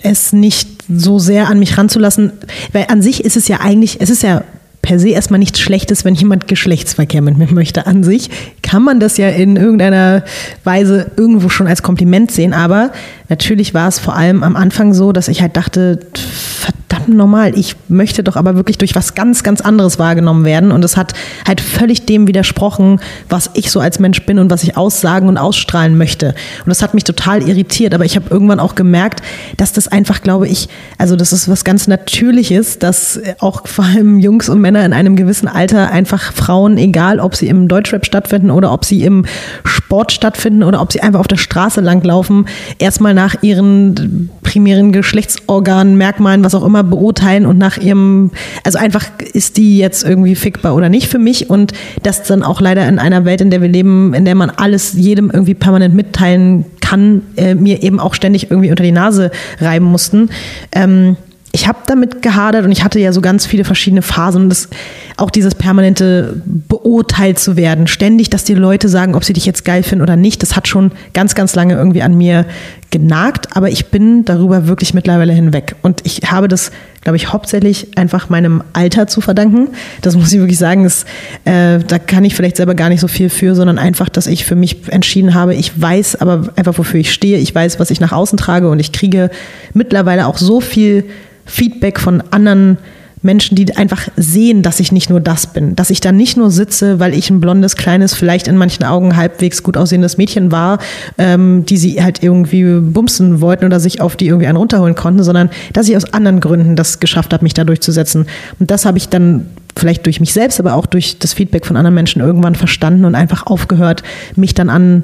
es 0.03 0.33
nicht 0.33 0.85
so 0.89 1.19
sehr 1.19 1.49
an 1.49 1.59
mich 1.59 1.79
ranzulassen, 1.79 2.33
weil 2.73 2.87
an 2.89 3.03
sich 3.03 3.25
ist 3.25 3.37
es 3.37 3.49
ja 3.49 3.61
eigentlich, 3.61 4.01
es 4.01 4.11
ist 4.11 4.23
ja 4.23 4.43
per 4.87 5.01
se 5.01 5.09
erstmal 5.09 5.41
nichts 5.41 5.59
Schlechtes, 5.59 6.05
wenn 6.05 6.15
jemand 6.15 6.47
Geschlechtsverkehr 6.47 7.21
mit 7.21 7.37
mir 7.37 7.53
möchte. 7.53 7.89
An 7.89 8.05
sich 8.05 8.31
kann 8.63 8.85
man 8.85 9.01
das 9.01 9.17
ja 9.17 9.29
in 9.29 9.57
irgendeiner 9.57 10.23
Weise 10.63 11.11
irgendwo 11.17 11.49
schon 11.49 11.67
als 11.67 11.83
Kompliment 11.83 12.31
sehen, 12.31 12.53
aber 12.53 12.93
natürlich 13.29 13.75
war 13.75 13.89
es 13.89 13.99
vor 13.99 14.15
allem 14.15 14.45
am 14.45 14.55
Anfang 14.55 14.95
so, 14.95 15.11
dass 15.11 15.27
ich 15.27 15.43
halt 15.43 15.57
dachte, 15.57 15.99
verdammt 16.15 16.86
normal, 17.15 17.59
ich 17.59 17.75
möchte 17.89 18.23
doch 18.23 18.37
aber 18.37 18.55
wirklich 18.55 18.79
durch 18.79 18.95
was 18.95 19.15
ganz, 19.15 19.43
ganz 19.43 19.61
anderes 19.61 19.99
wahrgenommen 19.99 20.45
werden. 20.45 20.71
Und 20.71 20.85
es 20.85 20.97
hat 20.97 21.15
halt 21.47 21.61
völlig 21.61 22.07
dem 22.07 22.29
widersprochen, 22.29 23.01
was 23.29 23.51
ich 23.55 23.71
so 23.71 23.81
als 23.81 23.99
Mensch 23.99 24.25
bin 24.25 24.39
und 24.39 24.51
was 24.51 24.63
ich 24.63 24.77
aussagen 24.77 25.29
und 25.29 25.37
ausstrahlen 25.37 25.99
möchte. 25.99 26.29
Und 26.65 26.69
das 26.69 26.83
hat 26.83 26.95
mich 26.95 27.05
total 27.05 27.43
irritiert, 27.43 27.93
aber 27.93 28.05
ich 28.05 28.15
habe 28.15 28.27
irgendwann 28.31 28.61
auch 28.61 28.77
gemerkt, 28.77 29.23
dass 29.57 29.73
das 29.73 29.89
einfach, 29.89 30.23
glaube 30.23 30.47
ich, 30.47 30.69
also 30.97 31.17
das 31.17 31.33
ist 31.33 31.49
was 31.49 31.65
ganz 31.65 31.89
Natürliches, 31.89 32.79
dass 32.79 33.21
auch 33.41 33.67
vor 33.67 33.85
allem 33.85 34.21
Jungs 34.21 34.49
und 34.49 34.61
Männer 34.61 34.77
Männer 34.77 34.85
in 34.85 34.93
einem 34.93 35.17
gewissen 35.17 35.49
Alter 35.49 35.91
einfach 35.91 36.33
Frauen, 36.33 36.77
egal 36.77 37.19
ob 37.19 37.35
sie 37.35 37.49
im 37.49 37.69
Deutschrap 37.69 38.05
stattfinden 38.05 38.51
oder 38.51 38.73
ob 38.73 38.85
sie 38.85 39.05
im 39.05 39.25
Sport 39.65 40.13
stattfinden 40.13 40.63
oder 40.63 40.83
ob 40.83 40.93
sie 40.93 41.01
einfach 41.01 41.21
auf 41.21 41.29
der 41.29 41.39
Straße 41.39 41.81
langlaufen, 41.81 42.47
erstmal 42.79 43.15
nach 43.15 43.43
ihren 43.43 44.29
primären 44.43 44.93
Geschlechtsorganen, 44.93 45.97
Merkmalen, 45.97 46.45
was 46.45 46.55
auch 46.55 46.65
immer 46.65 46.83
beurteilen 46.97 47.47
und 47.47 47.59
nach 47.59 47.77
ihrem, 47.77 48.31
also 48.65 48.79
einfach 48.79 49.05
ist 49.33 49.57
die 49.57 49.79
jetzt 49.79 50.05
irgendwie 50.05 50.35
fickbar 50.35 50.75
oder 50.75 50.89
nicht 50.89 51.09
für 51.09 51.19
mich 51.19 51.51
und 51.51 51.73
das 52.03 52.23
dann 52.23 52.43
auch 52.43 52.61
leider 52.61 52.89
in 52.89 52.99
einer 52.99 53.25
Welt, 53.25 53.41
in 53.41 53.51
der 53.51 53.61
wir 53.61 53.69
leben, 53.69 54.15
in 54.15 54.25
der 54.25 54.35
man 54.35 54.51
alles 54.51 54.95
jedem 54.95 55.31
irgendwie 55.31 55.55
permanent 55.55 55.95
mitteilen 55.95 56.65
kann, 56.81 57.23
äh, 57.37 57.55
mir 57.55 57.83
eben 57.83 58.01
auch 58.01 58.15
ständig 58.15 58.51
irgendwie 58.51 58.71
unter 58.71 58.85
die 58.85 58.93
Nase 58.93 59.31
reiben 59.61 59.87
mussten. 59.87 60.31
Ähm, 60.73 61.17
ich 61.57 61.67
habe 61.67 61.79
damit 61.87 62.21
gehadert 62.21 62.67
und 62.67 62.71
ich 62.71 62.85
hatte 62.85 63.01
ja 63.01 63.15
so 63.15 63.23
ganz 63.23 63.47
viele 63.47 63.65
verschiedene 63.65 64.03
Phasen 64.03 64.43
und 64.43 64.49
das, 64.51 64.69
auch 65.17 65.31
dieses 65.31 65.55
permanente 65.55 66.43
beurteilt 66.45 67.39
zu 67.39 67.57
werden, 67.57 67.87
ständig, 67.87 68.29
dass 68.29 68.45
die 68.45 68.53
Leute 68.53 68.91
sagen, 68.91 69.15
ob 69.15 69.25
sie 69.25 69.33
dich 69.33 69.47
jetzt 69.47 69.65
geil 69.65 69.83
finden 69.83 70.03
oder 70.03 70.17
nicht, 70.17 70.43
das 70.43 70.55
hat 70.55 70.69
schon 70.69 70.93
ganz, 71.15 71.35
ganz 71.35 71.55
lange 71.55 71.73
irgendwie 71.73 72.03
an 72.03 72.15
mir 72.15 72.45
genagt, 72.91 73.57
aber 73.57 73.71
ich 73.71 73.87
bin 73.87 74.27
darüber 74.27 74.67
wirklich 74.67 74.93
mittlerweile 74.93 75.33
hinweg. 75.33 75.77
Und 75.81 76.03
ich 76.05 76.21
habe 76.31 76.47
das, 76.47 76.73
glaube 77.01 77.17
ich, 77.17 77.33
hauptsächlich 77.33 77.97
einfach 77.97 78.29
meinem 78.29 78.63
Alter 78.75 79.07
zu 79.07 79.23
verdanken. 79.23 79.69
Das 80.03 80.15
muss 80.15 80.35
ich 80.35 80.39
wirklich 80.39 80.59
sagen, 80.59 80.85
das, 80.85 81.07
äh, 81.47 81.79
da 81.79 81.99
kann 81.99 82.23
ich 82.27 82.35
vielleicht 82.35 82.59
selber 82.59 82.75
gar 82.75 82.91
nicht 82.91 83.01
so 83.01 83.09
viel 83.09 83.31
für, 83.31 83.55
sondern 83.55 83.79
einfach, 83.79 84.11
dass 84.11 84.27
ich 84.27 84.45
für 84.45 84.57
mich 84.57 84.93
entschieden 84.93 85.33
habe, 85.33 85.55
ich 85.55 85.81
weiß 85.81 86.17
aber 86.21 86.51
einfach, 86.57 86.77
wofür 86.77 87.01
ich 87.01 87.15
stehe, 87.15 87.39
ich 87.39 87.55
weiß, 87.55 87.81
was 87.81 87.91
ich 87.91 88.01
nach 88.01 88.13
außen 88.13 88.37
trage 88.37 88.69
und 88.69 88.79
ich 88.79 88.93
kriege 88.93 89.31
mittlerweile 89.73 90.27
auch 90.27 90.37
so 90.37 90.61
viel 90.61 91.05
Feedback 91.47 91.99
von 91.99 92.23
anderen 92.31 92.79
Menschen, 93.23 93.57
die 93.57 93.77
einfach 93.77 94.09
sehen, 94.17 94.63
dass 94.63 94.79
ich 94.81 94.93
nicht 94.93 95.11
nur 95.11 95.21
das 95.21 95.49
bin, 95.49 95.75
dass 95.75 95.91
ich 95.91 96.01
da 96.01 96.13
nicht 96.13 96.37
nur 96.37 96.51
sitze, 96.51 97.01
weil 97.01 97.13
ich 97.13 97.29
ein 97.29 97.41
blondes, 97.41 97.77
kleines, 97.77 98.15
vielleicht 98.15 98.47
in 98.47 98.57
manchen 98.57 98.85
Augen 98.85 99.17
halbwegs 99.17 99.63
gut 99.63 99.77
aussehendes 99.77 100.17
Mädchen 100.17 100.53
war, 100.53 100.79
ähm, 101.19 101.67
die 101.67 101.77
sie 101.77 102.03
halt 102.03 102.23
irgendwie 102.23 102.81
bumsen 102.81 103.41
wollten 103.41 103.65
oder 103.65 103.81
sich 103.81 104.01
auf 104.01 104.17
die 104.17 104.29
irgendwie 104.29 104.47
einen 104.47 104.57
runterholen 104.57 104.95
konnten, 104.95 105.23
sondern 105.23 105.51
dass 105.73 105.89
ich 105.89 105.97
aus 105.97 106.13
anderen 106.13 106.41
Gründen 106.41 106.77
das 106.77 107.01
geschafft 107.01 107.33
habe, 107.33 107.43
mich 107.43 107.55
da 107.55 107.65
durchzusetzen. 107.65 108.27
Und 108.61 108.71
das 108.71 108.85
habe 108.85 108.99
ich 108.99 109.09
dann 109.09 109.47
vielleicht 109.77 110.07
durch 110.07 110.21
mich 110.21 110.33
selbst, 110.33 110.61
aber 110.61 110.75
auch 110.75 110.87
durch 110.87 111.19
das 111.19 111.35
Feedback 111.35 111.67
von 111.67 111.77
anderen 111.77 111.95
Menschen 111.95 112.23
irgendwann 112.23 112.55
verstanden 112.55 113.05
und 113.05 113.15
einfach 113.15 113.47
aufgehört, 113.47 114.03
mich 114.37 114.55
dann 114.55 114.71
an 114.71 115.03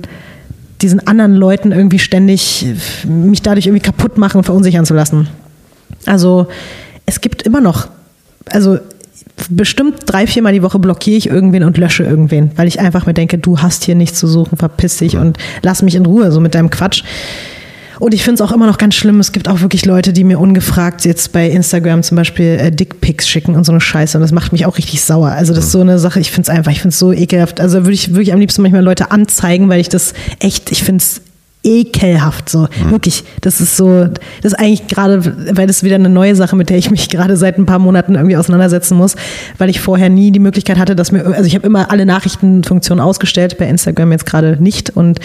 diesen 0.80 1.06
anderen 1.06 1.34
Leuten 1.34 1.72
irgendwie 1.72 1.98
ständig 1.98 2.66
mich 3.04 3.42
dadurch 3.42 3.66
irgendwie 3.66 3.82
kaputt 3.82 4.18
machen 4.18 4.38
und 4.38 4.44
verunsichern 4.44 4.84
zu 4.84 4.94
lassen. 4.94 5.28
Also 6.06 6.46
es 7.06 7.20
gibt 7.20 7.42
immer 7.42 7.60
noch, 7.60 7.88
also 8.50 8.78
bestimmt 9.50 10.00
drei, 10.06 10.26
viermal 10.26 10.52
die 10.52 10.62
Woche 10.62 10.78
blockiere 10.78 11.16
ich 11.16 11.28
irgendwen 11.28 11.64
und 11.64 11.78
lösche 11.78 12.04
irgendwen, 12.04 12.50
weil 12.56 12.68
ich 12.68 12.80
einfach 12.80 13.06
mir 13.06 13.14
denke, 13.14 13.38
du 13.38 13.60
hast 13.60 13.84
hier 13.84 13.94
nichts 13.94 14.18
zu 14.18 14.26
suchen, 14.26 14.56
verpiss 14.56 14.98
dich 14.98 15.16
und 15.16 15.38
lass 15.62 15.82
mich 15.82 15.94
in 15.94 16.06
Ruhe, 16.06 16.30
so 16.32 16.40
mit 16.40 16.54
deinem 16.54 16.70
Quatsch. 16.70 17.02
Und 17.98 18.14
ich 18.14 18.24
finde 18.24 18.42
es 18.42 18.48
auch 18.48 18.52
immer 18.52 18.66
noch 18.66 18.78
ganz 18.78 18.96
schlimm. 18.96 19.20
Es 19.20 19.30
gibt 19.30 19.48
auch 19.48 19.60
wirklich 19.60 19.84
Leute, 19.84 20.12
die 20.12 20.24
mir 20.24 20.40
ungefragt 20.40 21.04
jetzt 21.04 21.30
bei 21.30 21.48
Instagram 21.48 22.02
zum 22.02 22.16
Beispiel 22.16 22.58
äh, 22.58 22.72
Dickpics 22.72 23.28
schicken 23.28 23.54
und 23.54 23.64
so 23.64 23.70
eine 23.70 23.80
Scheiße. 23.80 24.18
Und 24.18 24.22
das 24.22 24.32
macht 24.32 24.50
mich 24.50 24.66
auch 24.66 24.76
richtig 24.76 25.02
sauer. 25.02 25.28
Also 25.28 25.54
das 25.54 25.66
ist 25.66 25.72
so 25.72 25.82
eine 25.82 26.00
Sache, 26.00 26.18
ich 26.18 26.32
finde 26.32 26.50
es 26.50 26.56
einfach, 26.56 26.72
ich 26.72 26.80
finde 26.80 26.94
es 26.94 26.98
so 26.98 27.12
ekelhaft. 27.12 27.60
Also 27.60 27.84
würde 27.84 27.92
ich 27.92 28.10
wirklich 28.10 28.32
am 28.32 28.40
liebsten 28.40 28.62
manchmal 28.62 28.82
Leute 28.82 29.12
anzeigen, 29.12 29.68
weil 29.68 29.80
ich 29.80 29.88
das 29.88 30.14
echt, 30.40 30.72
ich 30.72 30.82
finde 30.82 31.00
es 31.00 31.20
ekelhaft 31.64 32.48
so. 32.48 32.62
Mhm. 32.62 32.90
Wirklich. 32.90 33.24
Das 33.40 33.60
ist 33.60 33.76
so, 33.76 34.06
das 34.42 34.52
ist 34.52 34.58
eigentlich 34.58 34.86
gerade, 34.88 35.56
weil 35.56 35.66
das 35.66 35.82
wieder 35.82 35.94
eine 35.94 36.08
neue 36.08 36.34
Sache, 36.34 36.56
mit 36.56 36.70
der 36.70 36.78
ich 36.78 36.90
mich 36.90 37.08
gerade 37.08 37.36
seit 37.36 37.58
ein 37.58 37.66
paar 37.66 37.78
Monaten 37.78 38.14
irgendwie 38.14 38.36
auseinandersetzen 38.36 38.96
muss, 38.96 39.16
weil 39.58 39.70
ich 39.70 39.80
vorher 39.80 40.08
nie 40.08 40.32
die 40.32 40.40
Möglichkeit 40.40 40.78
hatte, 40.78 40.96
dass 40.96 41.12
mir, 41.12 41.24
also 41.24 41.44
ich 41.44 41.54
habe 41.54 41.66
immer 41.66 41.90
alle 41.90 42.06
Nachrichtenfunktionen 42.06 43.02
ausgestellt, 43.02 43.58
bei 43.58 43.66
Instagram 43.66 44.12
jetzt 44.12 44.26
gerade 44.26 44.62
nicht 44.62 44.90
und 44.90 45.20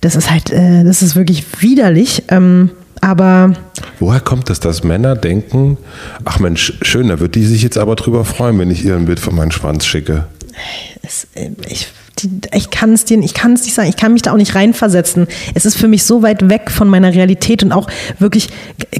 das 0.00 0.14
ist 0.14 0.30
halt, 0.30 0.50
äh, 0.50 0.84
das 0.84 1.02
ist 1.02 1.16
wirklich 1.16 1.44
widerlich. 1.60 2.24
Ähm, 2.28 2.70
aber. 3.00 3.52
Woher 4.00 4.20
kommt 4.20 4.50
es, 4.50 4.60
dass 4.60 4.82
Männer 4.84 5.14
denken, 5.16 5.78
ach 6.24 6.40
Mensch, 6.40 6.74
schön, 6.82 7.08
da 7.08 7.20
wird 7.20 7.34
die 7.34 7.44
sich 7.44 7.62
jetzt 7.62 7.78
aber 7.78 7.96
drüber 7.96 8.24
freuen, 8.24 8.58
wenn 8.58 8.70
ich 8.70 8.84
ihr 8.84 8.96
ein 8.96 9.06
Bild 9.06 9.20
von 9.20 9.34
meinem 9.34 9.50
Schwanz 9.50 9.86
schicke? 9.86 10.26
Es, 11.02 11.28
äh, 11.34 11.50
ich 11.68 11.88
ich 12.52 12.70
kann 12.70 12.92
es 12.92 13.04
dir, 13.04 13.18
ich 13.18 13.34
kann 13.34 13.52
es 13.52 13.64
nicht 13.64 13.74
sagen, 13.74 13.88
ich 13.88 13.96
kann 13.96 14.12
mich 14.12 14.22
da 14.22 14.32
auch 14.32 14.36
nicht 14.36 14.54
reinversetzen. 14.54 15.26
Es 15.54 15.64
ist 15.64 15.76
für 15.76 15.88
mich 15.88 16.04
so 16.04 16.22
weit 16.22 16.48
weg 16.48 16.70
von 16.70 16.88
meiner 16.88 17.12
Realität 17.12 17.62
und 17.62 17.72
auch 17.72 17.88
wirklich 18.18 18.48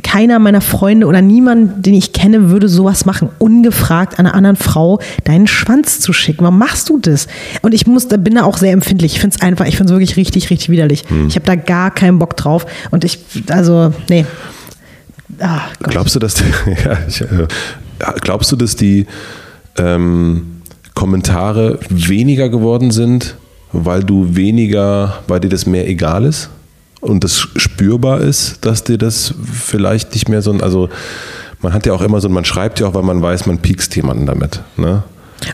keiner 0.03 0.39
meiner 0.39 0.61
Freunde 0.61 1.07
oder 1.07 1.23
niemand, 1.23 1.87
den 1.87 1.95
ich 1.95 2.13
kenne, 2.13 2.51
würde 2.51 2.69
sowas 2.69 3.05
machen, 3.05 3.29
ungefragt 3.39 4.19
einer 4.19 4.35
anderen 4.35 4.57
Frau 4.57 5.01
deinen 5.25 5.47
Schwanz 5.47 6.01
zu 6.01 6.13
schicken. 6.13 6.45
Warum 6.45 6.59
machst 6.59 6.89
du 6.89 6.99
das? 6.99 7.27
Und 7.63 7.75
ich 7.75 7.87
muss, 7.87 8.09
da 8.09 8.17
bin 8.17 8.35
da 8.35 8.45
auch 8.45 8.59
sehr 8.59 8.73
empfindlich. 8.73 9.15
Ich 9.15 9.21
finde 9.21 9.37
es 9.37 9.43
einfach, 9.43 9.67
ich 9.67 9.77
finde 9.77 9.93
es 9.93 9.99
wirklich 9.99 10.17
richtig, 10.17 10.51
richtig 10.51 10.69
widerlich. 10.69 11.05
Hm. 11.09 11.29
Ich 11.29 11.37
habe 11.37 11.47
da 11.47 11.55
gar 11.55 11.91
keinen 11.91 12.19
Bock 12.19 12.37
drauf 12.37 12.67
und 12.91 13.05
ich, 13.05 13.19
also, 13.49 13.93
nee. 14.09 14.25
Ah, 15.41 15.61
glaubst 15.83 16.15
du, 16.15 16.19
dass 16.19 16.35
die, 16.35 16.45
ja, 16.85 16.99
ich, 17.07 17.21
äh, 17.21 17.47
glaubst 18.21 18.51
du, 18.53 18.57
dass 18.57 18.77
die 18.77 19.07
ähm, 19.77 20.58
Kommentare 20.99 21.79
weniger 21.91 22.49
geworden 22.49 22.91
sind, 22.91 23.37
weil 23.73 24.03
du 24.03 24.35
weniger, 24.35 25.21
weil 25.29 25.39
dir 25.39 25.49
das 25.49 25.65
mehr 25.65 25.89
egal 25.89 26.25
ist 26.25 26.51
und 27.01 27.23
das 27.23 27.37
spürbar 27.39 28.21
ist, 28.21 28.65
dass 28.67 28.83
dir 28.83 28.99
das 28.99 29.33
vielleicht 29.45 30.13
nicht 30.15 30.29
mehr 30.29 30.43
so 30.43 30.51
ein, 30.51 30.61
also 30.61 30.89
man 31.63 31.73
hat 31.73 31.87
ja 31.87 31.93
auch 31.93 32.03
immer 32.03 32.21
so, 32.21 32.29
man 32.29 32.45
schreibt 32.45 32.81
ja 32.81 32.89
auch, 32.89 32.95
weil 32.95 33.05
man 33.05 33.23
weiß, 33.23 33.47
man 33.47 33.59
piekst 33.59 33.95
jemanden 33.95 34.27
damit. 34.27 34.61
Ne? 34.77 35.05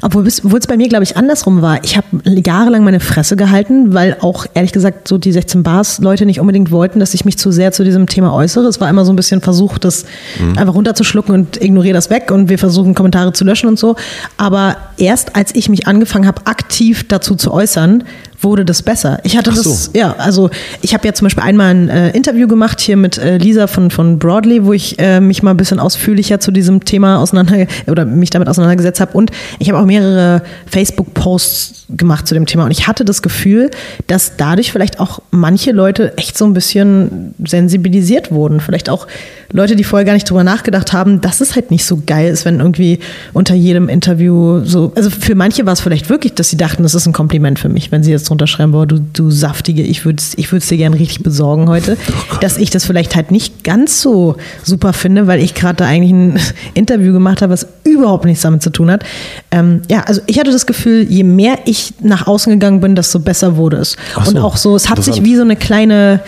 Obwohl 0.03 0.27
es 0.27 0.41
bei 0.67 0.77
mir, 0.77 0.89
glaube 0.89 1.05
ich, 1.05 1.17
andersrum 1.17 1.63
war. 1.63 1.83
Ich 1.85 1.97
habe 1.97 2.07
jahrelang 2.25 2.85
meine 2.85 3.01
Fresse 3.01 3.37
gehalten, 3.37 3.95
weil 3.95 4.17
auch, 4.21 4.47
ehrlich 4.55 4.73
gesagt, 4.73 5.09
so 5.09 5.19
die 5.19 5.33
16 5.33 5.63
Bars 5.63 5.99
Leute 5.99 6.27
nicht 6.27 6.41
unbedingt 6.41 6.71
wollten, 6.71 7.01
dass 7.01 7.15
ich 7.15 7.25
mich 7.25 7.39
zu 7.39 7.51
sehr 7.51 7.73
zu 7.73 7.85
diesem 7.85 8.07
Thema 8.07 8.33
äußere. 8.33 8.67
Es 8.67 8.81
war 8.81 8.89
immer 8.89 9.05
so 9.05 9.13
ein 9.13 9.17
bisschen 9.17 9.41
versucht, 9.41 9.85
das 9.85 10.05
mhm. 10.41 10.59
einfach 10.59 10.75
runterzuschlucken 10.75 11.35
und 11.35 11.63
ignoriere 11.63 11.95
das 11.95 12.11
weg 12.11 12.31
und 12.31 12.49
wir 12.49 12.59
versuchen, 12.59 12.95
Kommentare 12.95 13.33
zu 13.33 13.45
löschen 13.45 13.69
und 13.69 13.79
so. 13.79 13.97
Aber 14.37 14.77
erst 14.97 15.37
als 15.37 15.55
ich 15.55 15.69
mich 15.69 15.87
angefangen 15.87 16.27
habe, 16.27 16.47
aktiv 16.47 17.07
dazu 17.09 17.35
zu 17.35 17.53
äußern, 17.53 18.05
wurde 18.45 18.65
das 18.65 18.83
besser. 18.83 19.19
Ich 19.25 19.37
hatte 19.37 19.53
so. 19.53 19.71
das, 19.71 19.91
ja, 19.95 20.15
also 20.19 20.51
ich 20.83 20.95
habe 20.95 21.07
ja 21.07 21.15
zum 21.15 21.27
Beispiel 21.27 21.43
einmal 21.43 21.75
ein 21.75 21.89
äh, 21.89 22.11
Interview 22.11 22.47
gemacht 22.47 22.81
hier 22.81 22.97
mit 22.97 23.19
äh, 23.19 23.39
Lisa 23.39 23.67
von, 23.67 23.91
von 23.91 24.19
Broadly, 24.19 24.65
wo 24.65 24.73
ich 24.73 24.99
äh, 24.99 25.21
mich 25.21 25.43
mal 25.43 25.51
ein 25.51 25.57
bisschen 25.57 25.81
ausführlicher 25.81 26.39
zu 26.39 26.51
diesem 26.51 26.85
Thema 26.85 27.19
auseinander 27.19 27.67
oder 27.87 28.05
mich 28.05 28.31
damit 28.31 28.49
auseinandergesetzt 28.49 29.01
habe. 29.01 29.17
Und 29.17 29.31
ich 29.59 29.69
habe 29.69 29.81
auch 29.81 29.87
mehrere 29.87 30.43
Facebook-Posts 30.67 31.87
gemacht 31.91 32.29
zu 32.29 32.35
dem 32.35 32.47
Thema. 32.47 32.65
Und 32.65 32.71
ich 32.71 32.87
hatte 32.87 33.05
das 33.05 33.23
Gefühl, 33.23 33.71
dass 34.07 34.37
dadurch 34.37 34.73
vielleicht 34.73 35.01
auch 35.01 35.21
manche 35.31 35.73
Leute 35.73 36.17
echt 36.17 36.39
so 36.39 36.45
ein 36.45 36.55
bisschen 36.55 37.35
sensibilisiert 37.45 38.31
wurden. 38.31 38.61
Vielleicht 38.61 38.89
auch 38.89 39.07
Leute, 39.55 39.77
die 39.77 39.85
vorher 39.85 40.05
gar 40.05 40.15
nicht 40.15 40.29
drüber 40.29 40.43
nachgedacht 40.43 40.93
haben, 40.93 41.21
dass 41.21 41.41
es 41.41 41.55
halt 41.55 41.71
nicht 41.71 41.85
so 41.85 42.03
geil 42.05 42.33
ist, 42.33 42.45
wenn 42.45 42.59
irgendwie 42.59 42.99
unter 43.33 43.55
jedem 43.55 43.89
Interview 43.89 44.65
so, 44.65 44.91
also 44.97 45.11
für 45.11 45.37
manche 45.37 45.65
war 45.65 45.73
es 45.73 45.81
vielleicht 45.81 46.11
wirklich, 46.11 46.35
dass 46.35 46.51
sie 46.51 46.57
dachten, 46.57 46.83
das 46.83 46.97
ist 46.97 47.07
ein 47.07 47.13
Kompliment 47.13 47.61
für 47.61 47.69
mich, 47.69 47.93
wenn 47.93 48.03
sie 48.03 48.11
jetzt 48.11 48.29
drunter 48.29 48.49
schreiben, 48.49 48.73
boah, 48.73 48.85
du, 48.85 48.99
du 48.99 49.31
saftige, 49.31 49.83
ich 49.83 50.05
würde 50.05 50.21
es 50.21 50.37
ich 50.37 50.51
dir 50.51 50.77
gerne 50.77 50.99
richtig 50.99 51.23
besorgen 51.23 51.69
heute, 51.69 51.97
oh 52.33 52.37
dass 52.41 52.59
ich 52.59 52.71
das 52.71 52.85
vielleicht 52.85 53.15
halt 53.15 53.31
nicht 53.31 53.63
ganz 53.63 54.03
so 54.03 54.35
super 54.65 54.93
finde, 54.93 55.29
weil 55.29 55.41
ich 55.41 55.55
gerade 55.55 55.77
da 55.77 55.85
eigentlich 55.85 56.13
ein 56.13 56.41
Interview 56.75 57.13
gemacht 57.13 57.41
habe, 57.41 57.53
was 57.53 57.69
überhaupt 57.85 58.25
nichts 58.25 58.43
damit 58.43 58.61
zu 58.61 58.71
tun 58.71 58.91
hat. 58.91 59.05
Ähm, 59.53 59.83
ja, 59.89 60.01
also 60.01 60.21
ich 60.27 60.41
hatte 60.41 60.51
das 60.51 60.67
Gefühl, 60.67 61.07
je 61.09 61.23
mehr 61.23 61.59
ich 61.65 61.95
nach 62.01 62.27
außen 62.27 62.51
gegangen 62.53 62.81
bin, 62.81 62.97
desto 62.97 63.21
besser 63.21 63.57
wurde 63.57 63.77
es. 63.77 63.97
So, 64.25 64.31
und 64.31 64.39
auch 64.39 64.57
so, 64.57 64.75
es 64.75 64.91
hat 64.91 65.05
sich 65.05 65.23
wie 65.23 65.37
so 65.37 65.43
eine 65.43 65.55
kleine 65.55 66.19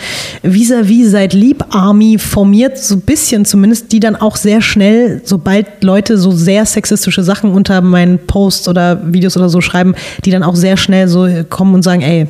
vis-à-vis 0.43 1.11
seit 1.11 1.33
Lieb 1.33 1.65
Army 1.71 2.17
formiert, 2.19 2.77
so 2.77 2.95
bis 2.95 3.16
bisschen 3.16 3.16
zumindest, 3.17 3.91
die 3.91 3.99
dann 3.99 4.15
auch 4.15 4.35
sehr 4.35 4.61
schnell, 4.61 5.21
sobald 5.23 5.83
Leute 5.83 6.17
so 6.17 6.31
sehr 6.31 6.65
sexistische 6.65 7.23
Sachen 7.23 7.51
unter 7.51 7.81
meinen 7.81 8.19
Posts 8.19 8.67
oder 8.67 9.01
Videos 9.13 9.37
oder 9.37 9.49
so 9.49 9.61
schreiben, 9.61 9.95
die 10.25 10.31
dann 10.31 10.43
auch 10.43 10.55
sehr 10.55 10.77
schnell 10.77 11.07
so 11.07 11.27
kommen 11.49 11.75
und 11.75 11.83
sagen, 11.83 12.01
ey, 12.01 12.27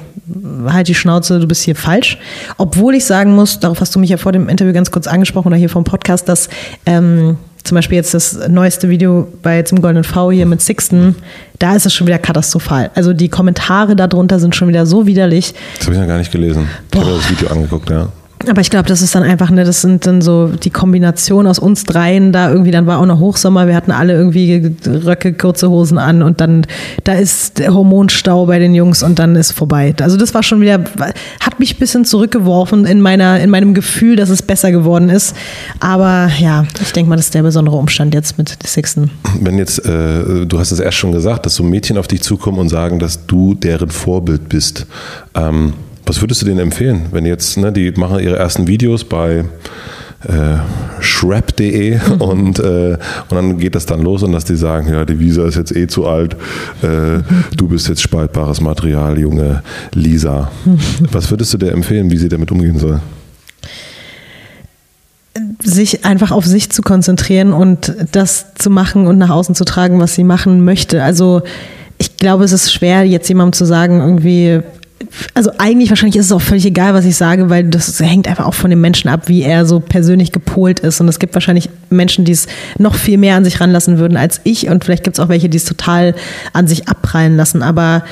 halt 0.67 0.87
die 0.87 0.95
Schnauze, 0.95 1.39
du 1.39 1.47
bist 1.47 1.63
hier 1.63 1.75
falsch. 1.75 2.17
Obwohl 2.57 2.95
ich 2.95 3.05
sagen 3.05 3.33
muss, 3.35 3.59
darauf 3.59 3.79
hast 3.81 3.95
du 3.95 3.99
mich 3.99 4.09
ja 4.09 4.17
vor 4.17 4.31
dem 4.31 4.49
Interview 4.49 4.73
ganz 4.73 4.91
kurz 4.91 5.07
angesprochen 5.07 5.47
oder 5.47 5.57
hier 5.57 5.69
vom 5.69 5.83
Podcast, 5.83 6.27
dass 6.27 6.49
ähm, 6.85 7.37
zum 7.63 7.75
Beispiel 7.75 7.97
jetzt 7.97 8.13
das 8.13 8.47
neueste 8.47 8.89
Video 8.89 9.27
bei 9.41 9.61
zum 9.63 9.81
Goldenen 9.81 10.03
V 10.03 10.31
hier 10.31 10.45
mit 10.45 10.61
Sixten, 10.61 11.15
da 11.59 11.75
ist 11.75 11.85
es 11.85 11.93
schon 11.93 12.07
wieder 12.07 12.19
katastrophal. 12.19 12.91
Also 12.95 13.13
die 13.13 13.29
Kommentare 13.29 13.95
darunter 13.95 14.39
sind 14.39 14.55
schon 14.55 14.67
wieder 14.67 14.85
so 14.85 15.05
widerlich. 15.05 15.53
Das 15.77 15.87
habe 15.87 15.95
ich 15.95 16.01
noch 16.01 16.07
gar 16.07 16.17
nicht 16.17 16.31
gelesen. 16.31 16.67
Ich 16.91 16.99
habe 16.99 17.11
das 17.11 17.29
Video 17.29 17.49
angeguckt, 17.49 17.89
ja. 17.89 18.09
Aber 18.47 18.61
ich 18.61 18.69
glaube, 18.69 18.87
das 18.87 19.01
ist 19.01 19.15
dann 19.15 19.23
einfach, 19.23 19.49
ne, 19.49 19.63
das 19.63 19.81
sind 19.81 20.05
dann 20.05 20.21
so 20.21 20.47
die 20.47 20.69
Kombination 20.69 21.47
aus 21.47 21.57
uns 21.57 21.83
dreien 21.85 22.31
da 22.31 22.51
irgendwie, 22.51 22.71
dann 22.71 22.85
war 22.85 22.99
auch 22.99 23.05
noch 23.05 23.19
Hochsommer, 23.19 23.67
wir 23.67 23.75
hatten 23.75 23.91
alle 23.91 24.13
irgendwie 24.13 24.75
Röcke, 24.85 25.33
kurze 25.33 25.69
Hosen 25.69 25.97
an 25.97 26.21
und 26.21 26.39
dann, 26.39 26.65
da 27.03 27.13
ist 27.13 27.57
der 27.57 27.73
Hormonstau 27.73 28.45
bei 28.45 28.59
den 28.59 28.75
Jungs 28.75 29.01
und 29.01 29.17
dann 29.17 29.35
ist 29.35 29.53
vorbei. 29.53 29.93
Also 29.99 30.17
das 30.17 30.33
war 30.35 30.43
schon 30.43 30.61
wieder, 30.61 30.83
hat 31.39 31.59
mich 31.59 31.75
ein 31.75 31.79
bisschen 31.79 32.05
zurückgeworfen 32.05 32.85
in 32.85 33.01
meiner, 33.01 33.39
in 33.39 33.49
meinem 33.49 33.73
Gefühl, 33.73 34.15
dass 34.15 34.29
es 34.29 34.43
besser 34.43 34.71
geworden 34.71 35.09
ist. 35.09 35.35
Aber 35.79 36.29
ja, 36.39 36.65
ich 36.81 36.93
denke 36.93 37.09
mal, 37.09 37.15
das 37.15 37.25
ist 37.25 37.33
der 37.33 37.43
besondere 37.43 37.75
Umstand 37.75 38.13
jetzt 38.13 38.37
mit 38.37 38.55
Sixten. 38.65 39.09
Wenn 39.41 39.57
jetzt, 39.57 39.83
äh, 39.83 40.45
du 40.45 40.59
hast 40.59 40.71
es 40.71 40.79
erst 40.79 40.97
schon 40.97 41.11
gesagt, 41.11 41.45
dass 41.45 41.55
so 41.55 41.63
Mädchen 41.63 41.97
auf 41.97 42.07
dich 42.07 42.21
zukommen 42.21 42.59
und 42.59 42.69
sagen, 42.69 42.99
dass 42.99 43.25
du 43.25 43.55
deren 43.55 43.89
Vorbild 43.89 44.47
bist. 44.47 44.85
Ähm, 45.33 45.73
was 46.07 46.21
würdest 46.21 46.41
du 46.41 46.45
denen 46.45 46.59
empfehlen, 46.59 47.07
wenn 47.11 47.25
jetzt, 47.25 47.57
ne, 47.57 47.71
die 47.71 47.91
machen 47.91 48.19
ihre 48.19 48.37
ersten 48.37 48.67
Videos 48.67 49.03
bei 49.03 49.43
äh, 50.23 50.57
shrap.de 50.99 51.97
mhm. 51.97 52.21
und, 52.21 52.59
äh, 52.59 52.97
und 53.29 53.31
dann 53.31 53.57
geht 53.57 53.75
das 53.75 53.85
dann 53.85 54.01
los 54.01 54.23
und 54.23 54.31
dass 54.31 54.45
die 54.45 54.55
sagen, 54.55 54.89
ja, 54.89 55.05
die 55.05 55.19
Visa 55.19 55.45
ist 55.45 55.55
jetzt 55.55 55.75
eh 55.75 55.87
zu 55.87 56.07
alt, 56.07 56.33
äh, 56.81 57.21
du 57.55 57.67
bist 57.67 57.87
jetzt 57.87 58.01
spaltbares 58.01 58.61
Material, 58.61 59.19
junge 59.19 59.61
Lisa. 59.93 60.51
Was 61.11 61.29
würdest 61.29 61.53
du 61.53 61.57
dir 61.57 61.71
empfehlen, 61.71 62.09
wie 62.09 62.17
sie 62.17 62.29
damit 62.29 62.51
umgehen 62.51 62.79
soll? 62.79 62.99
sich 65.63 66.05
einfach 66.05 66.31
auf 66.31 66.45
sich 66.45 66.69
zu 66.71 66.81
konzentrieren 66.81 67.53
und 67.53 67.93
das 68.11 68.53
zu 68.55 68.69
machen 68.69 69.05
und 69.05 69.17
nach 69.17 69.29
außen 69.29 69.53
zu 69.53 69.65
tragen, 69.65 69.99
was 69.99 70.15
sie 70.15 70.23
machen 70.23 70.63
möchte. 70.63 71.03
Also 71.03 71.41
ich 71.97 72.17
glaube, 72.17 72.43
es 72.43 72.51
ist 72.51 72.71
schwer, 72.71 73.03
jetzt 73.03 73.27
jemandem 73.27 73.53
zu 73.53 73.65
sagen, 73.65 73.99
irgendwie, 73.99 74.61
also 75.33 75.51
eigentlich 75.57 75.89
wahrscheinlich 75.89 76.17
ist 76.17 76.27
es 76.27 76.31
auch 76.31 76.41
völlig 76.41 76.65
egal, 76.65 76.93
was 76.93 77.05
ich 77.05 77.15
sage, 77.15 77.49
weil 77.49 77.65
das 77.65 77.99
hängt 77.99 78.27
einfach 78.27 78.45
auch 78.45 78.53
von 78.53 78.69
dem 78.69 78.81
Menschen 78.81 79.09
ab, 79.09 79.27
wie 79.27 79.43
er 79.43 79.65
so 79.65 79.79
persönlich 79.79 80.31
gepolt 80.31 80.79
ist. 80.79 80.99
Und 80.99 81.07
es 81.07 81.19
gibt 81.19 81.33
wahrscheinlich 81.33 81.69
Menschen, 81.89 82.25
die 82.25 82.31
es 82.31 82.47
noch 82.77 82.95
viel 82.95 83.17
mehr 83.17 83.35
an 83.35 83.43
sich 83.43 83.59
ranlassen 83.61 83.99
würden 83.99 84.17
als 84.17 84.41
ich. 84.43 84.69
Und 84.69 84.83
vielleicht 84.83 85.03
gibt 85.03 85.17
es 85.17 85.23
auch 85.23 85.29
welche, 85.29 85.49
die 85.49 85.57
es 85.57 85.65
total 85.65 86.15
an 86.53 86.67
sich 86.67 86.87
abprallen 86.87 87.37
lassen. 87.37 87.61
Aber 87.61 88.03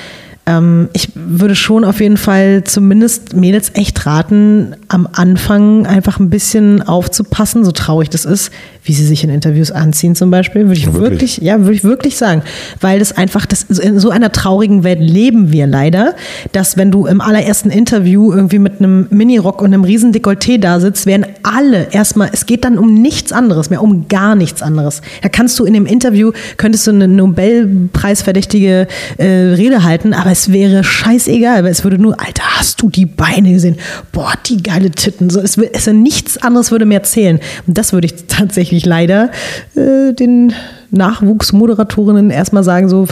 ähm, 0.47 0.89
ich 0.93 1.09
würde 1.15 1.55
schon 1.55 1.83
auf 1.83 1.99
jeden 1.99 2.17
Fall 2.17 2.63
zumindest 2.63 3.35
Mädels 3.35 3.71
echt 3.73 4.05
raten, 4.05 4.75
am 4.89 5.07
Anfang 5.11 5.87
einfach 5.87 6.19
ein 6.19 6.29
bisschen 6.29 6.83
aufzupassen, 6.83 7.65
so 7.65 7.71
traurig 7.71 8.09
das 8.09 8.25
ist, 8.25 8.51
wie 8.83 8.93
sie 8.93 9.05
sich 9.05 9.23
in 9.23 9.31
Interviews 9.31 9.71
anziehen 9.71 10.15
zum 10.15 10.29
Beispiel, 10.29 10.67
würde 10.67 10.79
ich 10.79 10.85
wirklich? 10.93 11.09
wirklich, 11.09 11.37
ja, 11.37 11.59
würde 11.61 11.73
ich 11.73 11.83
wirklich 11.83 12.17
sagen, 12.17 12.43
weil 12.79 12.99
das 12.99 13.11
einfach, 13.17 13.47
das, 13.47 13.63
in 13.63 13.99
so 13.99 14.11
einer 14.11 14.31
traurigen 14.31 14.83
Welt 14.83 14.99
leben 14.99 15.51
wir 15.51 15.65
leider, 15.65 16.13
dass 16.51 16.77
wenn 16.77 16.91
du 16.91 17.07
im 17.07 17.21
allerersten 17.21 17.71
Interview 17.71 18.31
irgendwie 18.31 18.59
mit 18.59 18.79
einem 18.79 19.07
Minirock 19.09 19.61
und 19.61 19.73
einem 19.73 19.83
riesen 19.83 20.13
Dekolleté 20.13 20.59
da 20.59 20.79
sitzt, 20.79 21.07
werden 21.07 21.25
alle 21.41 21.87
erstmal, 21.91 22.29
es 22.31 22.45
geht 22.45 22.63
dann 22.63 22.77
um 22.77 22.93
nichts 22.93 23.31
anderes 23.31 23.71
mehr, 23.71 23.81
um 23.81 24.07
gar 24.07 24.35
nichts 24.35 24.61
anderes. 24.61 25.01
Da 25.23 25.29
kannst 25.29 25.57
du 25.57 25.65
in 25.65 25.73
dem 25.73 25.87
Interview, 25.87 26.31
könntest 26.57 26.85
du 26.85 26.91
eine 26.91 27.07
Nobelpreisverdächtige 27.07 28.87
äh, 29.17 29.25
Rede 29.25 29.83
halten, 29.83 30.13
aber 30.13 30.34
es 30.35 30.51
wäre 30.51 30.83
scheißegal, 30.83 31.63
weil 31.63 31.71
es 31.71 31.85
würde 31.85 31.97
nur, 31.97 32.19
Alter, 32.19 32.43
hast 32.57 32.81
du 32.81 32.89
die 32.89 33.05
Beine 33.05 33.53
gesehen? 33.53 33.77
Boah, 34.11 34.33
die 34.45 34.61
geile 34.61 34.91
Titten. 34.91 35.29
So, 35.29 35.39
es, 35.39 35.57
es 35.57 35.87
nichts 35.87 36.37
anderes 36.37 36.71
würde 36.71 36.85
mehr 36.85 37.03
zählen. 37.03 37.39
Und 37.67 37.77
das 37.77 37.93
würde 37.93 38.07
ich 38.07 38.15
tatsächlich 38.27 38.85
leider 38.85 39.31
äh, 39.75 40.11
den 40.11 40.53
Nachwuchsmoderatorinnen 40.91 42.31
erstmal 42.31 42.65
sagen, 42.65 42.89
so 42.89 43.07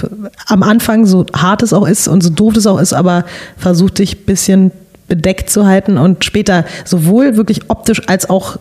am 0.48 0.64
Anfang, 0.64 1.06
so 1.06 1.26
hart 1.34 1.64
es 1.64 1.72
auch 1.72 1.88
ist 1.88 2.10
und 2.10 2.22
so 2.22 2.30
doof 2.30 2.58
es 2.58 2.68
auch 2.68 2.80
ist, 2.80 2.92
aber 2.92 3.24
versuch 3.58 3.92
dich 3.92 4.18
ein 4.18 4.26
bisschen 4.26 4.72
bedeckt 5.08 5.50
zu 5.50 5.66
halten 5.66 5.98
und 5.98 6.26
später 6.26 6.66
sowohl 6.84 7.38
wirklich 7.38 7.70
optisch 7.70 8.02
als 8.08 8.30
auch 8.30 8.58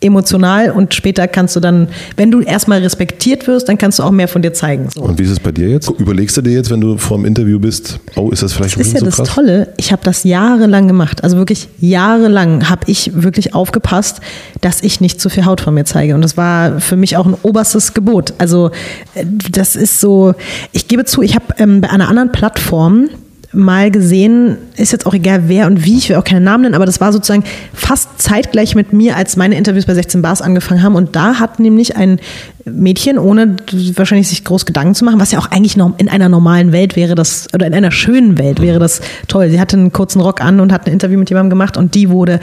emotional 0.00 0.70
und 0.70 0.94
später 0.94 1.26
kannst 1.26 1.56
du 1.56 1.60
dann, 1.60 1.88
wenn 2.16 2.30
du 2.30 2.40
erstmal 2.40 2.80
respektiert 2.80 3.48
wirst, 3.48 3.68
dann 3.68 3.78
kannst 3.78 3.98
du 3.98 4.04
auch 4.04 4.12
mehr 4.12 4.28
von 4.28 4.42
dir 4.42 4.52
zeigen. 4.52 4.88
So. 4.90 5.00
Und 5.02 5.18
wie 5.18 5.24
ist 5.24 5.30
es 5.30 5.40
bei 5.40 5.50
dir 5.50 5.68
jetzt? 5.68 5.90
Überlegst 5.98 6.36
du 6.36 6.42
dir 6.42 6.52
jetzt, 6.52 6.70
wenn 6.70 6.80
du 6.80 6.96
vor 6.98 7.16
dem 7.16 7.26
Interview 7.26 7.58
bist, 7.58 7.98
oh, 8.14 8.30
ist 8.30 8.42
das 8.44 8.52
vielleicht 8.52 8.78
das 8.78 8.86
ist 8.86 8.92
ja 8.92 9.00
so 9.00 9.06
das 9.06 9.16
krass? 9.16 9.28
Tolle, 9.28 9.72
ich 9.76 9.90
habe 9.90 10.02
das 10.04 10.22
jahrelang 10.22 10.86
gemacht, 10.86 11.24
also 11.24 11.36
wirklich 11.36 11.68
jahrelang 11.80 12.70
habe 12.70 12.82
ich 12.86 13.10
wirklich 13.22 13.54
aufgepasst, 13.54 14.20
dass 14.60 14.82
ich 14.82 15.00
nicht 15.00 15.20
zu 15.20 15.30
viel 15.30 15.44
Haut 15.44 15.60
von 15.60 15.74
mir 15.74 15.84
zeige 15.84 16.14
und 16.14 16.22
das 16.22 16.36
war 16.36 16.80
für 16.80 16.96
mich 16.96 17.16
auch 17.16 17.26
ein 17.26 17.34
oberstes 17.42 17.92
Gebot. 17.92 18.34
Also 18.38 18.70
äh, 19.14 19.24
das 19.50 19.74
ist 19.74 20.00
so, 20.00 20.34
ich 20.70 20.86
gebe 20.86 21.06
zu, 21.06 21.22
ich 21.22 21.34
habe 21.34 21.46
ähm, 21.58 21.80
bei 21.80 21.90
einer 21.90 22.08
anderen 22.08 22.30
Plattform 22.30 23.08
mal 23.52 23.90
gesehen, 23.90 24.58
ist 24.76 24.92
jetzt 24.92 25.06
auch 25.06 25.14
egal 25.14 25.44
wer 25.46 25.66
und 25.66 25.84
wie, 25.84 25.96
ich 25.96 26.10
will 26.10 26.16
auch 26.16 26.24
keine 26.24 26.42
Namen 26.42 26.64
nennen, 26.64 26.74
aber 26.74 26.84
das 26.84 27.00
war 27.00 27.12
sozusagen 27.12 27.44
fast 27.72 28.20
zeitgleich 28.20 28.74
mit 28.74 28.92
mir, 28.92 29.16
als 29.16 29.36
meine 29.36 29.56
Interviews 29.56 29.86
bei 29.86 29.94
16 29.94 30.20
Bars 30.20 30.42
angefangen 30.42 30.82
haben. 30.82 30.94
Und 30.94 31.16
da 31.16 31.36
hat 31.40 31.58
nämlich 31.58 31.96
ein 31.96 32.20
Mädchen, 32.66 33.16
ohne 33.16 33.56
wahrscheinlich 33.94 34.28
sich 34.28 34.44
groß 34.44 34.66
Gedanken 34.66 34.94
zu 34.94 35.06
machen, 35.06 35.18
was 35.18 35.32
ja 35.32 35.38
auch 35.38 35.50
eigentlich 35.50 35.76
in 35.76 36.08
einer 36.10 36.28
normalen 36.28 36.72
Welt 36.72 36.94
wäre 36.94 37.14
das, 37.14 37.48
oder 37.54 37.66
in 37.66 37.72
einer 37.72 37.90
schönen 37.90 38.36
Welt 38.36 38.60
wäre 38.60 38.78
das 38.78 39.00
toll. 39.28 39.48
Sie 39.48 39.58
hatte 39.58 39.78
einen 39.78 39.92
kurzen 39.94 40.20
Rock 40.20 40.42
an 40.42 40.60
und 40.60 40.70
hat 40.70 40.86
ein 40.86 40.92
Interview 40.92 41.18
mit 41.18 41.30
jemandem 41.30 41.50
gemacht 41.50 41.78
und 41.78 41.94
die 41.94 42.10
wurde 42.10 42.40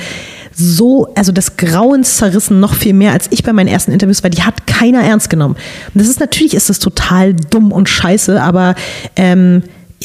so, 0.56 1.14
also 1.16 1.32
des 1.32 1.58
Grauens 1.58 2.18
zerrissen, 2.18 2.60
noch 2.60 2.74
viel 2.74 2.94
mehr 2.94 3.12
als 3.12 3.28
ich 3.30 3.44
bei 3.44 3.54
meinen 3.54 3.68
ersten 3.68 3.92
Interviews, 3.92 4.24
weil 4.24 4.32
die 4.32 4.42
hat 4.44 4.66
keiner 4.66 5.04
ernst 5.04 5.30
genommen. 5.30 5.56
Und 5.94 6.02
das 6.02 6.08
ist 6.08 6.20
natürlich 6.20 6.56
ist 6.56 6.70
das 6.70 6.80
total 6.80 7.36
dumm 7.36 7.72
und 7.72 7.90
scheiße, 7.90 8.42
aber 8.42 8.74
ähm, 9.16 9.62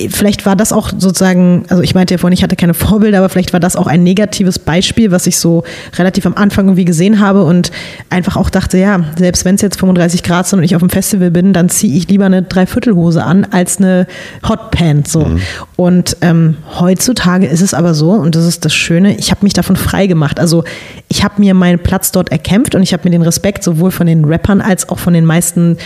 vielleicht 0.09 0.47
war 0.47 0.57
das 0.57 0.73
auch 0.73 0.91
sozusagen, 0.91 1.65
also 1.69 1.83
ich 1.83 1.95
meinte 1.95 2.15
ja 2.15 2.19
vorhin, 2.19 2.33
ich 2.33 2.43
hatte 2.43 2.57
keine 2.57 2.75
Vorbilder, 2.75 3.19
aber 3.19 3.29
vielleicht 3.29 3.53
war 3.53 3.61
das 3.61 3.77
auch 3.77 3.87
ein 3.87 4.03
negatives 4.03 4.59
Beispiel, 4.59 5.11
was 5.11 5.27
ich 5.27 5.39
so 5.39 5.65
relativ 5.99 6.27
am 6.27 6.35
Anfang 6.35 6.67
irgendwie 6.67 6.85
gesehen 6.85 7.21
habe 7.21 7.45
und 7.45 7.71
einfach 8.09 8.37
auch 8.37 8.51
dachte, 8.51 8.79
ja, 8.79 9.01
selbst 9.19 9.45
wenn 9.45 9.57
es 9.57 9.63
jetzt 9.63 9.79
35 9.79 10.23
Grad 10.23 10.47
sind 10.47 10.61
und 10.61 10.65
ich 10.65 10.75
auf 10.75 10.81
dem 10.81 10.91
Festival 10.91 11.31
bin, 11.31 11.53
dann 11.53 11.69
ziehe 11.69 11.95
ich 11.97 12.09
lieber 12.09 12.27
eine 12.27 12.43
Dreiviertelhose 12.43 13.23
an 13.23 13.47
als 13.51 13.79
eine 13.79 14.07
Hotpant. 14.49 15.09
So. 15.09 15.25
Mhm. 15.27 15.41
Und 15.77 16.17
ähm, 16.23 16.57
heutzutage 16.79 17.47
ist 17.47 17.61
es 17.61 17.75
aber 17.75 17.95
so, 17.95 18.13
und 18.13 18.35
das 18.35 18.47
ist 18.47 18.65
das 18.65 18.75
Schöne, 18.75 19.17
ich 19.17 19.31
habe 19.31 19.45
mich 19.45 19.53
davon 19.53 19.77
frei 19.77 20.07
gemacht. 20.07 20.41
Also 20.41 20.65
ich 21.09 21.25
habe 21.25 21.35
mir 21.39 21.55
meinen 21.55 21.79
Platz 21.79 22.13
dort 22.13 22.31
erkämpft 22.31 22.75
und 22.75 22.83
ich 22.83 22.93
habe 22.93 23.05
mir 23.05 23.11
den 23.11 23.23
Respekt 23.23 23.65
sowohl 23.65 23.91
von 23.91 24.07
den 24.07 24.25
Rappern 24.25 24.61
als 24.61 24.89
auch 24.89 24.99
von 24.99 25.13
den 25.13 25.25
meisten 25.25 25.77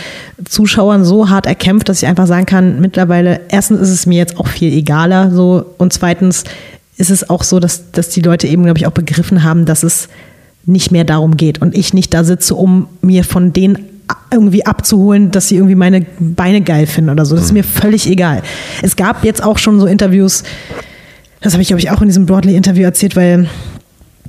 Zuschauern 0.47 1.03
so 1.03 1.29
hart 1.29 1.45
erkämpft, 1.45 1.89
dass 1.89 2.01
ich 2.01 2.07
einfach 2.07 2.27
sagen 2.27 2.45
kann, 2.45 2.79
mittlerweile, 2.79 3.41
erstens 3.49 3.81
ist 3.81 3.89
es 3.89 4.04
mir 4.05 4.17
jetzt 4.17 4.37
auch 4.37 4.47
viel 4.47 4.73
egaler 4.73 5.31
so 5.31 5.65
und 5.77 5.93
zweitens 5.93 6.43
ist 6.97 7.09
es 7.09 7.29
auch 7.29 7.43
so, 7.43 7.59
dass, 7.59 7.91
dass 7.91 8.09
die 8.09 8.21
Leute 8.21 8.47
eben, 8.47 8.63
glaube 8.63 8.79
ich, 8.79 8.87
auch 8.87 8.91
begriffen 8.91 9.43
haben, 9.43 9.65
dass 9.65 9.83
es 9.83 10.07
nicht 10.65 10.91
mehr 10.91 11.03
darum 11.03 11.37
geht 11.37 11.61
und 11.61 11.75
ich 11.75 11.93
nicht 11.93 12.13
da 12.13 12.23
sitze, 12.23 12.55
um 12.55 12.87
mir 13.01 13.23
von 13.23 13.53
denen 13.53 13.77
irgendwie 14.31 14.65
abzuholen, 14.65 15.31
dass 15.31 15.47
sie 15.47 15.55
irgendwie 15.55 15.75
meine 15.75 16.05
Beine 16.19 16.61
geil 16.61 16.87
finden 16.87 17.09
oder 17.09 17.25
so. 17.25 17.35
Das 17.35 17.45
ist 17.45 17.51
mhm. 17.51 17.57
mir 17.57 17.63
völlig 17.63 18.09
egal. 18.09 18.41
Es 18.81 18.95
gab 18.95 19.23
jetzt 19.23 19.43
auch 19.43 19.57
schon 19.57 19.79
so 19.79 19.87
Interviews, 19.87 20.43
das 21.41 21.53
habe 21.53 21.61
ich, 21.61 21.67
glaube 21.67 21.79
ich, 21.79 21.91
auch 21.91 22.01
in 22.01 22.07
diesem 22.07 22.25
Broadly-Interview 22.25 22.83
erzählt, 22.83 23.15
weil 23.15 23.47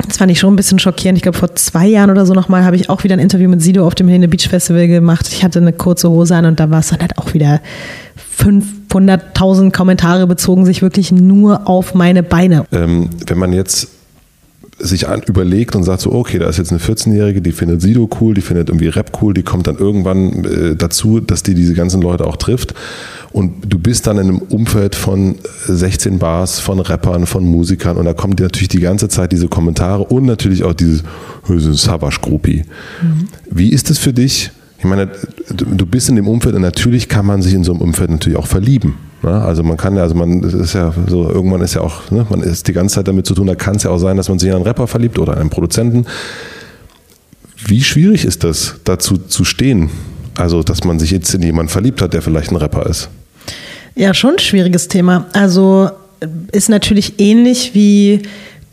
das 0.07 0.19
fand 0.19 0.31
ich 0.31 0.39
schon 0.39 0.53
ein 0.53 0.57
bisschen 0.57 0.79
schockierend. 0.79 1.19
Ich 1.19 1.23
glaube, 1.23 1.39
vor 1.39 1.55
zwei 1.55 1.87
Jahren 1.87 2.11
oder 2.11 2.27
so 2.27 2.35
nochmal 2.35 2.65
habe 2.65 2.77
ich 2.77 2.91
auch 2.91 3.05
wieder 3.05 3.15
ein 3.15 3.21
Interview 3.21 3.49
mit 3.49 3.63
Sido 3.63 3.87
auf 3.87 3.95
dem 3.95 4.09
Helene 4.09 4.29
Beach 4.29 4.49
Festival 4.49 4.87
gemacht. 4.87 5.29
Ich 5.31 5.43
hatte 5.43 5.59
eine 5.59 5.73
kurze 5.73 6.11
Hose 6.11 6.37
an 6.37 6.45
und 6.45 6.61
da 6.61 6.71
war 6.71 6.81
es 6.81 6.89
dann 6.89 7.01
halt 7.01 7.17
auch 7.19 7.33
wieder 7.33 7.61
500.000 8.91 9.73
Kommentare 9.73 10.27
bezogen 10.27 10.65
sich 10.65 10.83
wirklich 10.83 11.13
nur 11.13 11.69
auf 11.69 11.95
meine 11.95 12.23
Beine. 12.23 12.67
Ähm, 12.73 13.11
wenn 13.27 13.39
man 13.39 13.53
jetzt 13.53 13.89
sich 14.79 15.09
an, 15.09 15.23
überlegt 15.23 15.75
und 15.75 15.85
sagt 15.85 16.03
so, 16.03 16.13
okay, 16.13 16.39
da 16.39 16.49
ist 16.49 16.59
jetzt 16.59 16.71
eine 16.71 16.81
14-Jährige, 16.81 17.41
die 17.41 17.53
findet 17.53 17.81
Sido 17.81 18.09
cool, 18.21 18.35
die 18.35 18.43
findet 18.43 18.69
irgendwie 18.69 18.89
Rap 18.89 19.19
cool, 19.23 19.33
die 19.33 19.43
kommt 19.43 19.67
dann 19.67 19.79
irgendwann 19.79 20.45
äh, 20.45 20.77
dazu, 20.77 21.21
dass 21.21 21.43
die 21.43 21.55
diese 21.55 21.73
ganzen 21.75 22.03
Leute 22.03 22.27
auch 22.27 22.37
trifft. 22.37 22.75
Und 23.33 23.73
du 23.73 23.79
bist 23.79 24.07
dann 24.07 24.19
in 24.19 24.29
einem 24.29 24.39
Umfeld 24.39 24.95
von 24.95 25.37
16 25.67 26.19
Bars, 26.19 26.61
von 26.61 26.81
Rappern, 26.81 27.27
von 27.27 27.45
Musikern 27.45 27.97
und 27.97 28.05
da 28.05 28.13
kommen 28.13 28.37
dir 28.37 28.45
natürlich 28.45 28.69
die 28.69 28.81
ganze 28.81 29.09
Zeit 29.09 29.33
diese 29.33 29.49
Kommentare 29.49 30.05
und 30.05 30.27
natürlich 30.27 30.63
auch 30.63 30.75
dieses 30.75 31.03
Savage-Gruppi. 31.49 32.65
Mhm. 33.03 33.29
Wie 33.51 33.71
ist 33.71 33.91
es 33.91 33.99
für 33.99 34.13
dich? 34.13 34.51
Ich 34.87 34.91
meine, 34.91 35.11
du 35.53 35.85
bist 35.85 36.09
in 36.09 36.15
dem 36.15 36.29
Umfeld 36.29 36.55
und 36.55 36.63
natürlich 36.63 37.09
kann 37.09 37.27
man 37.27 37.43
sich 37.43 37.55
in 37.55 37.65
so 37.65 37.73
einem 37.73 37.81
Umfeld 37.81 38.09
natürlich 38.09 38.39
auch 38.39 38.47
verlieben. 38.47 38.95
Ne? 39.23 39.33
Also 39.33 39.65
man 39.65 39.77
kann 39.77 39.97
ja, 39.97 40.03
also 40.03 40.15
man 40.15 40.45
ist 40.45 40.75
ja 40.75 40.95
so, 41.09 41.29
irgendwann 41.29 41.61
ist 41.61 41.75
ja 41.75 41.81
auch, 41.81 42.09
ne, 42.13 42.25
man 42.31 42.41
ist 42.41 42.69
die 42.69 42.73
ganze 42.73 42.95
Zeit 42.95 43.09
damit 43.09 43.27
zu 43.27 43.35
tun, 43.35 43.49
da 43.49 43.57
kann 43.57 43.75
es 43.75 43.83
ja 43.83 43.91
auch 43.91 43.99
sein, 43.99 44.17
dass 44.17 44.29
man 44.29 44.39
sich 44.39 44.49
in 44.49 44.55
einen 44.55 44.65
Rapper 44.65 44.87
verliebt 44.87 45.19
oder 45.19 45.37
einen 45.39 45.51
Produzenten. 45.51 46.07
Wie 47.67 47.83
schwierig 47.83 48.25
ist 48.25 48.45
das, 48.45 48.77
dazu 48.85 49.17
zu 49.17 49.45
stehen? 49.45 49.91
Also, 50.37 50.63
dass 50.63 50.85
man 50.85 51.01
sich 51.01 51.11
jetzt 51.11 51.35
in 51.35 51.43
jemanden 51.43 51.71
verliebt 51.71 52.01
hat, 52.01 52.15
der 52.15 52.23
vielleicht 52.23 52.53
ein 52.53 52.57
Rapper 52.57 52.87
ist. 52.87 53.09
Ja, 53.97 54.15
schon 54.15 54.35
ein 54.35 54.39
schwieriges 54.39 54.87
Thema. 54.87 55.27
Also 55.33 55.91
ist 56.53 56.69
natürlich 56.69 57.19
ähnlich 57.19 57.73
wie 57.75 58.23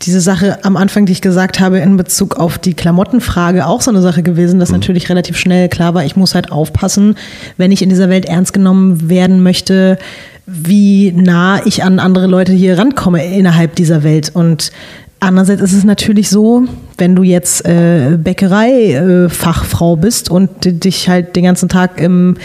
diese 0.04 0.20
Sache 0.20 0.64
am 0.64 0.76
Anfang, 0.76 1.06
die 1.06 1.12
ich 1.12 1.22
gesagt 1.22 1.60
habe, 1.60 1.78
in 1.78 1.96
Bezug 1.96 2.36
auf 2.36 2.58
die 2.58 2.74
Klamottenfrage 2.74 3.66
auch 3.66 3.80
so 3.80 3.90
eine 3.90 4.02
Sache 4.02 4.22
gewesen, 4.22 4.60
dass 4.60 4.70
mhm. 4.70 4.76
natürlich 4.76 5.08
relativ 5.08 5.36
schnell 5.36 5.68
klar 5.68 5.94
war, 5.94 6.04
ich 6.04 6.16
muss 6.16 6.34
halt 6.34 6.52
aufpassen, 6.52 7.16
wenn 7.56 7.72
ich 7.72 7.82
in 7.82 7.88
dieser 7.88 8.08
Welt 8.08 8.26
ernst 8.26 8.52
genommen 8.52 9.08
werden 9.08 9.42
möchte, 9.42 9.98
wie 10.46 11.12
nah 11.12 11.64
ich 11.64 11.84
an 11.84 11.98
andere 11.98 12.26
Leute 12.26 12.52
hier 12.52 12.78
rankomme 12.78 13.24
innerhalb 13.24 13.76
dieser 13.76 14.02
Welt. 14.02 14.30
Und 14.34 14.72
andererseits 15.20 15.62
ist 15.62 15.72
es 15.72 15.84
natürlich 15.84 16.28
so, 16.28 16.64
wenn 16.98 17.16
du 17.16 17.22
jetzt 17.22 17.64
äh, 17.64 18.18
Bäckerei-Fachfrau 18.22 19.94
äh, 19.94 19.98
bist 19.98 20.30
und 20.30 20.50
dich 20.64 21.08
halt 21.08 21.34
den 21.36 21.44
ganzen 21.44 21.68
Tag 21.68 21.98
im 22.00 22.36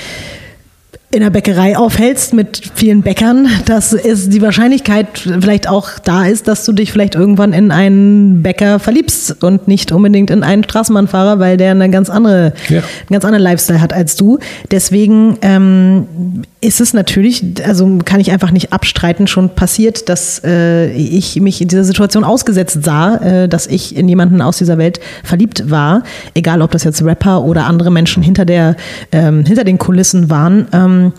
in 1.11 1.21
der 1.21 1.31
Bäckerei 1.31 1.75
aufhältst 1.75 2.33
mit 2.33 2.71
vielen 2.75 3.01
Bäckern, 3.01 3.47
dass 3.65 3.93
es 3.93 4.29
die 4.29 4.43
Wahrscheinlichkeit 4.43 5.07
vielleicht 5.41 5.67
auch 5.67 5.97
da 5.97 6.25
ist, 6.25 6.47
dass 6.47 6.65
du 6.65 6.71
dich 6.71 6.91
vielleicht 6.91 7.15
irgendwann 7.15 7.51
in 7.51 7.71
einen 7.71 8.43
Bäcker 8.43 8.77
verliebst 8.77 9.43
und 9.43 9.67
nicht 9.67 9.91
unbedingt 9.91 10.29
in 10.29 10.43
einen 10.43 10.63
Straßenbahnfahrer, 10.63 11.39
weil 11.39 11.57
der 11.57 11.71
eine 11.71 11.89
ganz 11.89 12.11
andere, 12.11 12.53
ja. 12.67 12.79
einen 12.81 13.09
ganz 13.09 13.25
anderen 13.25 13.43
Lifestyle 13.43 13.81
hat 13.81 13.91
als 13.91 14.17
du. 14.17 14.37
Deswegen 14.69 15.39
ähm, 15.41 16.43
ist 16.61 16.81
es 16.81 16.93
natürlich, 16.93 17.43
also 17.65 17.99
kann 18.03 18.19
ich 18.19 18.31
einfach 18.31 18.51
nicht 18.51 18.73
abstreiten, 18.73 19.27
schon 19.27 19.55
passiert, 19.55 20.09
dass 20.09 20.41
äh, 20.43 20.91
ich 20.91 21.39
mich 21.39 21.61
in 21.61 21.69
dieser 21.69 21.85
Situation 21.85 22.25
ausgesetzt 22.25 22.83
sah, 22.83 23.15
äh, 23.15 23.47
dass 23.47 23.65
ich 23.65 23.95
in 23.95 24.09
jemanden 24.09 24.41
aus 24.41 24.57
dieser 24.57 24.77
Welt 24.77 24.99
verliebt 25.23 25.69
war, 25.69 26.03
egal 26.33 26.61
ob 26.61 26.71
das 26.71 26.83
jetzt 26.83 27.01
Rapper 27.01 27.43
oder 27.43 27.65
andere 27.65 27.91
Menschen 27.91 28.21
hinter 28.21 28.43
der 28.43 28.75
ähm, 29.13 29.45
hinter 29.45 29.63
den 29.63 29.77
Kulissen 29.77 30.29
waren. 30.29 30.67
Ähm, 30.73 31.13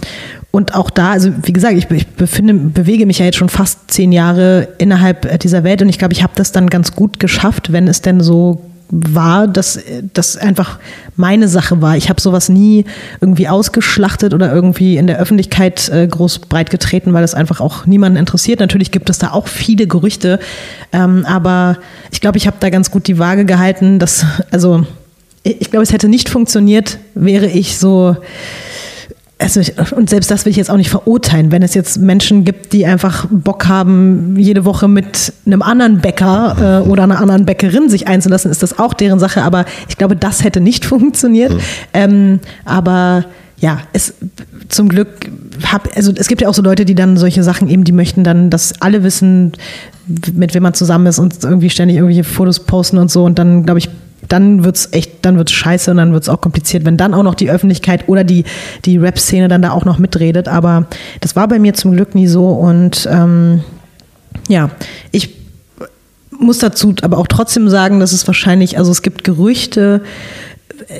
und 0.50 0.74
auch 0.74 0.90
da, 0.90 1.12
also 1.12 1.30
wie 1.42 1.52
gesagt, 1.52 1.74
ich, 1.74 1.90
ich 1.90 2.06
befinde, 2.08 2.52
bewege 2.52 3.06
mich 3.06 3.20
ja 3.20 3.24
jetzt 3.24 3.38
schon 3.38 3.48
fast 3.48 3.90
zehn 3.90 4.12
Jahre 4.12 4.68
innerhalb 4.78 5.38
dieser 5.38 5.64
Welt 5.64 5.80
und 5.80 5.88
ich 5.88 5.98
glaube, 5.98 6.12
ich 6.12 6.22
habe 6.22 6.32
das 6.34 6.52
dann 6.52 6.68
ganz 6.68 6.94
gut 6.94 7.18
geschafft, 7.18 7.72
wenn 7.72 7.88
es 7.88 8.02
denn 8.02 8.20
so 8.20 8.69
war, 8.90 9.46
dass 9.46 9.78
das 10.12 10.36
einfach 10.36 10.78
meine 11.16 11.48
Sache 11.48 11.80
war. 11.80 11.96
Ich 11.96 12.08
habe 12.08 12.20
sowas 12.20 12.48
nie 12.48 12.84
irgendwie 13.20 13.48
ausgeschlachtet 13.48 14.34
oder 14.34 14.52
irgendwie 14.52 14.96
in 14.96 15.06
der 15.06 15.18
Öffentlichkeit 15.18 15.88
äh, 15.88 16.06
groß 16.06 16.40
breit 16.40 16.70
getreten, 16.70 17.12
weil 17.12 17.22
das 17.22 17.34
einfach 17.34 17.60
auch 17.60 17.86
niemanden 17.86 18.18
interessiert. 18.18 18.60
Natürlich 18.60 18.90
gibt 18.90 19.10
es 19.10 19.18
da 19.18 19.30
auch 19.30 19.46
viele 19.46 19.86
Gerüchte, 19.86 20.40
ähm, 20.92 21.24
aber 21.26 21.78
ich 22.10 22.20
glaube, 22.20 22.38
ich 22.38 22.46
habe 22.46 22.56
da 22.60 22.70
ganz 22.70 22.90
gut 22.90 23.06
die 23.06 23.18
Waage 23.18 23.44
gehalten. 23.44 23.98
Dass, 23.98 24.24
also 24.50 24.84
ich 25.42 25.70
glaube, 25.70 25.82
es 25.82 25.92
hätte 25.92 26.08
nicht 26.08 26.28
funktioniert, 26.28 26.98
wäre 27.14 27.46
ich 27.46 27.78
so 27.78 28.16
also, 29.40 29.60
und 29.96 30.10
selbst 30.10 30.30
das 30.30 30.44
will 30.44 30.50
ich 30.50 30.56
jetzt 30.56 30.70
auch 30.70 30.76
nicht 30.76 30.90
verurteilen, 30.90 31.50
wenn 31.50 31.62
es 31.62 31.72
jetzt 31.72 31.98
Menschen 31.98 32.44
gibt, 32.44 32.74
die 32.74 32.84
einfach 32.84 33.26
Bock 33.30 33.66
haben, 33.66 34.36
jede 34.36 34.66
Woche 34.66 34.86
mit 34.86 35.32
einem 35.46 35.62
anderen 35.62 35.98
Bäcker 36.00 36.82
äh, 36.84 36.88
oder 36.88 37.04
einer 37.04 37.20
anderen 37.20 37.46
Bäckerin 37.46 37.88
sich 37.88 38.06
einzulassen, 38.06 38.50
ist 38.50 38.62
das 38.62 38.78
auch 38.78 38.92
deren 38.92 39.18
Sache. 39.18 39.42
Aber 39.42 39.64
ich 39.88 39.96
glaube, 39.96 40.14
das 40.14 40.44
hätte 40.44 40.60
nicht 40.60 40.84
funktioniert. 40.90 41.54
Mhm. 41.54 41.60
Ähm, 41.94 42.40
aber 42.66 43.24
ja, 43.58 43.80
es 43.92 44.14
zum 44.68 44.88
Glück 44.88 45.08
hab, 45.70 45.88
also 45.96 46.12
es 46.14 46.28
gibt 46.28 46.42
ja 46.42 46.48
auch 46.48 46.54
so 46.54 46.62
Leute, 46.62 46.84
die 46.84 46.94
dann 46.94 47.16
solche 47.16 47.42
Sachen 47.42 47.68
eben, 47.68 47.84
die 47.84 47.92
möchten 47.92 48.24
dann, 48.24 48.50
dass 48.50 48.80
alle 48.80 49.02
wissen, 49.02 49.52
mit 50.32 50.54
wem 50.54 50.62
man 50.62 50.74
zusammen 50.74 51.06
ist 51.06 51.18
und 51.18 51.42
irgendwie 51.44 51.70
ständig 51.70 51.96
irgendwelche 51.96 52.24
Fotos 52.24 52.60
posten 52.60 52.98
und 52.98 53.10
so. 53.10 53.24
Und 53.24 53.38
dann, 53.38 53.64
glaube 53.64 53.78
ich, 53.78 53.88
dann 54.28 54.64
wird 54.64 54.76
es 54.76 54.92
echt, 54.92 55.24
dann 55.24 55.36
wird 55.36 55.48
es 55.50 55.54
scheiße 55.54 55.90
und 55.90 55.96
dann 55.96 56.12
wird 56.12 56.22
es 56.22 56.28
auch 56.28 56.40
kompliziert, 56.40 56.84
wenn 56.84 56.96
dann 56.96 57.14
auch 57.14 57.22
noch 57.22 57.34
die 57.34 57.50
Öffentlichkeit 57.50 58.08
oder 58.08 58.24
die, 58.24 58.44
die 58.84 58.98
Rap-Szene 58.98 59.48
dann 59.48 59.62
da 59.62 59.70
auch 59.72 59.84
noch 59.84 59.98
mitredet. 59.98 60.48
Aber 60.48 60.86
das 61.20 61.36
war 61.36 61.48
bei 61.48 61.58
mir 61.58 61.74
zum 61.74 61.92
Glück 61.92 62.14
nie 62.14 62.26
so 62.26 62.48
und 62.48 63.08
ähm, 63.10 63.62
ja, 64.48 64.70
ich 65.10 65.36
muss 66.30 66.58
dazu 66.58 66.94
aber 67.02 67.18
auch 67.18 67.26
trotzdem 67.26 67.68
sagen, 67.68 68.00
dass 68.00 68.12
es 68.12 68.26
wahrscheinlich, 68.26 68.78
also 68.78 68.90
es 68.90 69.02
gibt 69.02 69.24
Gerüchte, 69.24 70.02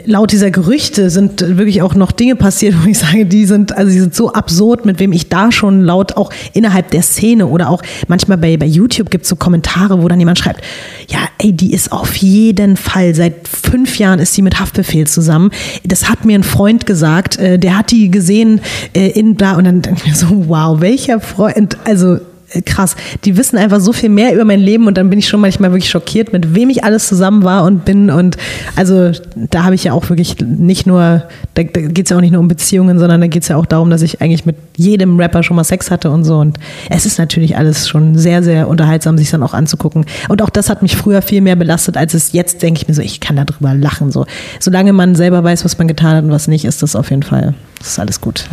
laut 0.05 0.33
dieser 0.33 0.51
Gerüchte 0.51 1.11
sind 1.11 1.41
wirklich 1.41 1.83
auch 1.83 1.95
noch 1.95 2.12
Dinge 2.12 2.37
passiert, 2.37 2.74
wo 2.85 2.89
ich 2.89 2.99
sage, 2.99 3.26
die 3.26 3.47
sind, 3.47 3.76
also 3.76 3.91
die 3.91 4.01
sind 4.01 4.14
so 4.14 4.33
absurd, 4.33 4.87
mit 4.87 4.99
wem 4.99 5.12
ich 5.12 5.28
da 5.28 5.53
schon 5.53 5.83
laut 5.83 6.16
auch 6.16 6.33
innerhalb 6.53 6.91
der 6.91 7.03
Szene 7.03 7.47
oder 7.47 7.68
auch 7.68 7.83
manchmal 8.09 8.39
bei, 8.39 8.57
bei 8.57 8.66
YouTube 8.66 9.11
gibt 9.11 9.24
es 9.24 9.31
so 9.31 9.37
Kommentare, 9.37 10.03
wo 10.03 10.09
dann 10.09 10.18
jemand 10.18 10.39
schreibt, 10.39 10.62
ja, 11.09 11.18
ey, 11.39 11.53
die 11.53 11.72
ist 11.72 11.93
auf 11.93 12.14
jeden 12.16 12.76
Fall, 12.76 13.14
seit 13.14 13.49
fünf 13.49 13.99
Jahren 13.99 14.18
ist 14.18 14.35
sie 14.35 14.42
mit 14.42 14.61
Haftbefehl 14.61 15.07
zusammen. 15.07 15.50
Das 15.84 16.09
hat 16.09 16.25
mir 16.25 16.38
ein 16.38 16.45
Freund 16.45 16.87
gesagt, 16.87 17.38
äh, 17.38 17.59
der 17.59 17.79
hat 17.79 17.91
die 17.91 18.11
gesehen 18.11 18.61
äh, 18.95 19.11
in 19.11 19.37
da 19.37 19.57
und 19.57 19.64
dann 19.64 19.83
denke 19.83 20.00
ich 20.04 20.11
mir 20.11 20.17
so, 20.17 20.49
wow, 20.49 20.80
welcher 20.80 21.21
Freund, 21.21 21.76
also 21.84 22.18
krass. 22.64 22.97
Die 23.25 23.37
wissen 23.37 23.57
einfach 23.57 23.81
so 23.81 23.93
viel 23.93 24.09
mehr 24.09 24.35
über 24.35 24.45
mein 24.45 24.61
Leben 24.61 24.87
und 24.87 24.97
dann 24.97 25.11
bin 25.11 25.18
ich 25.18 25.29
schon 25.29 25.41
manchmal 25.41 25.71
wirklich 25.71 25.91
schockiert, 25.91 26.33
mit 26.33 26.55
wem 26.55 26.71
ich 26.71 26.85
alles 26.85 27.07
zusammen 27.07 27.45
war 27.45 27.64
und 27.64 27.85
bin. 27.85 28.11
Und 28.11 28.37
also 28.77 29.13
da 29.37 29.64
habe 29.64 29.75
ich 29.75 29.85
ja 29.85 29.93
auch 29.93 30.09
wirklich 30.09 30.37
nicht 30.41 30.87
nur, 30.87 31.22
da, 31.55 31.63
da 31.63 31.81
geht 31.81 32.07
es 32.07 32.11
ja 32.11 32.17
auch 32.17 32.21
nicht 32.21 32.33
nur 32.33 32.41
um 32.41 32.49
Beziehungen, 32.49 32.99
sondern 32.99 33.21
da 33.21 33.27
geht 33.27 33.43
es 33.43 33.49
ja 33.49 33.57
auch 33.57 33.67
darum, 33.67 33.91
dass 33.91 34.03
ich 34.03 34.21
eigentlich 34.21 34.47
mit 34.47 34.57
jedem 34.77 35.18
Rapper 35.18 35.43
schon 35.43 35.57
mal 35.57 35.64
Sex 35.64 35.91
hatte 35.91 36.11
und 36.11 36.25
so. 36.25 36.39
Und 36.39 36.59
es 36.89 37.07
ist 37.07 37.18
natürlich 37.18 37.57
alles 37.57 37.89
schon 37.89 38.17
sehr, 38.18 38.43
sehr 38.43 38.68
unterhaltsam, 38.68 39.17
sich 39.17 39.31
dann 39.31 39.43
auch 39.43 39.55
anzugucken. 39.55 40.05
Und 40.29 40.43
auch 40.43 40.51
das 40.51 40.68
hat 40.71 40.83
mich 40.83 40.97
früher 40.97 41.22
viel 41.22 41.41
mehr 41.41 41.57
belastet, 41.57 41.97
als 41.97 42.14
es 42.14 42.33
jetzt 42.33 42.63
denke 42.63 42.81
ich 42.83 42.89
mir 42.89 42.95
so, 42.95 43.03
ich 43.03 43.21
kann 43.21 43.37
darüber 43.37 43.75
lachen. 43.75 44.11
So. 44.11 44.27
Solange 44.59 44.93
man 44.93 45.14
selber 45.14 45.45
weiß, 45.45 45.64
was 45.64 45.79
man 45.79 45.89
getan 45.89 46.17
hat 46.17 46.25
und 46.25 46.31
was 46.31 46.49
nicht, 46.49 46.64
ist 46.64 46.83
das 46.83 46.97
auf 46.97 47.11
jeden 47.11 47.22
Fall, 47.22 47.55
das 47.79 47.89
ist 47.89 47.99
alles 47.99 48.21
gut. 48.21 48.49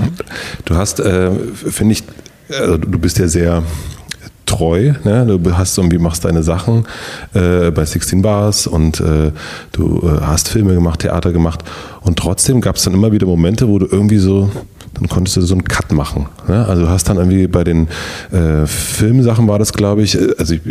Du 0.66 0.76
hast, 0.76 1.00
äh, 1.00 1.32
finde 1.70 1.94
ich, 1.94 2.04
also 2.50 2.78
du 2.78 3.00
bist 3.00 3.18
ja 3.20 3.28
sehr 3.28 3.64
treu. 4.46 4.94
Ne? 5.04 5.26
Du 5.26 5.58
hast 5.58 5.78
irgendwie 5.78 5.98
machst 5.98 6.26
deine 6.26 6.42
Sachen 6.42 6.88
äh, 7.34 7.70
bei 7.72 7.86
16 7.86 8.22
Bars 8.22 8.66
und 8.66 9.00
äh, 9.00 9.32
du 9.74 10.02
äh, 10.04 10.22
hast 10.22 10.50
Filme 10.50 10.74
gemacht, 10.74 11.02
Theater 11.02 11.32
gemacht 11.32 11.64
und 12.02 12.18
trotzdem 12.18 12.62
gab 12.62 12.78
es 12.78 12.84
dann 12.84 12.94
immer 12.94 13.12
wieder 13.12 13.28
Momente, 13.28 13.68
wo 13.68 13.78
du 13.78 13.86
irgendwie 13.86 14.18
so 14.18 14.50
dann 14.94 15.10
konntest 15.10 15.38
du 15.38 15.42
so 15.42 15.54
einen 15.54 15.64
Cut 15.64 15.92
machen. 15.92 16.28
Ne? 16.48 16.66
Also 16.66 16.84
du 16.84 16.90
hast 16.90 17.08
dann 17.08 17.18
irgendwie 17.18 17.48
bei 17.48 17.64
den 17.64 17.88
äh, 18.32 18.66
Filmsachen 18.66 19.48
war 19.48 19.60
das, 19.60 19.74
glaube 19.74 20.02
ich, 20.02 20.16
äh, 20.16 20.34
also 20.38 20.56
ich, 20.56 20.62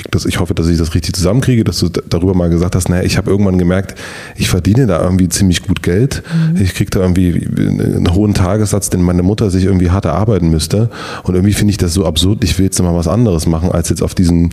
äh, 0.00 0.02
krieg 0.02 0.12
das, 0.12 0.26
ich 0.26 0.40
hoffe, 0.40 0.54
dass 0.54 0.68
ich 0.68 0.78
das 0.78 0.94
richtig 0.94 1.14
zusammenkriege, 1.14 1.64
dass 1.64 1.78
du 1.78 1.88
darüber 1.88 2.34
mal 2.34 2.48
gesagt 2.48 2.74
hast, 2.74 2.88
naja, 2.88 3.02
ich 3.02 3.16
habe 3.16 3.30
irgendwann 3.30 3.58
gemerkt, 3.58 3.98
ich 4.36 4.48
verdiene 4.48 4.86
da 4.86 5.02
irgendwie 5.02 5.28
ziemlich 5.28 5.62
gut 5.62 5.82
Geld. 5.82 6.22
Mhm. 6.32 6.62
Ich 6.62 6.74
kriege 6.74 6.90
da 6.90 7.00
irgendwie 7.00 7.48
einen 7.56 8.14
hohen 8.14 8.34
Tagessatz, 8.34 8.90
den 8.90 9.02
meine 9.02 9.22
Mutter 9.22 9.50
sich 9.50 9.64
irgendwie 9.64 9.90
hart 9.90 10.04
erarbeiten 10.04 10.50
müsste. 10.50 10.90
Und 11.22 11.34
irgendwie 11.34 11.54
finde 11.54 11.72
ich 11.72 11.78
das 11.78 11.94
so 11.94 12.06
absurd, 12.06 12.44
ich 12.44 12.58
will 12.58 12.66
jetzt 12.66 12.80
mal 12.82 12.94
was 12.94 13.08
anderes 13.08 13.46
machen, 13.46 13.70
als 13.70 13.88
jetzt 13.88 14.02
auf 14.02 14.14
diesen 14.14 14.46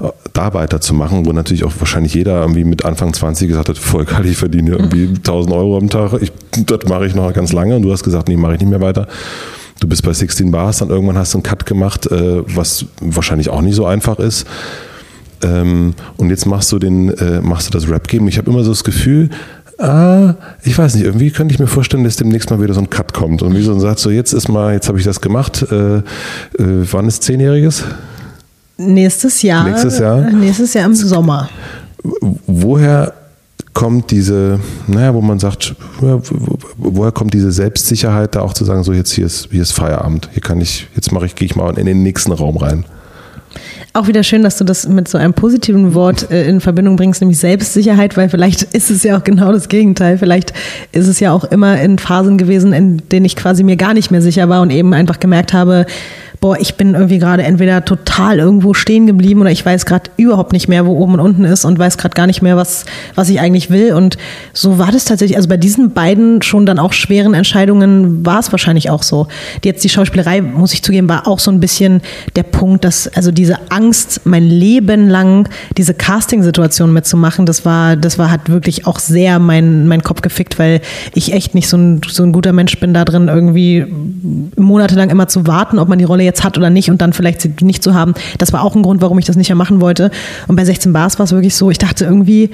äh, 0.00 0.08
da 0.32 0.54
weiterzumachen, 0.54 1.26
wo 1.26 1.32
natürlich 1.32 1.64
auch 1.64 1.72
wahrscheinlich 1.78 2.14
jeder 2.14 2.40
irgendwie 2.40 2.64
mit 2.64 2.84
Anfang 2.84 3.12
20 3.12 3.48
gesagt 3.48 3.68
hat, 3.68 3.78
voll 3.78 4.04
geil, 4.04 4.26
ich 4.26 4.36
verdiene 4.36 4.72
irgendwie 4.72 5.08
1000 5.16 5.54
mhm. 5.54 5.60
Euro 5.60 5.78
am 5.78 5.90
Tag, 5.90 6.14
ich, 6.20 6.32
das 6.66 6.88
mache 6.88 7.06
ich 7.06 7.14
noch 7.14 7.32
ganz 7.32 7.52
lange. 7.52 7.76
Und 7.76 7.82
du 7.82 7.92
hast 7.92 8.04
gesagt, 8.04 8.28
nee, 8.28 8.36
mache 8.36 8.54
ich 8.54 8.60
nicht 8.60 8.70
mehr 8.70 8.80
weiter. 8.80 9.06
Du 9.80 9.88
bist 9.88 10.04
bei 10.04 10.12
16 10.12 10.50
Bars, 10.50 10.78
dann 10.78 10.88
irgendwann 10.88 11.18
hast 11.18 11.34
du 11.34 11.38
einen 11.38 11.42
Cut 11.42 11.66
gemacht, 11.66 12.06
äh, 12.06 12.42
was 12.54 12.86
wahrscheinlich 13.00 13.48
auch 13.48 13.60
nicht 13.60 13.74
so 13.74 13.86
einfach 13.86 14.18
ist. 14.18 14.46
Ähm, 15.44 15.94
und 16.16 16.30
jetzt 16.30 16.46
machst 16.46 16.72
du 16.72 16.78
den, 16.78 17.10
äh, 17.10 17.40
machst 17.40 17.68
du 17.68 17.70
das 17.70 17.88
Rap-Game. 17.88 18.26
Ich 18.28 18.38
habe 18.38 18.50
immer 18.50 18.64
so 18.64 18.70
das 18.70 18.82
Gefühl, 18.82 19.30
ah, 19.78 20.34
ich 20.62 20.76
weiß 20.76 20.94
nicht, 20.94 21.04
irgendwie 21.04 21.30
könnte 21.30 21.52
ich 21.52 21.60
mir 21.60 21.66
vorstellen, 21.66 22.04
dass 22.04 22.16
demnächst 22.16 22.50
mal 22.50 22.60
wieder 22.60 22.74
so 22.74 22.80
ein 22.80 22.90
Cut 22.90 23.12
kommt 23.12 23.42
und 23.42 23.54
wie 23.54 23.62
so 23.62 23.78
sagt, 23.78 23.98
so 23.98 24.10
jetzt 24.10 24.32
ist 24.32 24.48
mal, 24.48 24.72
jetzt 24.72 24.88
habe 24.88 24.98
ich 24.98 25.04
das 25.04 25.20
gemacht. 25.20 25.66
Äh, 25.70 25.96
äh, 25.96 26.02
wann 26.58 27.06
ist 27.06 27.22
Zehnjähriges? 27.22 27.84
Nächstes 28.76 29.42
Jahr. 29.42 29.64
Nächstes 29.68 29.98
Jahr. 29.98 30.20
Nächstes 30.32 30.74
Jahr 30.74 30.86
im 30.86 30.94
Sommer. 30.94 31.48
Woher 32.46 33.12
kommt 33.72 34.10
diese, 34.10 34.60
naja, 34.86 35.14
wo 35.14 35.20
man 35.20 35.38
sagt, 35.38 35.74
woher 36.76 37.12
kommt 37.12 37.34
diese 37.34 37.52
Selbstsicherheit, 37.52 38.34
da 38.34 38.40
auch 38.40 38.52
zu 38.52 38.64
sagen, 38.64 38.84
so 38.84 38.92
jetzt 38.92 39.12
hier 39.12 39.26
ist, 39.26 39.48
hier 39.50 39.62
ist 39.62 39.72
Feierabend, 39.72 40.28
hier 40.32 40.42
kann 40.42 40.60
ich, 40.60 40.88
jetzt 40.94 41.12
mache 41.12 41.26
ich, 41.26 41.34
gehe 41.34 41.46
ich 41.46 41.56
mal 41.56 41.76
in 41.78 41.86
den 41.86 42.02
nächsten 42.02 42.32
Raum 42.32 42.56
rein. 42.56 42.84
Auch 43.96 44.08
wieder 44.08 44.24
schön, 44.24 44.42
dass 44.42 44.58
du 44.58 44.64
das 44.64 44.88
mit 44.88 45.06
so 45.06 45.18
einem 45.18 45.34
positiven 45.34 45.94
Wort 45.94 46.28
äh, 46.28 46.48
in 46.48 46.60
Verbindung 46.60 46.96
bringst, 46.96 47.20
nämlich 47.20 47.38
Selbstsicherheit, 47.38 48.16
weil 48.16 48.28
vielleicht 48.28 48.62
ist 48.74 48.90
es 48.90 49.04
ja 49.04 49.16
auch 49.16 49.22
genau 49.22 49.52
das 49.52 49.68
Gegenteil. 49.68 50.18
Vielleicht 50.18 50.52
ist 50.90 51.06
es 51.06 51.20
ja 51.20 51.30
auch 51.30 51.44
immer 51.44 51.80
in 51.80 52.00
Phasen 52.00 52.36
gewesen, 52.36 52.72
in 52.72 53.08
denen 53.12 53.24
ich 53.24 53.36
quasi 53.36 53.62
mir 53.62 53.76
gar 53.76 53.94
nicht 53.94 54.10
mehr 54.10 54.20
sicher 54.20 54.48
war 54.48 54.62
und 54.62 54.70
eben 54.70 54.92
einfach 54.94 55.20
gemerkt 55.20 55.52
habe, 55.52 55.86
boah, 56.40 56.58
ich 56.58 56.74
bin 56.74 56.94
irgendwie 56.94 57.18
gerade 57.18 57.42
entweder 57.42 57.84
total 57.84 58.38
irgendwo 58.38 58.74
stehen 58.74 59.06
geblieben 59.06 59.40
oder 59.40 59.50
ich 59.50 59.64
weiß 59.64 59.86
gerade 59.86 60.10
überhaupt 60.16 60.52
nicht 60.52 60.68
mehr, 60.68 60.86
wo 60.86 60.92
oben 60.98 61.14
und 61.14 61.20
unten 61.20 61.44
ist 61.44 61.64
und 61.64 61.78
weiß 61.78 61.96
gerade 61.98 62.14
gar 62.14 62.26
nicht 62.26 62.42
mehr, 62.42 62.56
was, 62.56 62.84
was 63.14 63.28
ich 63.28 63.40
eigentlich 63.40 63.70
will. 63.70 63.94
Und 63.94 64.16
so 64.52 64.78
war 64.78 64.92
das 64.92 65.04
tatsächlich, 65.04 65.36
also 65.36 65.48
bei 65.48 65.56
diesen 65.56 65.92
beiden 65.92 66.42
schon 66.42 66.66
dann 66.66 66.78
auch 66.78 66.92
schweren 66.92 67.34
Entscheidungen 67.34 68.26
war 68.26 68.40
es 68.40 68.52
wahrscheinlich 68.52 68.90
auch 68.90 69.02
so. 69.02 69.28
Jetzt 69.64 69.84
die 69.84 69.88
Schauspielerei, 69.88 70.42
muss 70.42 70.74
ich 70.74 70.82
zugeben, 70.82 71.08
war 71.08 71.26
auch 71.26 71.38
so 71.38 71.50
ein 71.50 71.60
bisschen 71.60 72.02
der 72.36 72.42
Punkt, 72.42 72.84
dass 72.84 73.08
also 73.08 73.30
diese 73.30 73.70
Angst, 73.70 74.22
mein 74.24 74.44
Leben 74.44 75.08
lang 75.08 75.48
diese 75.76 75.94
Casting-Situation 75.94 76.92
mitzumachen, 76.92 77.46
das 77.46 77.64
war, 77.64 77.96
das 77.96 78.18
war, 78.18 78.30
hat 78.30 78.50
wirklich 78.50 78.86
auch 78.86 78.98
sehr 78.98 79.38
mein, 79.38 79.86
mein 79.88 80.02
Kopf 80.02 80.20
gefickt, 80.20 80.58
weil 80.58 80.80
ich 81.14 81.32
echt 81.32 81.54
nicht 81.54 81.68
so 81.68 81.76
ein, 81.76 82.00
so 82.06 82.22
ein 82.22 82.32
guter 82.32 82.52
Mensch 82.52 82.78
bin 82.80 82.92
da 82.92 83.04
drin, 83.04 83.28
irgendwie 83.28 83.86
monatelang 84.56 85.10
immer 85.10 85.28
zu 85.28 85.46
warten, 85.46 85.78
ob 85.78 85.88
man 85.88 85.98
die 85.98 86.04
Rolle 86.04 86.23
jetzt 86.24 86.44
hat 86.44 86.58
oder 86.58 86.70
nicht 86.70 86.90
und 86.90 87.00
dann 87.00 87.12
vielleicht 87.12 87.40
sie 87.40 87.54
nicht 87.60 87.82
zu 87.82 87.94
haben. 87.94 88.14
Das 88.38 88.52
war 88.52 88.62
auch 88.62 88.74
ein 88.74 88.82
Grund, 88.82 89.00
warum 89.02 89.18
ich 89.18 89.24
das 89.24 89.36
nicht 89.36 89.48
mehr 89.48 89.56
machen 89.56 89.80
wollte. 89.80 90.10
Und 90.48 90.56
bei 90.56 90.64
16 90.64 90.92
Bars 90.92 91.18
war 91.18 91.24
es 91.24 91.32
wirklich 91.32 91.54
so, 91.54 91.70
ich 91.70 91.78
dachte 91.78 92.04
irgendwie, 92.04 92.50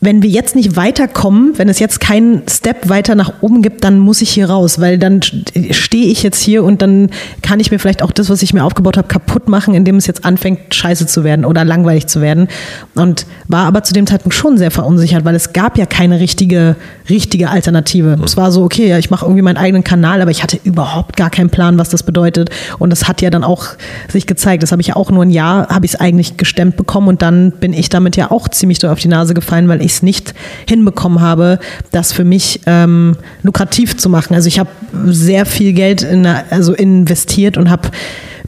wenn 0.00 0.22
wir 0.22 0.30
jetzt 0.30 0.54
nicht 0.54 0.76
weiterkommen, 0.76 1.58
wenn 1.58 1.68
es 1.68 1.80
jetzt 1.80 1.98
keinen 1.98 2.42
Step 2.48 2.88
weiter 2.88 3.16
nach 3.16 3.32
oben 3.40 3.62
gibt, 3.62 3.82
dann 3.82 3.98
muss 3.98 4.22
ich 4.22 4.30
hier 4.30 4.48
raus, 4.48 4.80
weil 4.80 4.96
dann 4.96 5.20
stehe 5.22 6.06
ich 6.06 6.22
jetzt 6.22 6.40
hier 6.40 6.62
und 6.62 6.82
dann 6.82 7.10
kann 7.42 7.58
ich 7.58 7.72
mir 7.72 7.80
vielleicht 7.80 8.02
auch 8.02 8.12
das, 8.12 8.30
was 8.30 8.42
ich 8.42 8.54
mir 8.54 8.62
aufgebaut 8.62 8.96
habe, 8.96 9.08
kaputt 9.08 9.48
machen, 9.48 9.74
indem 9.74 9.96
es 9.96 10.06
jetzt 10.06 10.24
anfängt, 10.24 10.72
scheiße 10.72 11.06
zu 11.06 11.24
werden 11.24 11.44
oder 11.44 11.64
langweilig 11.64 12.06
zu 12.06 12.20
werden. 12.20 12.46
Und 12.94 13.26
war 13.48 13.66
aber 13.66 13.82
zu 13.82 13.92
dem 13.92 14.06
Zeitpunkt 14.06 14.34
schon 14.34 14.56
sehr 14.56 14.70
verunsichert, 14.70 15.24
weil 15.24 15.34
es 15.34 15.52
gab 15.52 15.76
ja 15.76 15.86
keine 15.86 16.20
richtige, 16.20 16.76
richtige 17.08 17.50
Alternative. 17.50 18.16
Mhm. 18.16 18.24
Es 18.24 18.36
war 18.36 18.52
so, 18.52 18.62
okay, 18.62 18.88
ja, 18.88 18.98
ich 18.98 19.10
mache 19.10 19.24
irgendwie 19.24 19.42
meinen 19.42 19.56
eigenen 19.56 19.84
Kanal, 19.84 20.20
aber 20.22 20.30
ich 20.30 20.42
hatte 20.42 20.58
überhaupt 20.64 21.16
gar 21.16 21.30
keinen 21.30 21.50
Plan, 21.50 21.78
was 21.78 21.88
das 21.88 22.02
bedeutet. 22.02 22.50
Und 22.78 22.90
das 22.90 23.08
hat 23.08 23.22
ja 23.22 23.30
dann 23.30 23.44
auch 23.44 23.66
sich 24.08 24.26
gezeigt. 24.26 24.62
Das 24.62 24.72
habe 24.72 24.82
ich 24.82 24.88
ja 24.88 24.96
auch 24.96 25.10
nur 25.10 25.24
ein 25.24 25.30
Jahr, 25.30 25.68
habe 25.68 25.86
ich 25.86 25.94
es 25.94 26.00
eigentlich 26.00 26.36
gestemmt 26.36 26.76
bekommen 26.76 27.08
und 27.08 27.22
dann 27.22 27.52
bin 27.52 27.72
ich 27.72 27.88
damit 27.88 28.16
ja 28.16 28.30
auch 28.30 28.48
ziemlich 28.48 28.78
doll 28.78 28.90
auf 28.90 29.00
die 29.00 29.08
Nase 29.08 29.34
gefallen, 29.34 29.68
weil 29.68 29.80
ich 29.80 29.92
es 29.92 30.02
nicht 30.02 30.34
hinbekommen 30.68 31.20
habe, 31.20 31.58
das 31.90 32.12
für 32.12 32.24
mich 32.24 32.60
ähm, 32.66 33.16
lukrativ 33.42 33.96
zu 33.96 34.08
machen. 34.08 34.34
Also 34.34 34.48
ich 34.48 34.58
habe 34.58 34.70
sehr 35.06 35.46
viel 35.46 35.72
Geld 35.72 36.02
in, 36.02 36.26
also 36.26 36.74
investiert 36.74 37.56
und 37.56 37.70
habe 37.70 37.88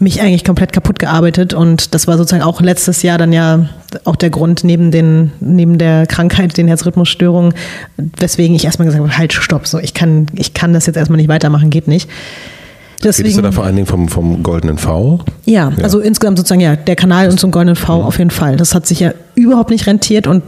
mich 0.01 0.21
eigentlich 0.21 0.45
komplett 0.45 0.73
kaputt 0.73 0.99
gearbeitet 0.99 1.55
und 1.55 1.95
das 1.95 2.07
war 2.07 2.17
sozusagen 2.17 2.43
auch 2.43 2.61
letztes 2.61 3.03
Jahr 3.03 3.19
dann 3.19 3.33
ja 3.33 3.69
auch 4.05 4.17
der 4.17 4.31
Grund 4.31 4.65
neben 4.65 4.91
den 4.91 5.33
neben 5.41 5.79
der 5.79 6.07
Krankheit, 6.07 6.57
den 6.57 6.69
Herzrhythmusstörungen, 6.69 7.55
weswegen 8.19 8.57
ich 8.57 8.65
erstmal 8.65 8.87
gesagt 8.87 9.05
habe, 9.05 9.19
halt 9.19 9.33
stopp, 9.33 9.67
so 9.67 9.79
ich 9.79 9.95
kann 9.95 10.27
ich 10.35 10.55
kann 10.55 10.73
das 10.73 10.87
jetzt 10.87 10.97
erstmal 10.97 11.19
nicht 11.19 11.29
weitermachen, 11.29 11.71
geht 11.71 11.87
nicht. 11.87 12.09
Deswegen, 13.03 13.29
Redest 13.29 13.39
du 13.39 13.43
da 13.43 13.53
vor 13.53 13.65
allen 13.65 13.77
Dingen 13.77 13.87
vom, 13.87 14.09
vom 14.09 14.43
Goldenen 14.43 14.77
V? 14.77 15.21
Ja, 15.47 15.73
ja, 15.75 15.83
also 15.83 16.01
insgesamt 16.01 16.37
sozusagen 16.37 16.61
ja, 16.61 16.77
der 16.77 16.97
Kanal 16.97 17.31
und 17.31 17.41
zum 17.41 17.51
Goldenen 17.51 17.77
V 17.77 17.99
mhm. 17.99 18.05
auf 18.05 18.19
jeden 18.19 18.31
Fall. 18.31 18.57
Das 18.57 18.75
hat 18.75 18.87
sich 18.87 19.01
ja 19.01 19.13
überhaupt 19.35 19.71
nicht 19.71 19.87
rentiert 19.87 20.27
und 20.27 20.43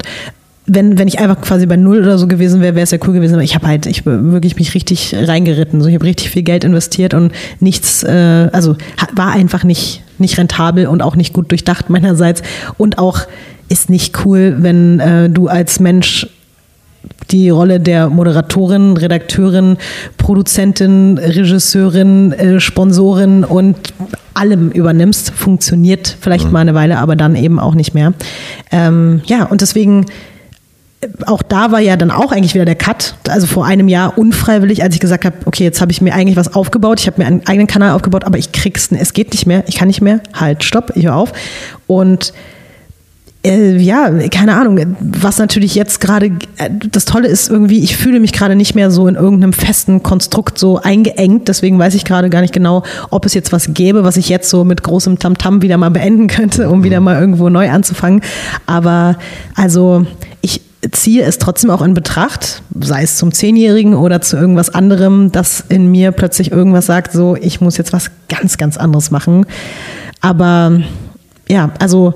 wenn, 0.67 0.99
wenn 0.99 1.09
ich 1.09 1.19
einfach 1.19 1.41
quasi 1.41 1.67
bei 1.67 1.77
null 1.77 2.03
oder 2.03 2.19
so 2.19 2.29
gewesen 2.29 2.61
wäre, 2.61 2.75
wäre 2.75 2.85
es 2.85 2.93
ja 2.93 2.99
cool 3.07 3.13
gewesen. 3.13 3.35
Aber 3.35 3.43
ich 3.43 3.55
habe 3.55 3.67
halt, 3.67 3.87
ich 3.87 4.07
wirklich 4.07 4.57
mich 4.57 4.75
richtig 4.75 5.15
reingeritten. 5.15 5.81
So, 5.81 5.89
ich 5.89 5.95
habe 5.95 6.05
richtig 6.05 6.31
viel 6.31 6.43
Geld 6.43 6.63
investiert 6.63 7.15
und 7.15 7.33
nichts, 7.59 8.05
äh, 8.05 8.49
also 8.53 8.77
war 9.15 9.33
einfach 9.33 9.65
nicht, 9.65 10.03
nicht 10.19 10.39
rentabel 10.39 10.87
und 10.87 11.03
auch 11.03 11.17
nicht 11.17 11.33
gut 11.33 11.51
durchdacht 11.51 11.91
meinerseits. 11.91 12.43
Und 12.79 12.99
auch 12.99 13.23
ist 13.69 13.91
nicht 13.91 14.25
cool, 14.25 14.57
wenn 14.59 15.01
äh, 15.01 15.31
du 15.31 15.49
als 15.49 15.81
Mensch 15.81 16.29
die 17.31 17.51
Rolle 17.51 17.81
der 17.81 18.09
Moderatorin, 18.09 18.97
Redakteurin, 18.97 19.79
Produzentin, 20.19 21.19
Regisseurin, 21.19 22.33
äh, 22.33 22.61
Sponsorin 22.61 23.45
und 23.45 23.77
allem 24.35 24.71
übernimmst. 24.71 25.31
Funktioniert 25.31 26.17
vielleicht 26.21 26.47
mhm. 26.47 26.53
mal 26.53 26.61
eine 26.61 26.75
Weile, 26.75 26.99
aber 26.99 27.17
dann 27.17 27.35
eben 27.35 27.59
auch 27.59 27.75
nicht 27.75 27.95
mehr. 27.95 28.13
Ähm, 28.71 29.23
ja, 29.27 29.45
und 29.45 29.61
deswegen 29.61 30.07
auch 31.27 31.43
da 31.43 31.73
war 31.73 31.81
ja 31.81 31.97
dann 31.97 32.11
auch 32.11 32.33
eigentlich 32.33 32.55
wieder 32.55 32.65
der 32.65 32.77
Cut. 32.77 33.16
Also 33.29 33.47
vor 33.47 33.66
einem 33.66 33.89
Jahr 33.89 34.16
unfreiwillig, 34.16 34.83
als 34.83 34.95
ich 34.95 35.01
gesagt 35.01 35.24
habe, 35.24 35.37
okay, 35.47 35.65
jetzt 35.65 35.81
habe 35.81 35.93
ich 35.93 36.01
mir 36.01 36.15
eigentlich 36.15 36.37
was 36.37 36.55
aufgebaut, 36.55 37.01
ich 37.01 37.07
habe 37.07 37.20
mir 37.20 37.27
einen 37.27 37.47
eigenen 37.47 37.66
Kanal 37.66 37.93
aufgebaut, 37.93 38.24
aber 38.24 38.39
ich 38.39 38.53
krieg's, 38.53 38.91
es 38.93 39.12
geht 39.12 39.33
nicht 39.33 39.47
mehr, 39.47 39.65
ich 39.66 39.77
kann 39.77 39.89
nicht 39.89 40.01
mehr, 40.01 40.20
halt, 40.33 40.62
stopp, 40.65 40.93
ich 40.95 41.07
höre 41.07 41.16
auf. 41.16 41.33
Und 41.87 42.33
äh, 43.45 43.77
ja, 43.77 44.09
keine 44.29 44.55
Ahnung, 44.55 44.97
was 45.01 45.39
natürlich 45.39 45.74
jetzt 45.74 46.01
gerade, 46.01 46.27
äh, 46.59 46.70
das 46.70 47.05
Tolle 47.05 47.27
ist 47.27 47.51
irgendwie, 47.51 47.83
ich 47.83 47.97
fühle 47.97 48.20
mich 48.20 48.33
gerade 48.33 48.55
nicht 48.55 48.77
mehr 48.77 48.93
so 48.93 49.09
in 49.09 49.16
irgendeinem 49.16 49.53
festen 49.53 50.05
Konstrukt 50.05 50.59
so 50.59 50.79
eingeengt, 50.79 51.49
deswegen 51.49 51.77
weiß 51.79 51.95
ich 51.95 52.05
gerade 52.05 52.31
gar 52.31 52.43
nicht 52.43 52.55
genau, 52.55 52.85
ob 53.11 53.27
es 53.27 53.35
jetzt 53.35 53.51
was 53.51 53.74
gäbe, 53.74 54.05
was 54.05 54.16
ich 54.16 54.29
jetzt 54.29 54.49
so 54.49 54.62
mit 54.62 54.85
großem 54.85 55.19
Tamtam 55.19 55.57
-Tam 55.57 55.62
wieder 55.62 55.77
mal 55.77 55.91
beenden 55.91 56.29
könnte, 56.29 56.70
um 56.70 56.85
wieder 56.85 57.01
mal 57.01 57.20
irgendwo 57.20 57.49
neu 57.49 57.69
anzufangen. 57.69 58.20
Aber 58.66 59.16
also 59.57 60.07
ziehe 60.91 61.23
es 61.23 61.39
trotzdem 61.39 61.71
auch 61.71 61.83
in 61.83 61.95
Betracht, 61.95 62.63
sei 62.81 63.03
es 63.03 63.17
zum 63.17 63.33
Zehnjährigen 63.33 63.95
oder 63.95 64.21
zu 64.21 64.37
irgendwas 64.37 64.71
anderem, 64.71 65.31
dass 65.31 65.65
in 65.69 65.91
mir 65.91 66.11
plötzlich 66.11 66.51
irgendwas 66.51 66.87
sagt, 66.87 67.13
so, 67.13 67.37
ich 67.37 67.61
muss 67.61 67.77
jetzt 67.77 67.93
was 67.93 68.11
ganz, 68.29 68.59
ganz 68.59 68.77
anderes 68.77 69.11
machen. 69.11 69.47
Aber 70.21 70.81
ja, 71.49 71.71
also 71.79 72.15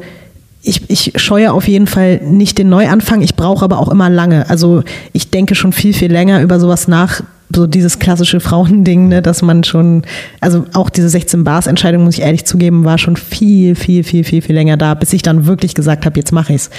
ich, 0.62 0.90
ich 0.90 1.12
scheue 1.16 1.52
auf 1.52 1.68
jeden 1.68 1.86
Fall 1.86 2.20
nicht 2.22 2.58
den 2.58 2.68
Neuanfang, 2.68 3.22
ich 3.22 3.36
brauche 3.36 3.64
aber 3.64 3.78
auch 3.78 3.88
immer 3.88 4.10
lange. 4.10 4.50
Also 4.50 4.82
ich 5.12 5.30
denke 5.30 5.54
schon 5.54 5.72
viel, 5.72 5.94
viel 5.94 6.10
länger 6.10 6.42
über 6.42 6.58
sowas 6.58 6.88
nach, 6.88 7.22
so 7.54 7.66
dieses 7.66 7.98
klassische 7.98 8.40
Frauending, 8.40 9.08
ne, 9.08 9.22
dass 9.22 9.42
man 9.42 9.64
schon, 9.64 10.02
also 10.40 10.64
auch 10.72 10.90
diese 10.90 11.08
16 11.08 11.44
Bars 11.44 11.66
Entscheidung, 11.66 12.04
muss 12.04 12.14
ich 12.14 12.22
ehrlich 12.22 12.44
zugeben, 12.44 12.84
war 12.84 12.98
schon 12.98 13.16
viel, 13.16 13.74
viel, 13.74 14.04
viel, 14.04 14.24
viel, 14.24 14.42
viel 14.42 14.54
länger 14.54 14.76
da, 14.76 14.94
bis 14.94 15.12
ich 15.12 15.22
dann 15.22 15.46
wirklich 15.46 15.74
gesagt 15.74 16.06
habe, 16.06 16.18
jetzt 16.18 16.32
mache 16.32 16.52
ich's. 16.52 16.70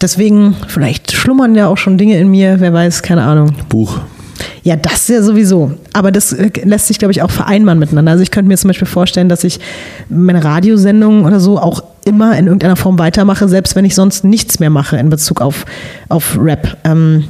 Deswegen, 0.00 0.56
vielleicht 0.68 1.12
schlummern 1.12 1.54
ja 1.54 1.68
auch 1.68 1.78
schon 1.78 1.98
Dinge 1.98 2.18
in 2.18 2.28
mir, 2.28 2.60
wer 2.60 2.72
weiß, 2.72 3.02
keine 3.02 3.22
Ahnung. 3.22 3.54
Buch. 3.68 4.00
Ja, 4.62 4.76
das 4.76 5.08
ja 5.08 5.22
sowieso. 5.22 5.72
Aber 5.92 6.10
das 6.10 6.32
äh, 6.32 6.50
lässt 6.64 6.88
sich, 6.88 6.98
glaube 6.98 7.12
ich, 7.12 7.22
auch 7.22 7.30
vereinbaren 7.30 7.78
miteinander. 7.78 8.12
Also 8.12 8.22
ich 8.22 8.30
könnte 8.30 8.48
mir 8.48 8.56
zum 8.56 8.68
Beispiel 8.68 8.88
vorstellen, 8.88 9.28
dass 9.28 9.44
ich 9.44 9.60
meine 10.08 10.42
Radiosendungen 10.42 11.24
oder 11.24 11.38
so 11.38 11.58
auch 11.58 11.82
immer 12.04 12.36
in 12.36 12.46
irgendeiner 12.46 12.76
Form 12.76 12.98
weitermache, 12.98 13.48
selbst 13.48 13.76
wenn 13.76 13.84
ich 13.84 13.94
sonst 13.94 14.24
nichts 14.24 14.60
mehr 14.60 14.70
mache 14.70 14.96
in 14.96 15.10
Bezug 15.10 15.40
auf, 15.40 15.64
auf 16.08 16.38
Rap. 16.40 16.76
Ähm, 16.84 17.24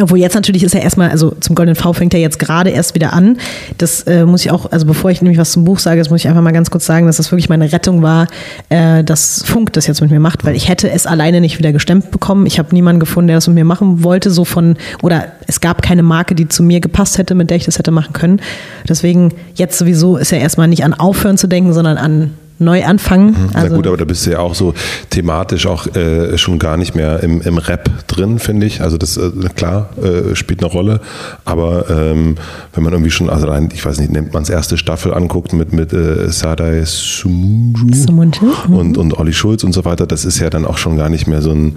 obwohl 0.00 0.18
jetzt 0.18 0.34
natürlich 0.34 0.64
ist 0.64 0.74
er 0.74 0.82
erstmal, 0.82 1.10
also 1.10 1.34
zum 1.40 1.54
Golden 1.54 1.76
V 1.76 1.92
fängt 1.92 2.14
er 2.14 2.20
jetzt 2.20 2.38
gerade 2.38 2.70
erst 2.70 2.94
wieder 2.94 3.12
an. 3.12 3.38
Das 3.78 4.02
äh, 4.02 4.24
muss 4.24 4.44
ich 4.44 4.50
auch, 4.50 4.70
also 4.72 4.86
bevor 4.86 5.10
ich 5.10 5.22
nämlich 5.22 5.38
was 5.38 5.52
zum 5.52 5.64
Buch 5.64 5.78
sage, 5.78 6.00
das 6.00 6.10
muss 6.10 6.20
ich 6.20 6.28
einfach 6.28 6.42
mal 6.42 6.52
ganz 6.52 6.70
kurz 6.70 6.86
sagen, 6.86 7.06
dass 7.06 7.18
das 7.18 7.30
wirklich 7.30 7.48
meine 7.48 7.70
Rettung 7.72 8.02
war, 8.02 8.26
äh, 8.70 9.04
dass 9.04 9.44
Funk 9.44 9.72
das 9.72 9.86
jetzt 9.86 10.00
mit 10.00 10.10
mir 10.10 10.20
macht, 10.20 10.44
weil 10.44 10.56
ich 10.56 10.68
hätte 10.68 10.90
es 10.90 11.06
alleine 11.06 11.40
nicht 11.40 11.58
wieder 11.58 11.72
gestemmt 11.72 12.10
bekommen. 12.10 12.46
Ich 12.46 12.58
habe 12.58 12.74
niemanden 12.74 13.00
gefunden, 13.00 13.28
der 13.28 13.36
das 13.36 13.46
mit 13.46 13.54
mir 13.54 13.64
machen 13.64 14.02
wollte, 14.02 14.30
so 14.30 14.44
von, 14.44 14.76
oder 15.02 15.26
es 15.46 15.60
gab 15.60 15.82
keine 15.82 16.02
Marke, 16.02 16.34
die 16.34 16.48
zu 16.48 16.62
mir 16.62 16.80
gepasst 16.80 17.18
hätte, 17.18 17.34
mit 17.34 17.50
der 17.50 17.56
ich 17.56 17.64
das 17.64 17.78
hätte 17.78 17.90
machen 17.90 18.12
können. 18.12 18.40
Deswegen 18.88 19.32
jetzt 19.54 19.78
sowieso 19.78 20.16
ist 20.16 20.32
er 20.32 20.40
erstmal 20.40 20.68
nicht 20.68 20.84
an 20.84 20.94
Aufhören 20.94 21.38
zu 21.38 21.46
denken, 21.46 21.72
sondern 21.72 21.98
an 21.98 22.30
neu 22.58 22.84
anfangen. 22.84 23.28
Mhm. 23.28 23.50
Also 23.52 23.68
Na 23.68 23.76
gut, 23.76 23.86
aber 23.86 23.96
da 23.96 24.04
bist 24.04 24.26
du 24.26 24.30
ja 24.30 24.38
auch 24.38 24.54
so 24.54 24.74
thematisch 25.10 25.66
auch 25.66 25.86
äh, 25.94 26.38
schon 26.38 26.58
gar 26.58 26.76
nicht 26.76 26.94
mehr 26.94 27.22
im, 27.22 27.40
im 27.40 27.58
Rap 27.58 28.06
drin, 28.06 28.38
finde 28.38 28.66
ich. 28.66 28.80
Also 28.80 28.96
das, 28.96 29.16
äh, 29.16 29.30
klar, 29.54 29.90
äh, 30.02 30.34
spielt 30.36 30.62
eine 30.62 30.70
Rolle. 30.70 31.00
Aber 31.44 31.90
ähm, 31.90 32.36
wenn 32.72 32.84
man 32.84 32.92
irgendwie 32.92 33.10
schon, 33.10 33.28
also 33.28 33.46
rein, 33.46 33.68
ich 33.72 33.84
weiß 33.84 33.98
nicht, 33.98 34.12
nimmt 34.12 34.32
man 34.32 34.42
das 34.42 34.50
erste 34.50 34.76
Staffel 34.76 35.12
anguckt 35.14 35.52
mit, 35.52 35.72
mit 35.72 35.92
äh, 35.92 36.30
Sadai 36.30 36.84
Sumunju 36.84 38.46
mhm. 38.68 38.74
und, 38.74 38.98
und 38.98 39.18
Olli 39.18 39.32
Schulz 39.32 39.64
und 39.64 39.72
so 39.72 39.84
weiter, 39.84 40.06
das 40.06 40.24
ist 40.24 40.38
ja 40.38 40.50
dann 40.50 40.64
auch 40.64 40.78
schon 40.78 40.96
gar 40.96 41.08
nicht 41.08 41.26
mehr 41.26 41.42
so 41.42 41.50
ein 41.50 41.76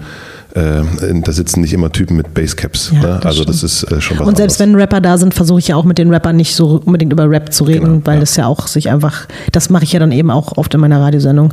äh, 0.54 0.82
da 1.22 1.32
sitzen 1.32 1.60
nicht 1.60 1.72
immer 1.72 1.92
Typen 1.92 2.16
mit 2.16 2.34
Basecaps. 2.34 2.90
Ja, 2.94 3.00
ne? 3.00 3.20
Also 3.24 3.44
das 3.44 3.62
ist 3.62 3.84
äh, 3.84 4.00
schon 4.00 4.18
was 4.18 4.26
Und 4.26 4.36
selbst 4.36 4.60
anderes. 4.60 4.74
wenn 4.74 4.80
Rapper 4.80 5.00
da 5.00 5.18
sind, 5.18 5.34
versuche 5.34 5.58
ich 5.58 5.68
ja 5.68 5.76
auch 5.76 5.84
mit 5.84 5.98
den 5.98 6.10
Rappern 6.12 6.36
nicht 6.36 6.54
so 6.54 6.80
unbedingt 6.84 7.12
über 7.12 7.28
Rap 7.28 7.52
zu 7.52 7.64
reden, 7.64 7.84
genau, 7.84 8.00
weil 8.04 8.14
ja. 8.14 8.20
das 8.20 8.36
ja 8.36 8.46
auch 8.46 8.66
sich 8.66 8.90
einfach, 8.90 9.26
das 9.52 9.70
mache 9.70 9.84
ich 9.84 9.92
ja 9.92 10.00
dann 10.00 10.12
eben 10.12 10.30
auch 10.30 10.56
oft 10.56 10.72
in 10.74 10.80
meiner 10.80 11.00
Radiosendung. 11.00 11.52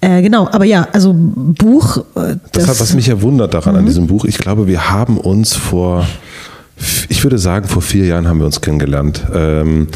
Äh, 0.00 0.22
genau, 0.22 0.48
aber 0.50 0.64
ja, 0.64 0.88
also 0.92 1.12
Buch. 1.14 1.98
Äh, 2.14 2.36
das, 2.52 2.64
das 2.64 2.68
hat, 2.68 2.80
was 2.80 2.94
mich 2.94 3.06
ja 3.06 3.20
wundert 3.20 3.54
daran 3.54 3.74
mhm. 3.74 3.80
an 3.80 3.86
diesem 3.86 4.06
Buch, 4.06 4.24
ich 4.24 4.38
glaube, 4.38 4.66
wir 4.66 4.90
haben 4.90 5.18
uns 5.18 5.54
vor, 5.54 6.06
ich 7.08 7.22
würde 7.24 7.38
sagen, 7.38 7.68
vor 7.68 7.82
vier 7.82 8.06
Jahren 8.06 8.28
haben 8.28 8.38
wir 8.38 8.46
uns 8.46 8.60
kennengelernt. 8.60 9.22
Ähm, 9.34 9.88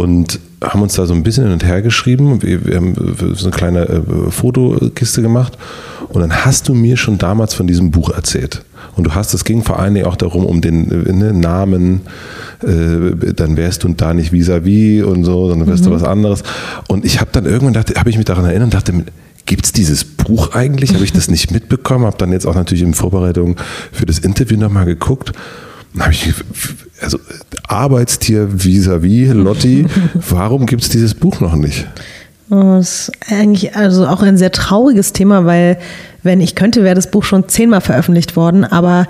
und 0.00 0.40
haben 0.62 0.82
uns 0.82 0.94
da 0.94 1.06
so 1.06 1.14
ein 1.14 1.22
bisschen 1.22 1.44
hin 1.44 1.52
und 1.52 1.64
her 1.64 1.82
geschrieben. 1.82 2.42
Wir, 2.42 2.64
wir 2.64 2.76
haben 2.76 2.94
so 3.34 3.46
eine 3.46 3.54
kleine 3.54 3.80
äh, 3.88 4.30
Fotokiste 4.30 5.22
gemacht. 5.22 5.58
Und 6.08 6.22
dann 6.22 6.44
hast 6.44 6.68
du 6.68 6.74
mir 6.74 6.96
schon 6.96 7.18
damals 7.18 7.54
von 7.54 7.66
diesem 7.66 7.90
Buch 7.90 8.10
erzählt. 8.10 8.64
Und 8.96 9.04
du 9.04 9.14
hast, 9.14 9.34
es 9.34 9.44
ging 9.44 9.62
vor 9.62 9.78
allen 9.78 9.94
Dingen 9.94 10.06
auch 10.06 10.16
darum, 10.16 10.44
um 10.46 10.60
den 10.60 11.06
äh, 11.06 11.12
ne, 11.12 11.32
Namen, 11.32 12.02
äh, 12.62 13.32
dann 13.34 13.56
wärst 13.56 13.84
du 13.84 13.88
da 13.88 14.14
nicht 14.14 14.32
vis-à-vis 14.32 15.02
-vis 15.02 15.04
und 15.04 15.24
so, 15.24 15.48
sondern 15.48 15.68
wärst 15.68 15.84
mhm. 15.84 15.88
du 15.88 15.94
was 15.94 16.02
anderes. 16.02 16.42
Und 16.88 17.04
ich 17.04 17.20
habe 17.20 17.30
dann 17.32 17.44
irgendwann 17.44 17.74
dachte, 17.74 17.94
habe 17.98 18.08
ich 18.08 18.16
mich 18.16 18.26
daran 18.26 18.46
erinnert 18.46 18.64
und 18.66 18.74
dachte, 18.74 18.92
gibt 19.46 19.66
es 19.66 19.72
dieses 19.72 20.04
Buch 20.04 20.54
eigentlich? 20.54 20.94
Habe 20.94 21.04
ich 21.04 21.12
das 21.12 21.28
nicht 21.30 21.50
mitbekommen? 21.50 22.06
Habe 22.06 22.16
dann 22.18 22.32
jetzt 22.32 22.46
auch 22.46 22.54
natürlich 22.54 22.82
in 22.82 22.94
Vorbereitung 22.94 23.56
für 23.92 24.06
das 24.06 24.18
Interview 24.18 24.58
nochmal 24.58 24.86
geguckt. 24.86 25.32
Dann 25.92 26.02
habe 26.02 26.12
ich, 26.12 26.32
also 27.00 27.18
Arbeitstier 27.66 28.48
vis-à-vis, 28.52 29.30
-vis, 29.30 29.34
Lotti, 29.34 29.86
warum 30.30 30.66
gibt 30.66 30.82
es 30.82 30.88
dieses 30.88 31.14
Buch 31.14 31.40
noch 31.40 31.54
nicht? 31.54 31.86
Oh, 32.50 32.76
das 32.76 33.08
ist 33.08 33.12
eigentlich 33.30 33.76
also 33.76 34.06
auch 34.06 34.22
ein 34.22 34.36
sehr 34.36 34.50
trauriges 34.50 35.12
Thema, 35.12 35.44
weil 35.44 35.78
wenn 36.22 36.40
ich 36.40 36.54
könnte, 36.54 36.82
wäre 36.82 36.96
das 36.96 37.10
Buch 37.10 37.24
schon 37.24 37.48
zehnmal 37.48 37.80
veröffentlicht 37.80 38.36
worden, 38.36 38.64
aber 38.64 39.06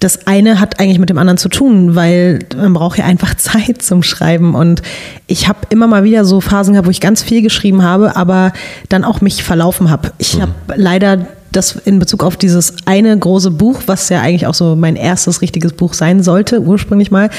das 0.00 0.26
eine 0.26 0.58
hat 0.58 0.80
eigentlich 0.80 0.98
mit 0.98 1.10
dem 1.10 1.18
anderen 1.18 1.38
zu 1.38 1.48
tun, 1.48 1.94
weil 1.94 2.40
man 2.56 2.72
braucht 2.72 2.98
ja 2.98 3.04
einfach 3.04 3.34
Zeit 3.36 3.82
zum 3.82 4.02
Schreiben. 4.02 4.54
Und 4.54 4.82
ich 5.26 5.48
habe 5.48 5.60
immer 5.70 5.86
mal 5.86 6.04
wieder 6.04 6.24
so 6.24 6.40
Phasen 6.40 6.74
gehabt, 6.74 6.86
wo 6.86 6.90
ich 6.90 7.00
ganz 7.00 7.22
viel 7.22 7.42
geschrieben 7.42 7.82
habe, 7.82 8.16
aber 8.16 8.52
dann 8.88 9.04
auch 9.04 9.20
mich 9.20 9.44
verlaufen 9.44 9.90
habe. 9.90 10.12
Ich 10.18 10.36
mhm. 10.36 10.42
habe 10.42 10.52
leider 10.74 11.26
das 11.52 11.76
in 11.84 11.98
Bezug 11.98 12.24
auf 12.24 12.36
dieses 12.36 12.74
eine 12.86 13.16
große 13.16 13.50
Buch, 13.50 13.82
was 13.86 14.08
ja 14.08 14.20
eigentlich 14.20 14.46
auch 14.46 14.54
so 14.54 14.74
mein 14.74 14.96
erstes 14.96 15.42
richtiges 15.42 15.72
Buch 15.72 15.94
sein 15.94 16.22
sollte, 16.22 16.60
ursprünglich 16.60 17.10
mal, 17.10 17.30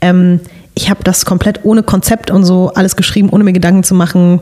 ähm, 0.00 0.40
ich 0.74 0.88
habe 0.88 1.04
das 1.04 1.24
komplett 1.24 1.60
ohne 1.64 1.82
Konzept 1.82 2.30
und 2.30 2.44
so 2.44 2.72
alles 2.74 2.96
geschrieben, 2.96 3.28
ohne 3.30 3.44
mir 3.44 3.52
Gedanken 3.52 3.84
zu 3.84 3.94
machen. 3.94 4.40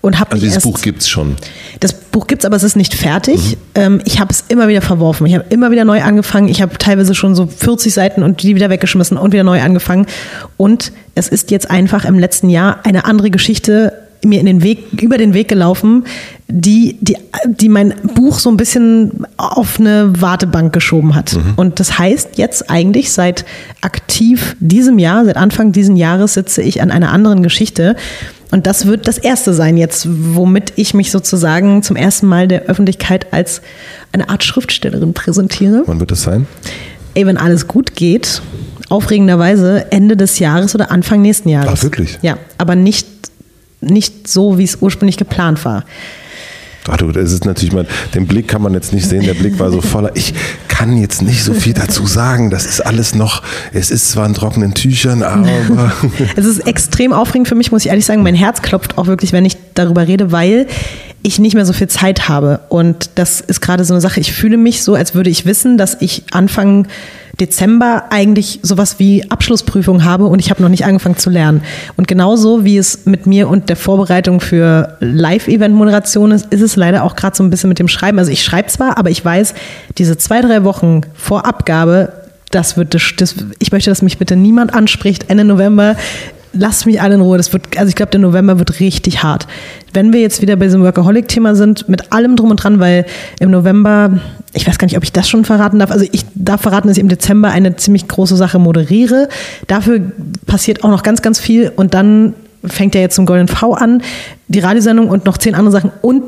Und 0.00 0.18
hab 0.18 0.32
also 0.32 0.44
dieses 0.44 0.64
Buch 0.64 0.80
gibt 0.80 1.02
es 1.02 1.08
schon. 1.08 1.36
Das 1.78 1.92
Buch 1.92 2.26
gibt 2.26 2.42
es, 2.42 2.46
aber 2.46 2.56
es 2.56 2.64
ist 2.64 2.74
nicht 2.74 2.94
fertig. 2.94 3.52
Mhm. 3.52 3.56
Ähm, 3.76 4.00
ich 4.04 4.18
habe 4.18 4.32
es 4.32 4.44
immer 4.48 4.66
wieder 4.66 4.82
verworfen. 4.82 5.26
Ich 5.28 5.34
habe 5.34 5.44
immer 5.50 5.70
wieder 5.70 5.84
neu 5.84 6.02
angefangen. 6.02 6.48
Ich 6.48 6.60
habe 6.60 6.76
teilweise 6.76 7.14
schon 7.14 7.36
so 7.36 7.46
40 7.46 7.94
Seiten 7.94 8.24
und 8.24 8.42
die 8.42 8.56
wieder 8.56 8.68
weggeschmissen 8.68 9.16
und 9.16 9.32
wieder 9.32 9.44
neu 9.44 9.62
angefangen. 9.62 10.06
Und 10.56 10.92
es 11.14 11.28
ist 11.28 11.52
jetzt 11.52 11.70
einfach 11.70 12.04
im 12.04 12.18
letzten 12.18 12.50
Jahr 12.50 12.80
eine 12.84 13.04
andere 13.04 13.30
Geschichte 13.30 13.92
mir 14.24 14.40
in 14.40 14.46
den 14.46 14.62
Weg, 14.62 15.02
über 15.02 15.18
den 15.18 15.34
Weg 15.34 15.48
gelaufen, 15.48 16.04
die, 16.48 16.96
die, 17.00 17.16
die 17.46 17.68
mein 17.68 17.94
Buch 18.14 18.38
so 18.38 18.50
ein 18.50 18.56
bisschen 18.56 19.26
auf 19.36 19.80
eine 19.80 20.12
Wartebank 20.20 20.72
geschoben 20.72 21.14
hat. 21.14 21.34
Mhm. 21.34 21.54
Und 21.56 21.80
das 21.80 21.98
heißt, 21.98 22.38
jetzt 22.38 22.70
eigentlich 22.70 23.12
seit 23.12 23.44
aktiv 23.80 24.56
diesem 24.60 24.98
Jahr, 24.98 25.24
seit 25.24 25.36
Anfang 25.36 25.72
dieses 25.72 25.96
Jahres 25.98 26.34
sitze 26.34 26.62
ich 26.62 26.82
an 26.82 26.90
einer 26.90 27.10
anderen 27.10 27.42
Geschichte. 27.42 27.96
Und 28.50 28.66
das 28.66 28.86
wird 28.86 29.08
das 29.08 29.18
erste 29.18 29.54
sein 29.54 29.76
jetzt, 29.76 30.06
womit 30.08 30.74
ich 30.76 30.92
mich 30.92 31.10
sozusagen 31.10 31.82
zum 31.82 31.96
ersten 31.96 32.26
Mal 32.26 32.46
der 32.46 32.64
Öffentlichkeit 32.64 33.32
als 33.32 33.62
eine 34.12 34.28
Art 34.28 34.44
Schriftstellerin 34.44 35.14
präsentiere. 35.14 35.82
Wann 35.86 36.00
wird 36.00 36.10
das 36.10 36.22
sein? 36.22 36.46
Ey, 37.14 37.26
wenn 37.26 37.38
alles 37.38 37.66
gut 37.66 37.96
geht, 37.96 38.42
aufregenderweise 38.90 39.90
Ende 39.90 40.16
des 40.18 40.38
Jahres 40.38 40.74
oder 40.74 40.90
Anfang 40.90 41.22
nächsten 41.22 41.48
Jahres. 41.48 41.78
Ach, 41.78 41.82
wirklich? 41.82 42.18
Ja, 42.20 42.36
aber 42.58 42.76
nicht 42.76 43.06
nicht 43.82 44.28
so, 44.28 44.58
wie 44.58 44.64
es 44.64 44.78
ursprünglich 44.80 45.16
geplant 45.16 45.64
war. 45.64 45.84
Ach 46.88 46.96
du, 46.96 47.12
das 47.12 47.30
ist 47.30 47.44
natürlich 47.44 47.72
mal, 47.72 47.86
den 48.14 48.26
Blick 48.26 48.48
kann 48.48 48.60
man 48.60 48.74
jetzt 48.74 48.92
nicht 48.92 49.08
sehen, 49.08 49.24
der 49.24 49.34
Blick 49.34 49.58
war 49.60 49.70
so 49.70 49.80
voller. 49.80 50.10
Ich 50.14 50.34
kann 50.66 50.96
jetzt 50.96 51.22
nicht 51.22 51.44
so 51.44 51.54
viel 51.54 51.74
dazu 51.74 52.06
sagen. 52.06 52.50
Das 52.50 52.66
ist 52.66 52.80
alles 52.84 53.14
noch, 53.14 53.42
es 53.72 53.92
ist 53.92 54.10
zwar 54.10 54.26
in 54.26 54.34
trockenen 54.34 54.74
Tüchern, 54.74 55.22
aber. 55.22 55.92
es 56.36 56.44
ist 56.44 56.66
extrem 56.66 57.12
aufregend 57.12 57.46
für 57.46 57.54
mich, 57.54 57.70
muss 57.70 57.84
ich 57.84 57.90
ehrlich 57.90 58.04
sagen. 58.04 58.22
Mein 58.24 58.34
Herz 58.34 58.62
klopft 58.62 58.98
auch 58.98 59.06
wirklich, 59.06 59.32
wenn 59.32 59.44
ich 59.44 59.56
darüber 59.74 60.08
rede, 60.08 60.32
weil 60.32 60.66
ich 61.22 61.38
nicht 61.38 61.54
mehr 61.54 61.66
so 61.66 61.72
viel 61.72 61.86
Zeit 61.86 62.28
habe. 62.28 62.60
Und 62.68 63.10
das 63.14 63.40
ist 63.40 63.60
gerade 63.60 63.84
so 63.84 63.94
eine 63.94 64.00
Sache. 64.00 64.18
Ich 64.18 64.32
fühle 64.32 64.56
mich 64.56 64.82
so, 64.82 64.94
als 64.94 65.14
würde 65.14 65.30
ich 65.30 65.46
wissen, 65.46 65.78
dass 65.78 65.96
ich 66.00 66.24
anfangen 66.32 66.88
Dezember 67.42 68.04
eigentlich 68.10 68.60
sowas 68.62 69.00
wie 69.00 69.28
Abschlussprüfung 69.28 70.04
habe 70.04 70.26
und 70.26 70.38
ich 70.38 70.50
habe 70.50 70.62
noch 70.62 70.68
nicht 70.68 70.84
angefangen 70.84 71.16
zu 71.16 71.28
lernen. 71.28 71.62
Und 71.96 72.06
genauso 72.06 72.64
wie 72.64 72.78
es 72.78 73.04
mit 73.04 73.26
mir 73.26 73.48
und 73.48 73.68
der 73.68 73.74
Vorbereitung 73.74 74.40
für 74.40 74.96
Live-Event-Moderation 75.00 76.30
ist, 76.30 76.46
ist 76.52 76.60
es 76.60 76.76
leider 76.76 77.02
auch 77.02 77.16
gerade 77.16 77.36
so 77.36 77.42
ein 77.42 77.50
bisschen 77.50 77.68
mit 77.68 77.80
dem 77.80 77.88
Schreiben. 77.88 78.20
Also 78.20 78.30
ich 78.30 78.44
schreibe 78.44 78.68
zwar, 78.68 78.96
aber 78.96 79.10
ich 79.10 79.24
weiß, 79.24 79.54
diese 79.98 80.16
zwei, 80.16 80.40
drei 80.40 80.62
Wochen 80.62 81.00
vor 81.14 81.44
Abgabe, 81.44 82.12
das 82.52 82.76
wird 82.76 82.94
das, 82.94 83.02
das, 83.16 83.34
ich 83.58 83.72
möchte, 83.72 83.90
dass 83.90 84.02
mich 84.02 84.18
bitte 84.18 84.36
niemand 84.36 84.72
anspricht. 84.72 85.28
Ende 85.28 85.42
November 85.42 85.96
lasst 86.52 86.86
mich 86.86 87.00
alle 87.00 87.14
in 87.14 87.20
Ruhe. 87.20 87.36
Das 87.36 87.52
wird, 87.52 87.76
also 87.78 87.88
ich 87.88 87.94
glaube, 87.94 88.10
der 88.10 88.20
November 88.20 88.58
wird 88.58 88.80
richtig 88.80 89.22
hart. 89.22 89.46
Wenn 89.92 90.12
wir 90.12 90.20
jetzt 90.20 90.42
wieder 90.42 90.56
bei 90.56 90.66
diesem 90.66 90.82
Workaholic-Thema 90.82 91.54
sind, 91.54 91.88
mit 91.88 92.12
allem 92.12 92.36
drum 92.36 92.50
und 92.50 92.56
dran, 92.56 92.80
weil 92.80 93.06
im 93.40 93.50
November, 93.50 94.20
ich 94.52 94.66
weiß 94.66 94.78
gar 94.78 94.86
nicht, 94.86 94.96
ob 94.96 95.02
ich 95.02 95.12
das 95.12 95.28
schon 95.28 95.44
verraten 95.44 95.78
darf. 95.78 95.90
Also 95.90 96.06
ich 96.10 96.24
darf 96.34 96.62
verraten, 96.62 96.88
dass 96.88 96.96
ich 96.96 97.02
im 97.02 97.08
Dezember 97.08 97.50
eine 97.50 97.76
ziemlich 97.76 98.08
große 98.08 98.36
Sache 98.36 98.58
moderiere. 98.58 99.28
Dafür 99.66 100.00
passiert 100.46 100.84
auch 100.84 100.90
noch 100.90 101.02
ganz, 101.02 101.22
ganz 101.22 101.40
viel 101.40 101.72
und 101.74 101.94
dann 101.94 102.34
fängt 102.64 102.94
ja 102.94 103.00
jetzt 103.00 103.16
zum 103.16 103.26
Golden 103.26 103.48
V 103.48 103.74
an, 103.74 104.02
die 104.48 104.60
Radiosendung 104.60 105.08
und 105.08 105.24
noch 105.24 105.38
zehn 105.38 105.54
andere 105.54 105.72
Sachen 105.72 105.90
und 106.00 106.22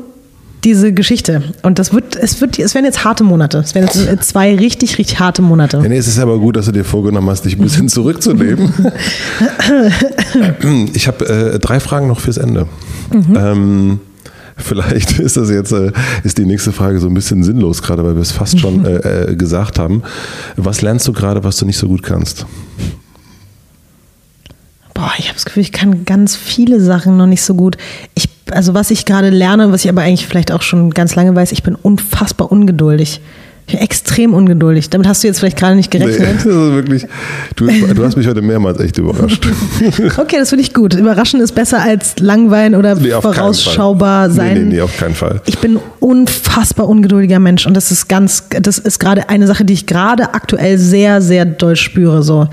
diese 0.65 0.91
Geschichte. 0.91 1.43
Und 1.61 1.79
das 1.79 1.93
wird, 1.93 2.15
es 2.15 2.41
wird, 2.41 2.59
es 2.59 2.73
werden 2.73 2.85
jetzt 2.85 3.05
harte 3.05 3.23
Monate. 3.23 3.59
Es 3.59 3.75
werden 3.75 3.89
jetzt 3.93 4.29
zwei 4.29 4.55
richtig, 4.55 4.97
richtig 4.97 5.19
harte 5.19 5.41
Monate. 5.41 5.77
Ja, 5.77 5.87
nee, 5.87 5.97
es 5.97 6.07
ist 6.07 6.19
aber 6.19 6.39
gut, 6.39 6.57
dass 6.57 6.65
du 6.65 6.71
dir 6.71 6.83
vorgenommen 6.83 7.29
hast, 7.29 7.45
dich 7.45 7.57
ein 7.57 7.61
bisschen 7.61 7.87
zurückzunehmen. 7.87 8.73
ich 10.93 11.07
habe 11.07 11.27
äh, 11.27 11.59
drei 11.59 11.79
Fragen 11.79 12.07
noch 12.07 12.19
fürs 12.19 12.37
Ende. 12.37 12.67
Mhm. 13.11 13.37
Ähm, 13.37 13.99
Vielleicht 14.57 15.11
ist 15.19 15.35
das 15.35 15.49
jetzt, 15.49 15.73
äh, 15.73 15.91
ist 16.23 16.37
die 16.37 16.45
nächste 16.45 16.71
Frage 16.71 16.99
so 16.99 17.07
ein 17.07 17.13
bisschen 17.13 17.43
sinnlos 17.43 17.81
gerade, 17.81 18.05
weil 18.05 18.15
wir 18.15 18.21
es 18.21 18.31
fast 18.31 18.59
schon 18.59 18.85
äh, 18.85 19.31
äh, 19.31 19.35
gesagt 19.35 19.77
haben. 19.77 20.01
Was 20.55 20.81
lernst 20.81 21.07
du 21.07 21.13
gerade, 21.13 21.43
was 21.43 21.57
du 21.57 21.65
nicht 21.65 21.77
so 21.77 21.87
gut 21.87 22.03
kannst? 22.03 22.45
Boah, 24.95 25.11
ich 25.17 25.25
habe 25.25 25.35
das 25.35 25.43
Gefühl, 25.43 25.61
ich 25.61 25.73
kann 25.73 26.05
ganz 26.05 26.37
viele 26.37 26.79
Sachen 26.79 27.17
noch 27.17 27.27
nicht 27.27 27.41
so 27.41 27.53
gut. 27.53 27.75
Ich, 28.15 28.29
also 28.49 28.73
was 28.73 28.91
ich 28.91 29.05
gerade 29.05 29.29
lerne, 29.29 29.71
was 29.71 29.83
ich 29.83 29.89
aber 29.89 30.01
eigentlich 30.01 30.25
vielleicht 30.25 30.53
auch 30.53 30.61
schon 30.61 30.91
ganz 30.91 31.15
lange 31.15 31.35
weiß, 31.35 31.51
ich 31.51 31.63
bin 31.63 31.75
unfassbar 31.75 32.49
ungeduldig. 32.49 33.19
Ich 33.67 33.73
bin 33.73 33.83
extrem 33.83 34.33
ungeduldig. 34.33 34.89
Damit 34.91 35.05
hast 35.07 35.21
du 35.21 35.27
jetzt 35.27 35.39
vielleicht 35.39 35.57
gerade 35.57 35.75
nicht 35.75 35.91
gerechnet. 35.91 36.19
Nee, 36.19 36.25
das 36.35 36.45
ist 36.45 36.73
wirklich, 36.73 37.07
du, 37.57 37.65
du, 37.65 38.05
hast 38.05 38.15
mich 38.15 38.25
heute 38.25 38.41
mehrmals 38.41 38.79
echt 38.79 38.97
überrascht. 38.97 39.45
okay, 40.17 40.37
das 40.37 40.49
finde 40.49 40.63
ich 40.63 40.73
gut. 40.73 40.93
Überraschen 40.93 41.41
ist 41.41 41.53
besser 41.53 41.81
als 41.81 42.17
langweilen 42.19 42.73
oder 42.73 42.95
nee, 42.95 43.09
vorausschaubar 43.09 44.29
sein. 44.29 44.53
Nee, 44.53 44.59
nee, 44.59 44.75
nee, 44.75 44.81
auf 44.81 44.95
keinen 44.95 45.15
Fall. 45.15 45.41
Ich 45.45 45.57
bin 45.57 45.77
unfassbar 45.99 46.87
ungeduldiger 46.87 47.39
Mensch 47.39 47.67
und 47.67 47.75
das 47.75 47.91
ist 47.91 48.07
ganz, 48.07 48.45
das 48.49 48.77
ist 48.77 48.99
gerade 48.99 49.27
eine 49.27 49.45
Sache, 49.45 49.65
die 49.65 49.73
ich 49.73 49.87
gerade 49.87 50.33
aktuell 50.33 50.77
sehr, 50.77 51.21
sehr 51.21 51.43
doll 51.43 51.75
spüre. 51.75 52.23
So, 52.23 52.47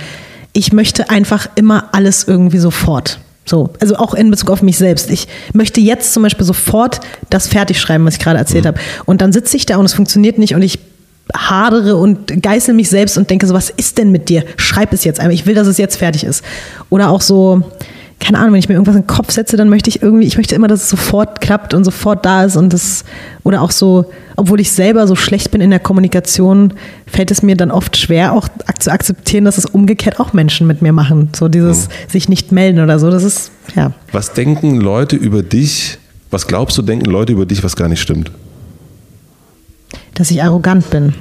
ich 0.52 0.72
möchte 0.72 1.10
einfach 1.10 1.48
immer 1.54 1.88
alles 1.92 2.24
irgendwie 2.24 2.58
sofort. 2.58 3.18
So, 3.44 3.70
also 3.80 3.96
auch 3.96 4.14
in 4.14 4.30
Bezug 4.30 4.50
auf 4.50 4.62
mich 4.62 4.78
selbst. 4.78 5.10
Ich 5.10 5.26
möchte 5.52 5.80
jetzt 5.80 6.12
zum 6.12 6.22
Beispiel 6.22 6.46
sofort 6.46 7.00
das 7.28 7.48
fertig 7.48 7.80
schreiben, 7.80 8.04
was 8.04 8.14
ich 8.14 8.20
gerade 8.20 8.38
erzählt 8.38 8.64
mhm. 8.64 8.68
habe. 8.68 8.80
Und 9.04 9.20
dann 9.20 9.32
sitze 9.32 9.56
ich 9.56 9.66
da 9.66 9.78
und 9.78 9.84
es 9.84 9.94
funktioniert 9.94 10.38
nicht 10.38 10.54
und 10.54 10.62
ich 10.62 10.78
hadere 11.34 11.96
und 11.96 12.42
geißel 12.42 12.74
mich 12.74 12.88
selbst 12.88 13.16
und 13.16 13.30
denke 13.30 13.46
so, 13.46 13.54
was 13.54 13.70
ist 13.70 13.98
denn 13.98 14.12
mit 14.12 14.28
dir? 14.28 14.44
Schreib 14.56 14.92
es 14.92 15.04
jetzt 15.04 15.18
einmal. 15.18 15.34
Ich 15.34 15.46
will, 15.46 15.54
dass 15.54 15.66
es 15.66 15.78
jetzt 15.78 15.96
fertig 15.96 16.24
ist. 16.24 16.44
Oder 16.90 17.10
auch 17.10 17.20
so, 17.20 17.62
keine 18.22 18.38
Ahnung, 18.38 18.52
wenn 18.52 18.60
ich 18.60 18.68
mir 18.68 18.74
irgendwas 18.74 18.94
in 18.94 19.02
den 19.02 19.06
Kopf 19.06 19.32
setze, 19.32 19.56
dann 19.56 19.68
möchte 19.68 19.90
ich 19.90 20.02
irgendwie, 20.02 20.26
ich 20.26 20.36
möchte 20.36 20.54
immer, 20.54 20.68
dass 20.68 20.82
es 20.82 20.88
sofort 20.88 21.40
klappt 21.40 21.74
und 21.74 21.84
sofort 21.84 22.24
da 22.24 22.44
ist 22.44 22.56
und 22.56 22.72
das, 22.72 23.04
oder 23.42 23.60
auch 23.60 23.70
so, 23.70 24.10
obwohl 24.36 24.60
ich 24.60 24.70
selber 24.70 25.06
so 25.06 25.16
schlecht 25.16 25.50
bin 25.50 25.60
in 25.60 25.70
der 25.70 25.80
Kommunikation, 25.80 26.74
fällt 27.06 27.30
es 27.30 27.42
mir 27.42 27.56
dann 27.56 27.70
oft 27.70 27.96
schwer, 27.96 28.32
auch 28.32 28.48
zu 28.78 28.90
akzeptieren, 28.90 29.44
dass 29.44 29.58
es 29.58 29.66
umgekehrt 29.66 30.20
auch 30.20 30.32
Menschen 30.32 30.66
mit 30.66 30.82
mir 30.82 30.92
machen. 30.92 31.30
So 31.34 31.48
dieses 31.48 31.88
mhm. 31.88 31.92
sich 32.08 32.28
nicht 32.28 32.52
melden 32.52 32.80
oder 32.80 32.98
so, 32.98 33.10
das 33.10 33.24
ist, 33.24 33.50
ja. 33.74 33.92
Was 34.12 34.32
denken 34.32 34.80
Leute 34.80 35.16
über 35.16 35.42
dich, 35.42 35.98
was 36.30 36.46
glaubst 36.46 36.78
du, 36.78 36.82
denken 36.82 37.06
Leute 37.06 37.32
über 37.32 37.44
dich, 37.44 37.62
was 37.64 37.76
gar 37.76 37.88
nicht 37.88 38.00
stimmt? 38.00 38.30
dass 40.14 40.30
ich 40.30 40.42
arrogant 40.42 40.90
bin. 40.90 41.14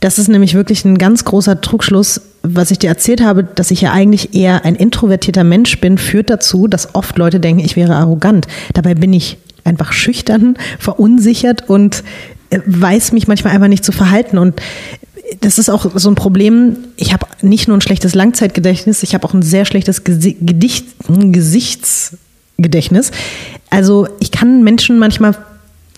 Das 0.00 0.18
ist 0.18 0.28
nämlich 0.28 0.54
wirklich 0.54 0.84
ein 0.84 0.98
ganz 0.98 1.24
großer 1.24 1.60
Trugschluss. 1.60 2.20
Was 2.42 2.70
ich 2.70 2.78
dir 2.78 2.88
erzählt 2.88 3.22
habe, 3.22 3.44
dass 3.44 3.70
ich 3.70 3.82
ja 3.82 3.92
eigentlich 3.92 4.34
eher 4.34 4.64
ein 4.64 4.74
introvertierter 4.74 5.44
Mensch 5.44 5.80
bin, 5.80 5.96
führt 5.96 6.28
dazu, 6.28 6.66
dass 6.66 6.94
oft 6.94 7.16
Leute 7.18 7.38
denken, 7.38 7.64
ich 7.64 7.76
wäre 7.76 7.94
arrogant. 7.94 8.48
Dabei 8.74 8.94
bin 8.94 9.12
ich 9.12 9.38
einfach 9.64 9.92
schüchtern, 9.92 10.56
verunsichert 10.78 11.68
und 11.68 12.02
äh, 12.50 12.60
weiß 12.66 13.12
mich 13.12 13.28
manchmal 13.28 13.54
einfach 13.54 13.68
nicht 13.68 13.84
zu 13.84 13.92
verhalten. 13.92 14.38
Und 14.38 14.60
das 15.40 15.58
ist 15.58 15.70
auch 15.70 15.86
so 15.94 16.10
ein 16.10 16.14
Problem. 16.14 16.76
Ich 16.96 17.12
habe 17.12 17.26
nicht 17.42 17.68
nur 17.68 17.76
ein 17.76 17.80
schlechtes 17.80 18.14
Langzeitgedächtnis, 18.14 19.02
ich 19.02 19.14
habe 19.14 19.26
auch 19.26 19.34
ein 19.34 19.42
sehr 19.42 19.64
schlechtes 19.64 20.04
Gedicht, 20.04 20.86
Gesichtsgedächtnis. 21.08 23.10
Also 23.70 24.08
ich 24.20 24.30
kann 24.30 24.62
Menschen 24.62 24.98
manchmal 24.98 25.36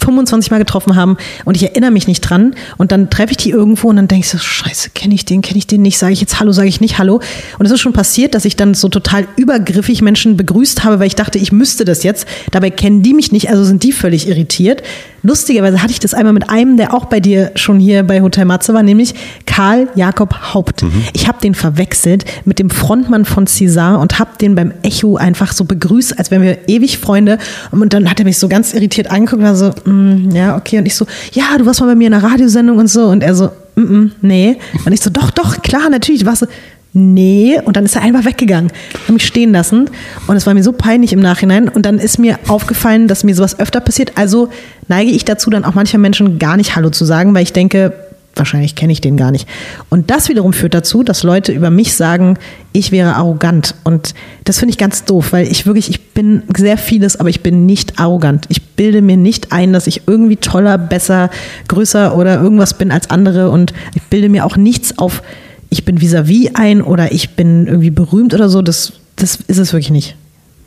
25 0.05 0.51
Mal 0.51 0.59
getroffen 0.59 0.97
haben 0.97 1.17
und 1.45 1.57
ich 1.57 1.63
erinnere 1.63 1.91
mich 1.91 2.07
nicht 2.07 2.21
dran 2.21 2.55
und 2.77 2.93
dann 2.93 3.11
treffe 3.11 3.33
ich 3.33 3.37
die 3.39 3.51
irgendwo 3.51 3.89
und 3.89 3.97
dann 3.97 4.09
denke 4.09 4.25
ich 4.25 4.31
so, 4.31 4.39
scheiße, 4.39 4.91
kenne 4.91 5.15
ich 5.15 5.25
den, 5.25 5.43
kenne 5.43 5.59
ich 5.59 5.67
den 5.67 5.83
nicht, 5.83 5.99
sage 5.99 6.13
ich 6.13 6.21
jetzt 6.21 6.41
Hallo, 6.41 6.53
sage 6.53 6.69
ich 6.69 6.81
nicht 6.81 6.99
Hallo. 6.99 7.21
Und 7.59 7.67
es 7.67 7.73
ist 7.73 7.81
schon 7.81 7.93
passiert, 7.93 8.35
dass 8.35 8.45
ich 8.45 8.57
dann 8.57 8.75
so 8.75 8.89
total 8.89 9.27
übergriffig 9.37 10.03
Menschen 10.03 10.37
begrüßt 10.37 10.85
habe, 10.85 10.99
weil 10.99 11.07
ich 11.07 11.17
dachte, 11.17 11.39
ich 11.39 11.53
müsste 11.53 11.85
das 11.85 12.03
jetzt. 12.03 12.27
Dabei 12.51 12.71
kennen 12.71 13.03
die 13.03 13.15
mich 13.15 13.33
nicht, 13.33 13.51
also 13.51 13.65
sind 13.65 13.83
die 13.83 13.93
völlig 13.93 14.29
irritiert. 14.29 14.83
Lustigerweise 15.23 15.83
hatte 15.83 15.91
ich 15.91 16.01
das 16.01 16.13
einmal 16.13 16.35
mit 16.35 16.51
einem, 16.51 16.77
der 16.77 16.93
auch 16.93 17.07
bei 17.07 17.19
dir 17.19 17.51
schon 17.55 17.81
hier 17.81 18.03
bei 18.03 18.21
Hotel 18.21 18.45
Matze 18.45 18.75
war, 18.75 18.83
nämlich 18.83 19.15
Karl 19.47 19.89
Jakob 19.95 20.53
Haupt. 20.53 20.83
Mhm. 20.83 21.03
Ich 21.15 21.29
habe 21.29 21.39
den 21.41 21.55
verwechselt 21.55 22.27
mit 22.45 22.59
dem 22.59 22.69
Frontmann 22.69 23.25
von 23.25 23.47
César 23.47 23.97
und 24.01 24.19
habe 24.19 24.33
den 24.39 24.55
beim 24.55 24.75
Echo 24.83 25.17
einfach 25.17 25.53
so 25.53 25.65
begrüßt, 25.65 26.19
als 26.19 26.31
wären 26.31 26.43
wir 26.43 26.69
ewig 26.69 26.99
Freunde. 26.99 27.39
Und 27.71 27.95
dann 27.95 28.11
hat 28.11 28.19
er 28.19 28.27
mich 28.27 28.39
so 28.39 28.49
ganz 28.49 28.75
irritiert 28.75 29.11
angeguckt 29.11 29.41
und 29.41 29.49
war 29.49 29.57
so, 29.57 29.73
mm, 29.95 30.31
ja, 30.31 30.57
okay. 30.57 30.79
Und 30.79 30.87
ich 30.87 30.95
so, 30.95 31.07
ja, 31.33 31.57
du 31.59 31.67
warst 31.67 31.81
mal 31.81 31.87
bei 31.87 31.95
mir 31.95 32.09
in 32.09 32.15
einer 32.15 32.25
Radiosendung 32.25 32.79
und 32.79 32.89
so. 32.89 33.07
Und 33.07 33.23
er 33.23 33.35
so, 33.35 33.51
mm, 33.77 33.81
mm, 33.81 34.13
nee. 34.23 34.57
Und 34.85 34.93
ich 34.93 35.01
so, 35.01 35.11
doch, 35.11 35.31
doch, 35.31 35.63
klar, 35.63 35.91
natürlich. 35.91 36.25
Warst 36.27 36.43
du, 36.43 36.47
nee. 36.93 37.61
Und 37.65 37.77
dann 37.77 37.85
ist 37.85 37.97
er 37.97 38.03
einfach 38.03 38.25
weggegangen, 38.25 38.71
hat 39.07 39.11
mich 39.11 39.27
stehen 39.27 39.53
lassen. 39.53 39.91
Und 40.27 40.37
es 40.37 40.47
war 40.47 40.55
mir 40.55 40.63
so 40.63 40.73
peinlich 40.73 41.13
im 41.13 41.21
Nachhinein. 41.21 41.69
Und 41.69 41.87
dann 41.87 41.99
ist 41.99 42.19
mir 42.19 42.39
aufgefallen, 42.49 43.09
dass 43.09 43.25
mir 43.25 43.35
sowas 43.35 43.59
öfter 43.59 43.81
passiert. 43.81 44.13
Also 44.17 44.49
neige 44.89 45.11
ich 45.11 45.25
dazu, 45.25 45.51
dann 45.51 45.65
auch 45.65 45.75
mancher 45.75 45.99
Menschen 45.99 46.39
gar 46.39 46.57
nicht 46.57 46.77
Hallo 46.77 46.91
zu 46.91 47.05
sagen, 47.05 47.35
weil 47.35 47.43
ich 47.43 47.53
denke, 47.53 47.93
wahrscheinlich 48.37 48.75
kenne 48.75 48.93
ich 48.93 49.01
den 49.01 49.17
gar 49.17 49.31
nicht. 49.31 49.49
Und 49.91 50.11
das 50.11 50.29
wiederum 50.29 50.53
führt 50.53 50.75
dazu, 50.75 51.03
dass 51.03 51.23
Leute 51.23 51.53
über 51.53 51.71
mich 51.71 51.95
sagen, 51.95 52.39
ich 52.73 52.93
wäre 52.93 53.15
arrogant. 53.15 53.75
Und 53.85 54.15
das 54.45 54.59
finde 54.59 54.71
ich 54.71 54.79
ganz 54.79 55.05
doof, 55.05 55.33
weil 55.33 55.47
ich 55.51 55.67
wirklich, 55.67 55.89
ich 55.91 56.13
bin 56.13 56.43
sehr 56.57 56.77
vieles, 56.79 57.17
aber 57.17 57.29
ich 57.29 57.43
bin 57.43 57.67
nicht 57.67 57.99
arrogant. 57.99 58.47
Ich 58.49 58.63
bilde 58.63 59.03
mir 59.03 59.17
nicht 59.17 59.53
ein, 59.53 59.73
dass 59.73 59.87
ich 59.87 60.03
irgendwie 60.07 60.37
toller, 60.37 60.79
besser, 60.79 61.31
größer 61.69 62.17
oder 62.17 62.41
irgendwas 62.41 62.75
bin 62.75 62.91
als 62.91 63.11
andere. 63.11 63.51
Und 63.51 63.73
ich 63.95 64.03
bilde 64.03 64.29
mir 64.29 64.45
auch 64.45 64.57
nichts 64.57 64.99
auf, 64.99 65.23
ich 65.71 65.85
bin 65.85 65.99
vis-à-vis 66.01 66.49
-vis 66.49 66.55
ein 66.55 66.83
oder 66.83 67.13
ich 67.13 67.31
bin 67.31 67.67
irgendwie 67.67 67.91
berühmt 67.91 68.35
oder 68.35 68.49
so. 68.49 68.63
Das, 68.63 68.93
das 69.17 69.37
ist 69.47 69.59
es 69.59 69.73
wirklich 69.73 69.91
nicht. 69.91 70.17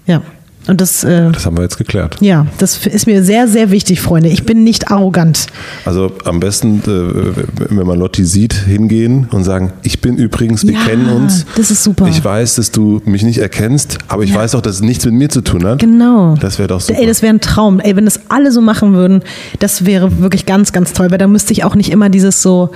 Ja. 0.06 0.22
Und 0.68 0.82
das, 0.82 1.04
äh, 1.04 1.32
das 1.32 1.46
haben 1.46 1.58
wir 1.58 1.64
jetzt 1.64 1.78
geklärt. 1.78 2.18
Ja, 2.20 2.46
das 2.58 2.86
ist 2.86 3.08
mir 3.08 3.24
sehr, 3.24 3.48
sehr 3.48 3.72
wichtig, 3.72 4.02
Freunde. 4.02 4.30
Ich 4.30 4.46
bin 4.46 4.64
nicht 4.64 4.92
arrogant. 4.92 5.48
Also 5.86 6.12
am 6.26 6.40
besten, 6.40 6.82
äh, 6.86 7.70
wenn 7.70 7.88
man 7.88 7.98
Lotti 7.98 8.26
sieht, 8.26 8.54
hingehen 8.54 9.28
und 9.32 9.44
sagen, 9.44 9.74
ich 9.84 10.02
bin 10.02 10.18
übrigens, 10.18 10.64
wir 10.64 10.74
ja, 10.74 10.84
kennen 10.86 11.10
uns. 11.10 11.46
Das 11.56 11.72
ist 11.72 11.84
super. 11.84 12.08
Ich 12.08 12.24
weiß, 12.24 12.56
dass 12.56 12.72
du 12.72 13.02
mich 13.06 13.24
nicht 13.24 13.38
erkennst, 13.38 13.98
aber 14.08 14.24
ich 14.24 14.32
ja. 14.32 14.38
weiß 14.38 14.56
auch, 14.56 14.62
dass 14.62 14.76
es 14.76 14.82
nichts 14.82 15.06
mit 15.06 15.14
mir 15.14 15.30
zu 15.30 15.42
tun 15.42 15.66
hat. 15.66 15.80
Genau. 15.80 16.36
Das 16.36 16.60
wäre 16.60 16.68
doch 16.68 16.82
super. 16.82 17.00
Ey, 17.00 17.08
das 17.08 17.22
wäre 17.22 17.34
ein 17.34 17.42
Traum. 17.42 17.80
Ey, 17.80 17.96
wenn 17.96 18.06
das 18.06 18.22
alle 18.30 18.52
so 18.52 18.62
machen 18.62 18.94
würden, 18.94 19.22
das 19.60 19.86
wäre 19.86 20.20
wirklich 20.20 20.46
ganz, 20.46 20.74
ganz 20.74 20.94
toll, 20.94 21.12
weil 21.12 21.18
da 21.18 21.28
müsste 21.28 21.54
ich 21.54 21.64
auch 21.64 21.76
nicht 21.76 21.90
immer 21.92 22.10
dieses 22.10 22.42
so 22.42 22.72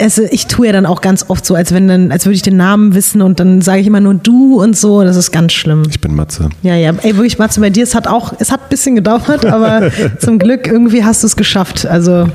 also 0.00 0.22
ich 0.30 0.46
tue 0.46 0.66
ja 0.66 0.72
dann 0.72 0.86
auch 0.86 1.00
ganz 1.00 1.26
oft 1.28 1.46
so, 1.46 1.54
als 1.54 1.72
wenn 1.72 1.88
dann, 1.88 2.12
als 2.12 2.26
würde 2.26 2.34
ich 2.34 2.42
den 2.42 2.56
Namen 2.56 2.94
wissen 2.94 3.22
und 3.22 3.40
dann 3.40 3.60
sage 3.60 3.80
ich 3.80 3.86
immer 3.86 4.00
nur 4.00 4.14
du 4.14 4.60
und 4.62 4.76
so. 4.76 5.02
Das 5.02 5.16
ist 5.16 5.30
ganz 5.30 5.52
schlimm. 5.52 5.82
Ich 5.88 6.00
bin 6.00 6.14
Matze. 6.14 6.48
Ja, 6.62 6.74
ja. 6.74 6.92
Ey, 7.02 7.16
wirklich, 7.16 7.38
Matze, 7.38 7.60
bei 7.60 7.70
dir, 7.70 7.84
es 7.84 7.94
hat 7.94 8.06
auch, 8.06 8.34
es 8.38 8.50
hat 8.50 8.62
ein 8.62 8.68
bisschen 8.70 8.94
gedauert, 8.96 9.44
aber 9.46 9.90
zum 10.18 10.38
Glück 10.38 10.66
irgendwie 10.66 11.04
hast 11.04 11.22
du 11.22 11.26
es 11.26 11.36
geschafft. 11.36 11.86
Also. 11.86 12.28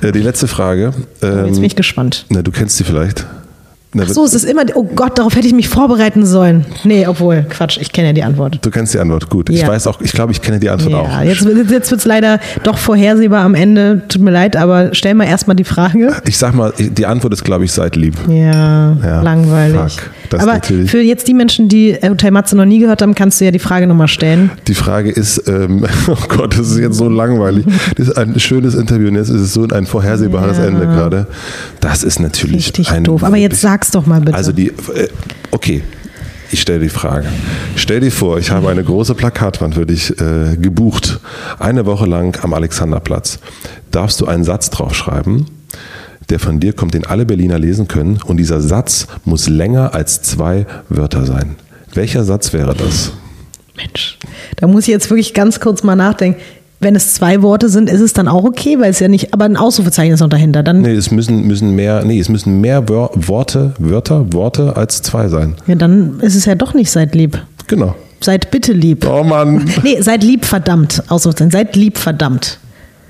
Äh, 0.00 0.12
die 0.12 0.20
letzte 0.20 0.48
Frage. 0.48 0.92
Ähm, 1.22 1.46
jetzt 1.46 1.56
bin 1.56 1.64
ich 1.64 1.76
gespannt. 1.76 2.26
Na, 2.30 2.42
du 2.42 2.50
kennst 2.50 2.76
sie 2.76 2.84
vielleicht. 2.84 3.26
Ach 4.00 4.08
so, 4.08 4.24
es 4.24 4.34
ist 4.34 4.44
immer, 4.44 4.62
oh 4.74 4.84
Gott, 4.84 5.18
darauf 5.18 5.34
hätte 5.34 5.46
ich 5.46 5.54
mich 5.54 5.68
vorbereiten 5.68 6.26
sollen. 6.26 6.64
Nee, 6.84 7.06
obwohl, 7.06 7.44
Quatsch, 7.48 7.78
ich 7.80 7.92
kenne 7.92 8.08
ja 8.08 8.12
die 8.12 8.22
Antwort. 8.22 8.58
Du 8.62 8.70
kennst 8.70 8.94
die 8.94 8.98
Antwort, 8.98 9.28
gut. 9.30 9.50
Ich 9.50 9.66
weiß 9.66 9.86
auch, 9.86 10.00
ich 10.00 10.12
glaube, 10.12 10.32
ich 10.32 10.42
kenne 10.42 10.58
die 10.58 10.70
Antwort 10.70 10.92
ja, 10.92 10.98
auch. 11.00 11.22
Jetzt, 11.22 11.44
jetzt 11.44 11.90
wird 11.90 12.00
es 12.00 12.04
leider 12.04 12.40
doch 12.62 12.78
vorhersehbar 12.78 13.44
am 13.44 13.54
Ende. 13.54 14.02
Tut 14.08 14.22
mir 14.22 14.30
leid, 14.30 14.56
aber 14.56 14.90
stell 14.92 15.14
mal 15.14 15.24
erstmal 15.24 15.56
die 15.56 15.64
Frage. 15.64 16.14
Ich 16.26 16.38
sag 16.38 16.54
mal, 16.54 16.72
die 16.78 17.06
Antwort 17.06 17.32
ist, 17.32 17.44
glaube 17.44 17.64
ich, 17.64 17.72
seid 17.72 17.96
lieb. 17.96 18.14
Ja, 18.28 18.96
ja 19.02 19.22
langweilig. 19.22 19.98
Fuck, 20.30 20.40
aber 20.40 20.60
für 20.62 21.00
jetzt 21.00 21.28
die 21.28 21.34
Menschen, 21.34 21.68
die 21.68 21.96
Hotel 22.02 22.30
Matze 22.30 22.56
noch 22.56 22.64
nie 22.64 22.78
gehört 22.78 23.02
haben, 23.02 23.14
kannst 23.14 23.40
du 23.40 23.44
ja 23.44 23.50
die 23.50 23.58
Frage 23.58 23.86
nochmal 23.86 24.08
stellen. 24.08 24.50
Die 24.66 24.74
Frage 24.74 25.10
ist, 25.10 25.42
ähm, 25.46 25.84
oh 26.08 26.16
Gott, 26.28 26.58
das 26.58 26.70
ist 26.70 26.78
jetzt 26.78 26.96
so 26.96 27.08
langweilig. 27.08 27.64
Das 27.96 28.08
ist 28.08 28.16
ein 28.16 28.38
schönes 28.40 28.74
Interview 28.74 29.08
und 29.08 29.16
jetzt 29.16 29.28
ist 29.28 29.40
es 29.40 29.52
so 29.52 29.66
ein 29.66 29.86
vorhersehbares 29.86 30.58
ja. 30.58 30.66
Ende 30.66 30.86
gerade. 30.86 31.26
Das 31.80 32.02
ist 32.02 32.20
natürlich 32.20 32.56
Richtig 32.56 32.90
ein 32.90 33.04
doof. 33.04 33.22
Aber 33.22 33.36
jetzt 33.36 33.60
sag's 33.60 33.85
doch 33.94 34.06
mal 34.06 34.20
bitte. 34.20 34.36
Also 34.36 34.52
die, 34.52 34.68
äh, 34.68 35.08
okay, 35.50 35.82
ich 36.50 36.60
stelle 36.60 36.80
die 36.80 36.88
Frage. 36.88 37.26
Stell 37.74 38.00
dir 38.00 38.12
vor, 38.12 38.38
ich 38.38 38.50
habe 38.50 38.68
eine 38.68 38.84
große 38.84 39.14
Plakatwand 39.14 39.74
für 39.74 39.86
dich 39.86 40.10
äh, 40.20 40.56
gebucht. 40.56 41.20
Eine 41.58 41.86
Woche 41.86 42.06
lang 42.06 42.38
am 42.42 42.54
Alexanderplatz. 42.54 43.38
Darfst 43.90 44.20
du 44.20 44.26
einen 44.26 44.44
Satz 44.44 44.70
draufschreiben, 44.70 45.46
der 46.28 46.38
von 46.38 46.60
dir 46.60 46.72
kommt, 46.72 46.94
den 46.94 47.04
alle 47.04 47.26
Berliner 47.26 47.58
lesen 47.58 47.88
können. 47.88 48.20
Und 48.24 48.36
dieser 48.36 48.60
Satz 48.60 49.06
muss 49.24 49.48
länger 49.48 49.94
als 49.94 50.22
zwei 50.22 50.66
Wörter 50.88 51.26
sein. 51.26 51.56
Welcher 51.94 52.24
Satz 52.24 52.52
wäre 52.52 52.74
das? 52.74 53.12
Mensch, 53.76 54.18
da 54.56 54.66
muss 54.66 54.84
ich 54.84 54.88
jetzt 54.88 55.10
wirklich 55.10 55.34
ganz 55.34 55.60
kurz 55.60 55.82
mal 55.82 55.96
nachdenken 55.96 56.40
wenn 56.86 56.94
es 56.94 57.14
zwei 57.14 57.42
Worte 57.42 57.68
sind, 57.68 57.90
ist 57.90 58.00
es 58.00 58.12
dann 58.12 58.28
auch 58.28 58.44
okay, 58.44 58.78
weil 58.78 58.90
es 58.90 59.00
ja 59.00 59.08
nicht, 59.08 59.34
aber 59.34 59.44
ein 59.44 59.56
Ausrufezeichen 59.56 60.14
ist 60.14 60.20
noch 60.20 60.28
dahinter. 60.28 60.62
Dann 60.62 60.82
nee, 60.82 60.92
es 60.92 61.10
müssen, 61.10 61.44
müssen 61.44 61.74
mehr, 61.74 62.04
nee, 62.04 62.20
es 62.20 62.28
müssen 62.28 62.60
mehr 62.60 62.88
Wör 62.88 63.10
Worte, 63.16 63.74
Wörter, 63.80 64.32
Worte 64.32 64.76
als 64.76 65.02
zwei 65.02 65.26
sein. 65.26 65.56
Ja, 65.66 65.74
dann 65.74 66.20
ist 66.20 66.36
es 66.36 66.44
ja 66.44 66.54
doch 66.54 66.74
nicht 66.74 66.92
seid 66.92 67.16
lieb. 67.16 67.42
Genau. 67.66 67.96
Seid 68.20 68.52
bitte 68.52 68.72
lieb. 68.72 69.04
Oh 69.04 69.24
Mann. 69.24 69.68
Nee, 69.82 70.00
seid 70.00 70.22
lieb 70.22 70.44
verdammt. 70.44 71.02
Ausrufezeichen. 71.08 71.50
Seid 71.50 71.74
lieb 71.74 71.98
verdammt. 71.98 72.60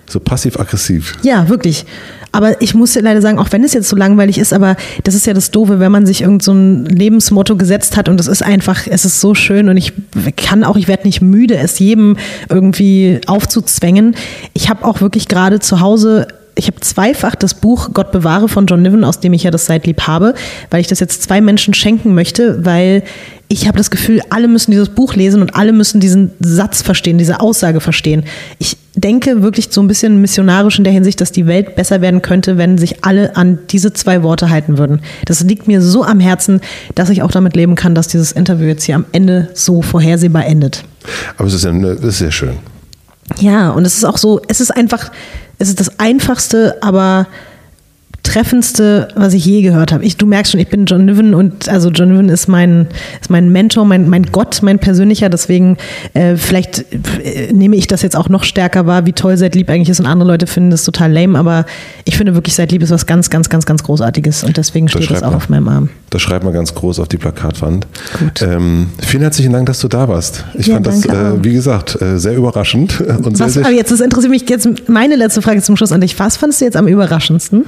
So 0.09 0.21
passiv-aggressiv. 0.21 1.15
Ja, 1.23 1.49
wirklich. 1.49 1.85
Aber 2.33 2.61
ich 2.61 2.75
muss 2.75 2.95
leider 2.95 3.23
sagen, 3.23 3.39
auch 3.39 3.51
wenn 3.53 3.65
es 3.65 3.73
jetzt 3.73 3.89
so 3.89 3.97
langweilig 3.97 4.37
ist, 4.37 4.53
aber 4.53 4.77
das 5.05 5.15
ist 5.15 5.27
ja 5.27 5.33
das 5.33 5.51
Doofe, 5.51 5.81
wenn 5.81 5.91
man 5.91 6.05
sich 6.05 6.21
irgend 6.21 6.43
so 6.43 6.53
Lebensmotto 6.53 7.57
gesetzt 7.57 7.97
hat 7.97 8.09
und 8.09 8.21
es 8.21 8.27
ist 8.27 8.43
einfach, 8.43 8.87
es 8.87 9.07
ist 9.07 9.21
so 9.21 9.35
schön 9.35 9.71
und 9.71 9.77
ich 9.79 9.95
kann 10.37 10.63
auch, 10.63 10.77
ich 10.77 10.87
werde 10.87 11.05
nicht 11.05 11.23
müde, 11.23 11.57
es 11.57 11.79
jedem 11.79 12.17
irgendwie 12.51 13.21
aufzuzwängen. 13.27 14.17
Ich 14.53 14.69
habe 14.69 14.85
auch 14.85 15.01
wirklich 15.01 15.29
gerade 15.29 15.61
zu 15.61 15.81
Hause 15.81 16.27
ich 16.59 16.69
habe 16.69 16.81
zweifach 16.81 17.35
das 17.35 17.55
Buch 17.55 17.91
Gott 17.93 18.13
bewahre 18.13 18.49
von 18.49 18.67
John 18.67 18.81
Niven, 18.81 19.05
aus 19.05 19.21
dem 19.21 19.35
ich 19.35 19.43
ja 19.43 19.51
das 19.51 19.67
Seitlieb 19.67 20.07
habe, 20.07 20.35
weil 20.71 20.81
ich 20.81 20.87
das 20.87 21.01
jetzt 21.01 21.23
zwei 21.23 21.43
Menschen 21.43 21.75
schenken 21.75 22.15
möchte, 22.15 22.65
weil 22.65 23.03
ich 23.49 23.69
habe 23.69 23.79
das 23.79 23.91
Gefühl, 23.91 24.21
alle 24.31 24.49
müssen 24.49 24.73
dieses 24.73 24.89
Buch 24.89 25.15
lesen 25.15 25.41
und 25.41 25.55
alle 25.55 25.73
müssen 25.73 26.01
diesen 26.01 26.33
Satz 26.41 26.83
verstehen, 26.83 27.19
diese 27.19 27.41
Aussage 27.41 27.81
verstehen. 27.81 28.25
Ich 28.59 28.77
denke 28.97 29.43
wirklich 29.43 29.69
so 29.71 29.81
ein 29.81 29.89
bisschen 29.89 30.21
missionarisch 30.21 30.79
in 30.79 30.85
der 30.85 30.93
Hinsicht, 30.93 31.21
dass 31.21 31.31
die 31.31 31.47
Welt 31.47 31.77
besser 31.77 32.01
werden 32.01 32.23
könnte, 32.23 32.59
wenn 32.59 32.79
sich 32.79 33.05
alle 33.05 33.37
an 33.37 33.59
diese 33.71 33.93
zwei 33.93 34.23
Worte 34.23 34.51
halten 34.51 34.79
würden. 34.79 35.01
Das 35.27 35.43
liegt 35.43 35.69
mir 35.69 35.81
so 35.81 36.03
am 36.03 36.19
Herzen, 36.19 36.61
dass 36.95 37.11
ich 37.11 37.23
auch 37.23 37.31
damit 37.31 37.55
leben 37.55 37.77
kann, 37.77 37.95
dass 37.95 38.09
dieses 38.09 38.33
Interview 38.33 38.67
jetzt 38.67 38.85
hier 38.85 38.97
am 38.97 39.05
Ende 39.13 39.51
so 39.55 39.83
vorhersehbar 39.83 40.47
endet. 40.47 40.85
Aber 41.37 41.47
es 41.47 41.55
ist, 41.55 41.65
ja, 41.65 41.73
das 41.73 42.01
ist 42.03 42.19
sehr 42.19 42.33
schön. 42.33 42.57
Ja, 43.39 43.71
und 43.71 43.85
es 43.85 43.97
ist 43.97 44.05
auch 44.05 44.19
so, 44.19 44.41
es 44.49 44.61
ist 44.61 44.71
einfach, 44.71 45.11
es 45.59 45.69
ist 45.69 45.79
das 45.79 46.01
einfachste, 46.01 46.77
aber 46.81 47.27
treffendste, 48.37 49.09
was 49.15 49.33
ich 49.33 49.47
je 49.47 49.63
gehört 49.63 49.93
habe. 49.93 50.05
Ich, 50.05 50.19
du 50.19 50.27
merkst 50.27 50.53
schon, 50.53 50.61
ich 50.61 50.69
bin 50.69 50.85
John 50.85 51.07
Niven 51.07 51.33
und 51.33 51.71
also 51.71 51.89
John 51.89 52.11
Niven 52.11 52.29
ist 52.29 52.49
mein, 52.49 52.87
ist 53.19 53.31
mein 53.31 53.51
Mentor, 53.51 53.87
mein, 53.87 54.11
mein 54.11 54.27
Gott, 54.31 54.59
mein 54.63 54.79
persönlicher. 54.79 55.31
Deswegen 55.31 55.79
äh, 56.13 56.37
vielleicht 56.37 56.85
äh, 57.25 57.51
nehme 57.53 57.77
ich 57.77 57.87
das 57.87 58.03
jetzt 58.03 58.15
auch 58.15 58.29
noch 58.29 58.45
stärker 58.45 58.87
wahr, 58.87 59.07
wie 59.07 59.15
toll 59.15 59.39
Seid 59.39 59.55
lieb 59.55 59.71
eigentlich 59.71 59.89
ist 59.89 60.01
und 60.01 60.07
andere 60.07 60.29
Leute 60.29 60.47
finden 60.47 60.71
das 60.71 60.85
total 60.85 61.13
lame. 61.13 61.39
Aber 61.39 61.65
ich 62.05 62.19
finde 62.19 62.35
wirklich 62.35 62.55
Seid 62.55 62.73
lieb 62.73 62.83
ist 62.83 62.91
was 62.91 63.07
ganz, 63.07 63.31
ganz, 63.31 63.49
ganz, 63.49 63.65
ganz 63.65 63.83
Großartiges 63.83 64.45
und 64.45 64.59
deswegen 64.59 64.89
steht 64.89 65.11
das, 65.11 65.21
das 65.21 65.23
auch 65.23 65.29
man, 65.29 65.37
auf 65.37 65.49
meinem 65.49 65.69
Arm. 65.69 65.89
Das 66.11 66.21
schreibt 66.21 66.45
man 66.45 66.53
ganz 66.53 66.75
groß 66.75 67.01
auf 67.01 67.09
die 67.09 67.17
Plakatwand. 67.17 67.87
Ähm, 68.43 68.89
vielen 68.99 69.23
herzlichen 69.23 69.53
Dank, 69.55 69.65
dass 69.65 69.81
du 69.81 69.89
da 69.89 70.09
warst. 70.09 70.45
Ich 70.55 70.67
Ja, 70.67 70.75
fand 70.75 70.87
das, 70.87 71.07
äh, 71.07 71.43
wie 71.43 71.55
gesagt, 71.55 72.01
äh, 72.03 72.19
sehr 72.19 72.37
überraschend 72.37 73.01
und 73.23 73.39
sehr, 73.39 73.47
Was, 73.47 73.55
sehr 73.55 73.65
aber 73.65 73.75
jetzt 73.75 73.91
das 73.91 74.01
interessiert 74.01 74.31
mich 74.31 74.47
jetzt 74.49 74.69
meine 74.89 75.17
letzte 75.17 75.41
Frage 75.41 75.63
zum 75.63 75.79
Schluss 75.79 75.93
an 75.93 76.03
dich. 76.03 76.19
Was 76.19 76.37
fandest 76.37 76.61
du 76.61 76.67
jetzt 76.67 76.77
am 76.77 76.87
überraschendsten? 76.87 77.65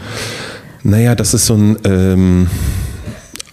Naja, 0.82 1.14
das 1.14 1.34
ist 1.34 1.46
so 1.46 1.55
ein, 1.55 1.76
ähm, 1.84 2.46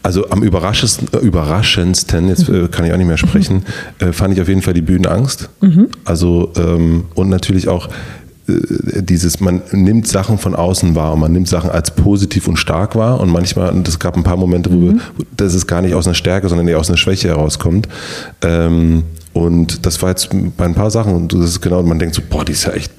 also 0.03 0.29
am 0.29 0.43
überraschendsten, 0.43 1.07
äh, 1.13 1.17
überraschendsten 1.17 2.29
jetzt 2.29 2.47
äh, 2.47 2.67
kann 2.67 2.85
ich 2.85 2.93
auch 2.93 2.97
nicht 2.97 3.07
mehr 3.07 3.17
sprechen, 3.17 3.65
äh, 3.99 4.11
fand 4.11 4.33
ich 4.35 4.41
auf 4.41 4.47
jeden 4.47 4.61
Fall 4.61 4.75
die 4.75 4.81
Bühnenangst. 4.81 5.49
Also 6.05 6.51
ähm, 6.57 7.05
und 7.15 7.29
natürlich 7.29 7.67
auch 7.67 7.89
äh, 8.47 9.01
dieses, 9.01 9.39
man 9.39 9.63
nimmt 9.71 10.07
Sachen 10.07 10.37
von 10.37 10.55
außen 10.55 10.93
wahr 10.93 11.13
und 11.13 11.19
man 11.21 11.31
nimmt 11.31 11.47
Sachen 11.47 11.71
als 11.71 11.91
positiv 11.91 12.47
und 12.47 12.57
stark 12.57 12.95
wahr 12.95 13.19
und 13.19 13.31
manchmal, 13.31 13.71
und 13.71 13.87
es 13.87 13.97
gab 13.97 14.15
ein 14.15 14.23
paar 14.23 14.37
Momente, 14.37 14.71
wo, 14.71 14.79
wir, 14.81 14.93
wo 15.17 15.23
das 15.35 15.55
ist 15.55 15.65
gar 15.65 15.81
nicht 15.81 15.95
aus 15.95 16.05
einer 16.05 16.13
Stärke, 16.13 16.47
sondern 16.49 16.67
eher 16.67 16.79
aus 16.79 16.89
einer 16.89 16.97
Schwäche 16.97 17.29
herauskommt. 17.29 17.87
Ähm, 18.43 19.03
und 19.33 19.85
das 19.85 20.01
war 20.01 20.09
jetzt 20.09 20.29
bei 20.55 20.65
ein 20.65 20.75
paar 20.75 20.91
Sachen 20.91 21.13
und 21.13 21.33
das 21.33 21.49
ist 21.49 21.61
genau, 21.61 21.81
man 21.83 21.99
denkt 21.99 22.15
so, 22.15 22.21
boah, 22.29 22.45
die 22.45 22.53
ist 22.53 22.65
ja 22.65 22.73
echt, 22.73 22.91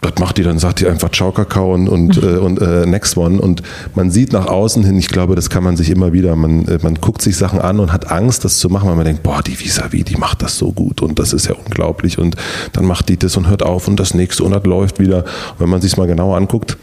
das 0.00 0.12
macht 0.20 0.38
die, 0.38 0.42
dann 0.42 0.58
sagt 0.58 0.80
die 0.80 0.86
einfach 0.86 1.10
Ciao 1.10 1.32
Kakao 1.32 1.74
und, 1.74 1.88
und, 1.88 2.22
äh, 2.22 2.36
und 2.36 2.60
äh, 2.60 2.86
Next 2.86 3.16
One. 3.16 3.40
Und 3.40 3.62
man 3.94 4.10
sieht 4.10 4.32
nach 4.32 4.46
außen 4.46 4.84
hin, 4.84 4.96
ich 4.96 5.08
glaube, 5.08 5.34
das 5.34 5.50
kann 5.50 5.64
man 5.64 5.76
sich 5.76 5.90
immer 5.90 6.12
wieder, 6.12 6.36
man, 6.36 6.66
äh, 6.68 6.78
man 6.82 6.96
guckt 6.96 7.20
sich 7.20 7.36
Sachen 7.36 7.60
an 7.60 7.80
und 7.80 7.92
hat 7.92 8.10
Angst, 8.10 8.44
das 8.44 8.58
zu 8.58 8.68
machen, 8.68 8.88
weil 8.88 8.96
man 8.96 9.04
denkt, 9.04 9.22
boah, 9.22 9.42
die 9.42 9.58
Vis-a-vis, 9.58 10.04
die 10.04 10.16
macht 10.16 10.42
das 10.42 10.56
so 10.56 10.72
gut 10.72 11.02
und 11.02 11.18
das 11.18 11.32
ist 11.32 11.48
ja 11.48 11.54
unglaublich. 11.54 12.18
Und 12.18 12.36
dann 12.72 12.84
macht 12.84 13.08
die 13.08 13.16
das 13.16 13.36
und 13.36 13.48
hört 13.48 13.62
auf 13.62 13.88
und 13.88 13.98
das 13.98 14.14
nächste 14.14 14.44
und 14.44 14.52
das 14.52 14.64
läuft 14.64 15.00
wieder. 15.00 15.18
Und 15.18 15.60
wenn 15.60 15.68
man 15.68 15.80
sich 15.80 15.96
mal 15.96 16.06
genauer 16.06 16.36
anguckt, 16.36 16.76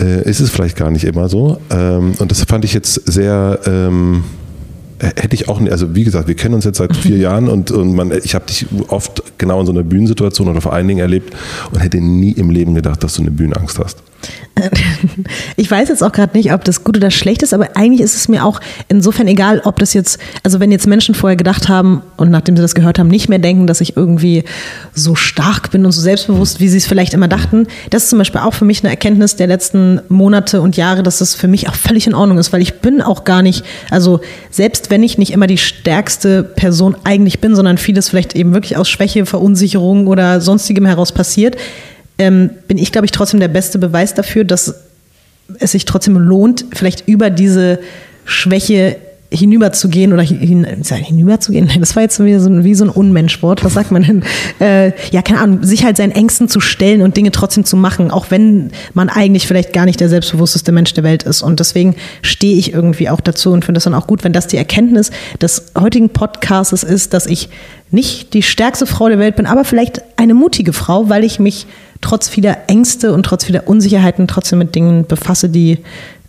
äh, 0.00 0.28
ist 0.28 0.40
es 0.40 0.50
vielleicht 0.50 0.76
gar 0.76 0.90
nicht 0.90 1.04
immer 1.04 1.28
so. 1.28 1.58
Ähm, 1.70 2.14
und 2.18 2.30
das 2.30 2.42
fand 2.44 2.64
ich 2.64 2.74
jetzt 2.74 2.94
sehr. 3.06 3.60
Ähm, 3.66 4.24
hätte 5.00 5.34
ich 5.34 5.48
auch 5.48 5.60
nicht, 5.60 5.72
also 5.72 5.94
wie 5.94 6.04
gesagt, 6.04 6.28
wir 6.28 6.34
kennen 6.34 6.54
uns 6.54 6.64
jetzt 6.64 6.78
seit 6.78 6.96
vier 6.96 7.18
Jahren 7.18 7.48
und, 7.48 7.70
und 7.70 7.94
man, 7.94 8.12
ich 8.12 8.34
habe 8.34 8.46
dich 8.46 8.66
oft 8.88 9.22
genau 9.38 9.60
in 9.60 9.66
so 9.66 9.72
einer 9.72 9.82
Bühnensituation 9.82 10.48
oder 10.48 10.60
vor 10.60 10.72
allen 10.72 10.88
Dingen 10.88 11.00
erlebt 11.00 11.34
und 11.72 11.78
hätte 11.80 12.00
nie 12.00 12.32
im 12.32 12.50
Leben 12.50 12.74
gedacht, 12.74 13.02
dass 13.02 13.14
du 13.14 13.22
eine 13.22 13.30
Bühnenangst 13.30 13.78
hast. 13.78 13.98
Ich 15.56 15.70
weiß 15.70 15.88
jetzt 15.88 16.02
auch 16.02 16.12
gerade 16.12 16.36
nicht, 16.36 16.52
ob 16.52 16.64
das 16.64 16.84
gut 16.84 16.96
oder 16.96 17.10
schlecht 17.10 17.42
ist, 17.42 17.54
aber 17.54 17.76
eigentlich 17.76 18.00
ist 18.00 18.14
es 18.14 18.28
mir 18.28 18.44
auch 18.44 18.60
insofern 18.88 19.26
egal, 19.26 19.60
ob 19.64 19.78
das 19.78 19.94
jetzt, 19.94 20.18
also 20.42 20.60
wenn 20.60 20.70
jetzt 20.70 20.86
Menschen 20.86 21.14
vorher 21.14 21.36
gedacht 21.36 21.68
haben 21.68 22.02
und 22.16 22.30
nachdem 22.30 22.56
sie 22.56 22.62
das 22.62 22.74
gehört 22.74 22.98
haben, 22.98 23.08
nicht 23.08 23.28
mehr 23.28 23.38
denken, 23.38 23.66
dass 23.66 23.80
ich 23.80 23.96
irgendwie 23.96 24.44
so 24.94 25.14
stark 25.14 25.70
bin 25.70 25.84
und 25.84 25.92
so 25.92 26.00
selbstbewusst, 26.00 26.60
wie 26.60 26.68
sie 26.68 26.78
es 26.78 26.86
vielleicht 26.86 27.14
immer 27.14 27.28
dachten. 27.28 27.66
Das 27.90 28.04
ist 28.04 28.10
zum 28.10 28.18
Beispiel 28.18 28.40
auch 28.40 28.54
für 28.54 28.64
mich 28.64 28.82
eine 28.82 28.90
Erkenntnis 28.90 29.36
der 29.36 29.46
letzten 29.46 30.00
Monate 30.08 30.60
und 30.60 30.76
Jahre, 30.76 31.02
dass 31.02 31.18
das 31.18 31.34
für 31.34 31.48
mich 31.48 31.68
auch 31.68 31.74
völlig 31.74 32.06
in 32.06 32.14
Ordnung 32.14 32.38
ist, 32.38 32.52
weil 32.52 32.62
ich 32.62 32.80
bin 32.80 33.02
auch 33.02 33.24
gar 33.24 33.42
nicht, 33.42 33.64
also 33.90 34.20
selbst 34.50 34.90
wenn 34.90 35.02
ich 35.02 35.18
nicht 35.18 35.32
immer 35.32 35.46
die 35.46 35.58
stärkste 35.58 36.42
Person 36.42 36.96
eigentlich 37.04 37.40
bin, 37.40 37.56
sondern 37.56 37.78
vieles 37.78 38.08
vielleicht 38.08 38.34
eben 38.34 38.54
wirklich 38.54 38.76
aus 38.76 38.88
Schwäche, 38.88 39.26
Verunsicherung 39.26 40.06
oder 40.06 40.40
sonstigem 40.40 40.86
heraus 40.86 41.12
passiert, 41.12 41.56
ähm, 42.18 42.50
bin 42.68 42.78
ich, 42.78 42.92
glaube 42.92 43.04
ich, 43.04 43.12
trotzdem 43.12 43.40
der 43.40 43.48
beste 43.48 43.78
Beweis 43.78 44.14
dafür, 44.14 44.44
dass 44.44 44.74
es 45.58 45.72
sich 45.72 45.84
trotzdem 45.84 46.16
lohnt, 46.16 46.64
vielleicht 46.72 47.08
über 47.08 47.30
diese 47.30 47.78
Schwäche 48.24 48.96
hinüberzugehen 49.30 50.12
oder 50.12 50.22
hin, 50.22 50.64
hinüberzugehen, 50.64 51.70
das 51.80 51.96
war 51.96 52.02
jetzt 52.02 52.22
wie 52.24 52.38
so, 52.38 52.48
ein, 52.48 52.64
wie 52.64 52.74
so 52.74 52.84
ein 52.84 52.90
Unmenschwort, 52.90 53.64
was 53.64 53.74
sagt 53.74 53.90
man 53.90 54.02
denn? 54.02 54.22
Äh, 54.60 54.92
ja, 55.10 55.22
keine 55.22 55.40
Ahnung, 55.40 55.62
sich 55.64 55.84
halt 55.84 55.96
seinen 55.96 56.12
Ängsten 56.12 56.48
zu 56.48 56.60
stellen 56.60 57.02
und 57.02 57.16
Dinge 57.16 57.30
trotzdem 57.30 57.64
zu 57.64 57.76
machen, 57.76 58.10
auch 58.10 58.30
wenn 58.30 58.70
man 58.94 59.08
eigentlich 59.08 59.46
vielleicht 59.46 59.72
gar 59.72 59.84
nicht 59.84 60.00
der 60.00 60.08
selbstbewussteste 60.08 60.72
Mensch 60.72 60.94
der 60.94 61.04
Welt 61.04 61.24
ist. 61.24 61.42
Und 61.42 61.60
deswegen 61.60 61.96
stehe 62.22 62.56
ich 62.56 62.72
irgendwie 62.72 63.08
auch 63.10 63.20
dazu 63.20 63.52
und 63.52 63.64
finde 63.64 63.78
es 63.78 63.84
dann 63.84 63.94
auch 63.94 64.06
gut, 64.06 64.24
wenn 64.24 64.32
das 64.32 64.46
die 64.46 64.56
Erkenntnis 64.56 65.10
des 65.40 65.72
heutigen 65.78 66.10
Podcasts 66.10 66.82
ist, 66.82 67.12
dass 67.12 67.26
ich 67.26 67.48
nicht 67.90 68.34
die 68.34 68.42
stärkste 68.42 68.86
Frau 68.86 69.08
der 69.08 69.18
Welt 69.18 69.36
bin, 69.36 69.46
aber 69.46 69.64
vielleicht 69.64 70.02
eine 70.16 70.34
mutige 70.34 70.72
Frau, 70.72 71.08
weil 71.08 71.24
ich 71.24 71.38
mich 71.38 71.66
trotz 72.00 72.28
vieler 72.28 72.68
Ängste 72.68 73.12
und 73.12 73.24
trotz 73.24 73.44
vieler 73.44 73.68
Unsicherheiten 73.68 74.26
trotzdem 74.26 74.58
mit 74.58 74.74
Dingen 74.74 75.06
befasse, 75.06 75.48
die 75.48 75.78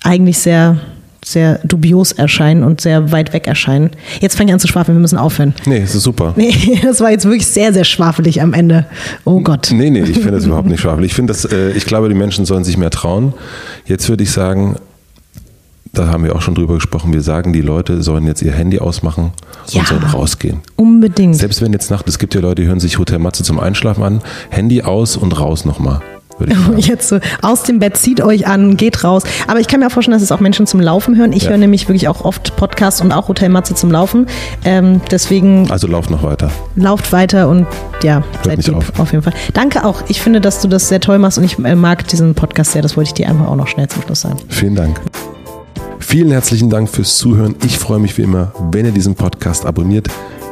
eigentlich 0.04 0.40
sehr 0.40 0.78
sehr 1.26 1.60
dubios 1.64 2.14
erscheinen 2.14 2.64
und 2.64 2.82
sehr 2.82 3.12
weit 3.12 3.34
weg 3.34 3.48
erscheinen. 3.48 3.92
Jetzt 4.22 4.38
fange 4.38 4.50
ich 4.50 4.54
an 4.54 4.60
zu 4.60 4.68
schwafeln, 4.68 4.98
wir 4.98 5.02
müssen 5.02 5.18
aufhören. 5.18 5.54
Nee, 5.66 5.82
das 5.82 5.96
ist 5.96 6.04
super. 6.04 6.34
Nee, 6.36 6.54
das 6.82 7.02
war 7.02 7.12
jetzt 7.12 7.26
wirklich 7.26 7.48
sehr, 7.48 7.74
sehr 7.74 7.84
schwafelig 7.84 8.42
am 8.42 8.54
Ende. 8.54 8.86
Oh 9.26 9.42
Gott. 9.42 9.70
Nee, 9.72 9.90
nee, 9.90 10.04
ich 10.04 10.14
finde 10.14 10.32
das 10.32 10.46
überhaupt 10.46 10.70
nicht 10.70 10.82
schwafelig. 10.82 11.12
Ich 11.12 11.16
finde 11.16 11.34
das, 11.34 11.46
äh, 11.46 11.72
ich 11.72 11.86
glaube, 11.86 12.10
die 12.10 12.16
Menschen 12.16 12.46
sollen 12.46 12.64
sich 12.64 12.78
mehr 12.78 12.92
trauen. 12.92 13.34
Jetzt 13.86 14.08
würde 14.10 14.24
ich 14.24 14.32
sagen, 14.32 14.78
da 15.98 16.08
haben 16.08 16.24
wir 16.24 16.36
auch 16.36 16.42
schon 16.42 16.56
drüber 16.56 16.76
gesprochen, 16.76 17.14
wir 17.14 17.22
sagen, 17.22 17.54
die 17.54 17.62
Leute 17.62 18.02
sollen 18.04 18.26
jetzt 18.28 18.42
ihr 18.42 18.52
Handy 18.54 18.80
ausmachen 18.80 19.32
Ja. 19.70 19.82
und 19.82 19.88
sollen 19.88 20.04
rausgehen. 20.04 20.60
Unbedingt. 20.76 21.36
Selbst 21.36 21.62
wenn 21.62 21.74
jetzt 21.74 21.90
Nacht, 21.92 22.08
es 22.08 22.20
gibt 22.20 22.36
ja 22.36 22.42
Leute, 22.42 22.62
die 22.62 22.68
hören 22.68 22.80
sich 22.80 23.00
Hotel 23.00 23.20
Matze 23.20 23.44
zum 23.44 23.60
Einschlafen 23.60 24.04
an, 24.04 24.22
Handy 24.50 24.84
aus 24.84 25.18
und 25.18 25.40
raus 25.40 25.66
nochmal. 25.66 26.00
Jetzt 26.78 27.10
so 27.10 27.18
aus 27.42 27.64
dem 27.64 27.80
Bett, 27.80 27.98
zieht 27.98 28.22
euch 28.22 28.46
an, 28.46 28.78
geht 28.78 29.04
raus. 29.04 29.24
Aber 29.48 29.60
ich 29.60 29.68
kann 29.68 29.80
mir 29.80 29.88
auch 29.88 29.92
vorstellen, 29.92 30.14
dass 30.14 30.22
es 30.22 30.32
auch 30.32 30.40
Menschen 30.40 30.68
zum 30.68 30.80
Laufen 30.80 31.18
hören. 31.18 31.34
Ich 31.34 31.46
Ja. 31.46 31.50
höre 31.50 31.58
nämlich 31.58 31.88
wirklich 31.90 32.08
auch 32.08 32.24
oft 32.26 32.56
Podcasts 32.58 33.02
und 33.02 33.12
auch 33.12 33.28
Hotel 33.28 33.50
Matze 33.50 33.74
zum 33.74 33.90
Laufen. 33.90 34.28
Ähm, 34.64 35.02
deswegen 35.10 35.72
Also 35.72 35.88
lauft 35.88 36.12
noch 36.12 36.22
weiter. 36.22 36.52
lauft 36.76 37.12
weiter 37.12 37.50
und 37.50 37.66
ja, 38.04 38.22
seid 38.44 38.58
nicht 38.58 38.68
lieb, 38.68 38.78
auf. 38.78 39.00
auf 39.00 39.12
jeden 39.14 39.24
Fall. 39.24 39.34
Danke 39.56 39.84
auch. 39.84 40.04
Ich 40.10 40.22
finde, 40.22 40.40
dass 40.40 40.62
du 40.62 40.68
das 40.68 40.90
sehr 40.90 41.00
toll 41.00 41.18
machst 41.18 41.40
und 41.40 41.44
ich 41.44 41.58
äh, 41.58 41.74
mag 41.74 42.08
diesen 42.08 42.36
Podcast 42.36 42.74
sehr. 42.74 42.84
Das 42.84 42.96
wollte 42.98 43.08
ich 43.08 43.14
dir 43.16 43.28
einfach 43.30 43.48
auch 43.48 43.56
noch 43.56 43.68
schnell 43.68 43.88
zum 43.88 44.04
Schluss 44.04 44.22
sagen. 44.22 44.38
Vielen 44.48 44.76
Dank. 44.76 45.02
Vielen 46.10 46.32
herzlichen 46.32 46.70
Dank 46.70 46.88
fürs 46.88 47.18
Zuhören. 47.18 47.56
Ich 47.66 47.78
freue 47.78 48.00
mich 48.00 48.18
wie 48.18 48.22
immer, 48.22 48.54
wenn 48.72 48.86
ihr 48.86 48.94
diesen 48.94 49.16
Podcast 49.16 49.66
abonniert, 49.66 50.08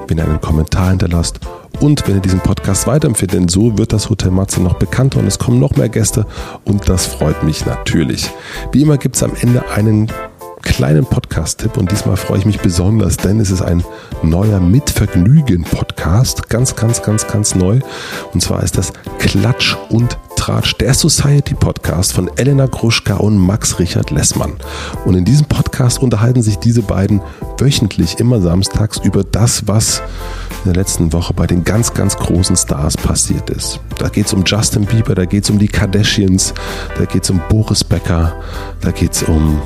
wenn 0.05 0.17
ihr 0.17 0.25
einen 0.25 0.41
Kommentar 0.41 0.89
hinterlasst 0.89 1.39
und 1.79 2.05
wenn 2.05 2.15
ihr 2.15 2.21
diesen 2.21 2.41
Podcast 2.41 2.87
weiterempfehlt, 2.87 3.31
denn 3.31 3.47
so 3.47 3.77
wird 3.77 3.93
das 3.93 4.09
Hotel 4.09 4.31
Matze 4.31 4.61
noch 4.61 4.73
bekannter 4.73 5.19
und 5.19 5.27
es 5.27 5.39
kommen 5.39 5.61
noch 5.61 5.77
mehr 5.77 5.87
Gäste 5.87 6.27
und 6.65 6.89
das 6.89 7.05
freut 7.05 7.41
mich 7.43 7.65
natürlich. 7.65 8.29
Wie 8.73 8.81
immer 8.81 8.97
gibt 8.97 9.15
es 9.15 9.23
am 9.23 9.31
Ende 9.39 9.63
einen 9.69 10.11
kleinen 10.61 11.05
Podcast-Tipp 11.05 11.77
und 11.77 11.89
diesmal 11.89 12.17
freue 12.17 12.39
ich 12.39 12.45
mich 12.45 12.59
besonders, 12.59 13.15
denn 13.15 13.39
es 13.39 13.49
ist 13.49 13.61
ein 13.61 13.81
neuer 14.23 14.59
Mitvergnügen-Podcast, 14.59 16.49
ganz, 16.49 16.75
ganz, 16.75 17.01
ganz, 17.01 17.27
ganz 17.27 17.55
neu 17.55 17.79
und 18.33 18.41
zwar 18.41 18.61
ist 18.61 18.77
das 18.77 18.91
Klatsch 19.19 19.77
und 19.87 20.17
Tratsch, 20.45 20.75
der 20.79 20.93
Society 20.93 21.55
Podcast 21.55 22.13
von 22.13 22.29
Elena 22.37 22.67
Gruschka 22.67 23.15
und 23.15 23.35
Max 23.35 23.79
Richard 23.79 24.11
Lessmann. 24.11 24.53
Und 25.03 25.15
in 25.15 25.25
diesem 25.25 25.47
Podcast 25.47 26.03
unterhalten 26.03 26.43
sich 26.43 26.57
diese 26.57 26.83
beiden 26.83 27.19
wöchentlich, 27.57 28.19
immer 28.19 28.39
samstags, 28.39 28.99
über 29.03 29.23
das, 29.23 29.67
was 29.67 30.03
in 30.63 30.71
der 30.71 30.83
letzten 30.83 31.11
Woche 31.13 31.33
bei 31.33 31.47
den 31.47 31.63
ganz, 31.63 31.95
ganz 31.95 32.15
großen 32.15 32.55
Stars 32.55 32.95
passiert 32.95 33.49
ist. 33.49 33.79
Da 33.97 34.07
geht 34.07 34.27
es 34.27 34.33
um 34.33 34.43
Justin 34.45 34.85
Bieber, 34.85 35.15
da 35.15 35.25
geht 35.25 35.45
es 35.45 35.49
um 35.49 35.57
die 35.57 35.67
Kardashians, 35.67 36.53
da 36.95 37.05
geht 37.05 37.23
es 37.23 37.31
um 37.31 37.41
Boris 37.49 37.83
Becker, 37.83 38.35
da 38.81 38.91
geht 38.91 39.13
es 39.13 39.23
um 39.23 39.59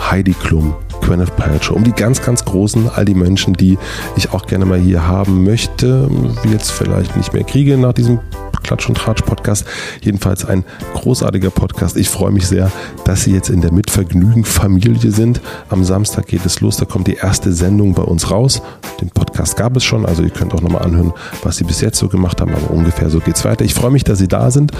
Heidi 0.00 0.32
Klum, 0.32 0.74
Gwyneth 1.00 1.36
Paltrow, 1.36 1.76
um 1.76 1.84
die 1.84 1.92
ganz, 1.92 2.20
ganz 2.20 2.44
großen, 2.44 2.90
all 2.92 3.04
die 3.04 3.14
Menschen, 3.14 3.54
die 3.54 3.78
ich 4.16 4.32
auch 4.32 4.48
gerne 4.48 4.64
mal 4.64 4.80
hier 4.80 5.06
haben 5.06 5.44
möchte, 5.44 6.10
jetzt 6.50 6.72
vielleicht 6.72 7.16
nicht 7.16 7.32
mehr 7.32 7.44
kriege 7.44 7.78
nach 7.78 7.92
diesem 7.92 8.18
Klatsch 8.64 8.88
und 8.88 8.96
Tratsch 8.96 9.22
Podcast. 9.22 9.64
Jedenfalls 10.00 10.44
ein 10.44 10.64
großartiger 10.94 11.50
Podcast. 11.50 11.96
Ich 11.96 12.08
freue 12.08 12.32
mich 12.32 12.48
sehr, 12.48 12.72
dass 13.04 13.22
Sie 13.22 13.32
jetzt 13.32 13.50
in 13.50 13.60
der 13.60 13.72
Mitvergnügen 13.72 14.44
Familie 14.44 15.12
sind. 15.12 15.40
Am 15.68 15.84
Samstag 15.84 16.26
geht 16.26 16.44
es 16.44 16.60
los. 16.60 16.78
Da 16.78 16.86
kommt 16.86 17.06
die 17.06 17.14
erste 17.14 17.52
Sendung 17.52 17.94
bei 17.94 18.02
uns 18.02 18.30
raus. 18.30 18.62
Den 19.00 19.10
Podcast 19.10 19.56
gab 19.56 19.76
es 19.76 19.84
schon, 19.84 20.06
also 20.06 20.22
ihr 20.22 20.30
könnt 20.30 20.54
auch 20.54 20.62
nochmal 20.62 20.82
anhören, 20.82 21.12
was 21.42 21.58
Sie 21.58 21.64
bis 21.64 21.80
jetzt 21.80 21.98
so 21.98 22.08
gemacht 22.08 22.40
haben. 22.40 22.52
Aber 22.54 22.70
ungefähr 22.70 23.10
so 23.10 23.20
geht 23.20 23.36
es 23.36 23.44
weiter. 23.44 23.64
Ich 23.64 23.74
freue 23.74 23.90
mich, 23.90 24.02
dass 24.02 24.18
Sie 24.18 24.28
da 24.28 24.50
sind. 24.50 24.72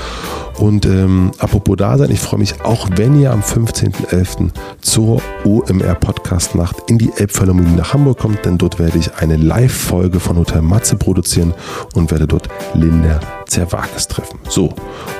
Und 0.59 0.87
ähm, 0.87 1.33
apropos 1.39 1.77
da 1.77 1.99
sein, 1.99 2.11
ich 2.11 2.21
freue 2.21 2.41
mich 2.41 2.63
auch, 2.63 2.89
wenn 2.97 3.21
ihr 3.21 3.33
am 3.33 3.41
15.11. 3.41 4.51
zur 4.81 5.21
OMR 5.45 5.95
Podcast 5.97 6.55
Nacht 6.55 6.77
in 6.89 6.99
die 6.99 7.11
Elbphilharmonie 7.17 7.75
nach 7.77 7.93
Hamburg 7.93 8.19
kommt, 8.19 8.45
denn 8.45 8.57
dort 8.57 8.79
werde 8.79 8.99
ich 8.99 9.17
eine 9.17 9.37
Live-Folge 9.37 10.21
von 10.21 10.39
Hotel 10.39 10.63
Matze 10.63 10.97
produzieren 10.97 11.55
und 11.95 12.11
werde 12.11 12.27
dort 12.27 12.49
Linda 12.75 13.21
Zerwakis 13.47 14.09
treffen. 14.09 14.39
So, 14.49 14.67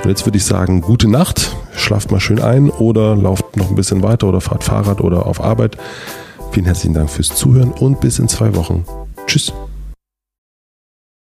und 0.03 0.09
jetzt 0.09 0.25
würde 0.25 0.37
ich 0.37 0.45
sagen, 0.45 0.81
gute 0.81 1.07
Nacht, 1.09 1.55
schlaft 1.75 2.11
mal 2.11 2.19
schön 2.19 2.41
ein 2.41 2.69
oder 2.69 3.15
lauft 3.15 3.57
noch 3.57 3.69
ein 3.69 3.75
bisschen 3.75 4.03
weiter 4.03 4.27
oder 4.27 4.41
fahrt 4.41 4.63
Fahrrad 4.63 5.01
oder 5.01 5.25
auf 5.25 5.41
Arbeit. 5.41 5.77
Vielen 6.51 6.65
herzlichen 6.65 6.93
Dank 6.93 7.09
fürs 7.09 7.35
Zuhören 7.35 7.71
und 7.71 7.99
bis 7.99 8.19
in 8.19 8.27
zwei 8.27 8.55
Wochen. 8.55 8.85
Tschüss. 9.27 9.53